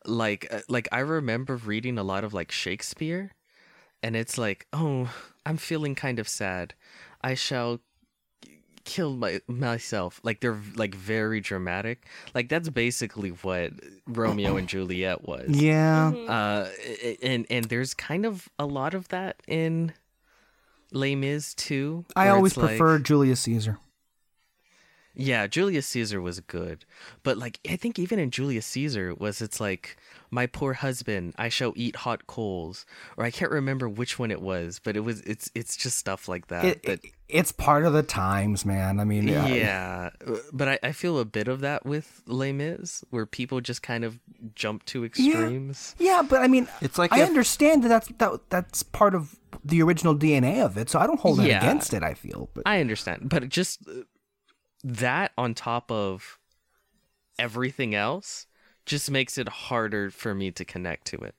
like 0.10 0.48
uh, 0.52 0.60
like 0.68 0.88
i 0.92 1.00
remember 1.00 1.56
reading 1.56 1.98
a 1.98 2.04
lot 2.04 2.24
of 2.24 2.34
like 2.34 2.52
shakespeare 2.52 3.32
and 4.04 4.16
it's 4.16 4.38
like 4.38 4.66
oh 4.74 5.10
i'm 5.46 5.58
feeling 5.58 5.96
kind 5.96 6.20
of 6.20 6.28
sad 6.28 6.74
i 7.22 7.34
shall 7.34 7.80
kill 8.86 9.16
my 9.16 9.40
myself 9.48 10.20
like 10.24 10.40
they're 10.40 10.58
like 10.76 10.96
very 10.96 11.40
dramatic 11.40 12.08
like 12.34 12.50
that's 12.50 12.70
basically 12.70 13.30
what 13.30 13.72
romeo 14.08 14.58
and 14.58 14.68
juliet 14.68 15.28
was 15.28 15.48
Yeah. 15.50 16.12
Mhm. 16.16 16.30
uh 16.30 16.70
and 17.22 17.46
and 17.50 17.66
there's 17.66 17.94
kind 17.94 18.26
of 18.26 18.50
a 18.58 18.66
lot 18.66 18.94
of 18.96 19.10
that 19.10 19.36
in 19.48 19.94
Les 20.92 21.14
Mis 21.16 21.54
too. 21.54 22.04
I 22.16 22.30
always 22.30 22.56
prefer 22.56 22.96
like- 22.96 23.04
Julius 23.04 23.42
Caesar. 23.42 23.78
Yeah, 25.16 25.48
Julius 25.48 25.88
Caesar 25.88 26.22
was 26.22 26.40
good, 26.40 26.86
but 27.24 27.38
like 27.38 27.60
I 27.70 27.76
think 27.76 28.00
even 28.00 28.20
in 28.20 28.32
Julius 28.32 28.66
Caesar 28.68 29.14
was 29.14 29.42
it's 29.42 29.60
like 29.60 29.98
my 30.32 30.46
poor 30.46 30.74
husband, 30.74 31.34
I 31.38 31.50
shall 31.50 31.74
eat 31.76 31.96
hot 31.98 32.28
coals, 32.28 32.86
or 33.18 33.26
I 33.26 33.32
can't 33.32 33.52
remember 33.52 33.90
which 33.90 34.20
one 34.20 34.30
it 34.32 34.42
was, 34.42 34.80
but 34.84 34.96
it 34.96 35.02
was 35.02 35.22
it's 35.22 35.50
it's 35.56 35.76
just 35.76 35.98
stuff 35.98 36.28
like 36.28 36.48
that. 36.48 36.66
It, 36.66 36.84
that 36.84 37.04
it- 37.06 37.12
it's 37.32 37.52
part 37.52 37.86
of 37.86 37.94
the 37.94 38.02
times, 38.02 38.66
man. 38.66 39.00
I 39.00 39.04
mean, 39.04 39.28
yeah, 39.28 39.46
yeah. 39.48 40.10
but 40.52 40.68
I, 40.68 40.80
I 40.82 40.92
feel 40.94 41.20
a 41.20 41.26
bit 41.26 41.48
of 41.48 41.60
that 41.60 41.86
with 41.86 42.24
Les 42.26 42.52
Mis, 42.52 43.04
where 43.12 43.28
people 43.28 43.62
just 43.62 43.84
kind 43.84 44.04
of 44.04 44.18
jump 44.56 44.84
to 44.86 45.06
extremes. 45.06 45.94
Yeah, 46.00 46.24
but 46.28 46.42
I 46.42 46.48
mean, 46.48 46.68
It's 46.82 46.98
like 46.98 47.14
I 47.14 47.22
if- 47.22 47.28
understand 47.28 47.84
that 47.84 47.90
that's 47.90 48.08
that, 48.18 48.40
that's 48.50 48.82
part 48.82 49.14
of 49.14 49.36
the 49.64 49.80
original 49.84 50.16
DNA 50.16 50.64
of 50.66 50.76
it, 50.76 50.90
so 50.90 50.98
I 50.98 51.06
don't 51.06 51.20
hold 51.20 51.38
that 51.38 51.46
Yeah. 51.48 51.60
against 51.60 51.94
it. 51.94 52.02
I 52.02 52.16
feel, 52.16 52.50
but 52.56 52.64
I 52.66 52.80
understand, 52.82 53.30
but 53.30 53.44
it 53.44 53.50
just 53.50 53.88
uh, 53.88 54.02
that 54.84 55.32
on 55.38 55.54
top 55.54 55.92
of 55.92 56.40
everything 57.38 57.96
else 57.96 58.48
just 58.86 59.12
makes 59.12 59.38
it 59.38 59.48
harder 59.48 60.10
for 60.10 60.34
me 60.34 60.52
to 60.52 60.66
connect 60.66 61.08
to 61.08 61.18
it. 61.18 61.36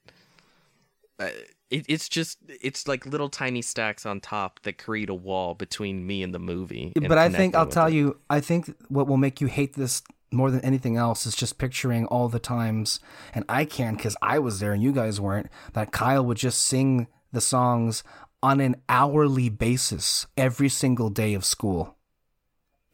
Uh, 1.19 1.29
it 1.71 1.85
it's 1.89 2.09
just 2.09 2.39
it's 2.49 2.89
like 2.89 3.07
little 3.07 3.29
tiny 3.29 3.63
stacks 3.63 4.05
on 4.05 4.21
top 4.21 4.61
that 4.63 4.79
create 4.79 5.09
a 5.09 5.15
wall 5.15 5.55
between 5.55 6.07
me 6.07 6.23
and 6.23 6.35
the 6.35 6.39
movie. 6.39 6.93
and 6.97 7.09
but 7.09 7.19
I 7.19 7.29
think 7.29 7.55
I'll 7.55 7.67
tell 7.67 7.87
it. 7.87 7.95
you, 7.95 8.19
I 8.29 8.41
think 8.41 8.75
what 8.89 9.07
will 9.07 9.17
make 9.17 9.41
you 9.41 9.47
hate 9.47 9.75
this 9.75 10.03
more 10.33 10.51
than 10.51 10.61
anything 10.61 10.97
else 10.97 11.27
is 11.27 11.35
just 11.35 11.59
picturing 11.59 12.07
all 12.07 12.29
the 12.29 12.39
times, 12.39 13.01
and 13.35 13.45
I 13.49 13.65
can 13.65 13.97
because 13.97 14.17
I 14.23 14.39
was 14.39 14.61
there 14.61 14.73
and 14.73 14.83
you 14.83 14.93
guys 14.93 15.21
weren't. 15.21 15.49
That 15.73 15.93
Kyle 15.93 16.25
would 16.25 16.39
just 16.39 16.63
sing 16.63 17.09
the 17.33 17.41
songs 17.41 18.03
on 18.43 18.61
an 18.61 18.77
hourly 18.89 19.49
basis 19.49 20.27
every 20.37 20.69
single 20.69 21.11
day 21.11 21.35
of 21.35 21.45
school, 21.45 21.97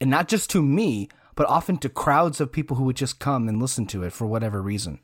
and 0.00 0.10
not 0.10 0.28
just 0.28 0.50
to 0.50 0.62
me, 0.62 1.08
but 1.34 1.48
often 1.48 1.78
to 1.78 1.88
crowds 1.88 2.40
of 2.40 2.52
people 2.52 2.76
who 2.76 2.84
would 2.84 2.96
just 2.96 3.18
come 3.18 3.48
and 3.48 3.60
listen 3.60 3.86
to 3.86 4.02
it 4.02 4.12
for 4.12 4.26
whatever 4.26 4.62
reason. 4.62 5.00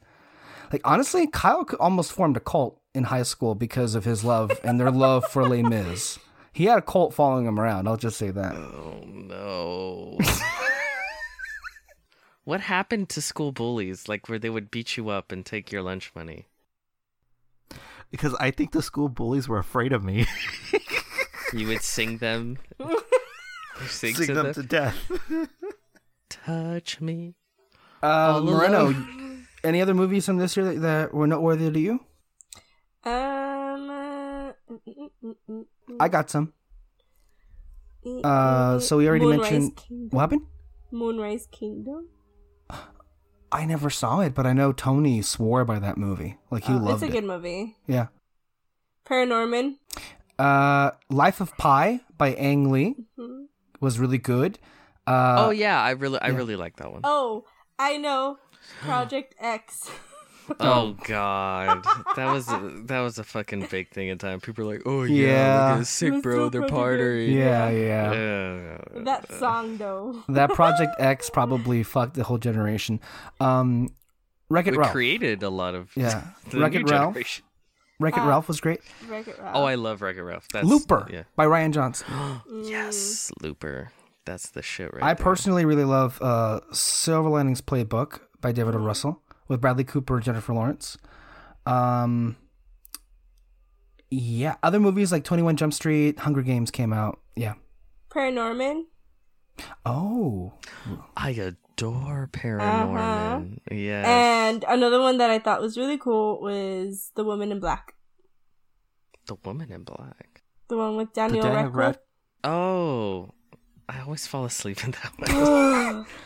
Like 0.72 0.82
honestly, 0.84 1.26
Kyle 1.26 1.66
almost 1.78 2.12
formed 2.12 2.36
a 2.36 2.40
cult 2.40 2.80
in 2.94 3.04
high 3.04 3.22
school 3.22 3.54
because 3.54 3.94
of 3.94 4.04
his 4.04 4.24
love 4.24 4.52
and 4.64 4.80
their 4.80 4.90
love 4.90 5.24
for 5.26 5.48
Les 5.48 5.62
Mis. 5.62 6.18
He 6.52 6.64
had 6.64 6.78
a 6.78 6.82
cult 6.82 7.14
following 7.14 7.46
him 7.46 7.58
around. 7.58 7.88
I'll 7.88 7.96
just 7.96 8.18
say 8.18 8.30
that. 8.30 8.54
Oh 8.54 9.02
no. 9.06 10.18
what 12.44 12.60
happened 12.60 13.08
to 13.10 13.22
school 13.22 13.52
bullies? 13.52 14.08
Like 14.08 14.28
where 14.28 14.38
they 14.38 14.50
would 14.50 14.70
beat 14.70 14.96
you 14.96 15.08
up 15.08 15.32
and 15.32 15.44
take 15.44 15.72
your 15.72 15.82
lunch 15.82 16.12
money? 16.14 16.46
because 18.12 18.36
I 18.38 18.52
think 18.52 18.70
the 18.70 18.82
school 18.82 19.08
bullies 19.08 19.48
were 19.48 19.58
afraid 19.58 19.92
of 19.92 20.04
me. 20.04 20.26
You 21.52 21.66
would 21.66 21.82
sing 21.82 22.18
them. 22.18 22.58
You 23.80 23.86
sing, 23.88 24.14
Sing 24.14 24.26
to 24.28 24.34
them 24.34 24.44
them. 24.46 24.54
to 24.54 24.62
death. 24.62 25.10
Touch 26.28 27.00
me. 27.00 27.34
Uh, 28.02 28.40
Moreno, 28.44 28.94
any 29.64 29.80
other 29.80 29.94
movies 29.94 30.26
from 30.26 30.38
this 30.38 30.56
year 30.56 30.66
that, 30.66 30.80
that 30.80 31.14
were 31.14 31.26
noteworthy 31.26 31.70
to 31.70 31.78
you? 31.80 32.00
Um. 33.04 33.90
uh, 33.90 34.52
I 36.00 36.08
got 36.08 36.30
some. 36.30 36.52
Uh, 38.24 38.80
so 38.80 38.96
we 38.96 39.08
already 39.08 39.24
Moonrise 39.24 39.50
mentioned 39.52 39.76
Kingdom. 39.76 40.08
what 40.10 40.20
happened. 40.22 40.42
Moonrise 40.90 41.46
Kingdom. 41.50 42.08
I 43.52 43.64
never 43.66 43.90
saw 43.90 44.20
it, 44.20 44.34
but 44.34 44.46
I 44.46 44.52
know 44.54 44.72
Tony 44.72 45.20
swore 45.22 45.64
by 45.64 45.78
that 45.78 45.96
movie. 45.98 46.38
Like 46.50 46.64
he 46.64 46.72
Oh, 46.72 46.76
loved 46.78 47.02
it. 47.02 47.06
it's 47.06 47.14
a 47.14 47.16
it. 47.18 47.20
good 47.20 47.24
movie. 47.28 47.76
Yeah. 47.86 48.06
Paranorman. 49.06 49.76
Uh, 50.38 50.92
Life 51.10 51.40
of 51.40 51.56
Pi 51.58 52.00
by 52.16 52.32
Ang 52.34 52.70
Lee 52.72 52.96
Mhm. 53.18 53.41
Was 53.82 53.98
really 53.98 54.18
good. 54.18 54.58
Uh, 55.06 55.36
oh 55.46 55.50
yeah, 55.50 55.80
I 55.82 55.90
really 55.90 56.18
I 56.20 56.28
yeah. 56.28 56.36
really 56.36 56.56
like 56.56 56.76
that 56.76 56.90
one. 56.90 57.00
Oh, 57.04 57.44
I 57.78 57.98
know. 57.98 58.38
Project 58.80 59.34
X. 59.38 59.90
Oh 60.60 60.96
god, 61.06 61.84
that 62.16 62.32
was 62.32 62.48
a, 62.48 62.82
that 62.86 63.00
was 63.00 63.18
a 63.18 63.24
fucking 63.24 63.66
big 63.70 63.90
thing 63.90 64.08
in 64.08 64.18
time. 64.18 64.40
People 64.40 64.64
are 64.68 64.72
like, 64.74 64.82
"Oh 64.86 65.04
yeah, 65.04 65.26
Yeah. 65.26 65.54
look 65.66 65.72
at 65.74 65.78
this 65.78 65.88
sick 65.88 66.22
bro, 66.22 66.36
go 66.36 66.48
they're 66.50 66.68
partying." 66.68 67.32
yeah, 67.32 67.70
yeah. 67.70 68.12
Yeah. 68.12 69.02
that 69.04 69.32
song 69.38 69.76
though. 69.78 70.22
that 70.28 70.50
Project 70.50 70.94
X 70.98 71.30
probably 71.30 71.82
fucked 71.84 72.14
the 72.14 72.24
whole 72.24 72.38
generation. 72.38 73.00
Um, 73.40 73.90
Wreck 74.48 74.66
It 74.66 74.76
Ralph. 74.76 74.92
created 74.92 75.42
a 75.42 75.48
lot 75.50 75.74
of 75.74 75.90
Yeah. 75.96 76.22
Wreck-It 76.52 76.88
Ralph. 76.90 77.14
generation. 77.14 77.44
Wreck 78.02 78.16
It 78.16 78.20
Uh, 78.20 78.26
Ralph 78.28 78.48
was 78.48 78.60
great. 78.60 78.80
Wreck-It 79.08 79.38
Ralph. 79.38 79.52
Oh, 79.56 79.64
I 79.64 79.76
love 79.76 80.02
Wreck-It 80.02 80.22
Ralph. 80.22 80.46
That's 80.52 80.66
Looper 80.66 81.06
Yeah. 81.10 81.22
by 81.36 81.46
Rian 81.46 81.72
Johnson. 81.72 82.06
yes, 82.64 83.30
Looper. 83.40 83.90
That's 84.24 84.50
the 84.50 84.62
shit 84.62 84.92
right 84.94 85.02
I 85.02 85.14
there. 85.14 85.24
personally 85.24 85.64
really 85.64 85.84
love 85.84 86.20
uh, 86.22 86.60
Silver 86.72 87.28
Linings 87.28 87.60
Playbook 87.60 88.20
by 88.40 88.52
David 88.52 88.74
O. 88.74 88.78
Russell 88.78 89.22
with 89.48 89.60
Bradley 89.60 89.84
Cooper 89.84 90.16
and 90.16 90.24
Jennifer 90.24 90.52
Lawrence. 90.52 90.96
Um, 91.66 92.36
Yeah, 94.10 94.56
other 94.62 94.78
movies 94.78 95.10
like 95.12 95.24
Twenty 95.24 95.42
One 95.42 95.56
Jump 95.56 95.72
Street, 95.72 96.18
Hunger 96.20 96.42
Games 96.42 96.70
came 96.70 96.92
out. 96.92 97.18
Yeah. 97.34 97.54
Paranorman. 98.10 98.84
Oh, 99.86 100.52
I 101.16 101.32
adore 101.86 102.28
Paranorman. 102.32 103.58
Yes. 103.70 104.06
And 104.06 104.64
another 104.68 105.00
one 105.00 105.18
that 105.18 105.30
I 105.30 105.38
thought 105.38 105.60
was 105.60 105.76
really 105.76 105.98
cool 105.98 106.40
was 106.40 107.10
The 107.14 107.24
Woman 107.24 107.50
in 107.52 107.60
Black. 107.60 107.94
the 109.26 109.36
Woman 109.44 109.70
in 109.72 109.82
Black. 109.84 110.42
The 110.68 110.76
one 110.76 110.96
with 110.96 111.12
Daniel 111.12 111.42
Daniel 111.42 111.64
Radcliffe. 111.70 111.76
Rad- 111.96 111.98
Oh, 112.44 113.30
I 113.88 114.00
always 114.00 114.26
fall 114.26 114.44
asleep 114.44 114.82
in 114.84 114.92
that 114.92 115.12
one. 115.96 116.06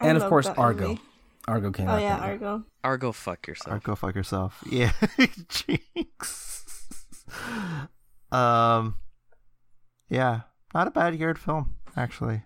And 0.00 0.16
of 0.16 0.28
course 0.28 0.46
Argo. 0.46 0.88
movie. 0.90 1.00
Argo 1.48 1.72
came 1.72 1.88
Oh 1.88 1.92
out. 1.92 1.98
Oh 1.98 2.02
yeah, 2.02 2.16
that 2.18 2.22
year. 2.24 2.32
Argo. 2.48 2.64
Argo, 2.84 3.10
fuck 3.12 3.46
yourself. 3.48 3.72
Argo, 3.72 3.96
fuck 3.96 4.14
yourself. 4.14 4.62
Yeah. 4.70 4.92
Jinx. 5.48 6.64
um 8.30 8.94
Yeah. 10.08 10.42
Not 10.72 10.86
a 10.86 10.90
bad 10.92 11.16
year 11.16 11.34
film, 11.34 11.74
actually. 11.96 12.42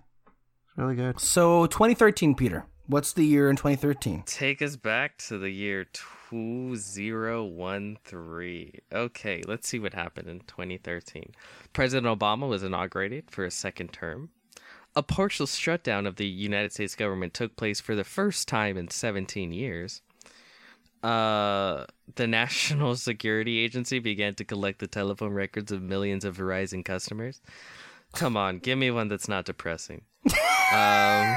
It's 0.82 0.88
really 0.88 0.96
good. 0.96 1.20
So 1.20 1.66
2013, 1.66 2.34
Peter. 2.34 2.64
What's 2.88 3.12
the 3.12 3.24
year 3.24 3.48
in 3.48 3.54
2013? 3.54 4.24
Take 4.26 4.60
us 4.60 4.74
back 4.74 5.16
to 5.28 5.38
the 5.38 5.50
year 5.50 5.84
2013. 6.30 8.80
Okay, 8.92 9.42
let's 9.46 9.68
see 9.68 9.78
what 9.78 9.94
happened 9.94 10.28
in 10.28 10.40
2013. 10.40 11.30
President 11.72 12.18
Obama 12.18 12.48
was 12.48 12.64
inaugurated 12.64 13.30
for 13.30 13.44
a 13.44 13.50
second 13.52 13.92
term. 13.92 14.30
A 14.96 15.04
partial 15.04 15.46
shutdown 15.46 16.04
of 16.04 16.16
the 16.16 16.26
United 16.26 16.72
States 16.72 16.96
government 16.96 17.32
took 17.32 17.54
place 17.54 17.80
for 17.80 17.94
the 17.94 18.02
first 18.02 18.48
time 18.48 18.76
in 18.76 18.88
17 18.88 19.52
years. 19.52 20.02
Uh, 21.04 21.84
the 22.16 22.26
National 22.26 22.96
Security 22.96 23.60
Agency 23.60 24.00
began 24.00 24.34
to 24.34 24.44
collect 24.44 24.80
the 24.80 24.88
telephone 24.88 25.32
records 25.32 25.70
of 25.70 25.80
millions 25.80 26.24
of 26.24 26.36
Verizon 26.36 26.84
customers. 26.84 27.40
Come 28.12 28.36
on, 28.36 28.58
give 28.58 28.78
me 28.78 28.90
one 28.90 29.08
that's 29.08 29.28
not 29.28 29.44
depressing. 29.44 30.02
Um, 30.72 31.36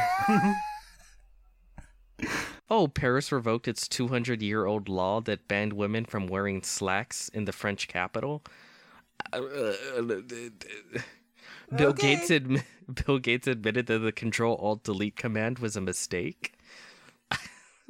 oh, 2.69 2.87
Paris 2.87 3.31
revoked 3.31 3.67
its 3.67 3.87
200 3.87 4.41
year 4.41 4.65
old 4.65 4.89
law 4.89 5.21
that 5.21 5.47
banned 5.47 5.73
women 5.73 6.05
from 6.05 6.27
wearing 6.27 6.61
slacks 6.63 7.29
in 7.29 7.45
the 7.45 7.51
French 7.51 7.87
capital. 7.87 8.43
Uh, 9.33 9.39
Bill 11.75 11.89
Okay. 11.89 12.15
Gates 12.15 12.29
admi- 12.29 12.63
Bill 13.05 13.19
Gates 13.19 13.47
admitted 13.47 13.87
that 13.87 13.99
the 13.99 14.11
Control 14.11 14.55
Alt 14.57 14.83
Delete 14.83 15.15
command 15.15 15.59
was 15.59 15.75
a 15.75 15.81
mistake. 15.81 16.53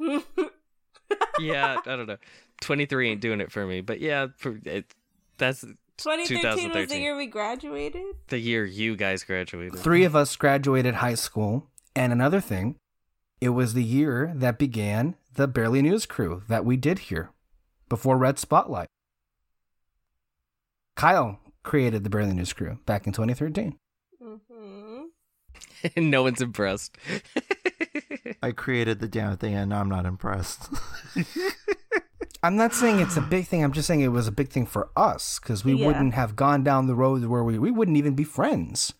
yeah, 1.38 1.76
I 1.84 1.96
don't 1.96 2.06
know. 2.06 2.16
23 2.62 3.10
ain't 3.10 3.20
doing 3.20 3.40
it 3.40 3.52
for 3.52 3.66
me, 3.66 3.80
but 3.82 4.00
yeah, 4.00 4.28
for- 4.38 4.58
it, 4.64 4.94
that's 5.38 5.64
2013 5.98 6.72
was 6.72 6.88
the 6.88 6.98
year 6.98 7.16
we 7.16 7.26
graduated. 7.26 8.02
the 8.28 8.38
year 8.38 8.64
you 8.64 8.96
guys 8.96 9.24
graduated. 9.24 9.78
Three 9.78 10.04
of 10.04 10.14
us 10.14 10.36
graduated 10.36 10.96
high 10.96 11.14
school, 11.14 11.68
and 11.94 12.12
another 12.12 12.40
thing, 12.40 12.76
it 13.40 13.50
was 13.50 13.74
the 13.74 13.84
year 13.84 14.32
that 14.34 14.58
began 14.58 15.16
the 15.34 15.46
Barely 15.48 15.82
News 15.82 16.06
crew 16.06 16.42
that 16.48 16.64
we 16.64 16.76
did 16.76 16.98
here 17.00 17.30
before 17.88 18.16
Red 18.18 18.38
Spotlight. 18.38 18.88
Kyle 20.96 21.40
created 21.62 22.04
the 22.04 22.10
Barely 22.10 22.32
News 22.34 22.52
crew 22.52 22.78
back 22.86 23.06
in 23.06 23.12
2013. 23.12 23.78
hmm 24.20 25.02
no 25.96 26.22
one's 26.22 26.40
impressed. 26.42 26.96
I 28.42 28.52
created 28.52 28.98
the 29.00 29.08
damn 29.08 29.36
thing 29.36 29.54
and 29.54 29.72
I'm 29.72 29.88
not 29.88 30.06
impressed. 30.06 30.68
I'm 32.42 32.56
not 32.56 32.74
saying 32.74 33.00
it's 33.00 33.16
a 33.16 33.20
big 33.30 33.46
thing. 33.46 33.64
I'm 33.64 33.72
just 33.72 33.86
saying 33.88 34.00
it 34.00 34.08
was 34.08 34.28
a 34.28 34.32
big 34.32 34.48
thing 34.50 34.66
for 34.66 34.88
us 34.96 35.38
because 35.38 35.64
we 35.64 35.74
Yeah. 35.74 35.86
wouldn't 35.86 36.14
have 36.14 36.36
gone 36.36 36.62
down 36.62 36.86
the 36.86 36.94
road 36.94 37.24
where 37.24 37.42
we 37.44 37.58
we 37.58 37.70
wouldn't 37.70 37.96
even 37.96 38.14
be 38.14 38.24
friends. 38.24 38.94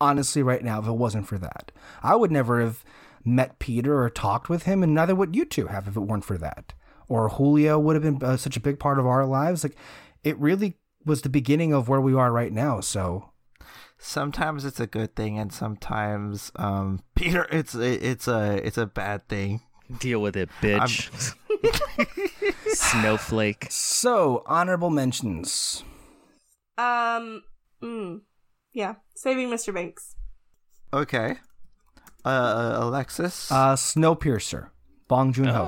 Honestly, 0.00 0.42
right 0.42 0.62
now, 0.62 0.78
if 0.80 0.86
it 0.86 0.92
wasn't 0.92 1.26
for 1.26 1.38
that, 1.38 1.72
I 2.02 2.14
would 2.14 2.30
never 2.30 2.60
have 2.60 2.84
met 3.24 3.58
Peter 3.58 4.00
or 4.00 4.08
talked 4.08 4.48
with 4.48 4.62
him, 4.62 4.82
and 4.82 4.94
neither 4.94 5.14
would 5.14 5.34
you 5.34 5.44
two 5.44 5.66
have 5.66 5.88
if 5.88 5.96
it 5.96 6.00
weren't 6.00 6.24
for 6.24 6.38
that. 6.38 6.72
Or 7.08 7.28
Julio 7.30 7.78
would 7.80 7.96
have 7.96 8.02
been 8.04 8.22
uh, 8.22 8.36
such 8.36 8.56
a 8.56 8.60
big 8.60 8.78
part 8.78 8.98
of 8.98 9.06
our 9.06 9.26
lives. 9.26 9.64
Like, 9.64 9.76
it 10.22 10.38
really 10.38 10.76
was 11.04 11.22
the 11.22 11.28
beginning 11.28 11.72
of 11.72 11.88
where 11.88 12.00
we 12.00 12.14
are 12.14 12.30
right 12.30 12.52
now. 12.52 12.80
So, 12.80 13.30
sometimes 13.98 14.64
it's 14.64 14.78
a 14.78 14.86
good 14.86 15.16
thing 15.16 15.36
and 15.38 15.52
sometimes 15.52 16.52
um 16.54 17.00
Peter 17.16 17.48
it's 17.50 17.74
it's 17.74 18.28
a 18.28 18.64
it's 18.64 18.78
a 18.78 18.86
bad 18.86 19.26
thing. 19.28 19.60
Deal 19.98 20.20
with 20.20 20.36
it, 20.36 20.48
bitch. 20.62 21.34
Snowflake. 22.68 23.66
so 23.70 24.42
honorable 24.46 24.90
mentions. 24.90 25.82
Um. 26.76 27.42
Mm, 27.82 28.20
yeah, 28.72 28.96
saving 29.14 29.48
Mr. 29.50 29.72
Banks. 29.72 30.16
Okay. 30.92 31.36
Uh 32.24 32.76
Alexis. 32.80 33.50
Uh, 33.50 33.74
Snowpiercer, 33.76 34.70
Bong 35.06 35.32
Joon 35.32 35.48
Ho. 35.48 35.66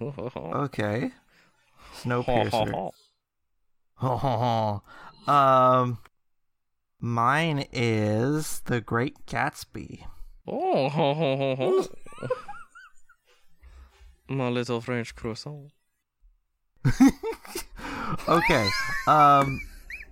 Oh. 0.00 0.62
okay. 0.64 1.10
Snowpiercer. 2.02 2.90
um 5.28 5.98
mine 7.00 7.66
is 7.72 8.60
The 8.66 8.80
Great 8.80 9.26
Gatsby. 9.26 10.06
Oh. 10.46 11.86
My 14.28 14.48
little 14.48 14.80
French 14.80 15.14
croissant. 15.14 15.72
Okay. 18.28 18.68
um 19.06 19.60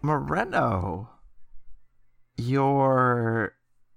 Moreno. 0.02 1.08
Your 2.36 3.54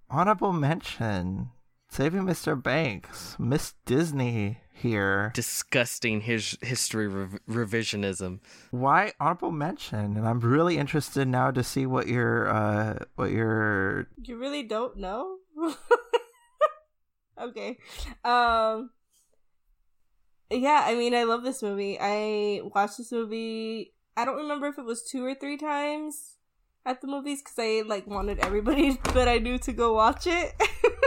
honorable 0.10 0.54
mention. 0.54 1.50
Saving 1.90 2.24
Mr. 2.24 2.62
Banks. 2.62 3.36
Miss 3.40 3.74
Disney 3.86 4.60
here. 4.74 5.32
Disgusting 5.34 6.22
his 6.22 6.58
history 6.62 7.08
rev- 7.08 7.40
revisionism. 7.50 8.40
Why 8.72 9.14
honorable 9.20 9.52
mention? 9.52 10.18
And 10.18 10.28
I'm 10.28 10.40
really 10.40 10.78
interested 10.78 11.28
now 11.28 11.52
to 11.52 11.64
see 11.64 11.86
what 11.86 12.08
your 12.08 12.48
uh 12.50 13.00
what 13.16 13.32
your 13.32 14.08
You 14.22 14.38
really 14.38 14.64
don't 14.64 14.98
know? 14.98 15.38
okay. 17.42 17.78
Um 18.24 18.92
Yeah, 20.50 20.84
I 20.86 20.96
mean 20.96 21.14
I 21.16 21.24
love 21.24 21.44
this 21.44 21.62
movie. 21.64 21.98
I 22.00 22.62
watched 22.74 22.98
this 22.98 23.12
movie 23.12 23.94
I 24.18 24.26
don't 24.26 24.38
remember 24.38 24.68
if 24.68 24.78
it 24.78 24.86
was 24.86 25.04
two 25.04 25.26
or 25.26 25.36
three 25.36 25.58
times 25.58 26.38
at 26.86 27.02
the 27.02 27.08
movies 27.08 27.42
cuz 27.42 27.56
I 27.58 27.84
like 27.86 28.06
wanted 28.08 28.40
everybody 28.40 28.92
that 29.14 29.28
I 29.28 29.40
knew 29.40 29.58
to 29.60 29.74
go 29.74 29.94
watch 29.94 30.28
it. 30.28 30.54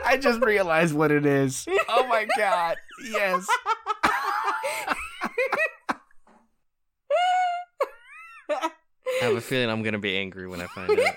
I 0.04 0.16
just 0.16 0.40
realized 0.40 0.94
what 0.94 1.10
it 1.10 1.24
is. 1.26 1.66
Oh 1.88 2.06
my 2.06 2.26
god! 2.36 2.76
Yes. 3.10 3.46
I 8.50 8.70
have 9.22 9.34
a 9.36 9.40
feeling 9.40 9.70
I'm 9.70 9.82
gonna 9.82 9.98
be 9.98 10.16
angry 10.16 10.46
when 10.48 10.60
I 10.60 10.66
find 10.66 10.98
out. 11.00 11.14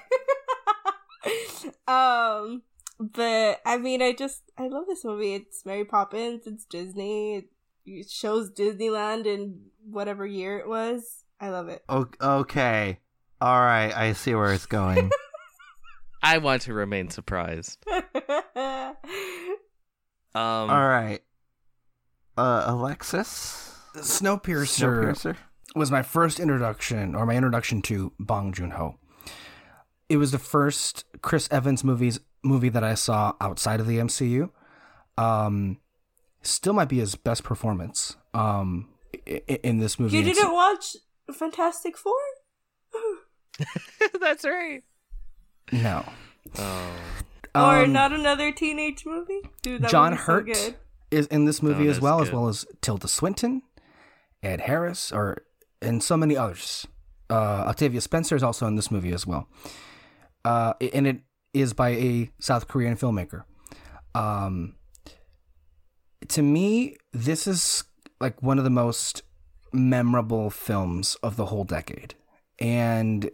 um 1.88 2.64
but 3.00 3.60
i 3.66 3.78
mean 3.78 4.02
i 4.02 4.12
just 4.12 4.42
i 4.58 4.68
love 4.68 4.86
this 4.88 5.04
movie 5.06 5.34
it's 5.36 5.64
mary 5.66 5.86
poppins 5.86 6.48
it's 6.48 6.66
disney 6.66 7.36
it, 7.36 7.46
it 7.46 7.50
shows 8.10 8.52
disneyland 8.52 9.26
in 9.26 9.60
whatever 9.90 10.26
year 10.26 10.58
it 10.60 10.68
was 10.68 11.24
i 11.40 11.50
love 11.50 11.68
it 11.70 11.84
o- 11.90 12.08
okay. 12.22 13.00
All 13.40 13.60
right, 13.60 13.92
I 13.98 14.14
see 14.14 14.36
where 14.36 14.54
it's 14.54 14.68
going. 14.68 15.10
I 16.22 16.38
want 16.38 16.62
to 16.64 16.74
remain 16.76 17.10
surprised. 17.10 17.84
Um, 20.34 20.70
All 20.70 20.88
right. 20.88 21.20
Uh 22.38 22.64
Alexis 22.68 23.76
Snowpiercer, 23.96 25.12
Snowpiercer. 25.12 25.36
was 25.76 25.92
my 25.92 26.02
first 26.02 26.40
introduction, 26.40 27.16
or 27.16 27.26
my 27.26 27.36
introduction 27.36 27.82
to 27.84 28.14
Bong 28.20 28.54
Joon 28.54 28.72
Ho. 28.72 28.98
It 30.08 30.18
was 30.18 30.32
the 30.32 30.40
first 30.40 31.04
Chris 31.22 31.50
Evans 31.52 31.84
movies 31.84 32.20
movie 32.44 32.70
that 32.70 32.84
I 32.84 32.94
saw 32.94 33.34
outside 33.42 33.80
of 33.82 33.88
the 33.88 33.98
MCU. 33.98 34.50
Um, 35.18 35.80
still 36.42 36.74
might 36.74 36.90
be 36.90 37.00
his 37.00 37.16
best 37.16 37.44
performance. 37.44 38.16
Um, 38.34 38.90
i- 39.28 39.42
i- 39.50 39.60
in 39.64 39.80
this 39.80 40.00
movie. 40.00 40.18
you 40.18 40.24
didn't 40.24 40.54
watch 40.54 40.96
fantastic 41.34 41.98
four 41.98 42.14
That's 44.20 44.44
right. 44.46 44.82
No. 45.72 46.04
Oh, 46.58 46.92
or 47.56 47.84
Um, 47.84 47.94
not 47.94 48.12
another 48.14 48.52
teenage 48.52 49.06
movie 49.06 49.42
dude 49.62 49.82
that 49.84 49.92
John 49.92 50.12
would 50.12 50.18
be 50.18 50.24
so 50.24 50.32
Hurt 50.32 50.46
good. 50.48 50.76
is 51.12 51.28
in 51.28 51.46
this 51.46 51.62
movie 51.62 51.88
Oh, 51.88 51.90
as 51.92 51.96
that's 51.98 52.02
well, 52.04 52.22
as 52.22 52.32
well 52.32 52.48
as 52.48 52.66
Tilda 52.82 53.08
Swinton, 53.08 53.62
Ed 54.42 54.62
Harris, 54.62 55.12
or 55.12 55.44
and 55.82 56.02
so 56.04 56.16
many 56.18 56.36
others. 56.38 56.88
Uh, 57.30 57.66
Octavia 57.68 58.02
Spencer 58.02 58.36
is 58.36 58.44
also 58.44 58.68
in 58.68 58.76
this 58.76 58.90
movie 58.92 59.12
as 59.14 59.26
well, 59.28 59.48
uh, 60.46 60.74
and 60.94 61.08
it 61.08 61.22
is 61.54 61.74
by 61.74 61.90
a 61.90 62.30
South 62.40 62.68
Korean 62.68 62.96
filmmaker. 62.98 63.44
Um, 64.16 64.76
to 66.28 66.42
me, 66.42 66.98
this 67.12 67.48
is 67.48 67.84
like 68.20 68.42
one 68.42 68.58
of 68.58 68.64
the 68.64 68.70
most 68.70 69.24
memorable 69.74 70.50
films 70.50 71.16
of 71.24 71.36
the 71.36 71.48
whole 71.48 71.64
decade. 71.64 72.14
And 72.60 73.30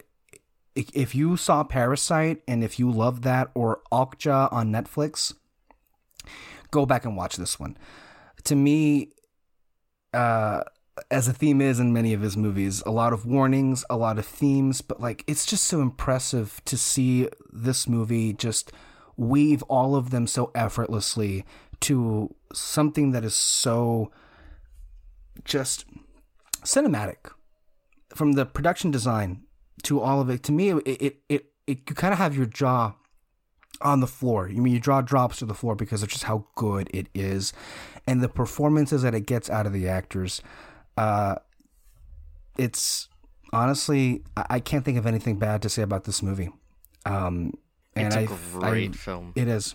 if 0.74 1.14
you 1.14 1.36
saw 1.36 1.64
Parasite 1.64 2.42
and 2.46 2.62
if 2.62 2.78
you 2.78 2.90
love 2.90 3.22
that 3.22 3.50
or 3.54 3.80
Okja 3.92 4.52
on 4.52 4.72
Netflix, 4.72 5.34
go 6.70 6.86
back 6.86 7.04
and 7.04 7.16
watch 7.16 7.36
this 7.36 7.58
one. 7.58 7.76
To 8.44 8.54
me, 8.54 9.12
uh, 10.14 10.62
as 11.10 11.26
the 11.26 11.32
theme 11.32 11.60
is 11.60 11.80
in 11.80 11.92
many 11.92 12.12
of 12.12 12.20
his 12.20 12.36
movies, 12.36 12.82
a 12.86 12.90
lot 12.90 13.12
of 13.12 13.26
warnings, 13.26 13.84
a 13.90 13.96
lot 13.96 14.18
of 14.18 14.26
themes, 14.26 14.80
but 14.80 15.00
like 15.00 15.24
it's 15.26 15.46
just 15.46 15.64
so 15.64 15.80
impressive 15.80 16.60
to 16.64 16.76
see 16.76 17.28
this 17.52 17.88
movie 17.88 18.32
just 18.32 18.72
weave 19.16 19.62
all 19.64 19.96
of 19.96 20.10
them 20.10 20.26
so 20.26 20.50
effortlessly 20.54 21.44
to 21.80 22.34
something 22.52 23.10
that 23.12 23.24
is 23.24 23.34
so 23.34 24.10
just 25.44 25.84
cinematic 26.64 27.30
from 28.14 28.32
the 28.32 28.44
production 28.46 28.90
design 28.90 29.42
to 29.82 30.00
all 30.00 30.20
of 30.20 30.28
it 30.28 30.42
to 30.42 30.52
me 30.52 30.70
it 30.70 30.82
it 30.86 31.16
it, 31.28 31.46
it 31.66 31.78
you 31.88 31.94
kind 31.94 32.12
of 32.12 32.18
have 32.18 32.36
your 32.36 32.46
jaw 32.46 32.94
on 33.80 34.00
the 34.00 34.08
floor. 34.08 34.48
You 34.48 34.60
mean 34.60 34.72
you 34.72 34.80
draw 34.80 35.00
drops 35.02 35.38
to 35.38 35.44
the 35.46 35.54
floor 35.54 35.76
because 35.76 36.02
of 36.02 36.08
just 36.08 36.24
how 36.24 36.46
good 36.56 36.90
it 36.92 37.06
is. 37.14 37.52
And 38.08 38.20
the 38.20 38.28
performances 38.28 39.02
that 39.02 39.14
it 39.14 39.20
gets 39.24 39.48
out 39.48 39.66
of 39.66 39.72
the 39.72 39.86
actors 39.86 40.42
uh 40.96 41.36
it's 42.58 43.08
honestly 43.52 44.24
i, 44.36 44.46
I 44.50 44.60
can't 44.60 44.84
think 44.84 44.98
of 44.98 45.06
anything 45.06 45.38
bad 45.38 45.62
to 45.62 45.68
say 45.68 45.82
about 45.82 46.04
this 46.04 46.22
movie. 46.22 46.50
Um 47.06 47.52
and 47.94 48.06
it's 48.08 48.16
a 48.16 48.20
I- 48.20 48.26
great 48.70 48.90
I- 48.90 48.96
film. 48.96 49.32
it 49.36 49.46
is 49.46 49.74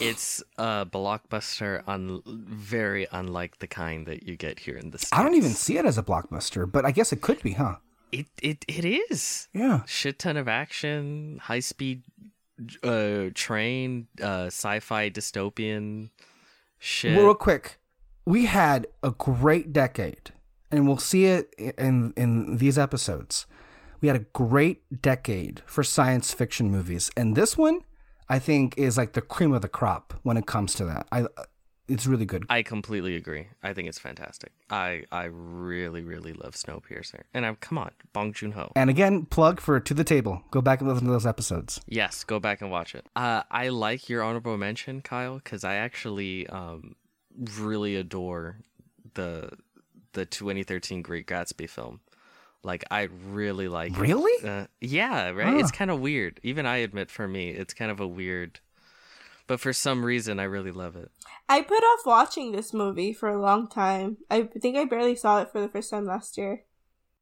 It's 0.00 0.42
a 0.58 0.86
blockbuster, 0.86 1.82
un- 1.86 2.22
very 2.26 3.06
unlike 3.12 3.58
the 3.58 3.66
kind 3.66 4.06
that 4.06 4.22
you 4.26 4.36
get 4.36 4.58
here 4.60 4.76
in 4.76 4.90
the 4.90 4.98
States. 4.98 5.12
i 5.12 5.22
don't 5.22 5.34
even 5.34 5.50
see 5.50 5.76
it 5.78 5.84
as 5.84 5.98
a 5.98 6.02
blockbuster 6.02 6.70
but 6.70 6.84
i 6.84 6.90
guess 6.90 7.12
it 7.12 7.20
could 7.20 7.42
be 7.42 7.52
huh 7.52 7.76
It 8.12 8.26
it 8.42 8.64
it 8.68 8.84
is. 8.84 9.48
yeah 9.52 9.82
Shit 9.86 10.18
ton 10.18 10.36
of 10.36 10.48
action, 10.48 11.38
high 11.42 11.60
speed, 11.60 12.02
uh, 12.82 13.30
train, 13.34 14.08
uh, 14.22 14.46
sci-fi 14.46 15.10
dystopian 15.10 16.10
shit. 16.78 17.16
Real 17.16 17.34
quick, 17.34 17.78
we 18.26 18.46
had 18.46 18.86
a 19.02 19.10
great 19.12 19.72
decade, 19.72 20.32
and 20.70 20.86
we'll 20.86 20.98
see 21.12 21.24
it 21.26 21.54
in 21.78 22.12
in 22.16 22.56
these 22.58 22.78
episodes. 22.78 23.46
We 24.00 24.08
had 24.08 24.16
a 24.16 24.26
great 24.32 25.02
decade 25.02 25.62
for 25.66 25.84
science 25.84 26.32
fiction 26.34 26.70
movies, 26.70 27.10
and 27.16 27.36
this 27.36 27.56
one, 27.56 27.80
I 28.30 28.38
think, 28.38 28.78
is 28.78 28.96
like 28.96 29.12
the 29.12 29.20
cream 29.20 29.52
of 29.52 29.60
the 29.60 29.68
crop 29.68 30.14
when 30.22 30.36
it 30.36 30.46
comes 30.46 30.72
to 30.74 30.84
that. 30.86 31.06
I, 31.12 31.26
it's 31.88 32.06
really 32.06 32.24
good. 32.24 32.46
I 32.48 32.62
completely 32.62 33.16
agree. 33.16 33.48
I 33.62 33.74
think 33.74 33.88
it's 33.88 33.98
fantastic. 33.98 34.52
I 34.70 35.04
I 35.10 35.24
really 35.24 36.02
really 36.02 36.32
love 36.32 36.54
Snowpiercer, 36.54 37.22
and 37.34 37.44
I'm 37.44 37.56
come 37.56 37.76
on, 37.76 37.90
Bong 38.12 38.32
Joon 38.32 38.52
Ho. 38.52 38.70
And 38.76 38.88
again, 38.88 39.26
plug 39.26 39.60
for 39.60 39.80
To 39.80 39.92
the 39.92 40.04
Table. 40.04 40.42
Go 40.52 40.60
back 40.62 40.80
and 40.80 40.88
listen 40.88 41.06
to 41.06 41.12
those 41.12 41.26
episodes. 41.26 41.80
Yes, 41.86 42.22
go 42.22 42.38
back 42.38 42.60
and 42.60 42.70
watch 42.70 42.94
it. 42.94 43.06
Uh, 43.16 43.42
I 43.50 43.68
like 43.68 44.08
your 44.08 44.22
honorable 44.22 44.56
mention, 44.56 45.00
Kyle, 45.00 45.36
because 45.36 45.64
I 45.64 45.74
actually 45.74 46.46
um 46.46 46.94
really 47.58 47.96
adore 47.96 48.58
the 49.14 49.50
the 50.12 50.24
2013 50.24 51.02
Great 51.02 51.26
Gatsby 51.26 51.68
film. 51.68 52.00
Like 52.62 52.84
I 52.90 53.08
really 53.28 53.68
like. 53.68 53.92
it. 53.92 53.98
Really? 53.98 54.46
Uh, 54.46 54.66
yeah, 54.80 55.30
right. 55.30 55.58
It's 55.58 55.70
kind 55.70 55.90
of 55.90 56.00
weird. 56.00 56.40
Even 56.42 56.66
I 56.66 56.78
admit, 56.78 57.10
for 57.10 57.26
me, 57.26 57.50
it's 57.50 57.72
kind 57.74 57.90
of 57.90 58.00
a 58.00 58.06
weird. 58.06 58.60
But 59.46 59.60
for 59.60 59.72
some 59.72 60.04
reason, 60.04 60.38
I 60.38 60.44
really 60.44 60.70
love 60.70 60.94
it. 60.94 61.10
I 61.48 61.62
put 61.62 61.82
off 61.82 62.00
watching 62.06 62.52
this 62.52 62.72
movie 62.72 63.12
for 63.12 63.28
a 63.28 63.40
long 63.40 63.66
time. 63.68 64.18
I 64.30 64.42
think 64.42 64.76
I 64.76 64.84
barely 64.84 65.16
saw 65.16 65.40
it 65.40 65.50
for 65.50 65.60
the 65.60 65.68
first 65.68 65.90
time 65.90 66.06
last 66.06 66.36
year. 66.38 66.64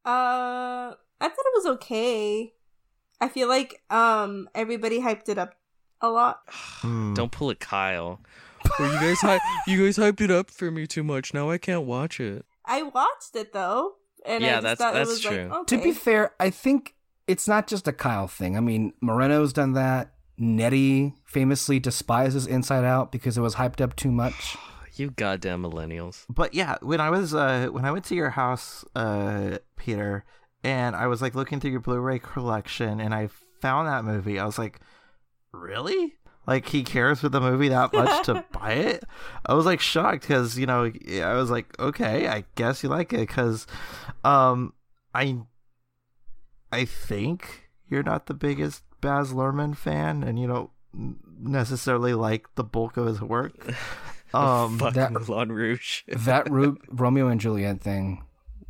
Uh, 0.05 0.93
I 1.21 1.29
thought 1.29 1.31
it 1.31 1.55
was 1.55 1.67
okay. 1.77 2.53
I 3.21 3.29
feel 3.29 3.49
like 3.49 3.83
um 3.91 4.49
everybody 4.55 5.01
hyped 5.01 5.29
it 5.29 5.39
up 5.39 5.55
a 6.01 6.09
lot. 6.11 6.41
Hmm. 6.81 7.15
Don't 7.15 7.33
pull 7.33 7.51
a 7.51 7.55
Kyle. 7.55 8.21
Well, 8.79 8.93
you 8.93 9.01
guys, 9.01 9.21
hy- 9.21 9.63
you 9.67 9.85
guys 9.85 9.97
hyped 9.97 10.21
it 10.21 10.31
up 10.31 10.51
for 10.51 10.71
me 10.71 10.87
too 10.87 11.03
much. 11.03 11.33
Now 11.33 11.49
I 11.49 11.59
can't 11.59 11.85
watch 11.87 12.21
it. 12.21 12.45
I 12.67 12.83
watched 12.83 13.35
it 13.35 13.53
though, 13.53 13.95
and 14.27 14.43
I 14.45 14.47
Yeah, 14.47 14.53
just 14.55 14.63
that's- 14.63 14.79
thought 14.79 14.95
that's 14.95 15.09
it 15.09 15.13
was 15.13 15.21
true. 15.21 15.49
like 15.51 15.67
To 15.67 15.79
be 15.83 15.93
fair, 15.93 16.33
I 16.41 16.51
think 16.51 16.95
it's 17.27 17.47
not 17.49 17.67
just 17.67 17.87
a 17.89 17.93
Kyle 17.93 18.27
thing. 18.29 18.57
I 18.57 18.61
mean, 18.61 18.93
Moreno's 19.01 19.53
done 19.53 19.73
that. 19.75 20.13
Nettie 20.39 21.15
famously 21.27 21.81
despises 21.81 22.47
Inside 22.47 22.85
Out 22.85 23.11
because 23.13 23.37
it 23.37 23.41
was 23.41 23.57
hyped 23.57 23.81
up 23.81 23.97
too 23.97 24.11
much. 24.13 24.57
You 24.95 25.11
goddamn 25.13 25.63
millennials. 25.63 26.25
But 26.29 26.55
yeah, 26.55 26.75
when 26.83 27.01
I 27.01 27.09
was 27.11 27.33
uh 27.33 27.69
when 27.71 27.85
I 27.85 27.93
went 27.93 28.05
to 28.07 28.17
your 28.17 28.31
house, 28.31 28.85
uh 28.97 29.59
Peter, 29.77 30.25
and 30.65 30.97
I 30.97 31.07
was 31.07 31.23
like 31.23 31.37
looking 31.37 31.61
through 31.61 31.71
your 31.71 31.79
Blu-ray 31.79 32.19
collection 32.19 32.99
and 32.99 33.15
I 33.15 33.29
found 33.61 33.87
that 33.87 34.05
movie, 34.05 34.41
I 34.41 34.45
was 34.45 34.59
like, 34.59 34.81
Really? 35.53 36.15
Like 36.49 36.67
he 36.67 36.83
cares 36.83 37.21
for 37.21 37.29
the 37.29 37.43
movie 37.43 37.69
that 37.69 37.93
much 37.93 38.25
to 38.25 38.43
buy 38.53 38.73
it? 38.73 39.05
I 39.45 39.53
was 39.53 39.67
like 39.67 39.81
shocked 39.81 40.23
because 40.23 40.59
you 40.59 40.65
know 40.65 40.91
I 41.23 41.35
was 41.35 41.51
like, 41.51 41.79
okay, 41.79 42.27
I 42.27 42.45
guess 42.55 42.83
you 42.83 42.89
like 42.89 43.13
it 43.13 43.19
because, 43.29 43.67
um, 44.25 44.73
I, 45.15 45.37
I 46.73 46.87
think 46.87 47.69
you're 47.91 48.03
not 48.03 48.27
the 48.27 48.35
biggest 48.35 48.83
Baz 49.03 49.33
Luhrmann 49.33 49.77
fan, 49.77 50.23
and 50.23 50.39
you 50.39 50.47
don't 50.49 50.71
necessarily 51.39 52.15
like 52.15 52.47
the 52.55 52.65
bulk 52.65 52.97
of 52.97 53.07
his 53.07 53.21
work. 53.21 53.53
Um, 54.35 54.79
Fuck 54.79 54.93
that- 54.93 55.13
Moulin 55.13 55.51
Rouge. 55.51 56.03
that 56.09 56.51
Ru- 56.51 56.77
Romeo 56.91 57.29
and 57.29 57.41
Juliet 57.41 57.81
thing 57.81 58.25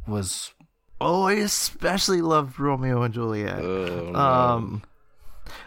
was 0.07 0.53
Oh, 1.01 1.25
I 1.25 1.33
especially 1.33 2.23
loved 2.23 2.61
Romeo 2.61 3.03
and 3.03 3.13
Juliet. 3.13 3.59
Oh, 3.61 4.11
no. 4.13 4.19
Um, 4.19 4.83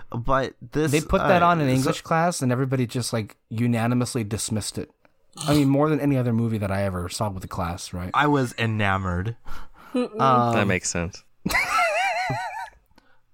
but 0.09 0.53
this 0.71 0.91
they 0.91 1.01
put 1.01 1.19
that 1.19 1.43
uh, 1.43 1.47
on 1.47 1.61
in 1.61 1.67
so- 1.67 1.73
English 1.73 2.01
class 2.01 2.41
and 2.41 2.51
everybody 2.51 2.85
just 2.87 3.13
like 3.13 3.37
unanimously 3.49 4.23
dismissed 4.23 4.77
it. 4.77 4.91
I 5.47 5.53
mean, 5.53 5.69
more 5.69 5.89
than 5.89 6.01
any 6.01 6.17
other 6.17 6.33
movie 6.33 6.57
that 6.57 6.71
I 6.71 6.83
ever 6.83 7.07
saw 7.07 7.29
with 7.29 7.41
the 7.41 7.47
class, 7.47 7.93
right? 7.93 8.11
I 8.13 8.27
was 8.27 8.53
enamored. 8.57 9.37
Um, 9.93 10.09
that 10.17 10.67
makes 10.67 10.89
sense. 10.89 11.23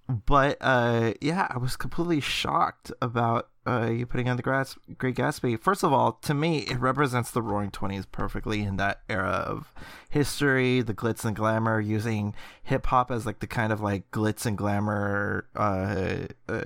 but 0.07 0.57
uh, 0.61 1.13
yeah, 1.21 1.47
I 1.49 1.57
was 1.57 1.75
completely 1.75 2.19
shocked 2.19 2.91
about 3.01 3.49
uh, 3.67 3.87
you 3.87 4.05
putting 4.05 4.29
on 4.29 4.37
the 4.37 4.43
Gras- 4.43 4.77
Great 4.97 5.15
Gatsby. 5.15 5.59
First 5.61 5.83
of 5.83 5.91
all, 5.91 6.13
to 6.13 6.33
me, 6.33 6.59
it 6.59 6.79
represents 6.79 7.31
the 7.31 7.41
Roaring 7.41 7.71
Twenties 7.71 8.05
perfectly 8.05 8.61
in 8.61 8.77
that 8.77 9.01
era 9.09 9.43
of 9.45 9.73
history, 10.09 10.81
the 10.81 10.93
glitz 10.93 11.25
and 11.25 11.35
glamour, 11.35 11.79
using 11.79 12.33
hip 12.63 12.87
hop 12.87 13.11
as 13.11 13.25
like 13.25 13.39
the 13.39 13.47
kind 13.47 13.73
of 13.73 13.81
like 13.81 14.09
glitz 14.11 14.45
and 14.45 14.57
glamour 14.57 15.45
uh, 15.55 16.27
uh, 16.47 16.61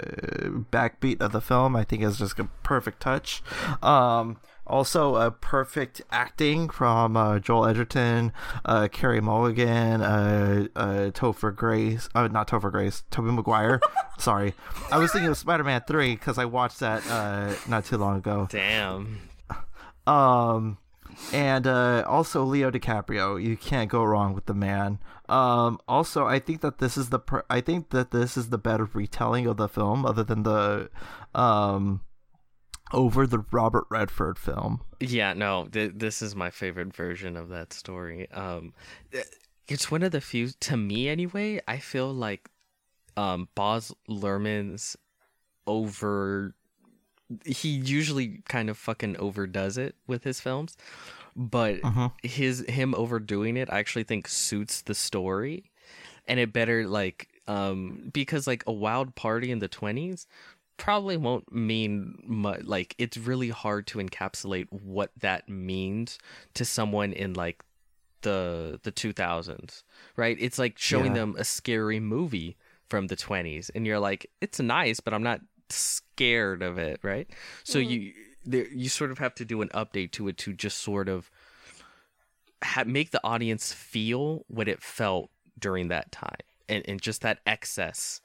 backbeat 0.71 1.21
of 1.21 1.31
the 1.31 1.41
film. 1.41 1.75
I 1.75 1.83
think 1.83 2.03
is 2.03 2.17
just 2.19 2.39
a 2.39 2.45
perfect 2.63 3.01
touch. 3.01 3.41
Um, 3.81 4.37
also, 4.67 5.15
uh, 5.15 5.29
perfect 5.31 6.01
acting 6.11 6.69
from 6.69 7.17
uh, 7.17 7.39
Joel 7.39 7.65
Edgerton, 7.65 8.31
uh, 8.63 8.87
Carey 8.89 9.19
Mulligan, 9.19 10.01
uh, 10.01 10.67
uh, 10.75 11.09
Topher 11.11 11.55
Grace, 11.55 12.07
uh, 12.15 12.27
not 12.27 12.47
Topher 12.47 12.71
Grace, 12.71 13.03
Tobey 13.11 13.31
Maguire. 13.31 13.81
Sorry, 14.17 14.53
I 14.91 14.97
was 14.97 15.11
thinking 15.11 15.29
of 15.29 15.37
Spider-Man 15.37 15.83
Three 15.87 16.15
because 16.15 16.37
I 16.37 16.45
watched 16.45 16.79
that 16.79 17.05
uh, 17.09 17.53
not 17.67 17.85
too 17.85 17.97
long 17.97 18.17
ago. 18.17 18.47
Damn. 18.49 19.19
Um, 20.07 20.77
and 21.33 21.67
uh, 21.67 22.03
also 22.07 22.43
Leo 22.43 22.71
DiCaprio. 22.71 23.41
You 23.41 23.57
can't 23.57 23.89
go 23.89 24.03
wrong 24.03 24.33
with 24.33 24.45
the 24.45 24.53
man. 24.53 24.99
Um, 25.29 25.79
also, 25.87 26.25
I 26.25 26.39
think 26.39 26.61
that 26.61 26.79
this 26.79 26.97
is 26.97 27.09
the 27.09 27.19
per- 27.19 27.45
I 27.49 27.61
think 27.61 27.89
that 27.89 28.11
this 28.11 28.37
is 28.37 28.49
the 28.49 28.57
better 28.57 28.87
retelling 28.93 29.47
of 29.47 29.57
the 29.57 29.67
film, 29.67 30.05
other 30.05 30.23
than 30.23 30.43
the 30.43 30.89
um 31.33 32.01
over 32.93 33.25
the 33.27 33.39
Robert 33.51 33.85
Redford 33.89 34.37
film. 34.39 34.81
Yeah, 34.99 35.33
no, 35.33 35.65
th- 35.71 35.93
this 35.95 36.21
is 36.21 36.35
my 36.35 36.49
favorite 36.49 36.95
version 36.95 37.35
of 37.37 37.49
that 37.49 37.73
story. 37.73 38.29
Um, 38.31 38.73
it's 39.67 39.89
one 39.91 40.03
of 40.03 40.11
the 40.11 40.21
few, 40.21 40.49
to 40.61 40.77
me 40.77 41.07
anyway. 41.09 41.61
I 41.67 41.77
feel 41.77 42.13
like, 42.13 42.49
um, 43.17 43.47
Baz 43.55 43.91
Luhrmann's 44.09 44.95
over. 45.67 46.53
He 47.45 47.69
usually 47.69 48.41
kind 48.49 48.69
of 48.69 48.77
fucking 48.77 49.17
overdoes 49.17 49.77
it 49.77 49.95
with 50.07 50.23
his 50.23 50.41
films, 50.41 50.75
but 51.35 51.81
Mhm. 51.81 52.11
his 52.23 52.65
him 52.67 52.93
overdoing 52.95 53.55
it, 53.55 53.69
I 53.71 53.79
actually 53.79 54.03
think 54.03 54.27
suits 54.27 54.81
the 54.81 54.93
story, 54.95 55.71
and 56.27 56.39
it 56.39 56.51
better 56.51 56.85
like 56.87 57.29
um 57.47 58.09
because 58.13 58.45
like 58.47 58.63
a 58.67 58.71
wild 58.71 59.15
party 59.15 59.49
in 59.49 59.59
the 59.59 59.67
twenties 59.67 60.27
probably 60.81 61.15
won't 61.15 61.51
mean 61.53 62.17
much 62.25 62.63
like 62.63 62.95
it's 62.97 63.15
really 63.15 63.49
hard 63.49 63.85
to 63.85 63.99
encapsulate 63.99 64.65
what 64.71 65.11
that 65.19 65.47
means 65.47 66.17
to 66.55 66.65
someone 66.65 67.13
in 67.13 67.33
like 67.35 67.61
the 68.23 68.79
the 68.81 68.91
2000s 68.91 69.83
right 70.15 70.37
it's 70.39 70.57
like 70.57 70.79
showing 70.79 71.11
Yeah. 71.13 71.19
them 71.21 71.35
a 71.37 71.43
scary 71.43 71.99
movie 71.99 72.57
from 72.89 73.07
the 73.07 73.15
20s 73.15 73.69
and 73.75 73.85
you're 73.85 73.99
like 73.99 74.25
it's 74.41 74.59
nice 74.59 74.99
but 74.99 75.13
i'm 75.13 75.21
not 75.23 75.41
scared 75.69 76.63
of 76.63 76.79
it 76.79 76.99
right 77.03 77.27
so 77.63 77.77
Mhm. 77.79 77.89
you 77.89 78.13
there, 78.43 78.67
you 78.69 78.89
sort 78.89 79.11
of 79.11 79.19
have 79.19 79.35
to 79.35 79.45
do 79.45 79.61
an 79.61 79.69
update 79.69 80.11
to 80.13 80.27
it 80.29 80.37
to 80.39 80.51
just 80.51 80.77
sort 80.79 81.07
of 81.07 81.29
ha- 82.63 82.83
make 82.85 83.11
the 83.11 83.21
audience 83.23 83.71
feel 83.71 84.45
what 84.47 84.67
it 84.67 84.81
felt 84.81 85.29
during 85.59 85.89
that 85.89 86.11
time 86.11 86.41
and, 86.67 86.83
and 86.89 87.01
just 87.01 87.21
that 87.21 87.39
excess 87.45 88.19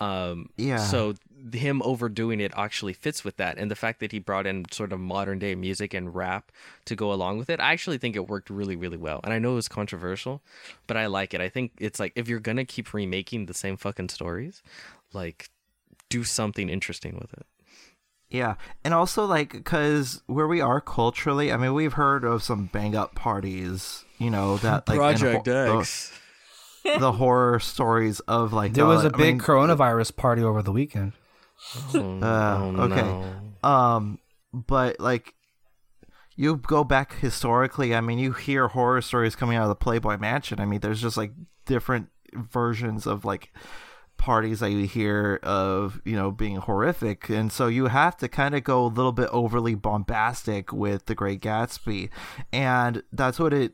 um 0.00 0.48
Yeah. 0.56 0.78
so 0.78 1.14
him 1.52 1.80
overdoing 1.84 2.40
it 2.40 2.52
actually 2.56 2.92
fits 2.92 3.24
with 3.24 3.36
that. 3.36 3.56
And 3.58 3.70
the 3.70 3.74
fact 3.76 4.00
that 4.00 4.12
he 4.12 4.18
brought 4.18 4.46
in 4.46 4.64
sort 4.70 4.92
of 4.92 5.00
modern 5.00 5.38
day 5.38 5.54
music 5.54 5.94
and 5.94 6.14
rap 6.14 6.52
to 6.84 6.94
go 6.96 7.12
along 7.12 7.38
with 7.38 7.48
it 7.48 7.60
i 7.60 7.72
actually 7.72 7.98
think 7.98 8.14
it 8.16 8.28
worked 8.28 8.50
really 8.50 8.76
really 8.76 8.96
well. 8.98 9.20
And 9.24 9.32
i 9.32 9.38
know 9.38 9.52
it 9.52 9.56
was 9.56 9.68
controversial 9.68 10.42
but 10.86 10.96
i 10.96 11.06
like 11.06 11.34
it. 11.34 11.40
I 11.40 11.48
think 11.48 11.72
it's 11.78 11.98
like 12.00 12.12
if 12.16 12.28
you're 12.28 12.40
gonna 12.40 12.64
keep 12.64 12.92
remaking 12.94 13.46
the 13.46 13.54
same 13.54 13.76
fucking 13.76 14.08
stories 14.10 14.62
like 15.12 15.48
do 16.08 16.24
something 16.24 16.68
interesting 16.68 17.14
with 17.20 17.32
it. 17.34 17.46
Yeah, 18.28 18.54
and 18.84 18.94
also 18.94 19.24
like 19.26 19.52
because 19.52 20.22
where 20.26 20.46
we 20.46 20.60
are 20.60 20.80
culturally, 20.80 21.52
I 21.52 21.56
mean, 21.56 21.74
we've 21.74 21.94
heard 21.94 22.24
of 22.24 22.44
some 22.44 22.66
bang 22.66 22.94
up 22.94 23.16
parties, 23.16 24.04
you 24.18 24.30
know, 24.30 24.56
that 24.58 24.88
like 24.88 24.98
in 25.22 25.26
ho- 25.32 25.42
the, 26.84 26.98
the 26.98 27.12
horror 27.12 27.60
stories 27.60 28.20
of 28.20 28.52
like 28.52 28.72
There 28.74 28.86
was 28.86 29.04
uh, 29.04 29.10
a 29.10 29.14
I 29.14 29.16
big 29.16 29.34
mean, 29.34 29.40
coronavirus 29.40 30.16
party 30.16 30.42
over 30.42 30.62
the 30.62 30.72
weekend. 30.72 31.12
Oh, 31.94 32.20
Uh, 32.20 32.58
oh, 32.76 32.82
okay. 32.84 33.02
no. 33.62 33.68
Um, 33.68 34.18
but 34.52 34.98
like 35.00 35.34
you 36.36 36.56
go 36.56 36.84
back 36.84 37.14
historically, 37.18 37.94
I 37.94 38.00
mean, 38.00 38.18
you 38.18 38.32
hear 38.32 38.68
horror 38.68 39.02
stories 39.02 39.36
coming 39.36 39.56
out 39.56 39.64
of 39.64 39.68
the 39.68 39.74
Playboy 39.74 40.16
Mansion. 40.16 40.58
I 40.60 40.64
mean, 40.64 40.80
there's 40.80 41.02
just 41.02 41.16
like 41.16 41.32
different 41.66 42.08
versions 42.34 43.06
of 43.06 43.24
like 43.24 43.52
parties 44.16 44.60
that 44.60 44.70
you 44.70 44.86
hear 44.86 45.38
of, 45.42 46.00
you 46.04 46.14
know, 46.16 46.30
being 46.30 46.56
horrific. 46.56 47.28
And 47.28 47.50
so 47.52 47.68
you 47.68 47.86
have 47.86 48.16
to 48.18 48.28
kind 48.28 48.54
of 48.54 48.64
go 48.64 48.84
a 48.84 48.88
little 48.88 49.12
bit 49.12 49.28
overly 49.32 49.74
bombastic 49.74 50.72
with 50.72 51.06
The 51.06 51.14
Great 51.14 51.40
Gatsby. 51.40 52.08
And 52.52 53.02
that's 53.12 53.38
what 53.38 53.52
it 53.52 53.72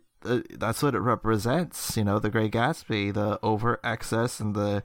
that's 0.50 0.82
what 0.82 0.94
it 0.94 1.00
represents, 1.00 1.96
you 1.96 2.04
know, 2.04 2.18
The 2.18 2.30
Great 2.30 2.52
Gatsby, 2.52 3.12
the 3.14 3.38
over 3.42 3.80
excess 3.84 4.40
and 4.40 4.54
the 4.54 4.82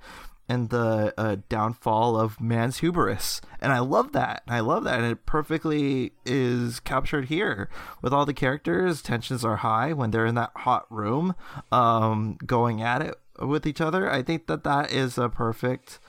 and 0.50 0.70
the 0.70 1.14
uh, 1.18 1.38
downfall 1.48 2.20
of 2.20 2.42
man's 2.42 2.80
hubris. 2.80 3.40
And 3.62 3.72
I 3.72 3.80
love 3.80 4.12
that. 4.12 4.44
I 4.50 4.60
love 4.60 4.84
that. 4.84 5.00
And 5.00 5.10
it 5.10 5.26
perfectly 5.26 6.12
is 6.26 6.82
captured 6.82 7.26
here 7.26 7.70
with 8.02 8.12
all 8.12 8.26
the 8.26 8.34
characters. 8.34 9.02
Tensions 9.02 9.46
are 9.46 9.58
high 9.58 9.94
when 9.94 10.12
they're 10.12 10.26
in 10.26 10.36
that 10.36 10.52
hot 10.58 10.88
room, 10.90 11.36
um, 11.72 12.38
going 12.46 12.82
at 12.82 13.02
it 13.02 13.16
with 13.40 13.66
each 13.66 13.80
other. 13.80 14.12
I 14.12 14.24
think 14.24 14.48
that 14.48 14.66
that 14.66 14.92
is 14.92 15.18
a 15.18 15.30
perfect 15.30 16.00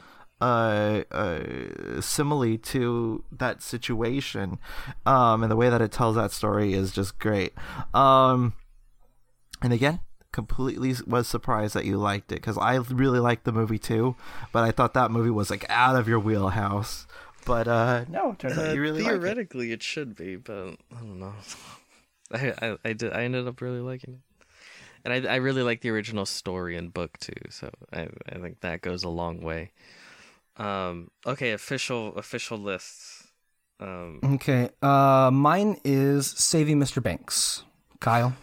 uh, 0.40 1.04
uh, 1.12 2.00
simile 2.00 2.58
to 2.58 3.24
that 3.30 3.62
situation. 3.62 4.58
Um, 5.06 5.44
and 5.44 5.52
the 5.52 5.56
way 5.56 5.70
that 5.70 5.80
it 5.80 5.92
tells 5.92 6.16
that 6.16 6.32
story 6.32 6.74
is 6.74 6.90
just 6.90 7.20
great. 7.20 7.52
Um, 7.94 8.54
and 9.62 9.72
again, 9.72 10.00
completely 10.32 10.94
was 11.06 11.28
surprised 11.28 11.74
that 11.74 11.84
you 11.84 11.96
liked 11.98 12.32
it 12.32 12.36
because 12.36 12.56
I 12.58 12.76
really 12.76 13.18
liked 13.20 13.44
the 13.44 13.52
movie 13.52 13.78
too, 13.78 14.16
but 14.52 14.64
I 14.64 14.70
thought 14.70 14.94
that 14.94 15.10
movie 15.10 15.30
was 15.30 15.50
like 15.50 15.64
out 15.68 15.96
of 15.96 16.08
your 16.08 16.18
wheelhouse. 16.18 17.06
But 17.44 17.66
uh, 17.68 18.04
no, 18.08 18.32
it 18.32 18.38
turns 18.38 18.56
out 18.58 18.68
Uh, 18.68 18.72
you 18.72 18.80
really 18.80 19.02
like 19.02 19.12
it. 19.12 19.18
theoretically 19.20 19.72
it. 19.72 19.82
should 19.82 20.14
be, 20.14 20.36
but 20.36 20.76
I 20.94 21.00
don't 21.00 21.18
know. 21.20 21.34
I, 22.32 22.54
I 22.62 22.76
I 22.84 22.92
did 22.92 23.12
I 23.12 23.24
ended 23.24 23.46
up 23.48 23.60
really 23.60 23.80
liking 23.80 24.14
it, 24.14 24.46
and 25.04 25.12
I 25.28 25.34
I 25.34 25.36
really 25.36 25.62
like 25.62 25.80
the 25.82 25.90
original 25.90 26.24
story 26.24 26.76
and 26.76 26.92
book 26.94 27.18
too. 27.18 27.32
So 27.50 27.70
I 27.92 28.08
I 28.30 28.38
think 28.38 28.60
that 28.60 28.80
goes 28.80 29.02
a 29.04 29.08
long 29.08 29.40
way. 29.42 29.72
Um. 30.56 31.10
Okay. 31.26 31.52
Official 31.52 32.14
official 32.16 32.58
lists. 32.58 33.26
Um. 33.80 34.20
Okay. 34.22 34.70
Uh, 34.80 35.30
mine 35.32 35.78
is 35.84 36.26
Saving 36.30 36.78
Mr. 36.78 37.02
Banks. 37.02 37.64
Kyle. 38.00 38.34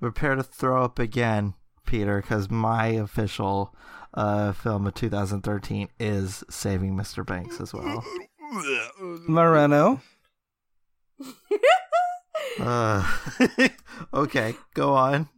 Prepare 0.00 0.36
to 0.36 0.42
throw 0.42 0.84
up 0.84 0.98
again, 0.98 1.54
Peter, 1.86 2.20
because 2.20 2.50
my 2.50 2.86
official 2.88 3.74
uh, 4.14 4.52
film 4.52 4.86
of 4.86 4.94
2013 4.94 5.88
is 5.98 6.42
Saving 6.50 6.96
Mr. 6.96 7.24
Banks 7.26 7.60
as 7.60 7.72
well. 7.72 8.04
Moreno. 9.28 10.00
Uh, 12.60 13.04
okay, 14.14 14.54
go 14.74 14.94
on. 14.94 15.28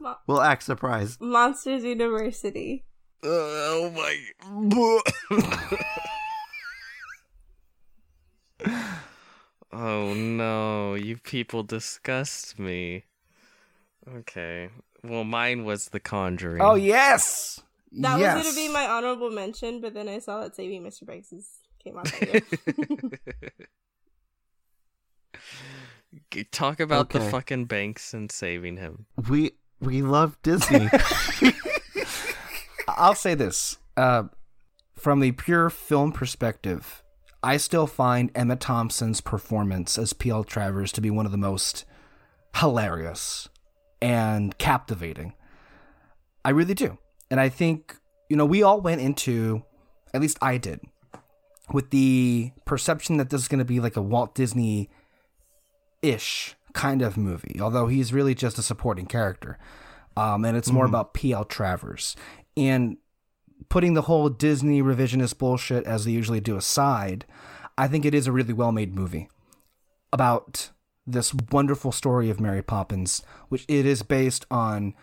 Mo- 0.00 0.16
We'll 0.26 0.40
act 0.42 0.64
surprised. 0.64 1.20
Monsters 1.20 1.84
University. 1.84 2.84
oh 3.22 3.92
my. 3.94 4.18
oh 9.72 10.14
no! 10.14 10.94
You 10.94 11.16
people 11.18 11.62
disgust 11.62 12.58
me. 12.58 13.04
Okay. 14.18 14.68
Well, 15.02 15.24
mine 15.24 15.64
was 15.64 15.88
The 15.88 16.00
Conjuring. 16.00 16.62
Oh 16.62 16.74
yes. 16.74 17.60
That 17.92 18.18
yes. 18.18 18.36
was 18.36 18.54
gonna 18.54 18.56
be 18.56 18.72
my 18.72 18.86
honorable 18.86 19.30
mention, 19.30 19.80
but 19.80 19.94
then 19.94 20.08
I 20.08 20.18
saw 20.18 20.40
that 20.40 20.56
Saving 20.56 20.82
Mr. 20.82 21.06
Banks 21.06 21.32
came 21.82 21.96
out 21.96 22.06
that 22.06 22.32
year. 22.32 23.10
G- 26.30 26.44
Talk 26.50 26.80
about 26.80 27.10
the 27.10 27.20
fucking 27.20 27.66
banks 27.66 28.14
and 28.14 28.32
saving 28.32 28.78
him. 28.78 29.06
We 29.28 29.52
we 29.80 30.02
love 30.02 30.38
Disney. 30.42 30.88
I'll 32.88 33.14
say 33.14 33.34
this. 33.34 33.78
Uh, 33.96 34.24
from 34.94 35.20
the 35.20 35.32
pure 35.32 35.70
film 35.70 36.12
perspective, 36.12 37.02
I 37.42 37.58
still 37.58 37.86
find 37.86 38.30
Emma 38.34 38.56
Thompson's 38.56 39.20
performance 39.20 39.98
as 39.98 40.12
P.L. 40.12 40.44
Travers 40.44 40.90
to 40.92 41.00
be 41.00 41.10
one 41.10 41.26
of 41.26 41.32
the 41.32 41.38
most 41.38 41.84
hilarious 42.56 43.48
and 44.00 44.56
captivating. 44.58 45.34
I 46.44 46.50
really 46.50 46.74
do. 46.74 46.98
And 47.30 47.40
I 47.40 47.48
think, 47.48 47.96
you 48.28 48.36
know, 48.36 48.44
we 48.44 48.62
all 48.62 48.80
went 48.80 49.00
into, 49.00 49.62
at 50.12 50.20
least 50.20 50.38
I 50.42 50.58
did, 50.58 50.80
with 51.72 51.90
the 51.90 52.52
perception 52.64 53.16
that 53.16 53.30
this 53.30 53.42
is 53.42 53.48
going 53.48 53.58
to 53.58 53.64
be 53.64 53.80
like 53.80 53.96
a 53.96 54.02
Walt 54.02 54.34
Disney 54.34 54.90
ish 56.02 56.54
kind 56.74 57.02
of 57.02 57.16
movie, 57.16 57.58
although 57.60 57.86
he's 57.86 58.12
really 58.12 58.34
just 58.34 58.58
a 58.58 58.62
supporting 58.62 59.06
character. 59.06 59.58
Um, 60.16 60.44
and 60.44 60.56
it's 60.56 60.70
more 60.70 60.84
about 60.84 61.14
P.L. 61.14 61.44
Travers. 61.44 62.14
And 62.56 62.98
putting 63.68 63.94
the 63.94 64.02
whole 64.02 64.28
Disney 64.28 64.82
revisionist 64.82 65.38
bullshit 65.38 65.84
as 65.86 66.04
they 66.04 66.12
usually 66.12 66.40
do 66.40 66.56
aside, 66.56 67.24
I 67.76 67.88
think 67.88 68.04
it 68.04 68.14
is 68.14 68.26
a 68.26 68.32
really 68.32 68.52
well 68.52 68.70
made 68.70 68.94
movie 68.94 69.28
about 70.12 70.70
this 71.06 71.34
wonderful 71.50 71.92
story 71.92 72.30
of 72.30 72.40
Mary 72.40 72.62
Poppins, 72.62 73.22
which 73.48 73.64
it 73.68 73.86
is 73.86 74.02
based 74.02 74.46
on 74.50 74.94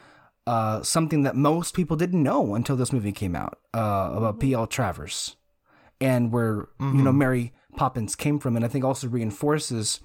uh, 0.48 0.82
something 0.82 1.24
that 1.24 1.36
most 1.36 1.76
people 1.76 1.96
didn't 1.96 2.24
know 2.24 2.56
until 2.56 2.76
this 2.76 2.92
movie 2.92 3.12
came 3.12 3.36
out 3.36 3.60
uh, 3.74 4.12
about 4.14 4.40
P.L. 4.40 4.68
Travers 4.68 5.36
and 6.00 6.32
where 6.32 6.68
you 6.80 7.04
know 7.04 7.12
Mary 7.12 7.54
Poppins 7.76 8.16
came 8.16 8.40
from, 8.40 8.56
and 8.56 8.66
I 8.66 8.68
think 8.68 8.84
also 8.84 9.08
reinforces 9.08 10.00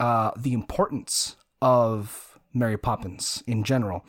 uh, 0.00 0.30
the 0.36 0.54
importance 0.54 1.36
of 1.60 2.38
Mary 2.54 2.78
Poppins 2.78 3.44
in 3.46 3.62
general. 3.64 4.04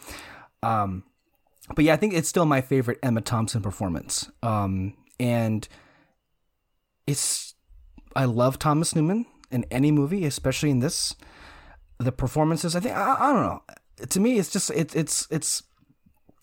Um, 0.64 1.04
but 1.76 1.86
yeah, 1.86 1.94
I 1.94 1.98
think 1.98 2.14
it's 2.14 2.30
still 2.30 2.46
my 2.46 2.62
favorite 2.62 3.00
Emma 3.04 3.22
Thompson 3.22 3.62
performance. 3.62 4.32
Um, 4.42 4.96
and 5.20 5.68
it's 7.06 7.56
I 8.16 8.26
love 8.26 8.58
Thomas 8.58 8.96
Newman 8.96 9.26
in 9.52 9.66
any 9.72 9.92
movie, 9.92 10.26
especially 10.26 10.70
in 10.70 10.80
this. 10.80 11.16
The 12.00 12.12
performances, 12.12 12.76
I 12.76 12.80
think, 12.80 12.96
I, 12.96 13.16
I 13.20 13.34
don't 13.34 13.44
know. 13.44 13.62
To 14.08 14.20
me, 14.20 14.40
it's 14.40 14.52
just 14.52 14.72
it's 14.72 14.96
it's 14.96 15.28
it's 15.30 15.64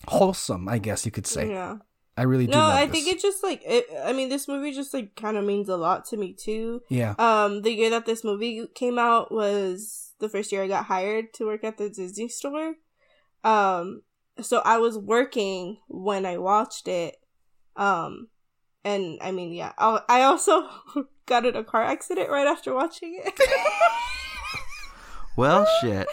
wholesome, 0.06 0.68
I 0.68 0.78
guess 0.78 1.04
you 1.04 1.10
could 1.10 1.26
say. 1.26 1.50
yeah. 1.50 1.78
I 2.16 2.22
really 2.22 2.46
do. 2.46 2.52
No, 2.52 2.60
I 2.60 2.86
this. 2.86 2.92
think 2.92 3.14
it 3.14 3.22
just 3.22 3.44
like 3.44 3.62
it, 3.64 3.86
I 4.04 4.12
mean, 4.12 4.28
this 4.28 4.48
movie 4.48 4.72
just 4.72 4.92
like 4.92 5.14
kind 5.14 5.36
of 5.36 5.44
means 5.44 5.68
a 5.68 5.76
lot 5.76 6.04
to 6.06 6.16
me 6.16 6.32
too. 6.32 6.82
Yeah. 6.88 7.14
Um, 7.16 7.62
the 7.62 7.72
year 7.72 7.90
that 7.90 8.06
this 8.06 8.24
movie 8.24 8.66
came 8.74 8.98
out 8.98 9.30
was 9.30 10.14
the 10.18 10.28
first 10.28 10.50
year 10.50 10.64
I 10.64 10.68
got 10.68 10.86
hired 10.86 11.32
to 11.34 11.46
work 11.46 11.62
at 11.62 11.78
the 11.78 11.88
Disney 11.88 12.28
store. 12.28 12.74
Um, 13.44 14.02
so 14.40 14.62
I 14.64 14.78
was 14.78 14.98
working 14.98 15.78
when 15.88 16.26
I 16.26 16.38
watched 16.38 16.88
it. 16.88 17.16
Um, 17.76 18.28
and 18.88 19.18
I 19.20 19.30
mean, 19.32 19.52
yeah, 19.52 19.72
I, 19.78 20.00
I 20.08 20.22
also 20.22 20.68
got 21.26 21.44
in 21.46 21.54
a 21.56 21.64
car 21.64 21.82
accident 21.82 22.30
right 22.30 22.46
after 22.46 22.74
watching 22.74 23.20
it. 23.24 23.38
well, 25.36 25.66
shit. 25.80 26.06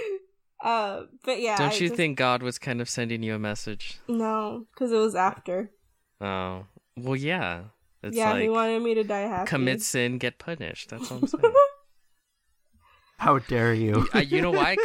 uh, 0.64 1.02
but 1.24 1.40
yeah, 1.40 1.56
Don't 1.56 1.70
I 1.70 1.74
you 1.74 1.88
just- 1.88 1.94
think 1.94 2.18
God 2.18 2.42
was 2.42 2.58
kind 2.58 2.80
of 2.80 2.88
sending 2.88 3.22
you 3.22 3.34
a 3.34 3.38
message? 3.38 3.98
No, 4.08 4.66
because 4.72 4.92
it 4.92 4.98
was 4.98 5.14
after. 5.14 5.70
Oh, 6.20 6.66
well, 6.96 7.16
yeah. 7.16 7.62
It's 8.02 8.16
yeah, 8.16 8.30
like 8.32 8.42
he 8.42 8.48
wanted 8.48 8.80
me 8.82 8.94
to 8.94 9.04
die 9.04 9.20
happy. 9.22 9.48
commit 9.48 9.82
sin, 9.82 10.18
get 10.18 10.38
punished. 10.38 10.90
That's 10.90 11.10
what 11.10 11.22
I'm 11.22 11.26
saying. 11.28 11.54
How 13.18 13.40
dare 13.40 13.74
you? 13.74 14.06
uh, 14.14 14.18
you 14.20 14.40
know 14.40 14.52
why? 14.52 14.76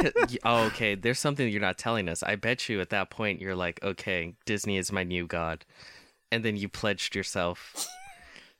Oh, 0.43 0.65
okay. 0.65 0.95
There's 0.95 1.19
something 1.19 1.47
you're 1.47 1.61
not 1.61 1.77
telling 1.77 2.09
us. 2.09 2.23
I 2.23 2.35
bet 2.35 2.67
you 2.67 2.81
at 2.81 2.89
that 2.89 3.11
point 3.11 3.39
you're 3.39 3.55
like, 3.55 3.83
okay, 3.83 4.33
Disney 4.45 4.77
is 4.77 4.91
my 4.91 5.03
new 5.03 5.27
god, 5.27 5.65
and 6.33 6.43
then 6.43 6.55
you 6.57 6.67
pledged 6.69 7.15
yourself 7.15 7.87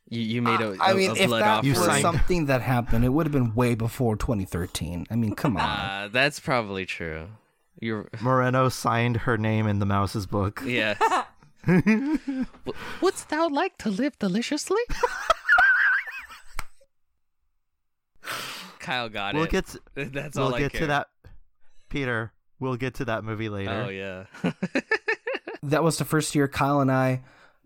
You 0.10 0.22
you 0.22 0.42
made 0.42 0.62
a, 0.62 0.76
I 0.80 0.92
a- 0.92 0.96
mean, 0.96 1.12
a 1.12 1.16
if 1.16 1.28
blood 1.28 1.42
that 1.44 1.64
You 1.64 1.72
was 1.72 1.80
offering. 1.80 1.92
signed- 1.94 2.02
something 2.04 2.46
that 2.48 2.62
happened, 2.62 3.04
it 3.06 3.10
would 3.10 3.26
have 3.26 3.32
been 3.34 3.56
way 3.56 3.74
before 3.76 4.16
2013. 4.16 5.08
I 5.10 5.16
mean, 5.16 5.34
come 5.36 5.58
on. 5.58 5.64
Uh, 5.64 6.10
that's 6.12 6.40
probably 6.40 6.86
true. 6.86 7.28
You're 7.82 8.08
Moreno 8.22 8.70
signed 8.70 9.18
her 9.26 9.38
name 9.38 9.66
in 9.68 9.80
the 9.80 9.86
mouse's 9.86 10.26
book. 10.26 10.62
yes. 10.66 10.98
Wouldst 13.02 13.30
thou 13.30 13.48
like 13.50 13.78
to 13.80 13.90
live 13.90 14.18
deliciously? 14.20 14.82
Kyle 18.80 19.10
got 19.10 19.34
We'll 19.34 19.46
it. 19.46 19.50
get 19.52 19.66
to, 19.68 19.80
That's 19.96 20.36
we'll 20.36 20.48
all 20.48 20.56
I 20.56 20.60
get 20.60 20.72
care. 20.74 20.82
to 20.82 20.88
that. 20.88 21.08
Peter, 21.90 22.34
we'll 22.60 22.76
get 22.76 22.96
to 22.96 23.06
that 23.06 23.24
movie 23.24 23.50
later. 23.50 23.86
Oh 23.88 23.90
yeah. 23.90 24.26
that 25.64 25.84
was 25.84 25.98
the 25.98 26.06
first 26.06 26.36
year 26.36 26.48
Kyle 26.48 26.82
and 26.82 26.92
I 26.92 27.22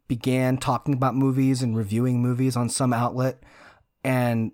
began 0.07 0.57
talking 0.57 0.93
about 0.93 1.15
movies 1.15 1.61
and 1.61 1.75
reviewing 1.75 2.21
movies 2.21 2.55
on 2.55 2.69
some 2.69 2.93
outlet 2.93 3.41
and 4.03 4.51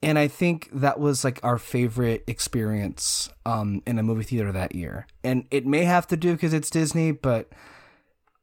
and 0.00 0.16
I 0.16 0.28
think 0.28 0.68
that 0.72 1.00
was 1.00 1.24
like 1.24 1.40
our 1.42 1.58
favorite 1.58 2.22
experience 2.26 3.30
um 3.44 3.82
in 3.86 3.98
a 3.98 4.02
movie 4.02 4.22
theater 4.24 4.52
that 4.52 4.74
year. 4.74 5.06
And 5.24 5.44
it 5.50 5.66
may 5.66 5.84
have 5.84 6.06
to 6.08 6.16
do 6.16 6.32
because 6.32 6.54
it's 6.54 6.70
Disney, 6.70 7.10
but 7.10 7.50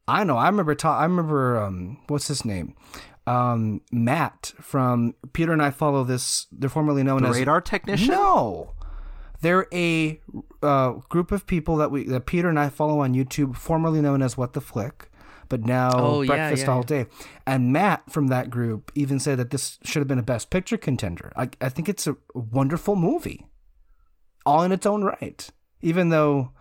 I 0.07 0.23
know. 0.25 0.37
I 0.37 0.47
remember 0.47 0.75
ta- 0.75 0.99
I 0.99 1.03
remember 1.03 1.57
um 1.61 1.97
what's 2.07 2.27
his 2.27 2.43
name? 2.45 2.75
Um 3.25 3.81
Matt 3.91 4.53
from 4.61 5.15
Peter 5.33 5.53
and 5.53 5.61
I 5.63 5.71
follow 5.71 6.03
this 6.03 6.47
they're 6.51 6.69
formerly 6.69 7.03
known 7.03 7.23
The 7.23 7.29
as 7.29 7.35
radar 7.37 7.61
technician? 7.61 8.09
no. 8.09 8.71
They're 9.41 9.67
a 9.73 10.19
uh, 10.63 10.91
group 11.09 11.31
of 11.31 11.45
people 11.45 11.77
that 11.77 11.91
we 11.91 12.03
that 12.05 12.25
Peter 12.25 12.49
and 12.49 12.59
I 12.59 12.69
follow 12.69 12.99
on 13.01 13.13
YouTube, 13.13 13.55
formerly 13.55 14.01
known 14.01 14.21
as 14.21 14.37
What 14.37 14.53
the 14.53 14.61
Flick, 14.61 15.09
but 15.49 15.63
now 15.65 15.91
Oh, 15.99 16.21
yeah, 16.21 16.27
Breakfast 16.27 16.63
yeah, 16.65 16.71
All 16.71 16.79
yeah. 16.79 17.03
Day. 17.03 17.05
And 17.45 17.71
Matt 17.73 18.11
from 18.11 18.27
that 18.27 18.49
group 18.49 18.91
even 18.95 19.19
said 19.19 19.37
that 19.39 19.51
this 19.51 19.79
should 19.83 19.99
have 20.01 20.07
been 20.07 20.19
a 20.19 20.23
Best 20.23 20.49
Picture 20.49 20.77
contender. 20.77 21.31
I, 21.35 21.49
I 21.61 21.69
think 21.69 21.89
it's 21.89 22.07
a 22.07 22.15
wonderful 22.33 22.95
movie, 22.95 23.47
all 24.45 24.63
in 24.63 24.71
its 24.71 24.85
own 24.85 25.03
right. 25.03 25.49
Even 25.81 26.09
though, 26.09 26.51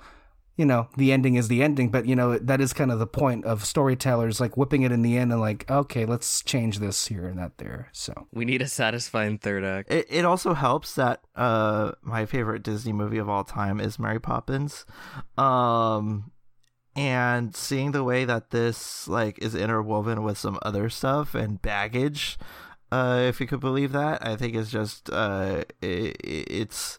you 0.57 0.65
know, 0.67 0.89
the 0.97 1.11
ending 1.13 1.35
is 1.35 1.49
the 1.49 1.63
ending, 1.63 1.91
but 1.91 2.07
you 2.07 2.15
know 2.15 2.39
that 2.39 2.61
is 2.61 2.73
kind 2.73 2.93
of 2.93 2.99
the 2.99 3.07
point 3.07 3.45
of 3.45 3.65
storytellers 3.65 4.41
like 4.41 4.57
whipping 4.57 4.83
it 4.83 4.93
in 4.93 5.03
the 5.03 5.17
end 5.17 5.33
and 5.33 5.41
like, 5.41 5.69
okay, 5.71 6.05
let's 6.05 6.43
change 6.43 6.79
this 6.79 7.07
here 7.07 7.27
and 7.27 7.39
that 7.39 7.59
there. 7.59 7.89
So 7.93 8.29
we 8.33 8.45
need 8.45 8.63
a 8.63 8.69
satisfying 8.69 9.39
third 9.39 9.65
act. 9.65 9.91
It, 9.93 10.07
it 10.11 10.25
also 10.25 10.55
helps 10.55 10.95
that 10.95 11.23
uh 11.35 11.93
my 12.03 12.27
favorite 12.27 12.63
Disney 12.63 12.93
movie 12.93 13.19
of 13.19 13.29
all 13.29 13.45
time 13.45 13.81
is 13.81 13.99
Mary 13.99 14.21
Poppins. 14.21 14.85
Um 15.39 16.31
and 16.97 17.55
seeing 17.57 17.93
the 17.93 18.05
way 18.05 18.25
that 18.25 18.51
this 18.51 19.09
like 19.09 19.39
is 19.39 19.55
interwoven 19.55 20.23
with 20.23 20.39
some 20.39 20.59
other 20.63 20.89
stuff 20.89 21.35
and 21.35 21.61
baggage 21.61 22.39
uh 22.93 23.21
if 23.27 23.41
you 23.41 23.47
could 23.47 23.61
believe 23.61 23.93
that 23.93 24.25
i 24.25 24.37
think 24.37 24.55
it's 24.55 24.71
just 24.71 25.11
uh 25.11 25.65
it, 25.83 26.17
it's 26.23 26.99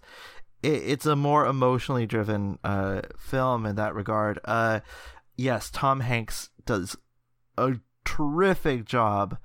it, 0.62 0.82
it's 0.86 1.06
a 1.06 1.16
more 1.16 1.46
emotionally 1.46 2.06
driven 2.06 2.60
uh 2.64 3.02
film 3.18 3.66
in 3.66 3.76
that 3.76 3.94
regard. 3.96 4.40
Uh 4.46 4.80
yes 5.38 5.70
tom 5.70 6.02
hanks 6.02 6.50
does 6.66 6.98
a 7.58 7.76
terrific 8.04 8.86
job 8.86 9.38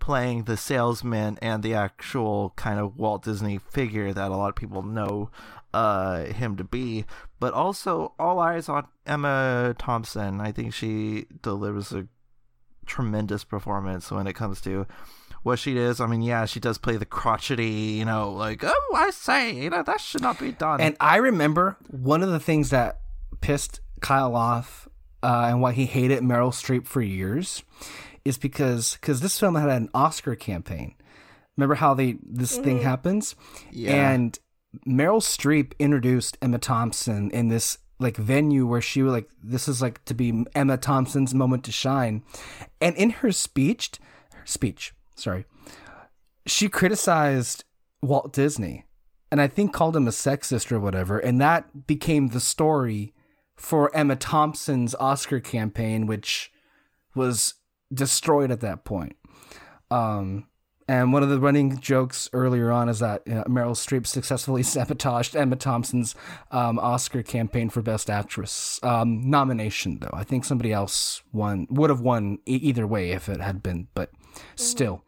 playing 0.00 0.44
the 0.44 0.56
salesman 0.56 1.38
and 1.40 1.62
the 1.62 1.74
actual 1.74 2.52
kind 2.56 2.80
of 2.80 2.96
Walt 2.96 3.22
Disney 3.22 3.58
figure 3.58 4.12
that 4.12 4.32
a 4.32 4.36
lot 4.36 4.48
of 4.48 4.56
people 4.56 4.82
know 4.82 5.30
uh, 5.74 6.24
him 6.24 6.56
to 6.56 6.64
be. 6.64 7.04
But 7.40 7.54
also, 7.54 8.14
all 8.18 8.38
eyes 8.38 8.68
on 8.68 8.86
Emma 9.06 9.74
Thompson. 9.78 10.40
I 10.40 10.52
think 10.52 10.74
she 10.74 11.26
delivers 11.42 11.92
a 11.92 12.06
tremendous 12.86 13.44
performance 13.44 14.10
when 14.10 14.26
it 14.26 14.34
comes 14.34 14.60
to 14.62 14.86
what 15.42 15.58
she 15.58 15.76
is. 15.76 16.00
I 16.00 16.06
mean, 16.06 16.22
yeah, 16.22 16.46
she 16.46 16.60
does 16.60 16.78
play 16.78 16.96
the 16.96 17.06
crotchety, 17.06 17.96
you 17.98 18.04
know, 18.04 18.32
like, 18.32 18.62
oh, 18.64 18.92
I 18.94 19.10
say, 19.10 19.54
you 19.54 19.70
know, 19.70 19.82
that 19.82 20.00
should 20.00 20.22
not 20.22 20.38
be 20.38 20.52
done. 20.52 20.80
And 20.80 20.96
I 21.00 21.16
remember 21.16 21.76
one 21.90 22.22
of 22.22 22.30
the 22.30 22.40
things 22.40 22.70
that 22.70 23.00
pissed 23.40 23.80
Kyle 24.00 24.36
off 24.36 24.88
uh, 25.22 25.46
and 25.48 25.60
why 25.60 25.72
he 25.72 25.86
hated 25.86 26.22
Meryl 26.22 26.52
Streep 26.52 26.86
for 26.86 27.00
years 27.00 27.62
is 28.24 28.38
because 28.38 28.98
cause 29.02 29.20
this 29.20 29.38
film 29.38 29.54
had 29.56 29.68
an 29.68 29.88
Oscar 29.94 30.34
campaign. 30.36 30.94
Remember 31.56 31.74
how 31.74 31.94
they 31.94 32.16
this 32.22 32.56
thing 32.56 32.80
happens? 32.80 33.34
Yeah. 33.70 34.12
And 34.12 34.38
Meryl 34.86 35.20
Streep 35.20 35.72
introduced 35.78 36.38
Emma 36.40 36.58
Thompson 36.58 37.30
in 37.30 37.48
this 37.48 37.78
like 37.98 38.16
venue 38.16 38.66
where 38.66 38.80
she 38.80 39.02
was 39.02 39.12
like 39.12 39.30
this 39.42 39.68
is 39.68 39.80
like 39.80 40.04
to 40.06 40.14
be 40.14 40.44
Emma 40.54 40.76
Thompson's 40.76 41.34
moment 41.34 41.64
to 41.64 41.72
shine. 41.72 42.22
And 42.80 42.96
in 42.96 43.10
her 43.10 43.32
speech 43.32 43.92
her 44.34 44.46
speech, 44.46 44.94
sorry, 45.14 45.44
she 46.46 46.68
criticized 46.68 47.64
Walt 48.02 48.32
Disney 48.32 48.86
and 49.32 49.40
I 49.40 49.48
think 49.48 49.72
called 49.72 49.96
him 49.96 50.06
a 50.06 50.10
sexist 50.10 50.70
or 50.70 50.78
whatever. 50.78 51.18
And 51.18 51.40
that 51.40 51.86
became 51.86 52.28
the 52.28 52.40
story 52.40 53.14
for 53.56 53.94
Emma 53.96 54.14
Thompson's 54.14 54.94
Oscar 54.96 55.40
campaign, 55.40 56.06
which 56.06 56.52
was 57.14 57.54
destroyed 57.92 58.50
at 58.50 58.60
that 58.60 58.84
point. 58.84 59.16
Um, 59.90 60.48
and 60.88 61.12
one 61.12 61.22
of 61.22 61.28
the 61.28 61.38
running 61.40 61.78
jokes 61.80 62.28
earlier 62.32 62.70
on 62.70 62.88
is 62.88 62.98
that 63.00 63.22
you 63.26 63.34
know, 63.34 63.44
Meryl 63.44 63.72
Streep 63.76 64.06
successfully 64.06 64.62
sabotaged 64.74 65.36
Emma 65.36 65.56
Thompson's 65.56 66.14
um, 66.50 66.78
Oscar 66.78 67.22
campaign 67.22 67.70
for 67.70 67.82
Best 67.82 68.10
Actress 68.10 68.80
um, 68.82 69.28
nomination. 69.30 69.98
Though 70.00 70.10
I 70.12 70.24
think 70.24 70.44
somebody 70.44 70.72
else 70.72 71.22
won, 71.32 71.66
would 71.70 71.90
have 71.90 72.00
won 72.00 72.38
e- 72.46 72.56
either 72.56 72.86
way 72.86 73.10
if 73.12 73.28
it 73.28 73.40
had 73.40 73.62
been, 73.62 73.88
but 73.94 74.10
still. 74.56 75.04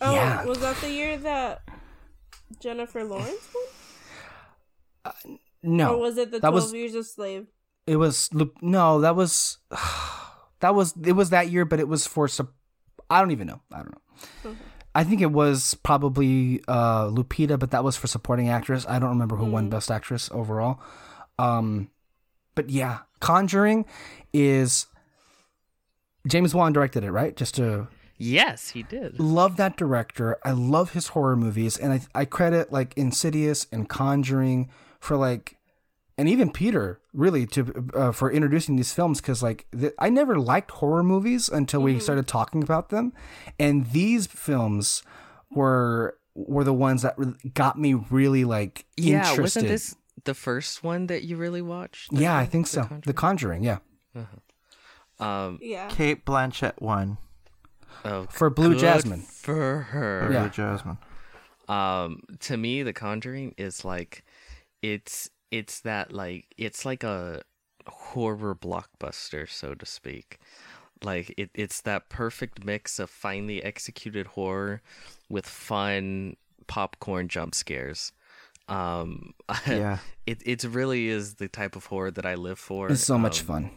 Oh, 0.00 0.14
Yeah. 0.14 0.44
was 0.44 0.60
that 0.60 0.76
the 0.76 0.90
year 0.90 1.16
that 1.18 1.62
Jennifer 2.60 3.02
Lawrence 3.04 3.48
won? 3.54 5.38
No, 5.62 5.94
or 5.94 5.98
was 6.00 6.18
it 6.18 6.30
the 6.30 6.40
12 6.40 6.54
was 6.54 6.72
Years 6.72 6.94
a 6.94 7.02
Slave? 7.02 7.46
It 7.86 7.96
was 7.96 8.28
no, 8.62 9.00
that 9.00 9.16
was 9.16 9.58
that 10.60 10.74
was 10.74 10.94
it 11.04 11.12
was 11.12 11.30
that 11.30 11.50
year, 11.50 11.64
but 11.64 11.80
it 11.80 11.88
was 11.88 12.06
for 12.06 12.28
I 13.10 13.20
don't 13.20 13.30
even 13.30 13.46
know. 13.46 13.60
I 13.72 13.78
don't 13.78 13.92
know. 13.92 14.56
I 14.94 15.04
think 15.04 15.20
it 15.20 15.30
was 15.30 15.74
probably 15.74 16.62
uh, 16.66 17.04
Lupita, 17.06 17.58
but 17.58 17.70
that 17.70 17.84
was 17.84 17.96
for 17.96 18.06
supporting 18.06 18.48
actress. 18.48 18.84
I 18.88 18.98
don't 18.98 19.10
remember 19.10 19.36
who 19.36 19.46
won 19.46 19.68
Best 19.70 19.90
Actress 19.90 20.28
overall. 20.32 20.80
Um, 21.38 21.90
but 22.54 22.68
yeah, 22.70 23.00
Conjuring 23.20 23.84
is 24.32 24.86
James 26.26 26.54
Wan 26.54 26.72
directed 26.72 27.04
it, 27.04 27.12
right? 27.12 27.36
Just 27.36 27.54
to 27.56 27.88
Yes, 28.16 28.70
he 28.70 28.82
did. 28.82 29.20
love 29.20 29.56
that 29.58 29.76
director. 29.76 30.38
I 30.44 30.50
love 30.50 30.92
his 30.92 31.08
horror 31.08 31.36
movies, 31.36 31.76
and 31.78 31.92
I 31.92 32.00
I 32.14 32.24
credit 32.24 32.72
like 32.72 32.92
Insidious 32.96 33.68
and 33.70 33.88
Conjuring 33.88 34.68
for 34.98 35.16
like, 35.16 35.57
and 36.18 36.28
even 36.28 36.50
Peter 36.50 37.00
really 37.14 37.46
to 37.46 37.88
uh, 37.94 38.12
for 38.12 38.30
introducing 38.30 38.76
these 38.76 38.92
films 38.92 39.20
because 39.20 39.42
like 39.42 39.66
th- 39.72 39.94
I 39.98 40.10
never 40.10 40.38
liked 40.38 40.70
horror 40.72 41.02
movies 41.04 41.48
until 41.48 41.80
we 41.80 41.98
started 42.00 42.26
talking 42.26 42.62
about 42.62 42.90
them, 42.90 43.12
and 43.58 43.90
these 43.92 44.26
films 44.26 45.02
were 45.50 46.18
were 46.34 46.64
the 46.64 46.74
ones 46.74 47.02
that 47.02 47.14
re- 47.16 47.32
got 47.54 47.78
me 47.78 47.94
really 47.94 48.44
like 48.44 48.84
Yeah, 48.96 49.38
wasn't 49.38 49.68
this 49.68 49.96
the 50.24 50.34
first 50.34 50.82
one 50.84 51.06
that 51.06 51.22
you 51.24 51.36
really 51.36 51.62
watched? 51.62 52.10
The 52.12 52.22
Yeah, 52.22 52.36
I 52.36 52.44
think 52.46 52.66
The 52.66 52.70
so. 52.88 53.00
The 53.06 53.12
Conjuring, 53.14 53.62
yeah. 53.64 53.78
Um, 55.20 55.58
Yeah. 55.62 55.88
Cate 55.88 56.24
Blanchett 56.24 56.80
won. 56.80 57.18
oh, 58.04 58.26
For 58.30 58.50
Blue 58.50 58.70
good 58.70 58.78
Jasmine. 58.80 59.22
For 59.22 59.80
her. 59.90 60.28
Yeah. 60.30 60.40
Blue 60.42 60.50
Jasmine. 60.50 60.98
um 61.68 62.22
to 62.40 62.56
me 62.56 62.82
the 62.82 62.92
conjuring 62.94 63.54
is 63.58 63.84
like 63.84 64.24
it's 64.80 65.28
it's 65.50 65.80
that 65.80 66.12
like 66.12 66.46
it's 66.56 66.84
like 66.84 67.02
a 67.02 67.42
horror 67.86 68.54
blockbuster 68.54 69.48
so 69.48 69.74
to 69.74 69.86
speak 69.86 70.38
like 71.02 71.32
it, 71.38 71.50
it's 71.54 71.80
that 71.82 72.08
perfect 72.08 72.64
mix 72.64 72.98
of 72.98 73.08
finely 73.08 73.62
executed 73.62 74.26
horror 74.28 74.82
with 75.28 75.46
fun 75.46 76.36
popcorn 76.66 77.28
jump 77.28 77.54
scares 77.54 78.12
um 78.68 79.32
Yeah. 79.66 79.98
it 80.26 80.42
it 80.44 80.64
really 80.64 81.08
is 81.08 81.34
the 81.36 81.48
type 81.48 81.76
of 81.76 81.86
horror 81.86 82.10
that 82.10 82.26
i 82.26 82.34
live 82.34 82.58
for 82.58 82.90
It's 82.90 83.04
so 83.04 83.16
much 83.16 83.40
Um, 83.40 83.46
fun. 83.46 83.70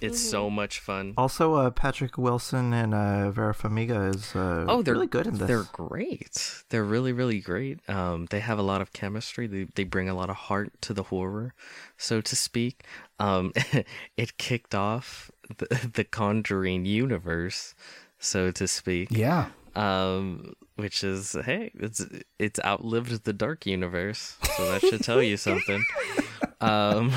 It's 0.00 0.20
so 0.20 0.48
much 0.48 0.80
fun 0.80 1.14
Also, 1.16 1.54
uh, 1.54 1.70
Patrick 1.70 2.16
Wilson 2.18 2.72
and 2.72 2.94
uh, 2.94 3.30
Vera 3.30 3.54
Farmiga 3.54 4.14
is 4.14 4.34
uh, 4.36 4.64
Oh, 4.68 4.82
they're 4.82 4.94
really 4.94 5.06
good 5.06 5.26
in 5.26 5.38
this. 5.38 5.48
They're 5.48 5.66
great. 5.72 6.62
They're 6.68 6.84
really, 6.84 7.12
really 7.12 7.40
great. 7.40 7.80
Um, 7.88 8.26
they 8.30 8.40
have 8.40 8.58
a 8.58 8.62
lot 8.62 8.80
of 8.80 8.92
chemistry. 8.92 9.46
They 9.46 9.66
they 9.74 9.84
bring 9.84 10.08
a 10.08 10.14
lot 10.14 10.30
of 10.30 10.36
heart 10.36 10.72
to 10.82 10.94
the 10.94 11.04
horror, 11.04 11.54
so 11.96 12.20
to 12.20 12.36
speak. 12.36 12.84
Um, 13.18 13.52
it 14.16 14.38
kicked 14.38 14.74
off 14.74 15.30
the, 15.56 15.88
the 15.94 16.04
Conjuring 16.04 16.84
universe, 16.84 17.74
so 18.18 18.50
to 18.52 18.68
speak. 18.68 19.08
Yeah. 19.10 19.46
Um, 19.74 20.54
which 20.76 21.04
is 21.04 21.36
hey, 21.44 21.70
it's 21.74 22.04
it's 22.38 22.60
outlived 22.64 23.24
the 23.24 23.32
Dark 23.32 23.66
universe, 23.66 24.36
so 24.56 24.70
that 24.72 24.80
should 24.80 25.02
tell 25.02 25.22
you 25.22 25.36
something. 25.48 25.84
Um, 26.60 27.12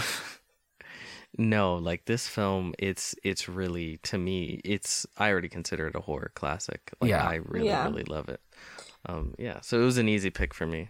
No, 1.37 1.75
like 1.75 2.05
this 2.05 2.27
film, 2.27 2.73
it's 2.77 3.15
it's 3.23 3.47
really 3.47 3.97
to 4.03 4.17
me, 4.17 4.59
it's 4.65 5.05
I 5.17 5.31
already 5.31 5.49
consider 5.49 5.87
it 5.87 5.95
a 5.95 6.01
horror 6.01 6.31
classic. 6.35 6.91
Like 6.99 7.09
Yeah. 7.09 7.27
I 7.27 7.35
really 7.45 7.67
Yeah. 7.67 7.87
really 7.87 8.03
love 8.03 8.27
it. 8.29 8.41
Um, 9.05 9.33
yeah, 9.39 9.61
so 9.61 9.79
it 9.81 9.85
was 9.85 9.97
an 9.97 10.07
easy 10.09 10.29
pick 10.29 10.53
for 10.53 10.67
me. 10.67 10.89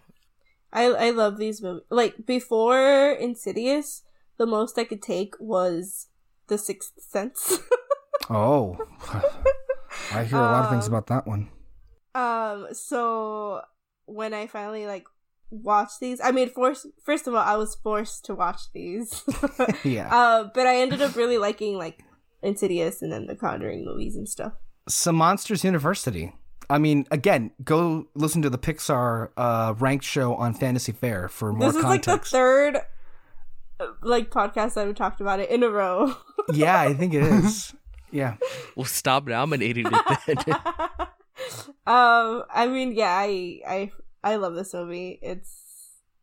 I 0.74 0.86
I 0.86 1.10
love 1.12 1.38
these 1.38 1.62
movies. 1.62 1.84
Like 1.90 2.26
before 2.26 3.12
Insidious, 3.14 4.04
the 4.38 4.46
most 4.48 4.78
I 4.80 4.84
could 4.84 5.02
take 5.02 5.36
was 5.40 6.08
The 6.48 6.58
Sixth 6.58 6.94
Sense. 6.98 7.60
Oh, 8.30 8.78
I 10.14 10.24
hear 10.24 10.38
a 10.40 10.52
lot 10.52 10.64
of 10.64 10.70
things 10.70 10.88
Um, 10.88 10.94
about 10.94 11.08
that 11.08 11.28
one. 11.28 11.50
um. 12.16 12.68
So 12.74 13.62
when 14.06 14.34
I 14.34 14.48
finally 14.48 14.86
like 14.86 15.06
watched 15.52 16.00
these, 16.00 16.20
I 16.24 16.32
mean, 16.32 16.50
forced. 16.50 16.88
First 17.04 17.28
of 17.28 17.36
all, 17.36 17.42
I 17.42 17.56
was 17.56 17.76
forced 17.76 18.26
to 18.26 18.36
watch 18.36 18.72
these. 18.74 19.24
Yeah. 19.84 20.14
uh, 20.14 20.50
but 20.54 20.66
I 20.68 20.78
ended 20.78 21.02
up 21.02 21.16
really 21.16 21.38
liking 21.38 21.78
like 21.78 22.04
Insidious 22.42 23.02
and 23.02 23.12
then 23.12 23.28
the 23.28 23.36
Conjuring 23.36 23.86
movies 23.86 24.16
and 24.16 24.28
stuff. 24.28 24.54
Some 24.88 25.16
Monsters 25.16 25.64
University. 25.64 26.34
I 26.70 26.78
mean, 26.78 27.06
again, 27.12 27.52
go 27.64 28.08
listen 28.16 28.42
to 28.44 28.50
the 28.50 28.58
Pixar 28.58 29.30
uh, 29.36 29.74
ranked 29.78 30.06
show 30.06 30.36
on 30.36 30.54
Fantasy 30.54 30.94
Fair 30.94 31.28
for 31.28 31.52
more 31.52 31.68
this 31.68 31.76
is 31.76 31.84
like 31.84 32.04
the 32.04 32.18
third 32.18 32.78
uh, 33.80 33.88
like 34.02 34.30
podcast 34.32 34.76
that 34.76 34.88
we 34.88 34.94
talked 34.94 35.20
about 35.20 35.40
it 35.40 35.50
in 35.50 35.64
a 35.64 35.70
row. 35.70 36.16
yeah, 36.54 36.80
I 36.80 36.94
think 36.94 37.14
it 37.14 37.24
is. 37.24 37.74
Yeah. 38.12 38.38
Well, 38.76 38.86
stop 38.86 39.28
nominating 39.28 39.88
it 39.88 40.20
then. 40.26 40.38
um, 41.86 42.44
I 42.54 42.68
mean, 42.70 42.94
yeah, 42.94 43.12
I 43.18 43.60
I 43.68 43.92
I 44.24 44.36
love 44.36 44.56
this 44.56 44.74
movie. 44.74 45.20
It's 45.22 45.62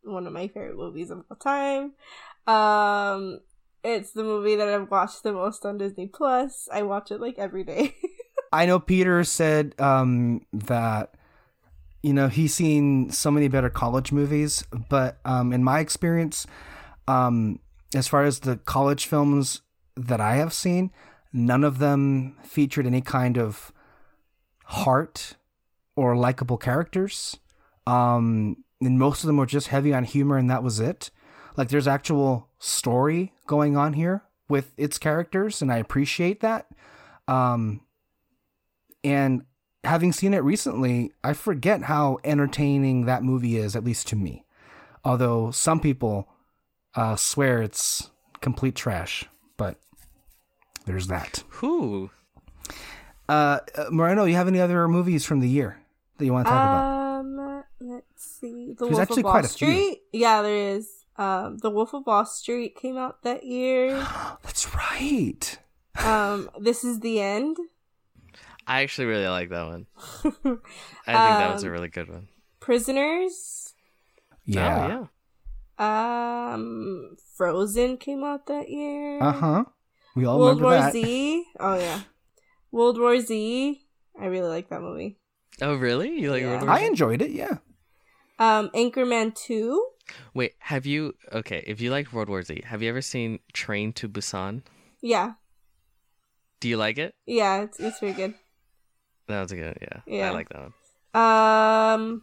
one 0.03 0.27
of 0.27 0.33
my 0.33 0.47
favorite 0.47 0.77
movies 0.77 1.11
of 1.11 1.23
all 1.29 1.37
time. 1.37 1.93
Um, 2.47 3.41
it's 3.83 4.11
the 4.11 4.23
movie 4.23 4.55
that 4.55 4.67
I've 4.67 4.89
watched 4.89 5.23
the 5.23 5.33
most 5.33 5.65
on 5.65 5.77
Disney 5.77 6.07
Plus. 6.07 6.67
I 6.71 6.83
watch 6.83 7.11
it 7.11 7.21
like 7.21 7.37
every 7.37 7.63
day. 7.63 7.95
I 8.53 8.65
know 8.65 8.79
Peter 8.79 9.23
said 9.23 9.75
um, 9.79 10.45
that 10.51 11.15
you 12.01 12.13
know 12.13 12.29
he's 12.29 12.53
seen 12.53 13.11
so 13.11 13.29
many 13.29 13.47
better 13.47 13.69
college 13.69 14.11
movies, 14.11 14.63
but 14.89 15.19
um, 15.25 15.53
in 15.53 15.63
my 15.63 15.79
experience, 15.79 16.47
um, 17.07 17.59
as 17.93 18.07
far 18.07 18.23
as 18.23 18.39
the 18.39 18.57
college 18.57 19.05
films 19.05 19.61
that 19.95 20.19
I 20.19 20.35
have 20.35 20.53
seen, 20.53 20.91
none 21.31 21.63
of 21.63 21.79
them 21.79 22.37
featured 22.43 22.87
any 22.87 23.01
kind 23.01 23.37
of 23.37 23.71
heart 24.65 25.35
or 25.95 26.15
likable 26.15 26.57
characters. 26.57 27.37
Um, 27.89 28.63
and 28.81 28.99
most 28.99 29.23
of 29.23 29.27
them 29.27 29.37
were 29.37 29.45
just 29.45 29.67
heavy 29.67 29.93
on 29.93 30.03
humor, 30.03 30.37
and 30.37 30.49
that 30.49 30.63
was 30.63 30.79
it. 30.79 31.09
Like 31.57 31.69
there's 31.69 31.87
actual 31.87 32.47
story 32.59 33.33
going 33.47 33.75
on 33.75 33.93
here 33.93 34.23
with 34.47 34.73
its 34.77 34.97
characters, 34.97 35.61
and 35.61 35.71
I 35.71 35.77
appreciate 35.77 36.41
that. 36.41 36.67
Um, 37.27 37.81
and 39.03 39.43
having 39.83 40.11
seen 40.11 40.33
it 40.33 40.43
recently, 40.43 41.11
I 41.23 41.33
forget 41.33 41.83
how 41.83 42.19
entertaining 42.23 43.05
that 43.05 43.23
movie 43.23 43.57
is, 43.57 43.75
at 43.75 43.83
least 43.83 44.07
to 44.09 44.15
me. 44.15 44.45
Although 45.03 45.51
some 45.51 45.79
people 45.79 46.29
uh, 46.95 47.15
swear 47.15 47.61
it's 47.61 48.11
complete 48.41 48.75
trash, 48.75 49.25
but 49.57 49.77
there's 50.85 51.07
that. 51.07 51.43
Who? 51.49 52.11
Uh, 53.27 53.59
uh, 53.75 53.85
Moreno, 53.89 54.25
you 54.25 54.35
have 54.35 54.47
any 54.47 54.59
other 54.59 54.87
movies 54.87 55.25
from 55.25 55.39
the 55.39 55.49
year 55.49 55.79
that 56.17 56.25
you 56.25 56.33
want 56.33 56.45
to 56.45 56.51
talk 56.51 56.61
about? 56.61 56.98
Um, 57.81 57.89
let's 57.89 58.23
see. 58.25 58.73
The 58.77 58.85
There's 58.85 58.91
Wolf 58.91 59.01
actually 59.01 59.21
of 59.21 59.23
Wall 59.25 59.33
quite 59.33 59.45
a 59.45 59.47
few. 59.49 59.67
Street. 59.67 60.01
Yeah, 60.13 60.41
there 60.41 60.75
is. 60.75 60.89
Um, 61.17 61.57
The 61.57 61.69
Wolf 61.69 61.93
of 61.93 62.05
Wall 62.05 62.25
Street 62.25 62.75
came 62.75 62.97
out 62.97 63.23
that 63.23 63.43
year. 63.45 63.93
That's 64.43 64.73
right. 64.75 65.57
Um, 66.03 66.49
This 66.59 66.83
is 66.83 66.99
the 67.01 67.19
End. 67.19 67.57
I 68.67 68.83
actually 68.83 69.05
really 69.05 69.27
like 69.27 69.49
that 69.49 69.65
one. 69.65 69.87
I 69.97 70.21
think 70.33 70.63
that 71.05 71.53
was 71.53 71.63
a 71.63 71.67
Um, 71.67 71.73
really 71.73 71.87
good 71.89 72.07
one. 72.09 72.27
Prisoners. 72.59 73.73
Yeah. 74.45 74.85
Oh, 74.85 75.07
yeah. 75.79 76.53
Um, 76.53 77.15
Frozen 77.35 77.97
came 77.97 78.23
out 78.23 78.45
that 78.47 78.69
year. 78.69 79.21
Uh 79.21 79.31
huh. 79.31 79.63
We 80.15 80.25
all 80.25 80.37
World 80.39 80.59
remember 80.61 80.75
War 80.77 80.85
that. 80.85 80.93
Z. 80.93 81.45
Oh 81.59 81.75
yeah, 81.79 82.01
World 82.71 82.99
War 82.99 83.19
Z. 83.19 83.81
I 84.19 84.25
really 84.25 84.49
like 84.49 84.69
that 84.69 84.81
movie. 84.81 85.17
Oh, 85.61 85.75
really? 85.75 86.19
You 86.19 86.31
like 86.31 86.41
Yeah. 86.41 86.49
World 86.57 86.61
War 86.63 86.71
I 86.71 86.79
Z? 86.81 86.85
enjoyed 86.87 87.21
it. 87.21 87.31
Yeah. 87.31 87.57
Um, 88.39 88.69
Anchorman 88.73 89.35
Two. 89.35 89.85
Wait, 90.33 90.53
have 90.59 90.85
you? 90.85 91.13
Okay, 91.31 91.63
if 91.67 91.79
you 91.81 91.91
like 91.91 92.11
World 92.11 92.29
War 92.29 92.41
Z, 92.41 92.63
have 92.65 92.81
you 92.81 92.89
ever 92.89 93.01
seen 93.01 93.39
Train 93.53 93.93
to 93.93 94.09
Busan? 94.09 94.63
Yeah, 95.01 95.33
Do 96.59 96.67
you 96.67 96.77
like 96.77 96.97
it? 96.97 97.13
yeah, 97.25 97.61
it's 97.61 97.79
it's 97.79 97.99
very 97.99 98.13
good. 98.13 98.33
That 99.27 99.41
was 99.43 99.51
a 99.51 99.55
good. 99.55 99.77
Yeah, 99.81 99.99
Yeah. 100.07 100.27
I 100.29 100.31
like 100.31 100.49
that 100.49 100.61
one. 100.61 100.73
Um, 101.23 102.21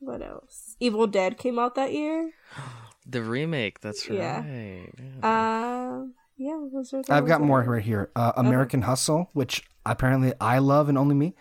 what 0.00 0.20
else? 0.22 0.76
Evil 0.80 1.06
Dead 1.06 1.38
came 1.38 1.58
out 1.58 1.74
that 1.76 1.92
year. 1.92 2.32
The 3.08 3.22
remake. 3.22 3.80
That's 3.82 4.10
right. 4.10 4.18
Yeah. 4.18 4.42
Yeah. 5.22 5.92
Um, 5.92 6.14
yeah, 6.36 6.58
those 6.72 6.92
are. 6.92 7.02
I've 7.08 7.24
got 7.24 7.38
those 7.38 7.46
more 7.46 7.62
right 7.62 7.80
here. 7.80 8.10
Uh, 8.16 8.32
American 8.36 8.82
Hustle, 8.82 9.30
which 9.32 9.62
apparently 9.86 10.32
I 10.40 10.58
love 10.58 10.88
and 10.88 10.98
only 10.98 11.14
me. 11.14 11.36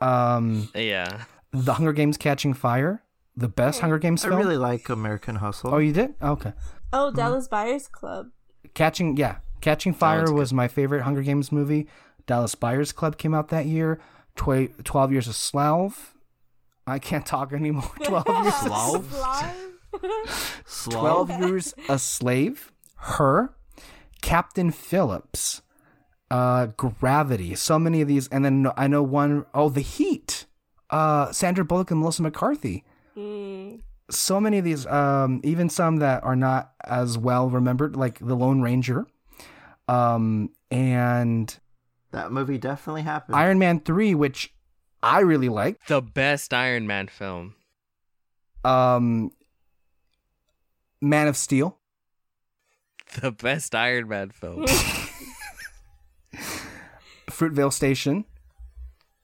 Um, 0.00 0.70
yeah. 0.74 1.24
The 1.52 1.74
Hunger 1.74 1.92
Games 1.92 2.16
Catching 2.16 2.54
Fire, 2.54 3.02
the 3.36 3.48
best 3.48 3.80
Hunger 3.80 3.98
Games 3.98 4.24
I 4.24 4.28
really 4.28 4.56
like 4.56 4.88
American 4.88 5.36
Hustle. 5.36 5.74
Oh, 5.74 5.78
you 5.78 5.92
did? 5.92 6.14
Okay. 6.22 6.52
Oh, 6.92 7.10
Dallas 7.10 7.48
Buyers 7.48 7.88
Club. 7.88 8.28
Catching, 8.74 9.16
yeah, 9.16 9.36
Catching 9.60 9.92
Fire 9.92 10.20
one's 10.20 10.32
was 10.32 10.52
my 10.52 10.68
favorite 10.68 11.02
Hunger 11.02 11.22
Games 11.22 11.50
movie. 11.52 11.86
Dallas 12.26 12.54
Buyers 12.54 12.92
Club 12.92 13.18
came 13.18 13.34
out 13.34 13.48
that 13.48 13.66
year. 13.66 14.00
Tw- 14.36 14.72
Twelve 14.84 15.12
Years 15.12 15.28
a 15.28 15.32
Slave. 15.32 16.14
I 16.86 16.98
can't 16.98 17.26
talk 17.26 17.52
anymore. 17.52 17.90
Twelve 18.04 18.26
Years. 18.42 18.46
a 18.46 18.52
Slave? 18.52 19.14
Slave? 20.66 20.98
Twelve 21.00 21.30
Years 21.40 21.74
a 21.88 21.98
Slave. 21.98 22.72
Her. 22.96 23.54
Captain 24.22 24.70
Phillips. 24.70 25.62
Uh, 26.30 26.66
Gravity. 26.76 27.54
So 27.54 27.78
many 27.78 28.00
of 28.00 28.08
these, 28.08 28.28
and 28.28 28.44
then 28.44 28.66
I 28.76 28.88
know 28.88 29.02
one 29.02 29.46
oh 29.54 29.68
The 29.68 29.80
Heat. 29.80 30.46
Uh, 30.90 31.30
Sandra 31.32 31.64
Bullock 31.64 31.90
and 31.90 32.00
Melissa 32.00 32.22
McCarthy. 32.22 32.84
Mm. 33.16 33.80
so 34.10 34.40
many 34.40 34.58
of 34.58 34.64
these, 34.64 34.86
um, 34.86 35.40
even 35.42 35.68
some 35.70 35.96
that 35.98 36.22
are 36.22 36.36
not 36.36 36.72
as 36.84 37.16
well 37.16 37.48
remembered, 37.48 37.96
like 37.96 38.18
The 38.18 38.34
Lone 38.34 38.60
Ranger, 38.60 39.06
um, 39.88 40.50
and 40.70 41.58
That 42.12 42.30
movie 42.32 42.58
definitely 42.58 43.02
happened. 43.02 43.36
Iron 43.36 43.58
Man 43.58 43.80
three, 43.80 44.14
which 44.14 44.52
I 45.02 45.20
really 45.20 45.48
liked. 45.48 45.88
The 45.88 46.02
best 46.02 46.52
Iron 46.52 46.86
Man 46.86 47.08
film. 47.08 47.54
Um, 48.64 49.30
Man 51.00 51.28
of 51.28 51.36
Steel, 51.36 51.78
The 53.20 53.30
best 53.32 53.74
Iron 53.74 54.08
Man 54.08 54.30
film. 54.30 54.66
Fruitvale 57.30 57.72
Station. 57.72 58.24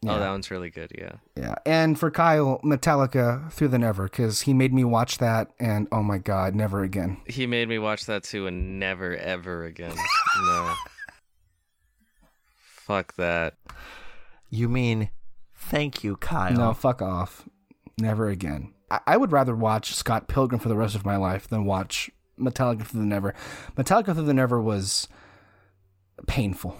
Oh, 0.04 0.18
that 0.18 0.30
one's 0.30 0.50
really 0.50 0.70
good. 0.70 0.90
Yeah. 0.98 1.12
Yeah, 1.36 1.54
and 1.64 1.98
for 1.98 2.10
Kyle, 2.10 2.60
Metallica 2.64 3.52
Through 3.52 3.68
the 3.68 3.78
Never, 3.78 4.04
because 4.04 4.42
he 4.42 4.52
made 4.52 4.72
me 4.72 4.82
watch 4.82 5.18
that, 5.18 5.52
and 5.60 5.86
oh 5.92 6.02
my 6.02 6.18
god, 6.18 6.56
never 6.56 6.82
again. 6.82 7.18
He 7.26 7.46
made 7.46 7.68
me 7.68 7.78
watch 7.78 8.06
that 8.06 8.24
too, 8.24 8.48
and 8.48 8.80
never 8.80 9.16
ever 9.16 9.64
again. 9.64 9.94
no. 10.44 10.74
Fuck 12.56 13.14
that. 13.14 13.54
you 14.50 14.68
mean 14.68 15.10
thank 15.54 16.02
you, 16.02 16.16
Kyle. 16.16 16.52
No, 16.52 16.74
fuck 16.74 17.00
off, 17.00 17.48
never 17.96 18.28
again. 18.28 18.74
I, 18.90 19.00
I 19.06 19.16
would 19.16 19.30
rather 19.30 19.54
watch 19.54 19.94
Scott 19.94 20.26
Pilgrim 20.26 20.60
for 20.60 20.68
the 20.68 20.76
rest 20.76 20.96
of 20.96 21.06
my 21.06 21.16
life 21.16 21.46
than 21.46 21.64
watch 21.64 22.10
Metallica 22.36 22.84
Through 22.84 23.00
the 23.00 23.06
Never. 23.06 23.34
Metallica 23.76 24.14
Through 24.14 24.24
the 24.24 24.34
Never 24.34 24.60
was 24.60 25.06
painful. 26.26 26.76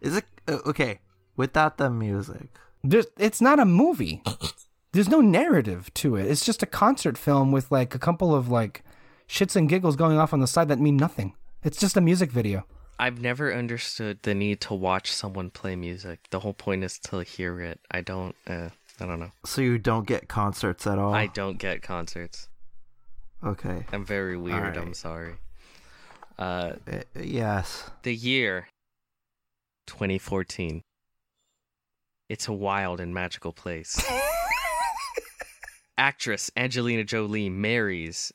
Is 0.00 0.16
it 0.16 0.24
uh, 0.48 0.58
okay 0.66 1.00
without 1.36 1.78
the 1.78 1.90
music? 1.90 2.48
There's, 2.84 3.06
it's 3.18 3.40
not 3.40 3.58
a 3.60 3.64
movie. 3.64 4.22
There's 4.92 5.08
no 5.08 5.20
narrative 5.20 5.92
to 5.94 6.16
it. 6.16 6.26
It's 6.26 6.44
just 6.44 6.62
a 6.62 6.66
concert 6.66 7.16
film 7.16 7.52
with 7.52 7.70
like 7.70 7.94
a 7.94 7.98
couple 7.98 8.34
of 8.34 8.48
like 8.48 8.82
shits 9.28 9.56
and 9.56 9.68
giggles 9.68 9.96
going 9.96 10.18
off 10.18 10.32
on 10.32 10.40
the 10.40 10.46
side 10.46 10.68
that 10.68 10.78
mean 10.80 10.96
nothing. 10.96 11.34
It's 11.62 11.78
just 11.80 11.96
a 11.96 12.00
music 12.00 12.30
video. 12.30 12.64
I've 12.98 13.20
never 13.20 13.52
understood 13.52 14.18
the 14.22 14.34
need 14.34 14.60
to 14.62 14.74
watch 14.74 15.10
someone 15.12 15.50
play 15.50 15.76
music. 15.76 16.26
The 16.30 16.40
whole 16.40 16.52
point 16.54 16.84
is 16.84 16.98
to 17.00 17.20
hear 17.22 17.60
it. 17.60 17.80
I 17.90 18.00
don't. 18.02 18.34
Uh, 18.46 18.68
I 19.00 19.06
don't 19.06 19.18
know. 19.18 19.30
So 19.46 19.62
you 19.62 19.78
don't 19.78 20.06
get 20.06 20.28
concerts 20.28 20.86
at 20.86 20.98
all? 20.98 21.14
I 21.14 21.26
don't 21.28 21.58
get 21.58 21.82
concerts. 21.82 22.48
Okay. 23.42 23.86
I'm 23.92 24.04
very 24.04 24.36
weird. 24.36 24.76
I'm 24.76 24.94
sorry. 24.94 25.34
Uh, 26.38 26.74
Uh, 26.86 27.00
yes. 27.18 27.90
the 28.02 28.14
year 28.14 28.68
2014. 29.86 30.82
It's 32.32 32.48
a 32.48 32.52
wild 32.54 32.98
and 32.98 33.12
magical 33.12 33.52
place. 33.52 34.02
Actress 35.98 36.50
Angelina 36.56 37.04
Jolie 37.04 37.50
marries 37.50 38.32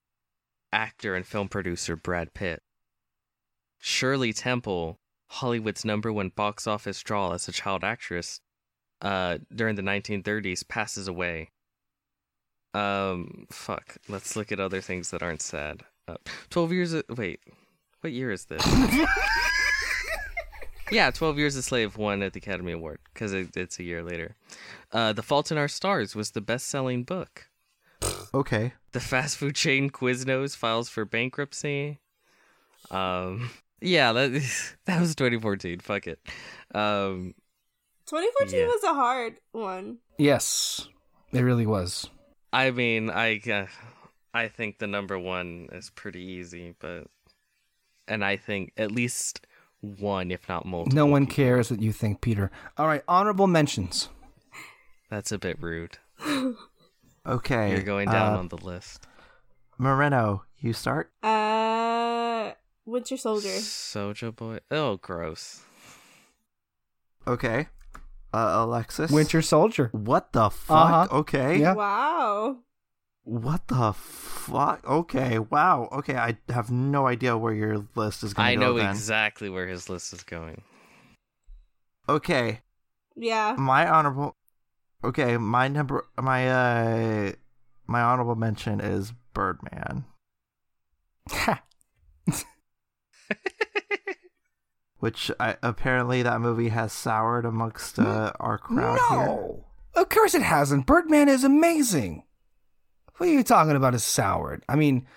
actor 0.72 1.16
and 1.16 1.26
film 1.26 1.48
producer 1.48 1.96
Brad 1.96 2.36
Pitt. 2.36 2.62
Shirley 3.80 4.34
Temple, 4.34 5.00
Hollywood's 5.32 5.84
number 5.84 6.14
one 6.14 6.30
box 6.30 6.68
office 6.68 7.02
draw 7.02 7.34
as 7.34 7.48
a 7.48 7.52
child 7.52 7.84
actress, 7.84 8.40
uh, 9.02 9.40
during 9.52 9.74
the 9.74 9.82
1930s, 9.82 10.68
passes 10.68 11.08
away. 11.08 11.50
Um, 12.76 13.48
fuck. 13.50 13.98
Let's 14.08 14.36
look 14.36 14.52
at 14.52 14.60
other 14.60 14.80
things 14.80 15.10
that 15.10 15.24
aren't 15.24 15.42
sad. 15.42 15.82
Uh, 16.08 16.18
Twelve 16.52 16.72
years. 16.72 16.94
A- 16.94 17.04
wait, 17.10 17.40
what 18.02 18.14
year 18.14 18.30
is 18.30 18.46
this? 18.46 18.62
yeah, 20.92 21.12
Twelve 21.12 21.38
Years 21.38 21.56
a 21.56 21.64
Slave 21.64 21.98
won 21.98 22.22
at 22.24 22.34
the 22.34 22.40
Academy 22.40 22.72
Award 22.72 23.00
because 23.14 23.34
it, 23.34 23.56
it's 23.56 23.80
a 23.80 23.84
year 23.84 24.04
later. 24.04 24.36
Uh, 24.92 25.14
The 25.14 25.24
Fault 25.24 25.52
in 25.52 25.58
Our 25.58 25.68
Stars 25.68 26.16
was 26.16 26.32
the 26.32 26.42
best-selling 26.42 27.04
book. 27.04 27.48
Okay. 28.34 28.74
The 28.92 29.00
fast 29.00 29.38
food 29.38 29.56
chain 29.56 29.90
Quiznos 29.90 30.56
files 30.56 30.90
for 30.90 31.04
bankruptcy. 31.06 32.00
Um, 32.92 33.50
yeah, 33.82 34.14
that 34.14 34.32
that 34.86 35.00
was 35.02 35.16
2014. 35.16 35.80
Fuck 35.80 36.08
it. 36.08 36.20
Um, 36.74 37.34
2014 38.08 38.60
Yeah. 38.60 38.66
was 38.68 38.84
a 38.84 38.94
hard 38.94 39.36
one. 39.52 39.98
Yes, 40.18 40.88
it 41.34 41.42
really 41.42 41.66
was. 41.66 42.10
I 42.54 42.72
mean, 42.72 43.10
I 43.10 43.40
uh, 43.52 43.66
I 44.34 44.48
think 44.48 44.78
the 44.80 44.88
number 44.88 45.20
one 45.20 45.68
is 45.74 45.90
pretty 45.90 46.22
easy, 46.24 46.76
but 46.80 47.08
and 48.08 48.24
I 48.24 48.38
think 48.38 48.72
at 48.78 48.92
least 48.92 49.46
one, 49.82 50.32
if 50.32 50.48
not 50.50 50.66
multiple. 50.66 50.96
No 50.96 51.06
one 51.06 51.26
people. 51.26 51.36
cares 51.36 51.72
what 51.72 51.82
you 51.82 51.92
think, 51.92 52.22
Peter. 52.22 52.52
All 52.78 52.88
right, 52.88 53.04
honorable 53.08 53.48
mentions. 53.48 54.10
That's 55.10 55.32
a 55.32 55.38
bit 55.38 55.58
rude. 55.62 55.98
Okay. 57.28 57.72
You're 57.72 57.82
going 57.82 58.08
down 58.10 58.36
uh, 58.36 58.40
on 58.40 58.48
the 58.48 58.58
list. 58.58 59.06
Moreno, 59.78 60.46
you 60.60 60.72
start. 60.72 61.12
Uh, 61.22 62.52
Winter 62.86 63.18
Soldier. 63.18 63.50
Soja 63.50 64.34
Boy. 64.34 64.60
Oh, 64.72 64.96
gross. 64.96 65.62
Okay. 67.28 67.68
Uh, 68.34 68.54
Alexis. 68.60 69.12
Winter 69.12 69.42
Soldier. 69.42 69.90
What 69.92 70.32
the 70.32 70.50
fuck? 70.50 71.10
Uh-huh. 71.10 71.18
Okay. 71.20 71.60
Yeah. 71.60 71.74
Wow. 71.74 72.60
What 73.28 73.68
the 73.68 73.92
fuck? 73.92 74.88
Okay. 74.88 75.38
Wow. 75.38 75.90
Okay. 75.92 76.16
I 76.16 76.38
have 76.48 76.72
no 76.72 77.08
idea 77.08 77.38
where 77.38 77.54
your 77.54 77.86
list 77.94 78.24
is 78.24 78.34
going 78.34 78.48
I 78.48 78.56
go 78.56 78.62
know 78.62 78.74
then. 78.78 78.90
exactly 78.90 79.50
where 79.50 79.68
his 79.68 79.90
list 79.90 80.14
is 80.14 80.24
going. 80.24 80.62
Okay. 82.08 82.62
Yeah. 83.18 83.56
My 83.58 83.86
honorable. 83.86 84.38
Okay. 85.04 85.36
My 85.36 85.68
number. 85.68 86.06
My 86.18 86.48
uh. 86.50 87.32
My 87.86 88.02
honorable 88.02 88.36
mention 88.36 88.80
is 88.82 89.12
Birdman, 89.34 90.04
Ha. 91.30 91.64
which 95.00 95.32
I, 95.40 95.56
apparently 95.64 96.22
that 96.24 96.42
movie 96.42 96.68
has 96.70 96.92
soured 96.92 97.46
amongst 97.46 97.98
uh, 97.98 98.34
our 98.42 98.58
crowd 98.58 99.00
here. 99.10 99.26
no, 99.26 99.66
of 99.96 100.10
course 100.10 100.34
it 100.36 100.42
hasn't. 100.42 100.86
Birdman 100.86 101.30
is 101.30 101.46
amazing. 101.46 102.24
What 103.18 103.30
are 103.30 103.34
you 103.34 103.44
talking 103.44 103.76
about? 103.76 103.96
Is 103.96 104.04
soured? 104.04 104.64
I 104.70 104.76
mean, 104.76 105.08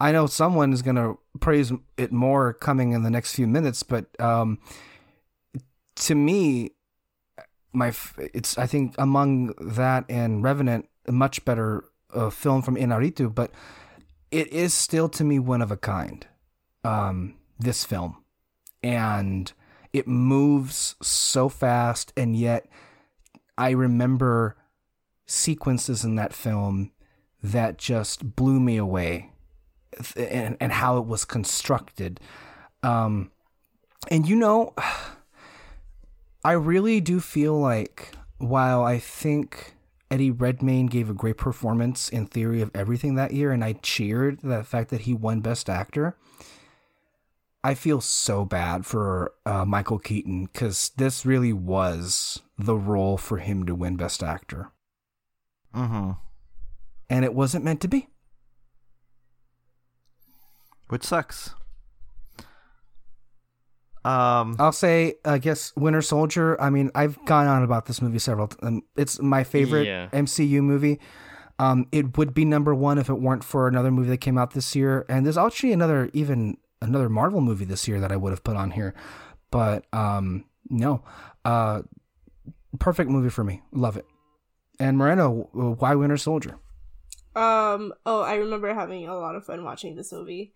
I 0.00 0.12
know 0.12 0.26
someone 0.26 0.72
is 0.72 0.82
going 0.82 0.96
to 0.96 1.18
praise 1.40 1.72
it 1.96 2.12
more 2.12 2.52
coming 2.52 2.92
in 2.92 3.02
the 3.02 3.10
next 3.10 3.34
few 3.34 3.46
minutes, 3.46 3.82
but 3.82 4.06
um, 4.20 4.58
to 5.96 6.14
me, 6.14 6.72
my 7.72 7.92
it's 8.18 8.58
I 8.58 8.66
think 8.66 8.94
among 8.98 9.54
that 9.60 10.04
and 10.08 10.42
Revenant, 10.42 10.88
a 11.06 11.12
much 11.12 11.44
better 11.44 11.84
uh, 12.14 12.30
film 12.30 12.62
from 12.62 12.76
Inaritu, 12.76 13.34
but 13.34 13.50
it 14.30 14.52
is 14.52 14.74
still 14.74 15.08
to 15.10 15.24
me 15.24 15.38
one 15.38 15.62
of 15.62 15.70
a 15.70 15.76
kind. 15.76 16.26
Um, 16.84 17.34
this 17.58 17.84
film, 17.84 18.22
and 18.84 19.52
it 19.92 20.06
moves 20.06 20.94
so 21.02 21.48
fast, 21.48 22.12
and 22.16 22.36
yet 22.36 22.68
I 23.58 23.70
remember 23.70 24.56
sequences 25.26 26.04
in 26.04 26.14
that 26.14 26.32
film 26.32 26.92
that 27.42 27.78
just 27.78 28.36
blew 28.36 28.60
me 28.60 28.76
away 28.76 29.32
and, 30.16 30.56
and 30.60 30.72
how 30.72 30.98
it 30.98 31.06
was 31.06 31.24
constructed. 31.24 32.20
Um, 32.82 33.30
and 34.10 34.28
you 34.28 34.36
know, 34.36 34.74
I 36.44 36.52
really 36.52 37.00
do 37.00 37.20
feel 37.20 37.58
like 37.58 38.12
while 38.38 38.84
I 38.84 38.98
think 38.98 39.74
Eddie 40.10 40.30
Redmayne 40.30 40.86
gave 40.86 41.10
a 41.10 41.14
great 41.14 41.36
performance 41.36 42.08
in 42.08 42.26
Theory 42.26 42.62
of 42.62 42.70
Everything 42.74 43.16
that 43.16 43.32
year, 43.32 43.50
and 43.52 43.62
I 43.62 43.74
cheered 43.74 44.40
the 44.42 44.64
fact 44.64 44.90
that 44.90 45.02
he 45.02 45.12
won 45.12 45.40
Best 45.40 45.68
Actor. 45.68 46.16
I 47.62 47.74
feel 47.74 48.00
so 48.00 48.44
bad 48.44 48.86
for 48.86 49.32
uh, 49.44 49.64
Michael 49.64 49.98
Keaton 49.98 50.46
because 50.46 50.92
this 50.96 51.26
really 51.26 51.52
was 51.52 52.40
the 52.56 52.76
role 52.76 53.18
for 53.18 53.38
him 53.38 53.66
to 53.66 53.74
win 53.74 53.96
Best 53.96 54.22
Actor, 54.22 54.70
Mm-hmm. 55.74 56.12
And 57.10 57.24
it 57.24 57.34
wasn't 57.34 57.64
meant 57.64 57.80
to 57.82 57.88
be. 57.88 58.08
Which 60.88 61.04
sucks. 61.04 61.54
Um. 64.04 64.56
I'll 64.58 64.72
say, 64.72 65.14
I 65.24 65.38
guess, 65.38 65.72
Winter 65.76 66.00
Soldier. 66.02 66.58
I 66.60 66.70
mean, 66.70 66.90
I've 66.94 67.22
gone 67.26 67.46
on 67.46 67.62
about 67.62 67.86
this 67.86 68.00
movie 68.00 68.18
several. 68.18 68.48
times. 68.48 68.82
it's 68.96 69.20
my 69.20 69.44
favorite 69.44 69.86
Yeah. 69.86 70.08
MCU 70.12 70.62
movie. 70.62 70.98
Um, 71.58 71.88
it 71.90 72.16
would 72.16 72.32
be 72.34 72.44
number 72.44 72.74
one 72.74 72.98
if 72.98 73.08
it 73.08 73.14
weren't 73.20 73.42
for 73.42 73.66
another 73.66 73.90
movie 73.90 74.08
that 74.10 74.18
came 74.20 74.38
out 74.38 74.52
this 74.52 74.76
year, 74.76 75.04
and 75.08 75.26
there's 75.26 75.36
actually 75.36 75.72
another, 75.72 76.08
even 76.12 76.56
another 76.80 77.08
Marvel 77.08 77.40
movie 77.40 77.64
this 77.64 77.88
year 77.88 77.98
that 78.00 78.12
I 78.12 78.16
would 78.16 78.30
have 78.30 78.44
put 78.44 78.54
on 78.56 78.70
here, 78.70 78.94
but 79.50 79.84
um, 79.92 80.44
no, 80.70 81.02
uh, 81.44 81.82
perfect 82.78 83.10
movie 83.10 83.28
for 83.28 83.42
me. 83.42 83.60
Love 83.72 83.96
it. 83.96 84.06
And 84.78 84.96
Moreno, 84.96 85.48
why 85.52 85.96
Winter 85.96 86.16
Soldier? 86.16 86.58
Um. 87.36 87.92
Oh, 88.06 88.22
I 88.22 88.34
remember 88.36 88.72
having 88.74 89.06
a 89.08 89.16
lot 89.16 89.34
of 89.34 89.44
fun 89.44 89.64
watching 89.64 89.96
this 89.96 90.12
movie. 90.12 90.52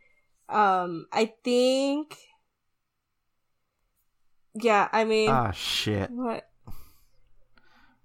Um. 0.48 1.06
I 1.12 1.32
think. 1.44 2.16
Yeah. 4.54 4.88
I 4.92 5.04
mean. 5.04 5.30
Ah, 5.30 5.50
shit. 5.52 6.10
what? 6.10 6.48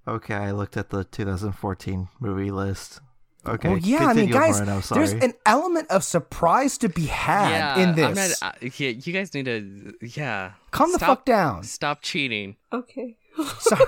Okay, 0.07 0.35
I 0.35 0.52
looked 0.52 0.77
at 0.77 0.89
the 0.89 1.03
2014 1.03 2.07
movie 2.22 2.49
list. 2.52 3.02
Okay. 3.45 3.69
well, 3.69 3.77
yeah, 3.77 4.07
I 4.07 4.14
mean, 4.14 4.30
guys, 4.30 4.60
Moreno, 4.60 4.81
there's 4.91 5.14
an 5.14 5.34
element 5.45 5.89
of 5.89 6.03
surprise 6.03 6.77
to 6.80 6.89
be 6.89 7.06
had 7.06 7.77
in 7.77 7.89
I'm 7.89 7.95
this. 7.95 8.41
not, 8.41 8.56
uh, 8.56 8.57
yeah, 8.77 8.89
you 8.89 9.14
guys 9.14 9.34
need 9.34 9.45
to. 9.45 9.94
Yeah. 10.02 10.53
Calm 10.72 10.91
the 10.91 10.99
fuck 10.99 11.23
down. 11.26 11.64
Stop 11.64 12.02
cheating. 12.02 12.57
Okay. 12.73 13.15
Sorry. 13.60 13.85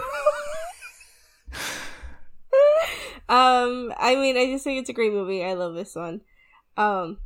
um. 3.30 3.94
I 3.98 4.16
mean, 4.16 4.38
I 4.38 4.48
just 4.48 4.64
think 4.64 4.80
it's 4.80 4.90
a 4.90 4.94
great 4.94 5.14
movie. 5.14 5.44
I 5.44 5.54
love 5.54 5.76
this 5.76 5.96
one. 5.96 6.22
Um. 6.78 7.18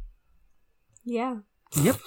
Yeah. 1.04 1.38
Yep. 1.76 1.98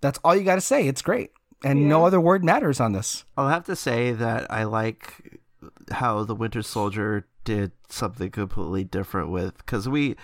That's 0.00 0.18
all 0.22 0.36
you 0.36 0.44
got 0.44 0.56
to 0.56 0.60
say. 0.60 0.86
It's 0.86 1.02
great. 1.02 1.30
And 1.64 1.88
no 1.88 2.06
other 2.06 2.20
word 2.20 2.44
matters 2.44 2.78
on 2.78 2.92
this. 2.92 3.24
I'll 3.36 3.48
have 3.48 3.64
to 3.64 3.74
say 3.74 4.12
that 4.12 4.48
I 4.50 4.62
like 4.62 5.40
how 5.90 6.22
the 6.22 6.34
Winter 6.34 6.62
Soldier 6.62 7.26
did 7.44 7.72
something 7.88 8.30
completely 8.30 8.84
different 8.84 9.30
with 9.30 9.56
because 9.56 9.88
we 9.88 10.14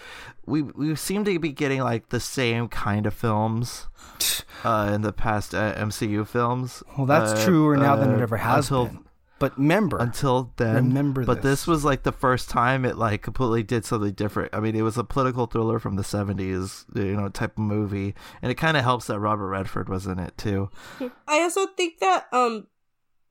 we 0.44 0.62
we 0.62 0.94
seem 0.94 1.24
to 1.24 1.38
be 1.38 1.52
getting 1.52 1.80
like 1.80 2.10
the 2.10 2.20
same 2.20 2.68
kind 2.68 3.06
of 3.06 3.14
films 3.14 3.86
uh, 4.64 4.90
in 4.94 5.00
the 5.00 5.12
past 5.12 5.54
uh, 5.54 5.74
MCU 5.74 6.26
films. 6.26 6.82
Well, 6.96 7.06
that's 7.06 7.32
uh, 7.32 7.44
truer 7.44 7.76
now 7.76 7.96
than 7.96 8.12
uh, 8.12 8.16
it 8.16 8.20
ever 8.20 8.36
has 8.36 8.66
until, 8.66 8.86
been. 8.86 9.03
But 9.44 9.58
remember, 9.58 9.98
Until 9.98 10.54
then, 10.56 10.88
Remember 10.88 11.22
But 11.22 11.42
this. 11.42 11.60
this 11.60 11.66
was 11.66 11.84
like 11.84 12.02
the 12.02 12.12
first 12.12 12.48
time 12.48 12.86
it 12.86 12.96
like 12.96 13.20
completely 13.20 13.62
did 13.62 13.84
something 13.84 14.12
different. 14.14 14.54
I 14.54 14.60
mean, 14.60 14.74
it 14.74 14.80
was 14.80 14.96
a 14.96 15.04
political 15.04 15.44
thriller 15.44 15.78
from 15.78 15.96
the 15.96 16.02
'70s, 16.02 16.86
you 16.96 17.14
know, 17.14 17.28
type 17.28 17.58
of 17.58 17.58
movie, 17.58 18.14
and 18.40 18.50
it 18.50 18.54
kind 18.54 18.78
of 18.78 18.84
helps 18.84 19.06
that 19.08 19.18
Robert 19.20 19.48
Redford 19.48 19.90
was 19.90 20.06
in 20.06 20.18
it 20.18 20.38
too. 20.38 20.70
I 21.28 21.42
also 21.42 21.66
think 21.76 21.98
that 21.98 22.26
um 22.32 22.68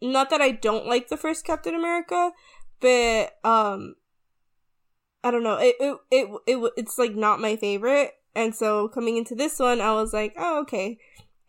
not 0.04 0.30
that 0.30 0.40
I 0.40 0.52
don't 0.52 0.86
like 0.86 1.08
the 1.08 1.18
first 1.18 1.46
Captain 1.46 1.74
America, 1.74 2.32
but 2.80 3.36
um 3.44 3.96
I 5.24 5.32
don't 5.32 5.42
know. 5.42 5.58
It 5.58 5.76
it 5.80 5.98
it, 6.12 6.30
it 6.46 6.74
it's 6.78 7.00
like 7.00 7.16
not 7.16 7.40
my 7.40 7.56
favorite. 7.56 8.12
And 8.36 8.54
so 8.54 8.88
coming 8.88 9.18
into 9.18 9.34
this 9.34 9.58
one, 9.58 9.82
I 9.82 9.96
was 9.96 10.14
like, 10.14 10.36
"Oh, 10.38 10.62
okay." 10.62 11.00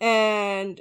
And 0.00 0.80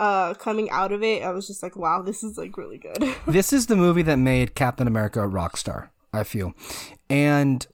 uh 0.00 0.34
coming 0.34 0.68
out 0.70 0.90
of 0.90 1.02
it, 1.04 1.22
I 1.22 1.30
was 1.30 1.46
just 1.46 1.62
like, 1.62 1.76
"Wow, 1.76 2.02
this 2.02 2.24
is 2.24 2.36
like 2.36 2.56
really 2.56 2.78
good." 2.78 3.14
this 3.26 3.52
is 3.52 3.66
the 3.66 3.76
movie 3.76 4.02
that 4.02 4.16
made 4.16 4.54
Captain 4.56 4.88
America 4.88 5.20
a 5.22 5.28
rock 5.28 5.56
star, 5.56 5.92
I 6.12 6.24
feel. 6.24 6.54
And 7.08 7.64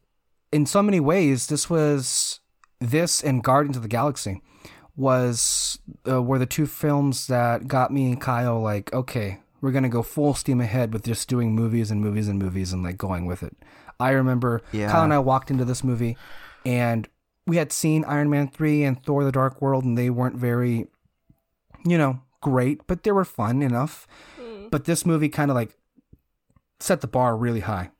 in 0.52 0.66
so 0.66 0.82
many 0.82 1.00
ways, 1.00 1.46
this 1.46 1.70
was 1.70 2.40
this 2.80 3.22
and 3.24 3.42
Guardians 3.42 3.76
of 3.78 3.82
the 3.82 3.88
Galaxy 3.88 4.42
was 4.96 5.78
uh, 6.08 6.22
were 6.22 6.38
the 6.38 6.46
two 6.46 6.66
films 6.66 7.26
that 7.28 7.68
got 7.68 7.92
me 7.92 8.06
and 8.10 8.20
Kyle 8.20 8.60
like, 8.60 8.92
okay, 8.92 9.40
we're 9.60 9.72
gonna 9.72 9.88
go 9.88 10.02
full 10.02 10.34
steam 10.34 10.60
ahead 10.60 10.92
with 10.92 11.04
just 11.04 11.28
doing 11.28 11.54
movies 11.54 11.90
and 11.90 12.00
movies 12.00 12.28
and 12.28 12.38
movies 12.38 12.72
and 12.72 12.82
like 12.82 12.96
going 12.98 13.26
with 13.26 13.42
it. 13.42 13.56
I 14.00 14.10
remember 14.10 14.62
Yeah. 14.72 14.90
Kyle 14.90 15.04
and 15.04 15.12
I 15.14 15.18
walked 15.18 15.50
into 15.50 15.64
this 15.64 15.82
movie, 15.84 16.16
and 16.64 17.08
we 17.46 17.56
had 17.56 17.72
seen 17.72 18.04
Iron 18.04 18.28
Man 18.28 18.48
3 18.48 18.84
and 18.84 19.02
Thor 19.02 19.24
the 19.24 19.32
Dark 19.32 19.62
World, 19.62 19.84
and 19.84 19.96
they 19.96 20.10
weren't 20.10 20.36
very, 20.36 20.88
you 21.86 21.96
know, 21.98 22.20
great, 22.40 22.86
but 22.86 23.02
they 23.02 23.12
were 23.12 23.24
fun 23.24 23.62
enough. 23.62 24.06
Mm. 24.40 24.70
But 24.70 24.84
this 24.84 25.06
movie 25.06 25.28
kind 25.28 25.50
of 25.50 25.54
like 25.54 25.76
set 26.80 27.00
the 27.00 27.06
bar 27.06 27.36
really 27.36 27.60
high. 27.60 27.90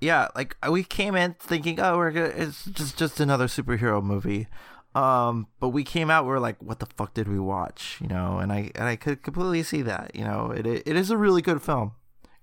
yeah, 0.00 0.28
like 0.36 0.56
we 0.68 0.82
came 0.84 1.14
in 1.16 1.34
thinking, 1.40 1.80
oh, 1.80 1.96
we're 1.96 2.10
gonna, 2.10 2.26
it's 2.26 2.64
just 2.66 2.98
just 2.98 3.20
another 3.20 3.46
superhero 3.46 4.02
movie. 4.02 4.46
Um, 4.94 5.46
but 5.60 5.70
we 5.70 5.84
came 5.84 6.10
out, 6.10 6.24
we 6.24 6.32
are 6.32 6.40
like, 6.40 6.56
what 6.62 6.78
the 6.80 6.86
fuck 6.86 7.12
did 7.14 7.28
we 7.28 7.38
watch? 7.38 7.98
You 8.00 8.08
know, 8.08 8.38
and 8.38 8.50
I 8.52 8.70
and 8.74 8.84
I 8.84 8.96
could 8.96 9.22
completely 9.22 9.62
see 9.62 9.82
that. 9.82 10.12
You 10.14 10.24
know, 10.24 10.50
it 10.50 10.66
it 10.66 10.96
is 10.96 11.10
a 11.10 11.16
really 11.16 11.42
good 11.42 11.60
film. 11.62 11.92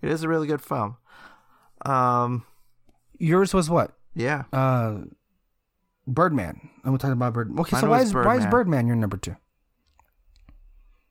It 0.01 0.09
is 0.09 0.23
a 0.23 0.27
really 0.27 0.47
good 0.47 0.61
film. 0.61 0.97
Um, 1.85 2.45
Yours 3.19 3.53
was 3.53 3.69
what? 3.69 3.93
yeah, 4.15 4.43
Uh, 4.53 5.01
Birdman. 6.07 6.69
I'm 6.83 6.97
talking 6.97 7.13
about 7.13 7.33
Bird. 7.33 7.57
Okay, 7.59 7.77
so 7.79 7.89
why 7.89 7.99
was 7.99 8.09
is 8.09 8.13
why 8.13 8.35
is 8.37 8.43
Birdman. 8.45 8.49
Birdman 8.51 8.87
your 8.87 8.95
number 8.97 9.17
two? 9.17 9.35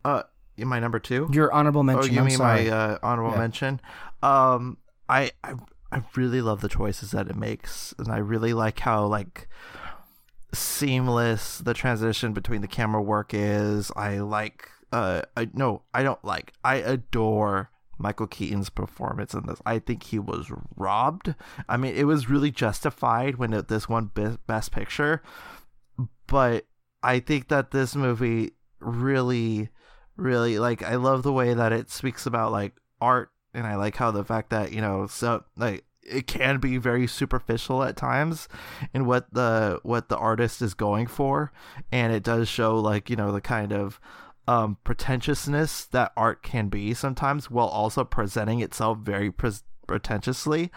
Uh, 0.05 0.23
my 0.59 0.79
number 0.81 0.99
two. 0.99 1.29
Your 1.33 1.53
honorable 1.53 1.83
mention. 1.83 2.11
Oh, 2.11 2.13
you 2.13 2.19
I'm 2.21 2.27
mean 2.27 2.37
sorry. 2.37 2.71
my 2.71 2.77
uh, 2.77 2.99
honorable 3.03 3.33
Yeah. 3.33 3.39
mention? 3.39 3.81
Um, 4.23 4.77
I, 5.09 5.31
I 5.43 5.55
I 5.91 6.03
really 6.17 6.41
love 6.41 6.61
the 6.61 6.69
choices 6.69 7.11
that 7.11 7.29
it 7.29 7.37
makes, 7.37 7.95
and 7.99 8.09
I 8.09 8.19
really 8.19 8.53
like 8.55 8.79
how 8.81 9.05
like 9.07 9.49
seamless 10.55 11.59
the 11.59 11.75
transition 11.75 12.33
between 12.33 12.61
the 12.61 12.69
camera 12.69 13.03
work 13.03 13.33
is. 13.35 13.91
I 13.97 14.19
like. 14.19 14.69
Uh, 14.93 15.23
I 15.37 15.49
no, 15.55 15.83
I 15.95 16.03
don't 16.03 16.23
like. 16.25 16.53
I 16.65 16.77
adore 16.77 17.71
Michael 17.99 18.27
Keaton's 18.27 18.69
performance 18.69 19.33
in 19.33 19.47
this. 19.47 19.61
I 19.65 19.79
think 19.79 20.03
he 20.05 20.19
was 20.19 20.51
robbed. 20.77 21.35
I 21.69 21.77
mean, 21.79 21.95
it 21.95 22.05
was 22.05 22.29
really 22.29 22.51
justified 22.51 23.37
when 23.37 23.53
it, 23.55 23.69
this 23.69 23.89
one 23.89 24.11
Be- 24.15 24.37
Best 24.47 24.71
Picture, 24.73 25.23
but 26.27 26.67
I 27.03 27.21
think 27.21 27.49
that 27.49 27.71
this 27.71 27.97
movie 27.97 28.53
really 28.81 29.71
really 30.17 30.59
like 30.59 30.83
I 30.83 30.97
love 30.97 31.23
the 31.23 31.33
way 31.33 31.55
that 31.55 31.73
it 31.73 31.91
speaks 31.91 32.27
about 32.27 32.53
like 32.53 32.75
art 33.01 33.31
and 33.55 33.67
I 33.67 33.77
like 33.77 33.97
how 33.97 34.11
the 34.11 34.25
fact 34.25 34.51
that, 34.51 34.73
you 34.73 34.81
know, 34.81 35.07
so 35.07 35.45
like 35.57 35.85
it 36.03 36.27
can 36.27 36.59
be 36.59 36.79
very 36.79 37.07
superficial 37.07 37.83
at 37.83 37.97
times 37.97 38.49
in 38.93 39.07
what 39.07 39.33
the 39.33 39.81
what 39.83 40.09
the 40.09 40.17
artist 40.17 40.61
is 40.63 40.75
going 40.75 41.07
for 41.07 41.53
and 41.91 42.13
it 42.13 42.23
does 42.23 42.49
show 42.49 42.79
like, 42.79 43.09
you 43.09 43.17
know, 43.17 43.33
the 43.33 43.41
kind 43.41 43.73
of 43.73 44.01
um 44.49 44.77
pretentiousness 44.85 45.85
that 45.87 46.13
art 46.17 46.43
can 46.43 46.69
be 46.69 46.93
sometimes 46.95 47.51
while 47.51 47.69
also 47.69 48.05
presenting 48.05 48.61
itself 48.61 48.99
very 48.99 49.31
pres 49.31 49.63
pretentiously. 49.87 50.71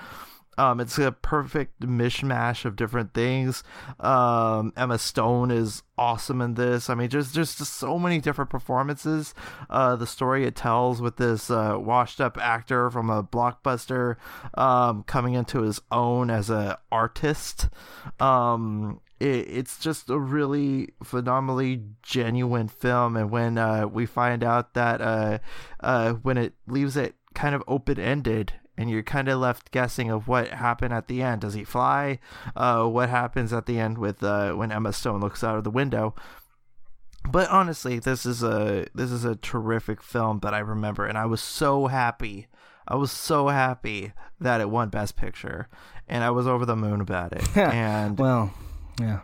Um, 0.57 0.79
it's 0.79 0.97
a 0.97 1.11
perfect 1.11 1.81
mishmash 1.81 2.65
of 2.65 2.75
different 2.75 3.13
things. 3.13 3.63
Um, 3.99 4.73
Emma 4.75 4.97
Stone 4.97 5.51
is 5.51 5.83
awesome 5.97 6.41
in 6.41 6.55
this. 6.55 6.89
I 6.89 6.95
mean, 6.95 7.09
just 7.09 7.33
just, 7.33 7.57
so 7.57 7.97
many 7.99 8.19
different 8.19 8.49
performances. 8.49 9.33
Uh, 9.69 9.95
the 9.95 10.07
story 10.07 10.45
it 10.45 10.55
tells 10.55 11.01
with 11.01 11.17
this 11.17 11.49
uh, 11.49 11.77
washed 11.77 12.21
up 12.21 12.37
actor 12.37 12.89
from 12.89 13.09
a 13.09 13.23
blockbuster 13.23 14.15
um, 14.55 15.03
coming 15.03 15.33
into 15.33 15.61
his 15.61 15.81
own 15.91 16.29
as 16.29 16.49
an 16.49 16.75
artist. 16.91 17.69
Um, 18.19 19.01
it, 19.19 19.47
it's 19.49 19.79
just 19.79 20.09
a 20.09 20.19
really 20.19 20.89
phenomenally 21.03 21.83
genuine 22.01 22.67
film, 22.67 23.17
and 23.17 23.31
when 23.31 23.57
uh, 23.57 23.87
we 23.87 24.05
find 24.05 24.43
out 24.43 24.73
that 24.73 25.01
uh, 25.01 25.39
uh, 25.79 26.13
when 26.13 26.37
it 26.37 26.53
leaves 26.67 26.97
it 26.97 27.15
kind 27.33 27.53
of 27.53 27.63
open 27.67 27.99
ended 27.99 28.53
and 28.77 28.89
you're 28.89 29.03
kind 29.03 29.27
of 29.27 29.39
left 29.39 29.71
guessing 29.71 30.09
of 30.09 30.27
what 30.27 30.49
happened 30.49 30.93
at 30.93 31.07
the 31.07 31.21
end. 31.21 31.41
Does 31.41 31.53
he 31.53 31.63
fly? 31.63 32.19
Uh, 32.55 32.85
what 32.85 33.09
happens 33.09 33.53
at 33.53 33.65
the 33.65 33.79
end 33.79 33.97
with 33.97 34.23
uh, 34.23 34.53
when 34.53 34.71
Emma 34.71 34.93
Stone 34.93 35.21
looks 35.21 35.43
out 35.43 35.57
of 35.57 35.63
the 35.63 35.71
window? 35.71 36.13
But 37.29 37.49
honestly, 37.49 37.99
this 37.99 38.25
is 38.25 38.43
a 38.43 38.85
this 38.93 39.11
is 39.11 39.25
a 39.25 39.35
terrific 39.35 40.01
film 40.01 40.39
that 40.39 40.53
I 40.53 40.59
remember, 40.59 41.05
and 41.05 41.17
I 41.17 41.25
was 41.25 41.41
so 41.41 41.87
happy. 41.87 42.47
I 42.87 42.95
was 42.95 43.11
so 43.11 43.47
happy 43.47 44.13
that 44.39 44.61
it 44.61 44.69
won 44.69 44.89
Best 44.89 45.15
Picture, 45.15 45.67
and 46.07 46.23
I 46.23 46.29
was 46.29 46.45
over 46.45 46.65
the 46.65 46.75
moon 46.75 47.01
about 47.01 47.33
it. 47.33 47.57
and 47.57 48.19
well, 48.19 48.53
yeah. 48.99 49.21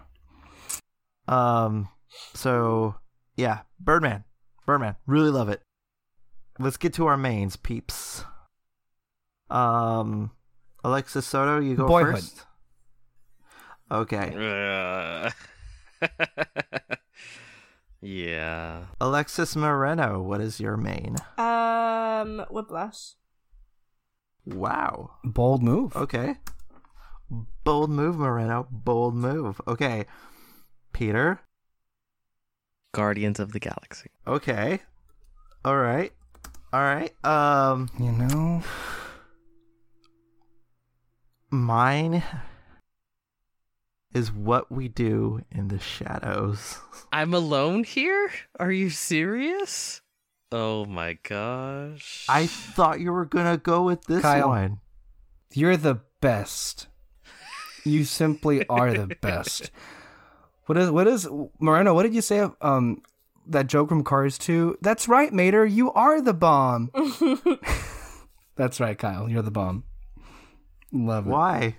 um, 1.27 1.89
so 2.33 2.95
yeah, 3.35 3.59
Birdman, 3.79 4.23
Birdman, 4.65 4.95
really 5.05 5.29
love 5.29 5.49
it. 5.49 5.61
Let's 6.57 6.77
get 6.77 6.93
to 6.93 7.05
our 7.05 7.17
mains, 7.17 7.55
peeps. 7.55 8.25
Um, 9.51 10.31
Alexis 10.83 11.25
Soto, 11.25 11.59
you 11.59 11.75
go 11.75 11.87
Boyhood. 11.87 12.15
first. 12.15 12.43
Okay, 13.91 14.33
Uh, 14.37 15.29
yeah. 18.01 18.85
Alexis 18.99 19.55
Moreno, 19.55 20.21
what 20.21 20.41
is 20.41 20.59
your 20.59 20.77
main? 20.77 21.17
Um, 21.37 22.45
Whiplash. 22.49 23.15
Wow. 24.45 25.11
Bold 25.23 25.61
move. 25.61 25.95
Okay. 25.95 26.35
Bold 27.63 27.89
move, 27.91 28.17
Moreno. 28.17 28.67
Bold 28.71 29.13
move. 29.15 29.61
Okay. 29.67 30.05
Peter. 30.93 31.41
Guardians 32.93 33.39
of 33.39 33.51
the 33.53 33.59
Galaxy. 33.59 34.09
Okay. 34.25 34.79
All 35.63 35.77
right. 35.77 36.11
All 36.73 36.81
right. 36.81 37.13
Um, 37.25 37.89
You 37.99 38.11
know, 38.11 38.63
mine 41.51 42.23
is 44.13 44.31
what 44.31 44.71
we 44.71 44.87
do 44.87 45.41
in 45.51 45.67
the 45.67 45.79
shadows. 45.79 46.79
I'm 47.13 47.33
alone 47.33 47.83
here? 47.83 48.31
Are 48.59 48.71
you 48.71 48.89
serious? 48.89 50.01
Oh 50.51 50.85
my 50.85 51.17
gosh. 51.23 52.25
I 52.27 52.47
thought 52.47 52.99
you 52.99 53.11
were 53.11 53.25
gonna 53.25 53.57
go 53.57 53.83
with 53.83 54.03
this 54.05 54.21
Kyle. 54.21 54.49
one. 54.49 54.79
you're 55.53 55.77
the 55.77 55.99
best. 56.19 56.87
You 57.85 58.03
simply 58.03 58.67
are 58.67 58.93
the 58.93 59.15
best. 59.21 59.71
What 60.65 60.77
is 60.77 60.91
what 60.91 61.07
is 61.07 61.27
Moreno? 61.59 61.93
What 61.93 62.03
did 62.03 62.13
you 62.13 62.21
say? 62.21 62.45
Um, 62.61 63.01
that 63.47 63.67
joke 63.67 63.89
from 63.89 64.03
Cars 64.03 64.37
2? 64.37 64.77
That's 64.81 65.07
right, 65.07 65.33
Mater. 65.33 65.65
You 65.65 65.91
are 65.93 66.21
the 66.21 66.33
bomb. 66.33 66.91
That's 68.55 68.79
right, 68.79 68.97
Kyle. 68.97 69.27
You're 69.27 69.41
the 69.41 69.51
bomb. 69.51 69.83
Love 70.91 71.27
it. 71.27 71.29
Why? 71.29 71.77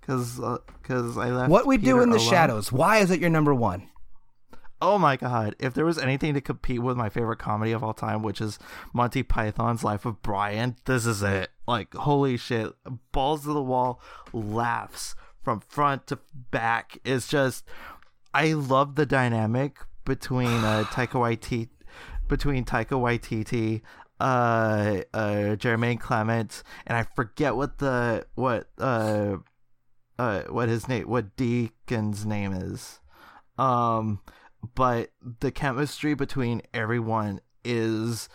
Because 0.00 0.40
because 0.82 1.18
I 1.18 1.30
left. 1.30 1.50
What 1.50 1.66
we 1.66 1.76
do 1.76 1.86
Peter 1.86 2.02
in 2.02 2.10
the 2.10 2.16
alone. 2.16 2.30
shadows. 2.30 2.72
Why 2.72 2.98
is 2.98 3.10
it 3.10 3.20
your 3.20 3.30
number 3.30 3.54
one? 3.54 3.88
Oh 4.80 4.98
my 4.98 5.16
god! 5.16 5.56
If 5.58 5.72
there 5.72 5.86
was 5.86 5.98
anything 5.98 6.34
to 6.34 6.40
compete 6.40 6.82
with 6.82 6.96
my 6.96 7.08
favorite 7.08 7.38
comedy 7.38 7.72
of 7.72 7.82
all 7.82 7.94
time, 7.94 8.22
which 8.22 8.40
is 8.40 8.58
Monty 8.92 9.22
Python's 9.22 9.82
Life 9.82 10.04
of 10.04 10.20
Brian, 10.20 10.76
this 10.84 11.06
is 11.06 11.22
it. 11.22 11.50
Like 11.66 11.94
holy 11.94 12.36
shit! 12.36 12.72
Balls 13.10 13.44
to 13.44 13.54
the 13.54 13.62
wall, 13.62 14.00
laughs 14.32 15.14
from 15.42 15.60
front 15.60 16.08
to 16.08 16.18
back. 16.50 16.98
It's 17.04 17.28
just, 17.28 17.64
I 18.34 18.52
love 18.52 18.96
the 18.96 19.06
dynamic 19.06 19.78
between 20.04 20.64
uh, 20.64 20.84
Taika 20.90 21.14
Waititi, 21.14 21.68
between 22.28 22.64
Taika 22.64 22.98
Waititi, 23.00 23.80
uh, 24.20 25.02
uh, 25.12 25.56
Jermaine 25.56 26.00
Clement, 26.00 26.62
and 26.86 26.96
I 26.96 27.06
forget 27.14 27.56
what 27.56 27.78
the 27.78 28.26
what 28.34 28.68
uh, 28.78 29.36
uh, 30.18 30.42
what 30.44 30.68
his 30.68 30.88
name, 30.88 31.08
what 31.08 31.36
Deacon's 31.36 32.24
name 32.24 32.52
is. 32.52 33.00
Um, 33.58 34.20
but 34.74 35.10
the 35.40 35.50
chemistry 35.50 36.14
between 36.14 36.62
everyone 36.72 37.40
is 37.64 38.28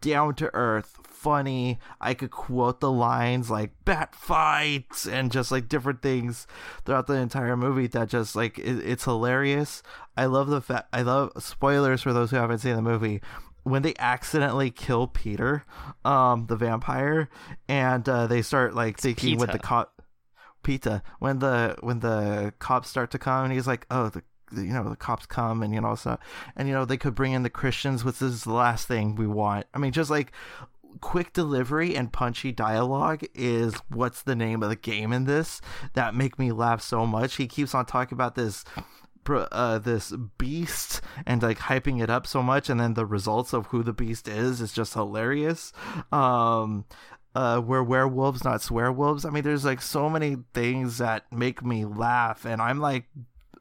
down 0.00 0.34
to 0.36 0.50
earth, 0.54 0.98
funny. 1.04 1.78
I 2.00 2.14
could 2.14 2.30
quote 2.30 2.80
the 2.80 2.90
lines 2.90 3.50
like 3.50 3.72
bat 3.84 4.14
fights 4.14 5.06
and 5.06 5.30
just 5.30 5.52
like 5.52 5.68
different 5.68 6.02
things 6.02 6.46
throughout 6.84 7.06
the 7.06 7.14
entire 7.14 7.56
movie 7.56 7.86
that 7.88 8.08
just 8.08 8.34
like 8.34 8.58
it, 8.58 8.78
it's 8.78 9.04
hilarious. 9.04 9.82
I 10.16 10.26
love 10.26 10.48
the 10.48 10.60
fact 10.60 10.88
I 10.92 11.02
love 11.02 11.32
spoilers 11.38 12.02
for 12.02 12.12
those 12.12 12.30
who 12.30 12.36
haven't 12.36 12.58
seen 12.58 12.76
the 12.76 12.82
movie 12.82 13.20
when 13.62 13.82
they 13.82 13.94
accidentally 13.98 14.70
kill 14.70 15.06
Peter, 15.06 15.64
um, 16.04 16.46
the 16.46 16.56
vampire, 16.56 17.28
and 17.68 18.08
uh, 18.08 18.26
they 18.26 18.42
start 18.42 18.74
like 18.74 18.98
thinking 18.98 19.30
with 19.38 19.50
the 19.52 19.58
cop 19.58 20.02
Pita 20.62 21.02
when 21.20 21.38
the 21.38 21.76
when 21.80 22.00
the 22.00 22.52
cops 22.58 22.88
start 22.88 23.10
to 23.12 23.18
come 23.18 23.44
and 23.44 23.52
he's 23.52 23.66
like, 23.66 23.86
oh 23.90 24.08
the 24.08 24.22
the- 24.52 24.64
you 24.64 24.72
know 24.72 24.88
the 24.90 24.96
cops 24.96 25.26
come 25.26 25.62
and 25.62 25.72
you 25.72 25.80
know 25.80 25.94
so 25.94 26.18
and 26.56 26.66
you 26.66 26.74
know 26.74 26.84
they 26.84 26.96
could 26.96 27.14
bring 27.14 27.32
in 27.32 27.42
the 27.44 27.50
Christians, 27.50 28.04
which 28.04 28.20
is 28.20 28.44
the 28.44 28.52
last 28.52 28.86
thing 28.88 29.14
we 29.14 29.26
want. 29.26 29.66
I 29.72 29.78
mean, 29.78 29.92
just 29.92 30.10
like 30.10 30.32
quick 31.00 31.32
delivery 31.32 31.94
and 31.94 32.12
punchy 32.12 32.50
dialogue 32.50 33.22
is 33.32 33.74
what's 33.88 34.22
the 34.22 34.34
name 34.34 34.60
of 34.62 34.68
the 34.68 34.76
game 34.76 35.12
in 35.12 35.24
this 35.24 35.60
that 35.94 36.14
make 36.16 36.36
me 36.38 36.50
laugh 36.50 36.82
so 36.82 37.06
much. 37.06 37.36
He 37.36 37.46
keeps 37.46 37.74
on 37.76 37.86
talking 37.86 38.16
about 38.16 38.34
this 38.34 38.64
uh, 39.28 39.78
this 39.78 40.12
beast 40.38 41.00
and 41.26 41.42
like 41.42 41.58
hyping 41.58 42.02
it 42.02 42.10
up 42.10 42.26
so 42.26 42.42
much 42.42 42.68
and 42.68 42.80
then 42.80 42.94
the 42.94 43.06
results 43.06 43.52
of 43.52 43.66
who 43.66 43.82
the 43.82 43.92
beast 43.92 44.26
is 44.26 44.60
is 44.60 44.72
just 44.72 44.94
hilarious 44.94 45.72
um 46.10 46.84
uh, 47.34 47.62
we're 47.64 47.82
werewolves, 47.82 48.44
not 48.44 48.60
swearwolves. 48.60 49.24
I 49.24 49.30
mean, 49.30 49.44
there's 49.44 49.64
like 49.64 49.80
so 49.80 50.08
many 50.10 50.38
things 50.52 50.98
that 50.98 51.30
make 51.32 51.64
me 51.64 51.84
laugh, 51.84 52.44
and 52.44 52.60
I'm 52.60 52.80
like, 52.80 53.04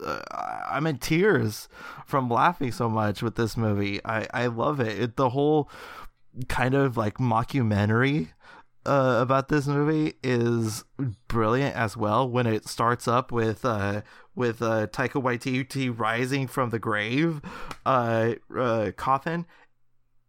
uh, 0.03 0.21
I'm 0.69 0.87
in 0.87 0.97
tears 0.97 1.67
from 2.05 2.29
laughing 2.29 2.71
so 2.71 2.89
much 2.89 3.21
with 3.21 3.35
this 3.35 3.55
movie. 3.55 3.99
I 4.03 4.27
I 4.33 4.47
love 4.47 4.79
it. 4.79 4.99
it 4.99 5.15
the 5.17 5.29
whole 5.29 5.69
kind 6.47 6.73
of 6.73 6.97
like 6.97 7.17
mockumentary 7.17 8.29
uh, 8.85 9.19
about 9.21 9.49
this 9.49 9.67
movie 9.67 10.13
is 10.23 10.83
brilliant 11.27 11.75
as 11.75 11.97
well. 11.97 12.29
When 12.29 12.47
it 12.47 12.67
starts 12.67 13.07
up 13.07 13.31
with 13.31 13.65
uh, 13.65 14.01
with 14.35 14.61
uh, 14.61 14.87
Taika 14.87 15.21
Waititi 15.21 15.93
rising 15.95 16.47
from 16.47 16.69
the 16.69 16.79
grave 16.79 17.41
uh, 17.85 18.33
uh, 18.57 18.91
coffin. 18.95 19.45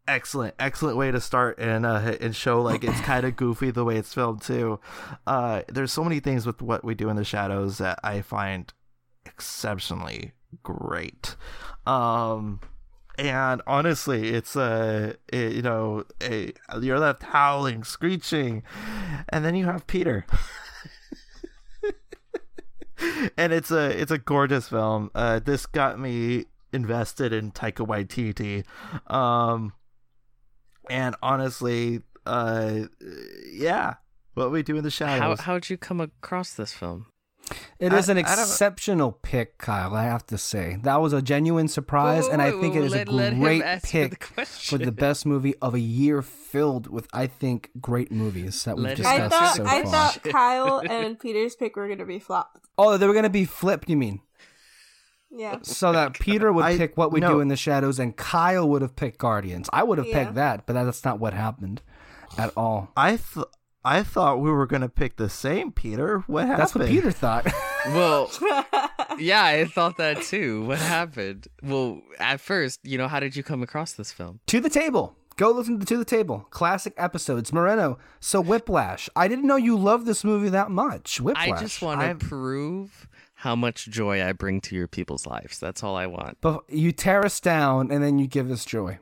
Excellent, 0.09 0.57
excellent 0.59 0.97
way 0.97 1.13
to 1.13 1.21
start 1.21 1.59
and 1.61 1.87
uh, 1.87 2.17
and 2.21 2.35
show 2.35 2.61
like 2.61 2.83
it's 2.83 3.01
kind 3.03 3.25
of 3.25 3.37
goofy 3.37 3.71
the 3.71 3.85
way 3.85 3.97
it's 3.97 4.13
filmed 4.13 4.43
too. 4.43 4.81
Uh, 5.27 5.63
there's 5.69 5.93
so 5.93 6.03
many 6.03 6.19
things 6.19 6.45
with 6.45 6.61
what 6.61 6.85
we 6.85 6.95
do 6.95 7.09
in 7.09 7.17
the 7.17 7.25
shadows 7.25 7.79
that 7.79 8.01
I 8.03 8.21
find 8.21 8.73
exceptionally 9.25 10.33
great. 10.65 11.37
Um, 11.87 12.61
and 13.21 13.61
honestly, 13.67 14.31
it's 14.31 14.57
a, 14.57 15.15
a 15.33 15.53
you 15.53 15.61
know 15.63 16.05
a 16.23 16.53
you're 16.81 16.99
left 16.99 17.23
howling, 17.23 17.85
screeching, 17.85 18.63
and 19.29 19.45
then 19.45 19.55
you 19.55 19.67
have 19.67 19.87
Peter. 19.87 20.25
and 23.37 23.53
it's 23.53 23.71
a 23.71 24.01
it's 24.01 24.11
a 24.11 24.19
gorgeous 24.19 24.69
film. 24.69 25.11
Uh, 25.15 25.39
this 25.39 25.67
got 25.67 26.01
me 26.01 26.47
invested 26.73 27.33
in 27.33 27.53
Taika 27.53 27.87
Waititi, 27.87 28.65
um, 29.13 29.75
and 30.89 31.15
honestly, 31.23 32.01
uh, 32.25 32.81
yeah, 33.53 33.95
what 34.33 34.51
we 34.51 34.63
do 34.63 34.79
in 34.79 34.83
the 34.83 34.89
How 34.89 35.19
shadows. 35.19 35.41
how'd 35.41 35.69
you 35.69 35.77
come 35.77 36.01
across 36.01 36.55
this 36.55 36.73
film? 36.73 37.07
It 37.79 37.93
I- 37.93 37.99
is 37.99 38.09
an 38.09 38.19
I 38.19 38.23
don't- 38.23 38.31
exceptional 38.41 39.13
pick, 39.13 39.59
Kyle. 39.59 39.95
I 39.95 40.05
have 40.05 40.27
to 40.27 40.39
say 40.39 40.79
that 40.83 41.01
was 41.01 41.13
a 41.13 41.23
genuine 41.23 41.69
surprise, 41.69 42.27
and 42.27 42.41
I 42.43 42.51
think 42.53 42.77
it 42.77 42.85
is 42.85 42.93
a 42.95 43.05
great 43.05 43.83
pick 43.83 44.25
for 44.47 44.79
the 44.79 44.93
best 44.93 45.27
movie 45.27 45.55
of 45.63 45.75
a 45.75 45.81
year 45.81 46.23
filled 46.23 46.89
with, 46.89 47.07
I 47.13 47.27
think, 47.27 47.71
great 47.81 48.11
movies 48.13 48.65
that 48.65 48.77
we've 48.77 48.85
Let 48.99 49.01
I 49.07 49.19
discussed 49.19 49.31
thought 49.33 49.57
so 49.57 49.65
I 49.65 49.83
far. 49.83 49.93
thought 49.93 50.23
Kyle 50.33 50.83
and 50.89 51.19
Peter's 51.19 51.57
pick 51.57 51.77
were 51.77 51.89
gonna 51.89 52.05
be 52.07 52.19
flopped. 52.19 52.59
Oh, 52.79 52.97
they 52.97 53.07
were 53.07 53.15
gonna 53.15 53.29
be 53.31 53.45
flipped. 53.45 53.89
You 53.89 53.97
mean 53.97 54.21
Yeah. 55.31 55.59
so 55.63 55.93
that 55.93 56.15
Peter 56.21 56.53
would 56.53 56.65
I- 56.65 56.77
pick 56.77 56.97
what 56.97 57.13
we 57.13 57.21
no. 57.21 57.35
do 57.35 57.41
in 57.41 57.49
the 57.49 57.57
shadows, 57.57 57.99
and 57.99 58.17
Kyle 58.17 58.69
would 58.69 58.83
have 58.83 58.97
picked 58.97 59.19
Guardians. 59.19 59.69
I 59.73 59.83
would 59.83 59.99
have 59.99 60.07
Yeah. 60.07 60.25
picked 60.25 60.35
that, 60.35 60.67
but 60.67 60.73
that's 60.75 61.05
not 61.05 61.19
what 61.21 61.35
happened 61.35 61.83
at 62.39 62.53
all. 62.57 62.91
I 62.97 63.17
th- 63.17 63.47
I 63.85 64.03
thought 64.03 64.41
we 64.41 64.51
were 64.51 64.67
gonna 64.67 64.89
pick 64.89 65.17
the 65.17 65.29
same 65.31 65.73
Peter. 65.73 66.21
What 66.27 66.43
happened? 66.47 66.61
That's 66.61 66.75
what 66.75 66.89
Peter 66.89 67.11
thought. 67.11 67.47
Well, 67.95 68.31
yeah, 69.19 69.43
I 69.43 69.65
thought 69.65 69.97
that 69.97 70.21
too. 70.21 70.67
What 70.67 70.77
happened? 70.77 71.49
Well, 71.63 72.03
at 72.19 72.39
first, 72.39 72.79
you 72.85 72.99
know, 72.99 73.09
how 73.09 73.21
did 73.21 73.35
you 73.35 73.43
come 73.43 73.63
across 73.63 73.93
this 73.93 74.13
film? 74.13 74.41
to 74.49 74.61
the 74.61 74.69
table. 74.69 75.17
Go 75.39 75.51
listen 75.53 75.81
to 75.81 75.87
To 75.87 75.97
the 75.97 76.05
Table. 76.05 76.47
Classic 76.51 76.93
episodes. 76.99 77.55
Moreno. 77.55 77.99
So 78.21 78.43
Whiplash. 78.43 79.09
I 79.17 79.29
didn't 79.29 79.47
know 79.47 79.57
you 79.57 79.79
loved 79.79 80.05
this 80.05 80.25
movie 80.25 80.51
that 80.51 80.71
much. 80.71 81.23
Whiplash. 81.23 81.49
I 81.49 81.59
just 81.59 81.81
want 81.81 82.01
to 82.03 82.07
I'm- 82.09 82.19
prove 82.19 83.09
how 83.37 83.57
much 83.57 83.87
joy 83.89 84.23
I 84.23 84.33
bring 84.33 84.61
to 84.61 84.77
your 84.77 84.87
people's 84.87 85.27
lives. 85.27 85.59
That's 85.59 85.83
all 85.83 85.97
I 85.97 86.07
want. 86.07 86.37
But 86.43 86.65
you 86.69 86.93
tear 86.93 87.25
us 87.25 87.41
down 87.41 87.91
and 87.91 88.05
then 88.05 88.19
you 88.19 88.27
give 88.27 88.51
us 88.51 88.67
joy. 88.67 88.99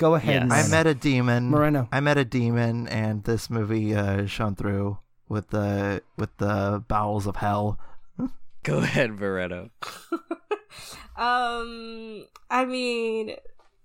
Go 0.00 0.14
ahead. 0.14 0.46
Yes. 0.48 0.66
I 0.66 0.70
met 0.70 0.86
a 0.86 0.94
demon. 0.94 1.50
Moreno. 1.50 1.86
I 1.92 2.00
met 2.00 2.16
a 2.16 2.24
demon, 2.24 2.88
and 2.88 3.22
this 3.24 3.50
movie 3.50 3.94
uh, 3.94 4.24
shone 4.24 4.56
through 4.56 4.96
with 5.28 5.50
the 5.50 6.02
with 6.16 6.34
the 6.38 6.82
bowels 6.88 7.26
of 7.26 7.36
hell. 7.36 7.78
Go 8.62 8.78
ahead, 8.78 9.10
Veretto. 9.18 9.68
um, 11.18 12.24
I 12.48 12.64
mean, 12.64 13.36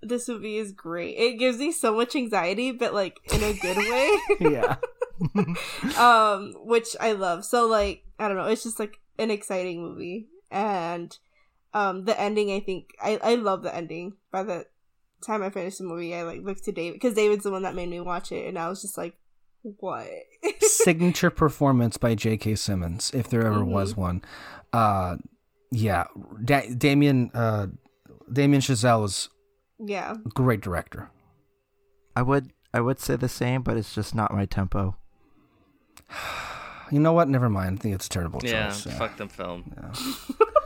this 0.02 0.30
movie 0.30 0.56
is 0.56 0.72
great. 0.72 1.18
It 1.18 1.38
gives 1.38 1.58
me 1.58 1.74
so 1.74 1.94
much 1.94 2.16
anxiety, 2.16 2.72
but 2.72 2.94
like 2.94 3.20
in 3.34 3.44
a 3.44 3.52
good 3.52 3.76
way. 3.78 4.18
yeah. 4.40 4.78
um, 6.00 6.54
which 6.64 6.96
I 7.02 7.12
love. 7.12 7.44
So 7.44 7.68
like, 7.68 8.06
I 8.18 8.30
don't 8.30 8.38
know, 8.38 8.46
it's 8.46 8.64
just 8.64 8.80
like 8.80 9.02
an 9.20 9.32
exciting 9.32 9.82
movie, 9.82 10.30
and 10.50 11.14
um, 11.74 12.06
the 12.06 12.18
ending. 12.18 12.54
I 12.54 12.62
think 12.62 12.96
I 13.02 13.20
I 13.22 13.36
love 13.36 13.64
the 13.64 13.76
ending. 13.76 14.14
By 14.32 14.44
the 14.44 14.66
time 15.26 15.44
I 15.44 15.50
finished 15.50 15.78
the 15.80 15.84
movie, 15.84 16.14
I 16.16 16.24
like 16.24 16.42
looked 16.44 16.64
to 16.66 16.72
David 16.72 16.94
because 16.94 17.14
David's 17.14 17.44
the 17.44 17.52
one 17.52 17.64
that 17.64 17.76
made 17.76 17.90
me 17.90 18.00
watch 18.00 18.32
it, 18.32 18.48
and 18.48 18.58
I 18.60 18.70
was 18.70 18.82
just 18.82 18.98
like, 18.98 19.16
what? 19.80 20.08
Signature 20.62 21.30
performance 21.32 21.98
by 21.98 22.16
J.K. 22.16 22.56
Simmons, 22.56 23.12
if 23.14 23.28
there 23.30 23.46
ever 23.46 23.62
Mhm. 23.62 23.68
was 23.68 23.96
one. 23.98 24.22
Uh, 24.72 25.18
yeah. 25.72 26.06
Da- 26.44 26.70
Damien, 26.74 27.32
uh, 27.34 27.68
Damien 28.32 28.62
Chazelle 28.62 29.06
is 29.06 29.30
yeah. 29.80 30.16
great 30.34 30.62
director. 30.62 31.10
I 32.16 32.22
would 32.22 32.52
I 32.74 32.82
would 32.82 33.00
say 33.00 33.16
the 33.16 33.30
same, 33.30 33.62
but 33.64 33.78
it's 33.78 33.94
just 33.96 34.14
not 34.16 34.34
my 34.34 34.46
tempo. 34.46 34.96
You 36.92 37.00
know 37.00 37.14
what? 37.14 37.28
Never 37.28 37.50
mind. 37.50 37.80
I 37.80 37.82
think 37.82 37.96
it's 37.96 38.06
a 38.06 38.10
terrible 38.10 38.40
choice. 38.40 38.52
Yeah, 38.52 38.70
choice. 38.70 38.96
fuck 39.00 39.18
them 39.18 39.28
film. 39.28 39.74
Yeah. 39.76 39.92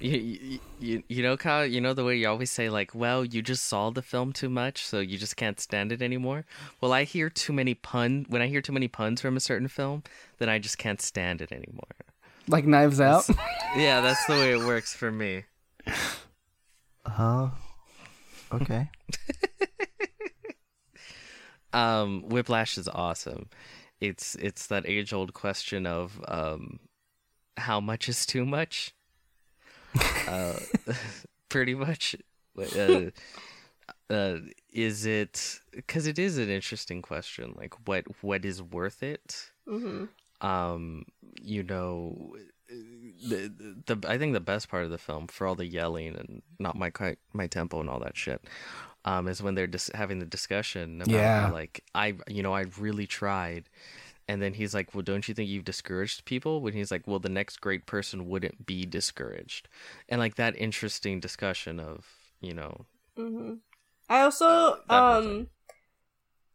You, 0.00 0.18
you, 0.18 0.58
you, 0.80 1.02
you 1.08 1.22
know, 1.22 1.36
Kyle, 1.36 1.66
you 1.66 1.80
know 1.80 1.92
the 1.92 2.04
way 2.04 2.16
you 2.16 2.26
always 2.26 2.50
say, 2.50 2.70
like, 2.70 2.94
well, 2.94 3.22
you 3.24 3.42
just 3.42 3.64
saw 3.64 3.90
the 3.90 4.00
film 4.00 4.32
too 4.32 4.48
much, 4.48 4.84
so 4.84 4.98
you 4.98 5.18
just 5.18 5.36
can't 5.36 5.60
stand 5.60 5.92
it 5.92 6.00
anymore? 6.00 6.46
Well, 6.80 6.92
I 6.92 7.04
hear 7.04 7.28
too 7.28 7.52
many 7.52 7.74
pun 7.74 8.24
when 8.28 8.40
I 8.40 8.46
hear 8.46 8.62
too 8.62 8.72
many 8.72 8.88
puns 8.88 9.20
from 9.20 9.36
a 9.36 9.40
certain 9.40 9.68
film, 9.68 10.02
then 10.38 10.48
I 10.48 10.58
just 10.58 10.78
can't 10.78 11.02
stand 11.02 11.42
it 11.42 11.52
anymore. 11.52 11.84
Like 12.48 12.66
Knives 12.66 13.00
Out. 13.00 13.28
Yeah, 13.76 14.00
that's 14.00 14.24
the 14.26 14.32
way 14.32 14.52
it 14.52 14.66
works 14.66 14.94
for 14.94 15.12
me. 15.12 15.44
Oh, 17.06 17.52
okay. 18.52 18.90
Um, 21.72 22.22
Whiplash 22.28 22.78
is 22.78 22.88
awesome. 22.88 23.48
It's 24.00 24.34
it's 24.36 24.66
that 24.68 24.88
age 24.88 25.12
old 25.12 25.34
question 25.34 25.86
of 25.86 26.20
um, 26.26 26.80
how 27.56 27.80
much 27.80 28.08
is 28.08 28.26
too 28.26 28.44
much. 28.44 28.92
Uh, 30.26 30.58
pretty 31.48 31.74
much. 31.74 32.16
Uh, 32.58 33.10
uh, 34.08 34.36
is 34.72 35.06
it 35.06 35.60
because 35.72 36.06
it 36.06 36.18
is 36.18 36.38
an 36.38 36.48
interesting 36.50 37.02
question? 37.02 37.54
Like, 37.56 37.74
what 37.86 38.04
what 38.22 38.44
is 38.44 38.62
worth 38.62 39.02
it? 39.02 39.50
hmm 39.68 40.04
um 40.42 41.04
you 41.42 41.62
know 41.62 42.34
the, 43.28 43.52
the 43.84 44.08
I 44.08 44.16
think 44.16 44.32
the 44.32 44.40
best 44.40 44.70
part 44.70 44.84
of 44.84 44.90
the 44.90 44.96
film 44.96 45.26
for 45.26 45.46
all 45.46 45.54
the 45.54 45.66
yelling 45.66 46.16
and 46.16 46.40
not 46.58 46.76
my 46.78 46.90
my 47.34 47.46
tempo 47.46 47.78
and 47.80 47.90
all 47.90 48.00
that 48.00 48.16
shit 48.16 48.40
um 49.04 49.28
is 49.28 49.42
when 49.42 49.54
they're 49.54 49.66
just 49.66 49.92
having 49.94 50.18
the 50.18 50.24
discussion 50.24 51.02
about 51.02 51.12
Yeah. 51.12 51.40
how, 51.48 51.52
like 51.52 51.84
I 51.94 52.14
you 52.26 52.42
know 52.42 52.54
I 52.54 52.64
really 52.78 53.06
tried 53.06 53.68
and 54.30 54.40
then 54.40 54.54
he's 54.54 54.74
like 54.74 54.94
well 54.94 55.02
don't 55.02 55.26
you 55.28 55.34
think 55.34 55.48
you've 55.48 55.64
discouraged 55.64 56.24
people 56.24 56.60
when 56.60 56.72
he's 56.72 56.90
like 56.90 57.06
well 57.06 57.18
the 57.18 57.28
next 57.28 57.60
great 57.60 57.84
person 57.86 58.28
wouldn't 58.28 58.64
be 58.64 58.86
discouraged 58.86 59.68
and 60.08 60.20
like 60.20 60.36
that 60.36 60.56
interesting 60.56 61.18
discussion 61.20 61.80
of 61.80 62.06
you 62.40 62.54
know 62.54 62.86
hmm 63.16 63.54
I 64.08 64.22
also 64.22 64.78
that 64.88 65.04
whole 65.04 65.16
um 65.16 65.46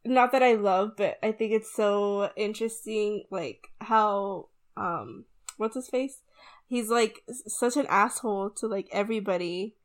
not 0.06 0.32
that 0.34 0.44
I 0.44 0.54
love, 0.54 0.92
but 0.98 1.18
I 1.24 1.32
think 1.32 1.52
it's 1.52 1.74
so 1.74 2.30
interesting 2.36 3.24
like 3.32 3.70
how 3.82 4.50
um 4.78 5.26
what's 5.58 5.76
his 5.76 5.90
face? 5.90 6.20
He's 6.68 6.90
like 6.90 7.24
such 7.48 7.76
an 7.76 7.88
asshole 7.88 8.52
to 8.52 8.68
like 8.68 8.88
everybody 8.92 9.76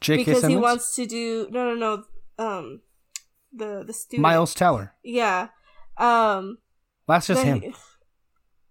J.K. 0.00 0.24
because 0.24 0.46
he 0.46 0.56
wants 0.56 0.94
to 0.96 1.06
do 1.06 1.48
no 1.50 1.74
no 1.74 2.04
no 2.38 2.44
um 2.44 2.82
the 3.52 3.84
the 3.86 3.92
student 3.92 4.22
Miles 4.22 4.52
Teller. 4.54 4.92
yeah 5.02 5.48
um 5.96 6.58
That's 7.06 7.26
just 7.26 7.42
that 7.42 7.46
him. 7.48 7.60
he- 7.62 7.74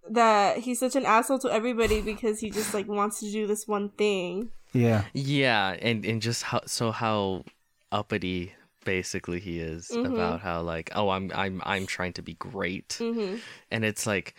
that 0.10 0.57
he's 0.60 0.80
such 0.80 0.95
an 0.97 1.05
asshole 1.05 1.39
to 1.39 1.49
everybody 1.49 2.01
because 2.01 2.39
he 2.39 2.49
just 2.49 2.73
like 2.73 2.88
wants 2.88 3.19
to 3.22 3.31
do 3.31 3.47
this 3.47 3.68
one 3.68 3.89
thing 3.89 4.49
Yeah. 4.73 5.05
Yeah, 5.14 5.77
and 5.81 6.03
and 6.05 6.22
just 6.22 6.43
how 6.43 6.61
so 6.65 6.91
how 6.91 7.45
uppity 7.91 8.53
basically 8.84 9.39
he 9.39 9.60
is 9.60 9.88
Mhm. 9.93 10.11
about 10.11 10.41
how 10.41 10.61
like 10.61 10.89
oh 10.93 11.10
I'm 11.10 11.31
I'm 11.34 11.61
I'm 11.65 11.85
trying 11.85 12.14
to 12.14 12.22
be 12.22 12.34
great, 12.34 12.97
hmm 12.99 13.38
and 13.72 13.85
it's 13.85 14.05
like, 14.05 14.35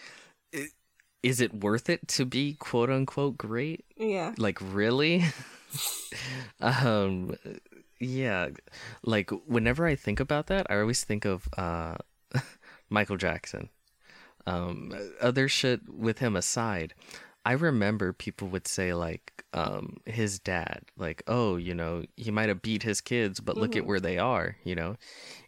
i- 0.54 0.68
is 1.22 1.40
it 1.40 1.54
worth 1.54 1.88
it 1.88 2.06
to 2.08 2.26
be 2.26 2.54
quote 2.60 2.90
unquote 2.90 3.38
great? 3.38 3.84
yeah 3.96 4.34
Like 4.36 4.58
really? 4.60 5.24
um, 6.60 7.36
yeah, 8.00 8.48
like 9.02 9.30
whenever 9.46 9.86
I 9.86 9.96
think 9.96 10.20
about 10.20 10.48
that, 10.48 10.66
I 10.70 10.78
always 10.78 11.04
think 11.04 11.24
of 11.24 11.48
uh 11.56 11.96
Michael 12.90 13.16
Jackson. 13.16 13.70
Um, 14.46 14.92
other 15.20 15.48
shit 15.48 15.80
with 15.88 16.18
him 16.18 16.36
aside, 16.36 16.94
I 17.46 17.52
remember 17.52 18.12
people 18.12 18.48
would 18.48 18.66
say 18.68 18.92
like 18.94 19.44
um 19.54 19.98
his 20.06 20.38
dad, 20.38 20.82
like, 20.96 21.22
oh, 21.26 21.56
you 21.56 21.74
know, 21.74 22.04
he 22.16 22.30
might 22.30 22.48
have 22.48 22.62
beat 22.62 22.82
his 22.82 23.00
kids, 23.00 23.40
but 23.40 23.56
look 23.56 23.76
at 23.76 23.84
Mhm. 23.84 23.86
where 23.86 24.00
they 24.00 24.18
are, 24.18 24.56
you 24.64 24.74
know, 24.74 24.96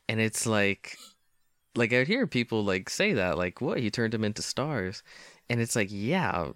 and 0.08 0.20
it's 0.20 0.46
like 0.46 0.98
like 1.74 1.92
I 1.92 2.04
hear 2.04 2.26
people 2.26 2.64
like 2.64 2.88
say 2.90 3.12
that, 3.14 3.36
like, 3.36 3.60
what 3.60 3.78
he 3.80 3.90
turned 3.90 4.14
him 4.14 4.24
into 4.24 4.42
stars, 4.42 5.02
and 5.50 5.60
it's 5.60 5.76
like, 5.76 5.88
yeah, 5.90 6.52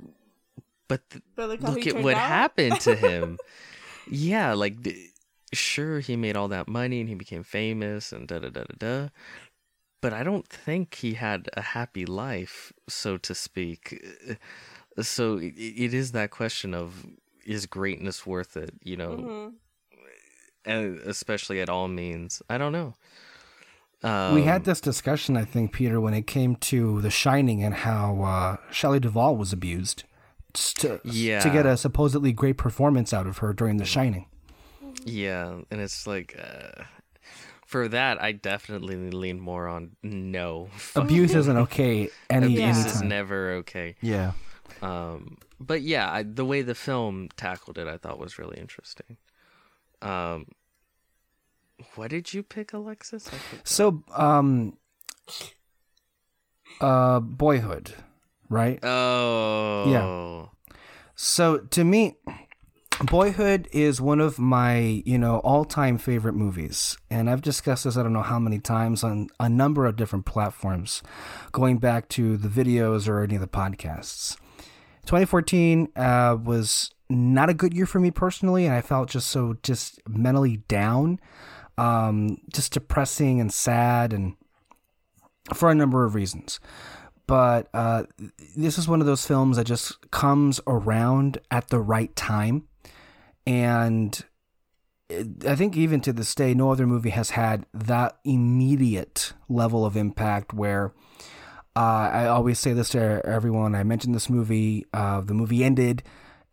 but 0.89 1.09
th- 1.11 1.23
But 1.37 1.49
look, 1.49 1.61
look 1.63 1.87
at 1.87 1.97
what 2.03 2.17
out. 2.17 2.23
happened 2.23 2.81
to 2.81 2.97
him. 2.97 3.39
yeah, 4.11 4.55
like 4.55 4.83
th- 4.83 4.97
sure 5.53 6.01
he 6.01 6.17
made 6.17 6.37
all 6.37 6.49
that 6.49 6.69
money 6.69 7.01
and 7.01 7.09
he 7.09 7.15
became 7.15 7.43
famous 7.43 8.13
and 8.13 8.29
da 8.29 8.39
da 8.39 8.49
da 8.51 8.65
da 8.65 8.75
da. 8.79 9.09
But 10.01 10.13
I 10.15 10.23
don't 10.23 10.47
think 10.49 10.95
he 10.97 11.15
had 11.15 11.49
a 11.55 11.61
happy 11.61 12.07
life, 12.07 12.73
so 12.89 13.17
to 13.19 13.35
speak. 13.35 14.03
So 15.01 15.37
it, 15.39 15.55
it 15.57 15.95
is 15.95 16.13
that 16.13 16.31
question 16.31 16.75
of 16.75 17.07
is 17.45 17.67
greatness 17.67 18.27
worth 18.27 18.57
it, 18.57 18.73
you 18.83 18.97
know, 18.97 19.17
Mhm. 19.17 19.53
and 20.65 20.99
especially 21.01 21.61
at 21.61 21.69
all 21.69 21.89
means. 21.89 22.43
I 22.49 22.59
don't 22.59 22.73
know. 22.73 22.95
we 24.03 24.09
Um, 24.09 24.43
had 24.43 24.65
this 24.65 24.81
discussion, 24.81 25.37
I 25.37 25.45
think, 25.45 25.73
Peter, 25.73 26.01
when 26.01 26.15
it 26.15 26.27
came 26.27 26.57
to 26.57 27.03
The 27.03 27.11
Shining 27.11 27.63
and 27.63 27.75
how 27.75 28.23
uh, 28.23 28.57
Shelley 28.73 28.99
Duvall 29.01 29.37
was 29.37 29.53
abused 29.53 30.05
s- 30.55 30.73
to, 30.75 30.99
to 30.99 31.51
get 31.53 31.67
a 31.67 31.77
supposedly 31.77 32.33
great 32.33 32.57
performance 32.57 33.13
out 33.13 33.27
of 33.27 33.39
her 33.39 33.53
during 33.53 33.77
The 33.77 33.85
Shining. 33.85 34.25
Yeah, 35.05 35.61
and 35.71 35.81
it's 35.83 36.07
like 36.07 36.35
uh, 36.39 36.85
for 37.71 37.87
that, 37.87 38.21
I 38.21 38.33
definitely 38.33 38.97
lean 38.97 39.39
more 39.39 39.69
on 39.69 39.93
no. 40.03 40.71
Abuse 40.97 41.37
isn't 41.37 41.57
okay 41.57 42.09
any 42.29 42.47
Abuse 42.47 42.85
is 42.85 43.01
never 43.01 43.53
okay. 43.59 43.95
Yeah. 44.01 44.33
Um, 44.83 45.39
but 45.61 45.83
yeah, 45.83 46.11
I, 46.11 46.25
the 46.25 46.45
way 46.45 46.63
the 46.63 46.75
film 46.75 47.29
tackled 47.37 47.79
it, 47.79 47.87
I 47.87 47.97
thought 47.97 48.19
was 48.19 48.41
really 48.41 48.59
interesting. 48.59 49.19
Um, 50.03 50.47
what 51.95 52.11
did 52.11 52.35
you 52.35 52.43
pick, 52.43 52.73
Alexis? 52.73 53.31
So, 53.63 54.03
um, 54.17 54.77
uh, 56.81 57.21
Boyhood, 57.21 57.95
right? 58.49 58.81
oh, 58.83 59.85
yeah. 59.89 60.75
So 61.15 61.59
to 61.59 61.85
me, 61.85 62.17
Boyhood 63.07 63.67
is 63.73 63.99
one 63.99 64.21
of 64.21 64.39
my, 64.39 65.03
you 65.07 65.17
know, 65.17 65.39
all-time 65.39 65.97
favorite 65.97 66.35
movies. 66.35 66.99
And 67.11 67.31
I've 67.31 67.41
discussed 67.41 67.85
this 67.85 67.97
I 67.97 68.03
don't 68.03 68.13
know 68.13 68.21
how 68.21 68.39
many 68.39 68.59
times 68.59 69.03
on 69.03 69.29
a 69.41 69.49
number 69.49 69.87
of 69.87 69.97
different 69.97 70.27
platforms, 70.27 71.03
going 71.51 71.79
back 71.79 72.09
to 72.11 72.37
the 72.37 72.49
videos 72.49 73.09
or 73.09 73.23
any 73.23 73.37
of 73.37 73.41
the 73.41 73.49
podcasts. 73.49 74.37
2014 75.07 75.89
uh, 75.97 76.37
was 76.45 76.91
not 77.09 77.49
a 77.49 77.55
good 77.55 77.73
year 77.73 77.87
for 77.87 78.01
me 78.01 78.11
personally, 78.11 78.67
and 78.67 78.75
I 78.75 78.83
felt 78.83 79.09
just 79.09 79.29
so 79.29 79.57
just 79.63 79.99
mentally 80.07 80.59
down, 80.69 81.21
um, 81.79 82.37
just 82.53 82.75
depressing 82.75 83.41
and 83.41 83.51
sad, 83.51 84.13
and 84.13 84.37
for 85.55 85.71
a 85.71 85.75
number 85.75 86.05
of 86.05 86.15
reasons 86.15 86.61
but 87.27 87.69
uh, 87.73 88.03
this 88.57 88.77
is 88.77 88.89
one 88.89 89.01
of 89.01 89.07
those 89.07 89.25
films 89.25 89.57
that 89.57 89.63
just 89.63 90.11
comes 90.11 90.61
around 90.67 91.39
at 91.53 91.69
the 91.69 91.79
right 91.79 92.15
time. 92.17 92.67
And 93.47 94.23
I 95.47 95.57
think 95.57 95.77
even 95.77 96.01
to 96.03 96.13
this 96.13 96.35
day, 96.35 96.55
no 96.55 96.71
other 96.71 96.87
movie 96.87 97.11
has 97.11 97.31
had 97.31 97.67
that 97.75 98.19
immediate 98.25 99.33
level 99.49 99.85
of 99.85 99.97
impact 99.97 100.55
where 100.55 100.93
uh, 101.77 102.11
I 102.13 102.27
always 102.27 102.59
say 102.59 102.73
this 102.73 102.91
to 102.91 103.21
everyone. 103.25 103.75
I 103.75 103.83
mentioned 103.83 104.15
this 104.15 104.31
movie, 104.31 104.87
uh, 104.93 105.21
the 105.21 105.35
movie 105.35 105.65
ended, 105.65 106.03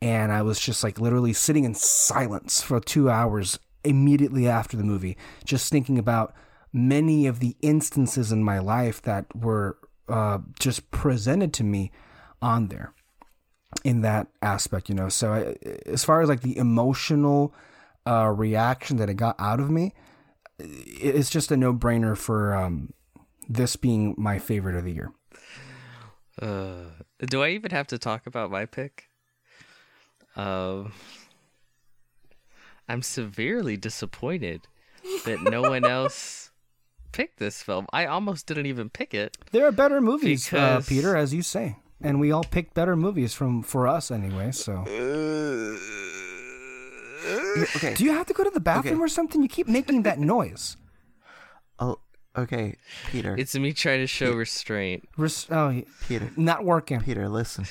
and 0.02 0.32
I 0.32 0.42
was 0.42 0.60
just 0.60 0.84
like 0.84 1.00
literally 1.00 1.34
sitting 1.34 1.66
in 1.66 1.76
silence 1.76 2.62
for 2.62 2.80
two 2.80 3.10
hours 3.10 3.60
immediately 3.84 4.48
after 4.48 4.76
the 4.76 4.84
movie, 4.84 5.18
just 5.46 5.72
thinking 5.72 5.98
about 6.00 6.34
many 6.74 7.28
of 7.28 7.40
the 7.40 7.56
instances 7.62 8.32
in 8.32 8.44
my 8.44 8.60
life 8.60 9.02
that 9.04 9.26
were 9.36 9.78
uh, 10.08 10.40
just 10.60 10.90
presented 10.92 11.54
to 11.54 11.64
me 11.64 11.92
on 12.42 12.68
there 12.68 12.94
in 13.84 14.02
that 14.02 14.28
aspect, 14.42 14.90
you 14.90 14.96
know. 14.96 15.10
So, 15.10 15.34
I, 15.34 15.56
as 15.86 16.04
far 16.04 16.22
as 16.22 16.30
like 16.30 16.42
the 16.42 16.58
emotional 16.58 17.54
uh, 18.06 18.34
reaction 18.36 18.98
that 18.98 19.10
it 19.10 19.16
got 19.16 19.36
out 19.40 19.60
of 19.60 19.70
me, 19.70 19.94
it's 20.60 21.30
just 21.30 21.52
a 21.52 21.58
no 21.58 21.74
brainer 21.74 22.18
for 22.18 22.56
um, 22.56 22.94
this 23.48 23.76
being 23.76 24.16
my 24.18 24.40
favorite 24.40 24.76
of 24.76 24.86
the 24.86 24.94
year. 24.94 25.12
Uh, 26.42 26.86
do 27.26 27.42
I 27.44 27.50
even 27.50 27.72
have 27.72 27.88
to 27.88 27.98
talk 27.98 28.28
about 28.28 28.52
my 28.52 28.66
pick? 28.66 29.10
Um, 30.36 30.94
I'm 32.88 33.02
severely 33.02 33.76
disappointed 33.76 34.68
that 35.26 35.42
no 35.42 35.62
one 35.62 35.84
else 35.86 36.52
picked 37.12 37.40
this 37.40 37.64
film. 37.64 37.88
I 37.92 38.06
almost 38.06 38.46
didn't 38.46 38.68
even 38.68 38.90
pick 38.90 39.14
it. 39.14 39.38
There 39.52 39.66
are 39.66 39.72
better 39.72 40.00
movies, 40.00 40.52
uh, 40.54 40.82
Peter, 40.88 41.16
as 41.16 41.34
you 41.34 41.42
say, 41.42 41.78
and 42.02 42.20
we 42.20 42.32
all 42.32 42.44
picked 42.44 42.74
better 42.74 42.96
movies 42.96 43.34
from 43.34 43.64
for 43.64 43.88
us 43.88 44.12
anyway. 44.12 44.52
So, 44.52 44.84
Okay. 47.76 47.94
do 47.96 48.04
you 48.04 48.12
have 48.12 48.26
to 48.28 48.34
go 48.34 48.44
to 48.44 48.50
the 48.50 48.60
bathroom 48.60 48.96
Okay. 48.96 49.04
or 49.04 49.08
something? 49.08 49.42
You 49.42 49.50
keep 49.50 49.68
making 49.68 50.04
that 50.04 50.20
noise. 50.20 50.78
Oh, 51.80 51.98
okay, 52.38 52.76
Peter. 53.10 53.36
It's 53.38 53.56
me 53.56 53.74
trying 53.74 54.00
to 54.00 54.08
show 54.08 54.34
restraint. 54.34 55.08
Res- 55.18 55.48
oh, 55.52 55.82
Peter. 56.08 56.32
not 56.38 56.64
working. 56.64 57.02
Peter, 57.02 57.28
listen. 57.28 57.66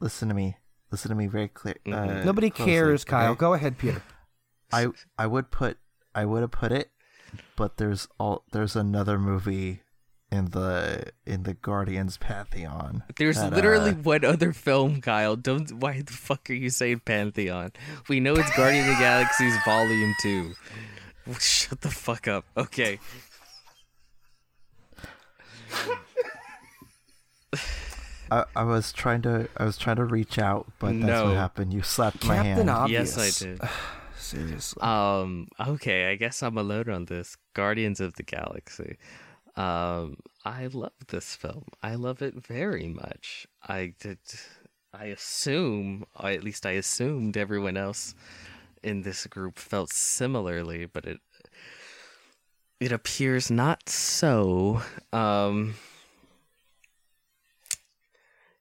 Listen 0.00 0.28
to 0.28 0.34
me. 0.34 0.56
Listen 0.90 1.08
to 1.08 1.14
me 1.14 1.26
very 1.26 1.48
clear. 1.48 1.74
Uh, 1.86 2.22
Nobody 2.24 2.50
closely, 2.50 2.72
cares, 2.72 3.04
Kyle. 3.04 3.30
okay? 3.32 3.38
Go 3.38 3.54
ahead, 3.54 3.78
Peter. 3.78 4.02
I 4.72 4.88
I 5.18 5.26
would 5.26 5.50
put 5.50 5.78
I 6.14 6.24
would 6.26 6.42
have 6.42 6.50
put 6.50 6.72
it, 6.72 6.90
but 7.56 7.76
there's 7.78 8.08
all 8.18 8.44
there's 8.52 8.76
another 8.76 9.18
movie 9.18 9.81
in 10.32 10.46
the 10.46 11.12
in 11.26 11.42
the 11.42 11.52
Guardians 11.54 12.16
pantheon. 12.16 13.02
There's 13.16 13.36
that, 13.36 13.52
literally 13.52 13.90
uh, 13.90 13.94
one 13.94 14.24
other 14.24 14.52
film, 14.52 15.00
Kyle. 15.02 15.36
Don't. 15.36 15.70
Why 15.70 16.00
the 16.00 16.12
fuck 16.12 16.48
are 16.50 16.54
you 16.54 16.70
saying 16.70 17.00
Pantheon? 17.04 17.72
We 18.08 18.18
know 18.18 18.34
it's 18.34 18.50
Guardian 18.56 18.88
of 18.88 18.96
the 18.96 19.00
Galaxy's 19.00 19.54
Volume 19.64 20.14
Two. 20.22 20.54
Shut 21.38 21.82
the 21.82 21.90
fuck 21.90 22.26
up. 22.26 22.46
Okay. 22.56 22.98
I, 28.30 28.44
I 28.56 28.64
was 28.64 28.92
trying 28.92 29.22
to 29.22 29.48
I 29.58 29.64
was 29.64 29.76
trying 29.76 29.96
to 29.96 30.04
reach 30.04 30.38
out, 30.38 30.66
but 30.78 30.92
that's 30.92 31.04
No. 31.04 31.26
what 31.26 31.36
happened. 31.36 31.74
You 31.74 31.82
slapped 31.82 32.24
my 32.24 32.36
Captain 32.36 32.56
hand. 32.68 32.70
Obvious. 32.70 33.16
Yes, 33.16 33.42
I 33.42 33.46
did. 33.46 33.60
Seriously. 34.16 34.80
Um. 34.82 35.48
Okay. 35.60 36.10
I 36.10 36.14
guess 36.16 36.42
I'm 36.42 36.56
alone 36.56 36.88
on 36.88 37.04
this. 37.04 37.36
Guardians 37.54 38.00
of 38.00 38.14
the 38.14 38.22
Galaxy. 38.22 38.96
Um. 39.56 40.16
I 40.44 40.66
love 40.66 40.92
this 41.06 41.36
film. 41.36 41.66
I 41.84 41.94
love 41.94 42.20
it 42.20 42.34
very 42.34 42.88
much. 42.88 43.46
I 43.62 43.94
did. 44.00 44.18
I 44.92 45.06
assume, 45.06 46.04
at 46.20 46.42
least 46.42 46.66
I 46.66 46.72
assumed, 46.72 47.36
everyone 47.36 47.76
else 47.76 48.14
in 48.82 49.02
this 49.02 49.26
group 49.26 49.58
felt 49.58 49.92
similarly, 49.92 50.86
but 50.86 51.06
it 51.06 51.20
it 52.80 52.92
appears 52.92 53.50
not 53.50 53.88
so. 53.88 54.82
Um. 55.12 55.74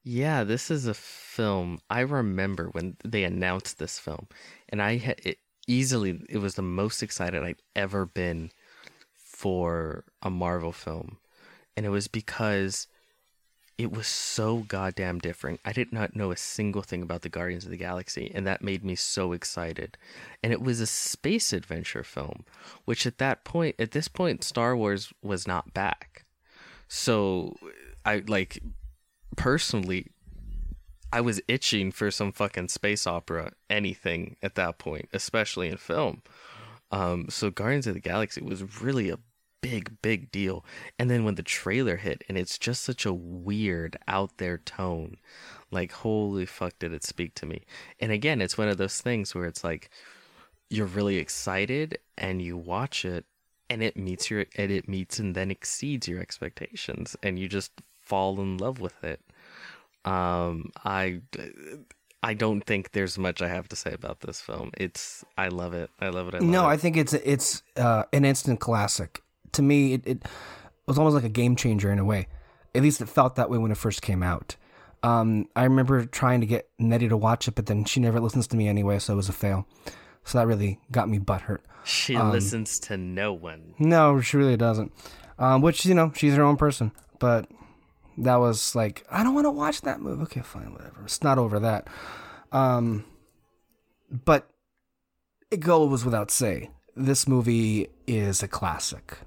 Yeah, 0.03 0.43
this 0.43 0.71
is 0.71 0.87
a 0.87 0.93
film. 0.93 1.79
I 1.89 2.01
remember 2.01 2.67
when 2.69 2.97
they 3.03 3.23
announced 3.23 3.77
this 3.79 3.99
film, 3.99 4.27
and 4.69 4.81
I 4.81 4.97
had 4.97 5.19
it 5.23 5.37
easily. 5.67 6.21
It 6.29 6.37
was 6.39 6.55
the 6.55 6.61
most 6.61 7.03
excited 7.03 7.43
I'd 7.43 7.61
ever 7.75 8.05
been 8.05 8.51
for 9.41 10.03
a 10.21 10.29
Marvel 10.29 10.71
film, 10.71 11.17
and 11.75 11.83
it 11.83 11.89
was 11.89 12.07
because 12.07 12.85
it 13.75 13.91
was 13.91 14.05
so 14.05 14.57
goddamn 14.67 15.17
different. 15.17 15.59
I 15.65 15.73
did 15.73 15.91
not 15.91 16.15
know 16.15 16.29
a 16.29 16.37
single 16.37 16.83
thing 16.83 17.01
about 17.01 17.23
the 17.23 17.29
Guardians 17.29 17.65
of 17.65 17.71
the 17.71 17.77
Galaxy, 17.77 18.31
and 18.35 18.45
that 18.45 18.61
made 18.61 18.83
me 18.83 18.93
so 18.93 19.31
excited. 19.31 19.97
And 20.43 20.53
it 20.53 20.61
was 20.61 20.79
a 20.79 20.85
space 20.85 21.53
adventure 21.53 22.03
film, 22.03 22.45
which 22.85 23.07
at 23.07 23.17
that 23.17 23.43
point, 23.43 23.77
at 23.79 23.93
this 23.93 24.07
point, 24.07 24.43
Star 24.43 24.77
Wars 24.77 25.11
was 25.23 25.47
not 25.47 25.73
back. 25.73 26.23
So, 26.87 27.57
I 28.05 28.21
like 28.27 28.59
personally, 29.37 30.11
I 31.11 31.21
was 31.21 31.41
itching 31.47 31.91
for 31.91 32.11
some 32.11 32.31
fucking 32.31 32.67
space 32.67 33.07
opera, 33.07 33.53
anything 33.71 34.35
at 34.43 34.53
that 34.53 34.77
point, 34.77 35.09
especially 35.13 35.67
in 35.69 35.77
film. 35.77 36.21
Um, 36.91 37.27
so 37.29 37.49
Guardians 37.49 37.87
of 37.87 37.95
the 37.95 37.99
Galaxy 37.99 38.41
was 38.41 38.83
really 38.83 39.09
a 39.09 39.17
big, 39.61 40.01
big 40.01 40.31
deal. 40.31 40.65
And 40.99 41.09
then 41.09 41.23
when 41.23 41.35
the 41.35 41.43
trailer 41.43 41.97
hit, 41.97 42.23
and 42.27 42.37
it's 42.37 42.57
just 42.57 42.83
such 42.83 43.05
a 43.05 43.13
weird, 43.13 43.97
out 44.07 44.37
there 44.37 44.57
tone, 44.57 45.17
like 45.71 45.91
holy 45.91 46.45
fuck, 46.45 46.77
did 46.79 46.93
it 46.93 47.03
speak 47.03 47.35
to 47.35 47.45
me? 47.45 47.63
And 47.99 48.11
again, 48.11 48.41
it's 48.41 48.57
one 48.57 48.67
of 48.67 48.77
those 48.77 48.99
things 48.99 49.33
where 49.33 49.45
it's 49.45 49.63
like 49.63 49.89
you're 50.69 50.87
really 50.87 51.17
excited, 51.17 51.99
and 52.17 52.41
you 52.41 52.57
watch 52.57 53.05
it, 53.05 53.25
and 53.69 53.83
it 53.83 53.97
meets 53.97 54.29
your, 54.29 54.45
and 54.55 54.71
it 54.71 54.87
meets 54.87 55.19
and 55.19 55.35
then 55.35 55.51
exceeds 55.51 56.07
your 56.07 56.19
expectations, 56.19 57.15
and 57.21 57.37
you 57.37 57.47
just 57.47 57.71
fall 57.99 58.39
in 58.41 58.57
love 58.57 58.79
with 58.79 59.03
it. 59.03 59.21
Um, 60.05 60.71
I. 60.83 61.21
I 62.23 62.35
don't 62.35 62.61
think 62.61 62.91
there's 62.91 63.17
much 63.17 63.41
I 63.41 63.47
have 63.47 63.67
to 63.69 63.75
say 63.75 63.93
about 63.93 64.19
this 64.19 64.39
film. 64.39 64.69
It's 64.77 65.25
I 65.39 65.47
love 65.47 65.73
it. 65.73 65.89
I 65.99 66.09
love 66.09 66.27
it. 66.27 66.35
I 66.35 66.37
love 66.37 66.47
No, 66.47 66.65
it. 66.65 66.73
I 66.73 66.77
think 66.77 66.95
it's 66.95 67.13
it's 67.13 67.63
uh, 67.75 68.03
an 68.13 68.25
instant 68.25 68.59
classic. 68.59 69.23
To 69.53 69.61
me, 69.61 69.93
it, 69.93 70.07
it 70.07 70.25
was 70.85 70.97
almost 70.97 71.15
like 71.15 71.23
a 71.23 71.29
game 71.29 71.55
changer 71.55 71.91
in 71.91 71.99
a 71.99 72.05
way. 72.05 72.27
At 72.73 72.81
least 72.83 73.01
it 73.01 73.09
felt 73.09 73.35
that 73.35 73.49
way 73.49 73.57
when 73.57 73.71
it 73.71 73.77
first 73.77 74.01
came 74.01 74.23
out. 74.23 74.55
Um, 75.03 75.47
I 75.55 75.63
remember 75.63 76.05
trying 76.05 76.41
to 76.41 76.47
get 76.47 76.69
Nettie 76.79 77.09
to 77.09 77.17
watch 77.17 77.47
it, 77.47 77.55
but 77.55 77.65
then 77.65 77.85
she 77.85 77.99
never 77.99 78.19
listens 78.19 78.47
to 78.47 78.55
me 78.55 78.67
anyway, 78.67 78.99
so 78.99 79.13
it 79.13 79.17
was 79.17 79.29
a 79.29 79.33
fail. 79.33 79.67
So 80.23 80.37
that 80.37 80.45
really 80.47 80.79
got 80.91 81.09
me 81.09 81.17
butthurt. 81.19 81.59
She 81.83 82.15
Um, 82.15 82.31
listens 82.31 82.79
to 82.81 82.97
no 82.97 83.33
one. 83.33 83.73
No, 83.79 84.21
she 84.21 84.37
really 84.37 84.57
doesn't. 84.57 84.91
Um, 85.39 85.61
which 85.61 85.85
you 85.85 85.95
know, 85.95 86.11
she's 86.15 86.35
her 86.35 86.43
own 86.43 86.55
person. 86.55 86.91
But 87.17 87.49
that 88.19 88.35
was 88.35 88.75
like, 88.75 89.05
I 89.09 89.23
don't 89.23 89.33
want 89.33 89.45
to 89.45 89.51
watch 89.51 89.81
that 89.81 89.99
movie. 89.99 90.21
Okay, 90.23 90.41
fine, 90.41 90.71
whatever. 90.71 91.01
It's 91.03 91.23
not 91.23 91.39
over 91.39 91.59
that. 91.59 91.87
Um, 92.51 93.05
but 94.11 94.47
it 95.49 95.59
goes 95.61 96.05
without 96.05 96.29
say, 96.29 96.69
this 96.95 97.27
movie 97.27 97.87
is 98.05 98.43
a 98.43 98.47
classic. 98.47 99.17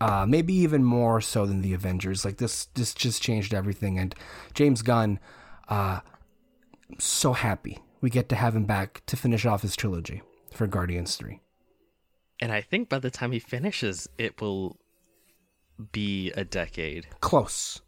Uh, 0.00 0.24
maybe 0.26 0.54
even 0.54 0.82
more 0.82 1.20
so 1.20 1.44
than 1.44 1.60
the 1.60 1.74
Avengers. 1.74 2.24
Like 2.24 2.38
this, 2.38 2.66
this 2.74 2.94
just 2.94 3.22
changed 3.22 3.52
everything. 3.52 3.98
And 3.98 4.14
James 4.54 4.80
Gunn, 4.80 5.18
uh, 5.68 6.00
I'm 6.90 6.98
so 6.98 7.34
happy 7.34 7.78
we 8.00 8.10
get 8.10 8.28
to 8.30 8.36
have 8.36 8.56
him 8.56 8.64
back 8.64 9.02
to 9.06 9.16
finish 9.16 9.44
off 9.44 9.62
his 9.62 9.76
trilogy 9.76 10.22
for 10.52 10.66
Guardians 10.66 11.16
Three. 11.16 11.40
And 12.40 12.52
I 12.52 12.60
think 12.60 12.88
by 12.88 12.98
the 12.98 13.10
time 13.10 13.32
he 13.32 13.38
finishes, 13.38 14.08
it 14.16 14.40
will 14.40 14.78
be 15.92 16.30
a 16.32 16.44
decade. 16.44 17.06
Close. 17.20 17.82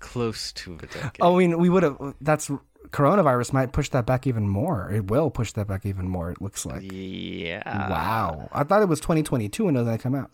Close 0.00 0.52
to 0.52 0.74
a 0.76 0.86
decade. 0.86 1.20
Oh, 1.20 1.36
I 1.36 1.38
mean, 1.38 1.58
we 1.58 1.68
would 1.68 1.82
have. 1.82 2.14
That's 2.20 2.50
coronavirus 2.90 3.52
might 3.52 3.72
push 3.72 3.90
that 3.90 4.06
back 4.06 4.26
even 4.26 4.48
more. 4.48 4.90
It 4.90 5.10
will 5.10 5.30
push 5.30 5.52
that 5.52 5.66
back 5.66 5.84
even 5.84 6.08
more. 6.08 6.30
It 6.30 6.40
looks 6.40 6.64
like. 6.64 6.90
yeah. 6.90 7.90
wow, 7.90 8.48
I 8.52 8.64
thought 8.64 8.82
it 8.82 8.88
was 8.88 9.00
2022 9.00 9.64
when 9.64 9.74
that 9.74 10.00
come 10.00 10.14
out. 10.14 10.30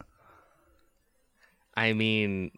I 1.77 1.93
mean, 1.93 2.51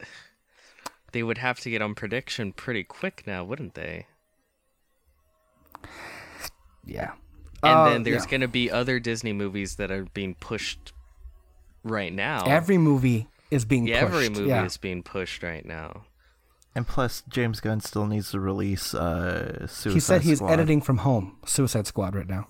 they 1.12 1.22
would 1.22 1.38
have 1.38 1.60
to 1.60 1.70
get 1.70 1.82
on 1.82 1.94
prediction 1.94 2.52
pretty 2.52 2.84
quick 2.84 3.24
now, 3.26 3.44
wouldn't 3.44 3.74
they? 3.74 4.06
Yeah. 6.84 7.12
And 7.62 7.78
Uh, 7.78 7.88
then 7.90 8.02
there's 8.02 8.24
yeah. 8.24 8.30
going 8.30 8.40
to 8.40 8.48
be 8.48 8.70
other 8.70 8.98
Disney 8.98 9.32
movies 9.32 9.76
that 9.76 9.90
are 9.90 10.04
being 10.14 10.34
pushed 10.34 10.92
right 11.84 12.12
now. 12.12 12.44
every 12.46 12.78
movie 12.78 13.28
is 13.50 13.64
being 13.64 13.86
yeah, 13.86 14.00
pushed. 14.02 14.14
every 14.14 14.28
movie 14.30 14.48
yeah. 14.48 14.64
is 14.64 14.76
being 14.76 15.02
pushed 15.02 15.42
right 15.42 15.64
now. 15.64 16.04
And 16.74 16.86
plus, 16.88 17.22
James 17.28 17.60
Gunn 17.60 17.80
still 17.80 18.06
needs 18.06 18.30
to 18.30 18.40
release 18.40 18.94
uh, 18.94 19.66
Suicide 19.66 19.92
He 19.94 20.00
said 20.00 20.22
he's 20.22 20.38
Squad. 20.38 20.52
editing 20.52 20.80
from 20.80 20.98
home. 20.98 21.36
Suicide 21.44 21.86
Squad 21.86 22.14
right 22.14 22.28
now. 22.28 22.48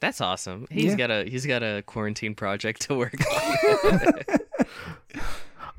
That's 0.00 0.20
awesome. 0.20 0.66
He's 0.70 0.92
Yeah. 0.92 0.96
got 0.96 1.10
a 1.10 1.24
he's 1.24 1.46
got 1.46 1.62
a 1.62 1.82
quarantine 1.86 2.34
project 2.34 2.82
to 2.82 2.94
work 2.96 3.14
on. 3.32 4.20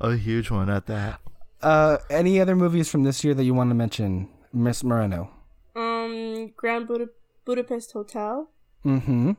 a 0.00 0.16
huge 0.16 0.50
one 0.50 0.68
at 0.70 0.86
that. 0.86 1.20
Uh, 1.62 1.98
any 2.10 2.40
other 2.40 2.54
movies 2.56 2.88
from 2.90 3.02
this 3.04 3.24
year 3.24 3.34
that 3.34 3.44
you 3.44 3.54
want 3.54 3.70
to 3.70 3.74
mention, 3.74 4.28
Miss 4.52 4.84
Moreno? 4.84 5.30
Um, 5.74 6.52
Grand 6.56 6.86
Buda- 6.86 7.08
Budapest 7.44 7.92
Hotel. 7.92 8.50
Mm-hmm. 8.84 9.32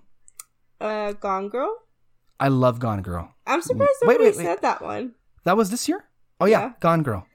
Uh, 0.81 1.11
Gone 1.13 1.49
Girl. 1.49 1.73
I 2.39 2.47
love 2.49 2.79
Gone 2.79 3.01
Girl. 3.01 3.33
I'm 3.45 3.61
surprised 3.61 3.91
Wait, 4.03 4.13
nobody 4.19 4.29
wait, 4.31 4.37
wait. 4.37 4.45
said 4.45 4.61
that 4.61 4.81
one. 4.81 5.13
That 5.45 5.57
was 5.57 5.69
this 5.69 5.87
year. 5.87 6.05
Oh 6.39 6.45
yeah, 6.45 6.59
Yeah. 6.61 6.71
Gone 6.79 7.03
Girl. 7.03 7.25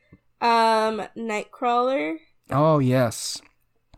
Um, 0.40 1.02
Nightcrawler. 1.16 2.16
Oh 2.51 2.78
yes. 2.78 3.40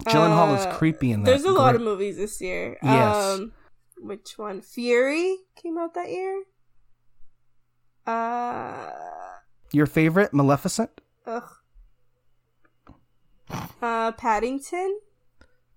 Gyllenhaal 0.02 0.52
Uh, 0.52 0.70
is 0.70 0.76
creepy 0.76 1.12
in 1.12 1.22
that. 1.22 1.30
There's 1.30 1.44
a 1.44 1.52
lot 1.52 1.74
of 1.74 1.80
movies 1.80 2.16
this 2.16 2.40
year. 2.40 2.76
Yes. 2.82 3.16
Um, 3.38 3.52
which 3.98 4.36
one? 4.36 4.60
Fury 4.60 5.36
came 5.56 5.78
out 5.78 5.94
that 5.94 6.10
year. 6.10 6.42
Uh, 8.06 8.90
Your 9.72 9.86
favorite, 9.86 10.34
Maleficent. 10.34 10.90
ugh. 11.26 11.48
Uh, 13.80 14.12
Paddington. 14.12 14.98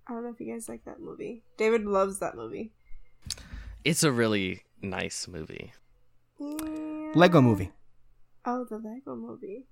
I 0.06 0.12
don't 0.12 0.24
know 0.24 0.30
if 0.30 0.40
you 0.40 0.52
guys 0.52 0.68
like 0.68 0.84
that 0.84 1.00
movie. 1.00 1.42
David 1.56 1.84
loves 1.84 2.18
that 2.20 2.34
movie. 2.34 2.72
it's 3.84 4.02
a 4.02 4.10
really 4.12 4.62
nice 4.82 5.28
movie. 5.28 5.72
Yeah. 6.40 7.12
Lego 7.14 7.40
Movie. 7.40 7.70
Oh, 8.44 8.64
the 8.64 8.78
Lego 8.78 9.14
movie. 9.16 9.66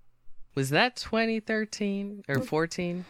Was 0.54 0.70
that 0.70 0.96
2013 0.96 2.24
or 2.28 2.40
14? 2.40 3.04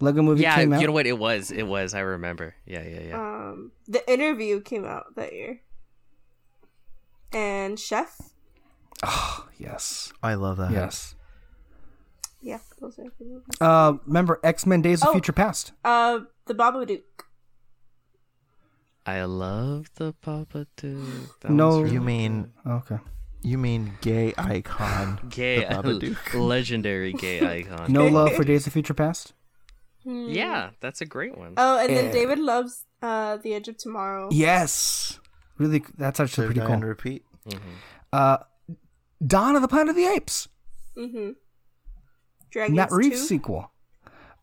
Lego 0.00 0.22
Movie 0.22 0.42
Yeah, 0.42 0.54
came 0.56 0.72
out. 0.72 0.80
you 0.80 0.86
know 0.86 0.92
what? 0.92 1.06
It 1.06 1.18
was. 1.18 1.50
It 1.50 1.64
was. 1.64 1.94
I 1.94 2.00
remember. 2.00 2.54
Yeah, 2.66 2.82
yeah, 2.82 3.00
yeah. 3.08 3.16
Um, 3.50 3.72
The 3.88 4.08
Interview 4.10 4.60
came 4.60 4.84
out 4.84 5.14
that 5.16 5.32
year. 5.32 5.60
And 7.32 7.78
Chef. 7.78 8.16
Oh 9.02 9.46
yes, 9.58 10.12
I 10.22 10.34
love 10.34 10.56
that. 10.58 10.70
yes. 10.72 11.14
Yeah, 12.40 12.58
those 12.80 12.98
are 12.98 13.04
the 13.18 13.24
movies. 13.24 13.44
Uh, 13.60 13.94
remember 14.06 14.40
X 14.44 14.64
Men: 14.66 14.80
Days 14.82 15.02
of 15.02 15.08
Oh. 15.08 15.12
Future 15.12 15.32
Past? 15.32 15.72
Uh, 15.84 16.20
The 16.46 16.54
Babadook. 16.54 17.02
I 19.04 19.24
love 19.24 19.90
the 19.96 20.12
Papa 20.20 20.66
Duke. 20.76 21.40
That 21.40 21.50
No. 21.50 21.80
really 21.80 21.94
You 21.94 22.00
mean 22.00 22.52
Okay. 22.66 22.98
you 23.42 23.58
mean 23.58 23.94
gay 24.00 24.34
icon? 24.38 25.18
gay, 25.30 25.60
the 25.60 25.64
Babadook. 25.66 26.34
legendary 26.46 27.12
gay 27.12 27.60
icon. 27.60 27.92
No 27.92 28.06
love 28.06 28.32
for 28.34 28.44
Days 28.44 28.66
of 28.66 28.72
Future 28.72 28.94
Past. 28.94 29.32
Hmm. 30.04 30.28
Yeah, 30.28 30.70
that's 30.80 31.00
a 31.00 31.06
great 31.06 31.36
one. 31.36 31.54
Oh, 31.56 31.78
and 31.78 31.90
then 31.96 32.10
David 32.12 32.38
loves 32.38 32.84
uh 33.02 33.36
The 33.38 33.54
Edge 33.54 33.68
of 33.68 33.76
Tomorrow. 33.78 34.28
Yes, 34.32 35.18
really. 35.58 35.82
That's 35.96 36.20
actually 36.20 36.46
Live, 36.46 36.54
pretty 36.54 36.66
cool. 36.66 36.74
and 36.74 36.84
repeat. 36.84 37.24
Uh, 38.12 38.38
Dawn 39.26 39.56
of 39.56 39.62
the 39.62 39.68
Planet 39.68 39.90
of 39.90 39.96
the 39.96 40.06
Apes. 40.06 40.48
Mm-hmm. 40.96 41.30
Dragons 42.50 42.76
Matt 42.76 42.90
Reeves 42.92 43.20
2. 43.20 43.26
sequel. 43.26 43.70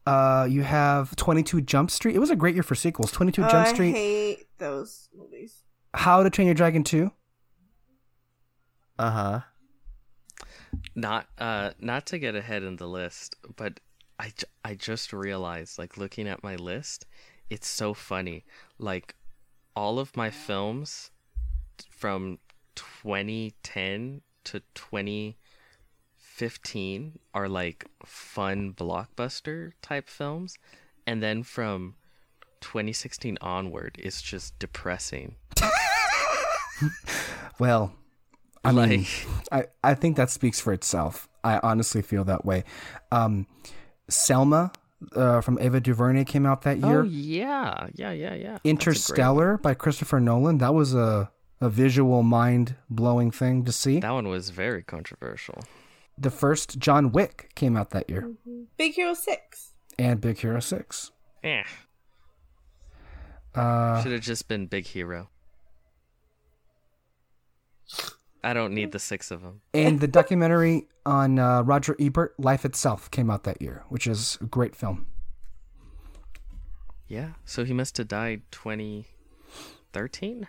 Uh, 0.06 0.46
you 0.50 0.62
have 0.62 1.16
22 1.16 1.62
Jump 1.62 1.90
Street. 1.90 2.16
It 2.16 2.20
was 2.20 2.30
a 2.30 2.36
great 2.36 2.54
year 2.54 2.62
for 2.64 2.76
sequels. 2.76 3.12
22 3.12 3.44
Oh, 3.44 3.50
Jump 3.50 3.68
Street. 3.68 3.90
I 3.96 3.98
hate 3.98 4.46
those 4.60 5.10
movies. 5.16 5.64
How 5.96 6.22
to 6.22 6.30
Train 6.30 6.46
Your 6.48 6.54
Dragon 6.54 6.84
2. 6.84 7.12
Uh 9.00 9.10
huh. 9.12 9.40
Not 10.96 11.28
uh 11.38 11.72
not 11.80 12.06
to 12.08 12.18
get 12.20 12.36
ahead 12.36 12.64
in 12.64 12.76
the 12.76 12.88
list, 12.88 13.36
but 13.56 13.80
I, 14.20 14.32
I 14.64 14.76
just 14.76 15.12
realized 15.14 15.78
like 15.78 15.98
looking 15.98 16.28
at 16.28 16.42
my 16.44 16.56
list, 16.56 17.06
it's 17.50 17.68
so 17.68 17.94
funny. 17.94 18.46
Like 18.80 19.16
all 19.76 20.00
of 20.00 20.16
my 20.16 20.30
films 20.30 21.12
from 21.90 22.40
2010 22.76 24.22
to 24.46 24.62
2015 24.74 27.20
are 27.34 27.50
like 27.50 27.86
fun 28.06 28.74
blockbuster 28.74 29.72
type 29.82 30.08
films 30.10 30.58
and 31.08 31.22
then 31.24 31.42
from 31.44 31.96
2016 32.62 33.38
onward 33.42 33.96
it's 34.00 34.22
just 34.22 34.58
depressing. 34.60 35.36
Well, 37.58 37.94
I 38.66 38.74
mean, 38.74 39.06
Like- 39.50 39.72
I, 39.84 39.92
I 39.92 39.94
think 39.94 40.18
that 40.18 40.30
speaks 40.30 40.60
for 40.60 40.74
itself. 40.74 41.30
I 41.42 41.58
honestly 41.64 42.02
feel 42.02 42.26
that 42.26 42.44
way. 42.44 42.66
Um, 43.14 43.48
Selma 44.08 44.72
uh, 45.16 45.42
from 45.42 45.58
Ava 45.60 45.80
DuVernay 45.80 46.24
came 46.26 46.46
out 46.46 46.62
that 46.64 46.78
year. 46.80 47.02
Oh 47.02 47.04
yeah, 47.04 47.88
yeah, 47.96 48.12
yeah, 48.12 48.34
yeah. 48.34 48.52
That's 48.52 48.60
a 48.60 48.64
great 48.64 48.70
Interstellar 48.72 49.58
by 49.58 49.74
Christopher 49.74 50.20
Nolan. 50.20 50.58
That 50.60 50.74
was 50.74 50.94
a, 50.94 51.32
a 51.62 51.70
visual 51.70 52.24
mind 52.24 52.76
blowing 52.90 53.32
thing 53.32 53.66
to 53.66 53.72
see. 53.72 54.00
That 54.00 54.12
one 54.12 54.28
was 54.28 54.50
very 54.52 54.84
controversial. 54.84 55.64
The 56.18 56.30
first 56.30 56.80
John 56.80 57.12
Wick 57.12 57.52
came 57.56 57.76
out 57.76 57.90
that 57.92 58.10
year, 58.10 58.32
Big 58.78 58.94
Hero 58.94 59.14
6. 59.14 59.72
and 60.00 60.22
Big 60.22 60.38
Hero 60.40 60.60
6. 60.62 61.12
Eh, 61.44 61.64
Uh, 63.54 64.02
should 64.04 64.12
have 64.14 64.22
just 64.22 64.48
been 64.48 64.66
Big 64.68 64.86
Hero. 64.88 65.30
I 68.46 68.54
don't 68.54 68.74
need 68.74 68.92
the 68.92 69.00
six 69.00 69.32
of 69.32 69.42
them. 69.42 69.62
and 69.74 70.00
the 70.00 70.08
documentary 70.08 70.88
on 71.06 71.40
uh, 71.40 71.64
Roger 71.64 71.96
Ebert, 72.00 72.40
Life 72.40 72.64
Itself, 72.64 73.10
came 73.10 73.30
out 73.32 73.44
that 73.44 73.60
year, 73.62 73.84
which 73.90 74.06
is 74.08 74.38
a 74.40 74.46
great 74.46 74.76
film. 74.76 75.08
Yeah, 77.08 77.30
so 77.44 77.64
he 77.66 77.74
must 77.74 77.98
have 77.98 78.08
died 78.08 78.44
2013, 78.52 80.48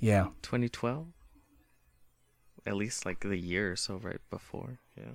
Yeah. 0.00 0.28
2012. 0.42 1.06
At 2.66 2.74
least 2.76 3.06
like 3.06 3.20
the 3.20 3.36
year 3.36 3.72
or 3.72 3.76
so 3.76 3.96
right 3.96 4.20
before. 4.30 4.78
Yeah. 4.96 5.12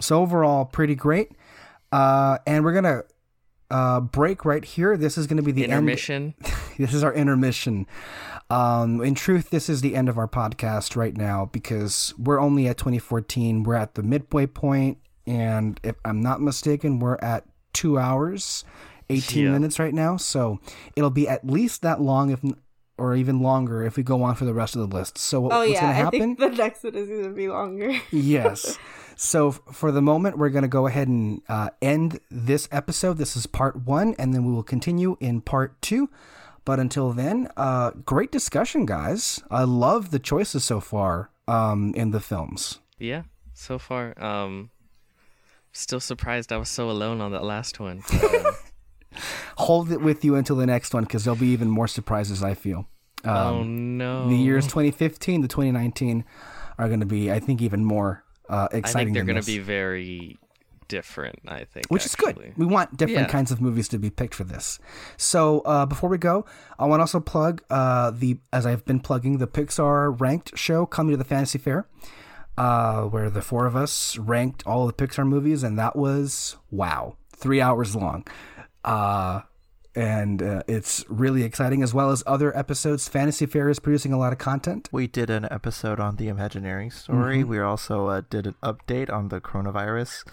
So 0.00 0.20
overall, 0.20 0.64
pretty 0.64 0.94
great. 0.94 1.30
Uh, 1.90 2.38
and 2.46 2.64
we're 2.64 2.74
gonna 2.74 3.02
uh, 3.70 4.00
break 4.00 4.44
right 4.44 4.64
here. 4.64 4.96
This 4.96 5.16
is 5.16 5.26
gonna 5.26 5.42
be 5.42 5.52
the 5.52 5.68
end. 5.68 6.34
This 6.78 6.94
is 6.94 7.02
our 7.04 7.12
intermission. 7.14 7.86
Um, 8.50 9.00
in 9.02 9.14
truth, 9.14 9.50
this 9.50 9.68
is 9.68 9.80
the 9.80 9.94
end 9.94 10.08
of 10.08 10.18
our 10.18 10.28
podcast 10.28 10.96
right 10.96 11.16
now 11.16 11.48
because 11.52 12.12
we're 12.18 12.40
only 12.40 12.68
at 12.68 12.76
2014. 12.78 13.62
We're 13.62 13.74
at 13.74 13.94
the 13.94 14.02
midway 14.02 14.46
point, 14.46 14.98
and 15.26 15.78
if 15.82 15.96
I'm 16.04 16.20
not 16.20 16.40
mistaken, 16.40 16.98
we're 16.98 17.18
at 17.22 17.44
two 17.72 17.98
hours, 17.98 18.64
18 19.08 19.44
Yeah. 19.44 19.50
minutes 19.52 19.78
right 19.78 19.94
now. 19.94 20.16
So 20.16 20.60
it'll 20.96 21.10
be 21.10 21.28
at 21.28 21.46
least 21.46 21.82
that 21.82 22.00
long, 22.00 22.30
if 22.30 22.40
or 22.98 23.16
even 23.16 23.40
longer 23.40 23.82
if 23.84 23.96
we 23.96 24.02
go 24.02 24.22
on 24.22 24.34
for 24.34 24.44
the 24.44 24.52
rest 24.54 24.76
of 24.76 24.88
the 24.88 24.96
list. 24.96 25.16
So 25.18 25.40
what, 25.40 25.52
Oh 25.52 25.60
what's 25.60 25.72
yeah, 25.72 25.80
going 25.80 25.90
to 25.90 25.94
happen? 25.94 26.20
I 26.20 26.24
think 26.24 26.38
the 26.38 26.48
next 26.50 26.84
one 26.84 26.94
is 26.94 27.08
gonna 27.08 27.30
be 27.34 27.48
longer. 27.48 27.90
yes. 28.10 28.78
So 29.16 29.48
f- 29.48 29.60
for 29.72 29.90
the 29.92 30.02
moment, 30.02 30.36
we're 30.36 30.50
going 30.50 30.62
to 30.62 30.68
go 30.68 30.86
ahead 30.86 31.08
and 31.08 31.40
uh, 31.48 31.70
end 31.80 32.20
this 32.30 32.68
episode. 32.70 33.16
This 33.18 33.34
is 33.36 33.46
part 33.46 33.76
one, 33.76 34.14
and 34.18 34.34
then 34.34 34.44
we 34.44 34.52
will 34.52 34.62
continue 34.62 35.16
in 35.20 35.40
part 35.40 35.80
two. 35.80 36.10
But 36.64 36.78
until 36.78 37.12
then, 37.12 37.48
uh, 37.56 37.90
great 38.04 38.30
discussion, 38.30 38.86
guys. 38.86 39.42
I 39.50 39.64
love 39.64 40.10
the 40.10 40.18
choices 40.18 40.64
so 40.64 40.80
far 40.80 41.30
um, 41.48 41.92
in 41.96 42.12
the 42.12 42.20
films. 42.20 42.78
Yeah, 42.98 43.22
so 43.52 43.78
far, 43.78 44.14
um, 44.22 44.70
still 45.72 45.98
surprised 46.00 46.52
I 46.52 46.56
was 46.58 46.68
so 46.68 46.88
alone 46.88 47.20
on 47.20 47.32
that 47.32 47.44
last 47.44 47.80
one. 47.80 48.02
Um, 49.14 49.18
Hold 49.58 49.92
it 49.92 50.00
with 50.00 50.24
you 50.24 50.36
until 50.36 50.56
the 50.56 50.64
next 50.64 50.94
one 50.94 51.02
because 51.04 51.24
there'll 51.24 51.38
be 51.38 51.48
even 51.48 51.68
more 51.68 51.86
surprises. 51.86 52.42
I 52.42 52.54
feel. 52.54 52.88
Um, 53.24 53.36
oh 53.36 53.62
no, 53.62 54.28
the 54.30 54.36
years 54.36 54.64
2015 54.64 55.42
to 55.42 55.48
2019 55.48 56.24
are 56.78 56.88
going 56.88 57.00
to 57.00 57.06
be, 57.06 57.30
I 57.30 57.38
think, 57.38 57.60
even 57.60 57.84
more 57.84 58.24
uh, 58.48 58.68
I 58.72 58.78
exciting. 58.78 59.08
think 59.08 59.14
they're 59.14 59.34
gonna 59.34 59.42
be 59.44 59.58
very 59.58 60.38
different. 60.96 61.38
I 61.48 61.64
think, 61.64 61.86
which 61.88 62.04
is 62.06 62.14
good. 62.14 62.34
We 62.56 62.66
want 62.66 62.96
different 63.00 63.28
Yeah. 63.28 63.36
kinds 63.36 63.50
of 63.50 63.58
movies 63.66 63.88
to 63.88 63.98
be 63.98 64.10
picked 64.10 64.34
for 64.34 64.44
this. 64.44 64.78
So 65.16 65.60
uh, 65.72 65.86
before 65.86 66.10
we 66.10 66.18
go, 66.18 66.44
I 66.78 66.84
want 66.86 66.98
to 67.00 67.04
also 67.08 67.20
plug 67.20 67.62
uh, 67.70 68.10
the 68.22 68.38
as 68.52 68.66
I've 68.66 68.84
been 68.84 69.00
plugging 69.00 69.38
the 69.38 69.46
Pixar 69.46 70.20
ranked 70.20 70.56
show 70.56 70.84
coming 70.86 71.12
to 71.12 71.16
the 71.16 71.24
Fantasy 71.34 71.58
Fair, 71.58 71.86
uh, 72.58 73.02
where 73.04 73.30
the 73.30 73.42
four 73.42 73.64
of 73.66 73.74
us 73.74 74.18
ranked 74.18 74.62
all 74.66 74.86
the 74.86 74.92
Pixar 74.92 75.26
movies, 75.26 75.62
and 75.62 75.78
that 75.78 75.94
was 75.96 76.56
wow, 76.70 77.16
three 77.34 77.60
hours 77.60 77.96
long. 77.96 78.26
Uh, 78.84 79.40
and 79.94 80.42
uh, 80.42 80.62
it's 80.66 81.04
really 81.08 81.42
exciting 81.42 81.82
as 81.82 81.92
well 81.92 82.10
as 82.10 82.22
other 82.26 82.56
episodes. 82.56 83.08
Fantasy 83.08 83.44
Fair 83.46 83.68
is 83.68 83.78
producing 83.78 84.12
a 84.12 84.18
lot 84.18 84.32
of 84.32 84.38
content. 84.38 84.88
We 84.90 85.06
did 85.06 85.28
an 85.28 85.46
episode 85.50 86.00
on 86.00 86.16
the 86.16 86.28
Imagineering 86.28 86.90
story. 86.90 87.40
Mm-hmm. 87.40 87.50
We 87.50 87.58
also 87.60 88.08
uh, 88.08 88.22
did 88.30 88.46
an 88.46 88.54
update 88.62 89.12
on 89.12 89.28
the 89.28 89.40
coronavirus 89.40 90.24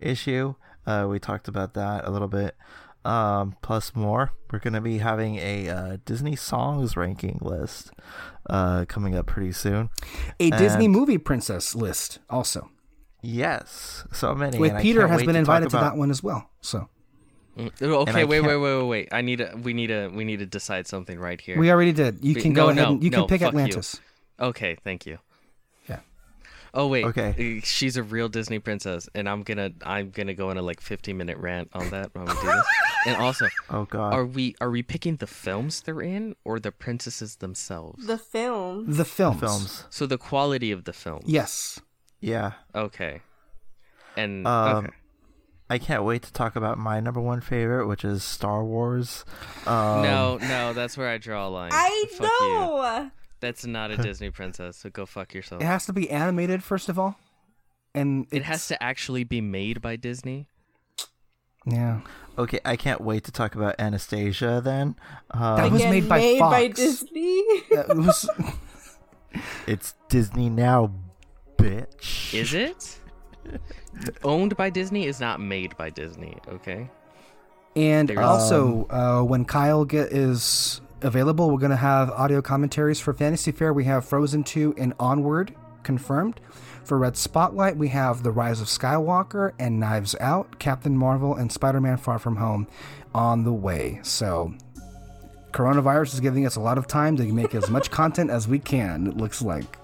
issue. 0.00 0.54
Uh, 0.86 1.06
we 1.08 1.18
talked 1.18 1.48
about 1.48 1.74
that 1.74 2.04
a 2.06 2.10
little 2.10 2.28
bit. 2.28 2.56
Um, 3.04 3.56
plus 3.62 3.94
more. 3.94 4.32
We're 4.52 4.58
gonna 4.58 4.80
be 4.80 4.98
having 4.98 5.36
a 5.36 5.68
uh, 5.68 5.96
Disney 6.04 6.36
songs 6.36 6.96
ranking 6.96 7.38
list 7.40 7.90
uh, 8.50 8.84
coming 8.86 9.14
up 9.14 9.26
pretty 9.26 9.52
soon. 9.52 9.90
A 10.40 10.50
Disney 10.50 10.88
movie 10.88 11.18
princess 11.18 11.74
list 11.74 12.18
also. 12.28 12.70
Yes, 13.22 14.06
so 14.12 14.34
many. 14.34 14.58
With 14.58 14.72
and 14.72 14.80
Peter 14.82 15.06
has 15.08 15.18
been 15.20 15.28
to 15.28 15.32
talk 15.32 15.38
invited 15.40 15.70
to 15.70 15.76
about- 15.78 15.92
that 15.92 15.98
one 15.98 16.10
as 16.10 16.22
well. 16.22 16.50
So 16.60 16.88
Mm, 17.56 17.72
Okay, 18.08 18.24
wait, 18.24 18.40
wait, 18.40 18.56
wait, 18.56 18.76
wait, 18.76 18.82
wait. 18.86 19.08
I 19.10 19.20
need 19.20 19.38
to. 19.38 19.52
We 19.60 19.72
need 19.74 19.88
to. 19.88 20.08
We 20.14 20.24
need 20.24 20.38
to 20.38 20.46
decide 20.46 20.86
something 20.86 21.18
right 21.18 21.40
here. 21.40 21.58
we 21.58 21.72
already 21.72 21.92
did. 21.92 22.24
You 22.24 22.34
Be- 22.34 22.40
can 22.42 22.52
no, 22.52 22.66
go 22.66 22.70
ahead 22.70 22.76
no, 22.84 22.92
and 22.92 23.02
you 23.02 23.10
can 23.10 23.26
pick 23.26 23.40
fuck 23.40 23.52
you. 23.52 23.58
Atlantis. 23.58 24.00
Okay, 24.38 24.76
thank 24.84 25.06
you. 25.06 25.18
Yeah. 26.74 26.80
Oh 26.80 26.86
wait. 26.88 27.04
Okay. 27.04 27.60
She's 27.64 27.96
a 27.96 28.02
real 28.02 28.28
Disney 28.28 28.58
princess, 28.58 29.08
and 29.14 29.28
I'm 29.28 29.42
gonna 29.42 29.70
I'm 29.82 30.10
gonna 30.10 30.34
go 30.34 30.50
in 30.50 30.56
a 30.58 30.62
like 30.62 30.80
15 30.80 31.16
minute 31.16 31.38
rant 31.38 31.70
on 31.72 31.90
that 31.90 32.14
when 32.14 32.24
we 32.26 32.32
do 32.32 32.46
this. 32.46 32.66
and 33.06 33.16
also, 33.16 33.46
Oh 33.70 33.84
God. 33.84 34.12
are 34.14 34.26
we 34.26 34.54
are 34.60 34.70
we 34.70 34.82
picking 34.82 35.16
the 35.16 35.26
films 35.26 35.80
they're 35.80 36.00
in 36.00 36.34
or 36.44 36.58
the 36.60 36.72
princesses 36.72 37.36
themselves? 37.36 38.06
The 38.06 38.18
films. 38.18 38.96
The 38.96 39.04
films. 39.04 39.40
films. 39.40 39.84
so 39.90 40.06
the 40.06 40.18
quality 40.18 40.70
of 40.72 40.84
the 40.84 40.92
film. 40.92 41.22
Yes. 41.24 41.80
Yeah. 42.20 42.52
Okay. 42.74 43.22
And 44.16 44.46
Um, 44.46 44.84
okay. 44.86 44.94
I 45.70 45.78
can't 45.78 46.02
wait 46.02 46.22
to 46.22 46.32
talk 46.32 46.56
about 46.56 46.78
my 46.78 46.98
number 46.98 47.20
one 47.20 47.40
favorite, 47.42 47.86
which 47.86 48.02
is 48.04 48.24
Star 48.24 48.64
Wars. 48.64 49.24
Um, 49.66 50.02
no, 50.02 50.38
no, 50.38 50.72
that's 50.72 50.96
where 50.96 51.08
I 51.08 51.18
draw 51.18 51.46
a 51.46 51.50
line. 51.50 51.70
I 51.72 52.04
Fuck 52.12 52.30
You. 52.40 53.10
Know. 53.42 53.46
That's 53.46 53.66
not 53.66 53.90
a 53.90 53.96
Disney 53.96 54.30
princess, 54.30 54.76
so 54.78 54.90
go 54.90 55.06
fuck 55.06 55.34
yourself. 55.34 55.62
It 55.62 55.66
has 55.66 55.86
to 55.86 55.92
be 55.92 56.10
animated 56.10 56.62
first 56.62 56.88
of 56.88 56.98
all. 56.98 57.16
And 57.94 58.26
It 58.30 58.42
has 58.44 58.68
to 58.68 58.80
actually 58.82 59.24
be 59.24 59.40
made 59.40 59.80
by 59.80 59.96
Disney. 59.96 60.46
Yeah. 61.66 62.00
Okay, 62.38 62.60
I 62.64 62.76
can't 62.76 63.00
wait 63.00 63.24
to 63.24 63.32
talk 63.32 63.54
about 63.54 63.74
Anastasia 63.78 64.60
then. 64.62 64.94
That 65.34 65.64
Um, 65.64 65.72
was 65.72 65.82
made 65.82 66.08
by 66.08 66.18
made 66.18 66.38
by 66.40 66.68
Fox. 66.68 66.76
Disney. 66.80 67.42
That 67.72 67.96
was 67.96 68.28
it's 69.66 69.94
Disney 70.08 70.48
now, 70.48 70.92
bitch. 71.56 72.32
Is 72.34 72.54
it? 72.54 72.98
Owned 74.22 74.56
by 74.56 74.70
Disney 74.70 75.06
is 75.06 75.18
not 75.20 75.40
made 75.40 75.76
by 75.76 75.90
Disney, 75.90 76.36
okay? 76.48 76.90
and 77.76 78.08
There's- 78.08 78.24
also 78.24 78.86
uh, 78.90 79.22
when 79.22 79.44
Kyle 79.44 79.84
get 79.84 80.12
is 80.12 80.80
available, 81.02 81.50
we're 81.50 81.58
gonna 81.58 81.76
have 81.76 82.10
audio 82.10 82.40
commentaries 82.42 83.00
for 83.00 83.12
Fantasy 83.12 83.52
Fair. 83.52 83.72
We 83.72 83.84
have 83.84 84.04
Frozen 84.04 84.44
2 84.44 84.74
and 84.78 84.94
Onward 84.98 85.54
confirmed. 85.82 86.40
For 86.84 86.98
Red 86.98 87.16
Spotlight, 87.16 87.76
we 87.76 87.88
have 87.88 88.22
The 88.22 88.30
Rise 88.30 88.60
of 88.60 88.66
Skywalker 88.66 89.52
and 89.58 89.78
Knives 89.78 90.14
Out, 90.20 90.58
Captain 90.58 90.96
Marvel, 90.96 91.34
and 91.34 91.52
Spider 91.52 91.80
Man 91.80 91.98
Far 91.98 92.18
From 92.18 92.36
Home 92.36 92.66
on 93.14 93.44
the 93.44 93.52
way. 93.52 94.00
So, 94.02 94.54
coronavirus 95.52 96.14
is 96.14 96.20
giving 96.20 96.46
us 96.46 96.56
a 96.56 96.60
lot 96.60 96.78
of 96.78 96.86
time 96.86 97.16
to 97.16 97.24
make 97.24 97.54
as 97.54 97.68
much 97.68 97.90
content 98.00 98.30
as 98.30 98.48
we 98.48 98.58
can, 98.58 99.06
it 99.06 99.16
looks 99.18 99.42
like. 99.42 99.78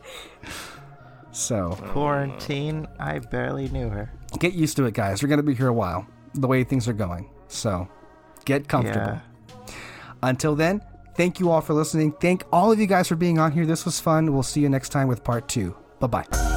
So, 1.32 1.76
Quarantine, 1.88 2.86
I 2.98 3.18
barely 3.18 3.68
knew 3.68 3.88
her. 3.88 4.10
get 4.38 4.54
used 4.54 4.76
to 4.76 4.84
it, 4.86 4.94
guys. 4.94 5.22
We're 5.22 5.28
going 5.28 5.38
to 5.38 5.42
be 5.42 5.54
here 5.54 5.68
a 5.68 5.72
while, 5.72 6.06
the 6.34 6.46
way 6.46 6.64
things 6.64 6.88
are 6.88 6.92
going. 6.94 7.28
So, 7.48 7.88
get 8.44 8.68
comfortable. 8.68 9.20
Yeah. 9.58 9.74
Until 10.22 10.54
then, 10.54 10.80
thank 11.16 11.40
you 11.40 11.50
all 11.50 11.60
for 11.60 11.74
listening. 11.74 12.12
Thank 12.12 12.44
all 12.52 12.72
of 12.72 12.78
you 12.78 12.86
guys 12.86 13.08
for 13.08 13.16
being 13.16 13.38
on 13.38 13.52
here. 13.52 13.66
This 13.66 13.84
was 13.84 14.00
fun. 14.00 14.32
We'll 14.32 14.42
see 14.42 14.60
you 14.60 14.68
next 14.68 14.90
time 14.90 15.08
with 15.08 15.24
part 15.24 15.48
two. 15.48 15.76
Bye 16.00 16.06
bye. 16.06 16.53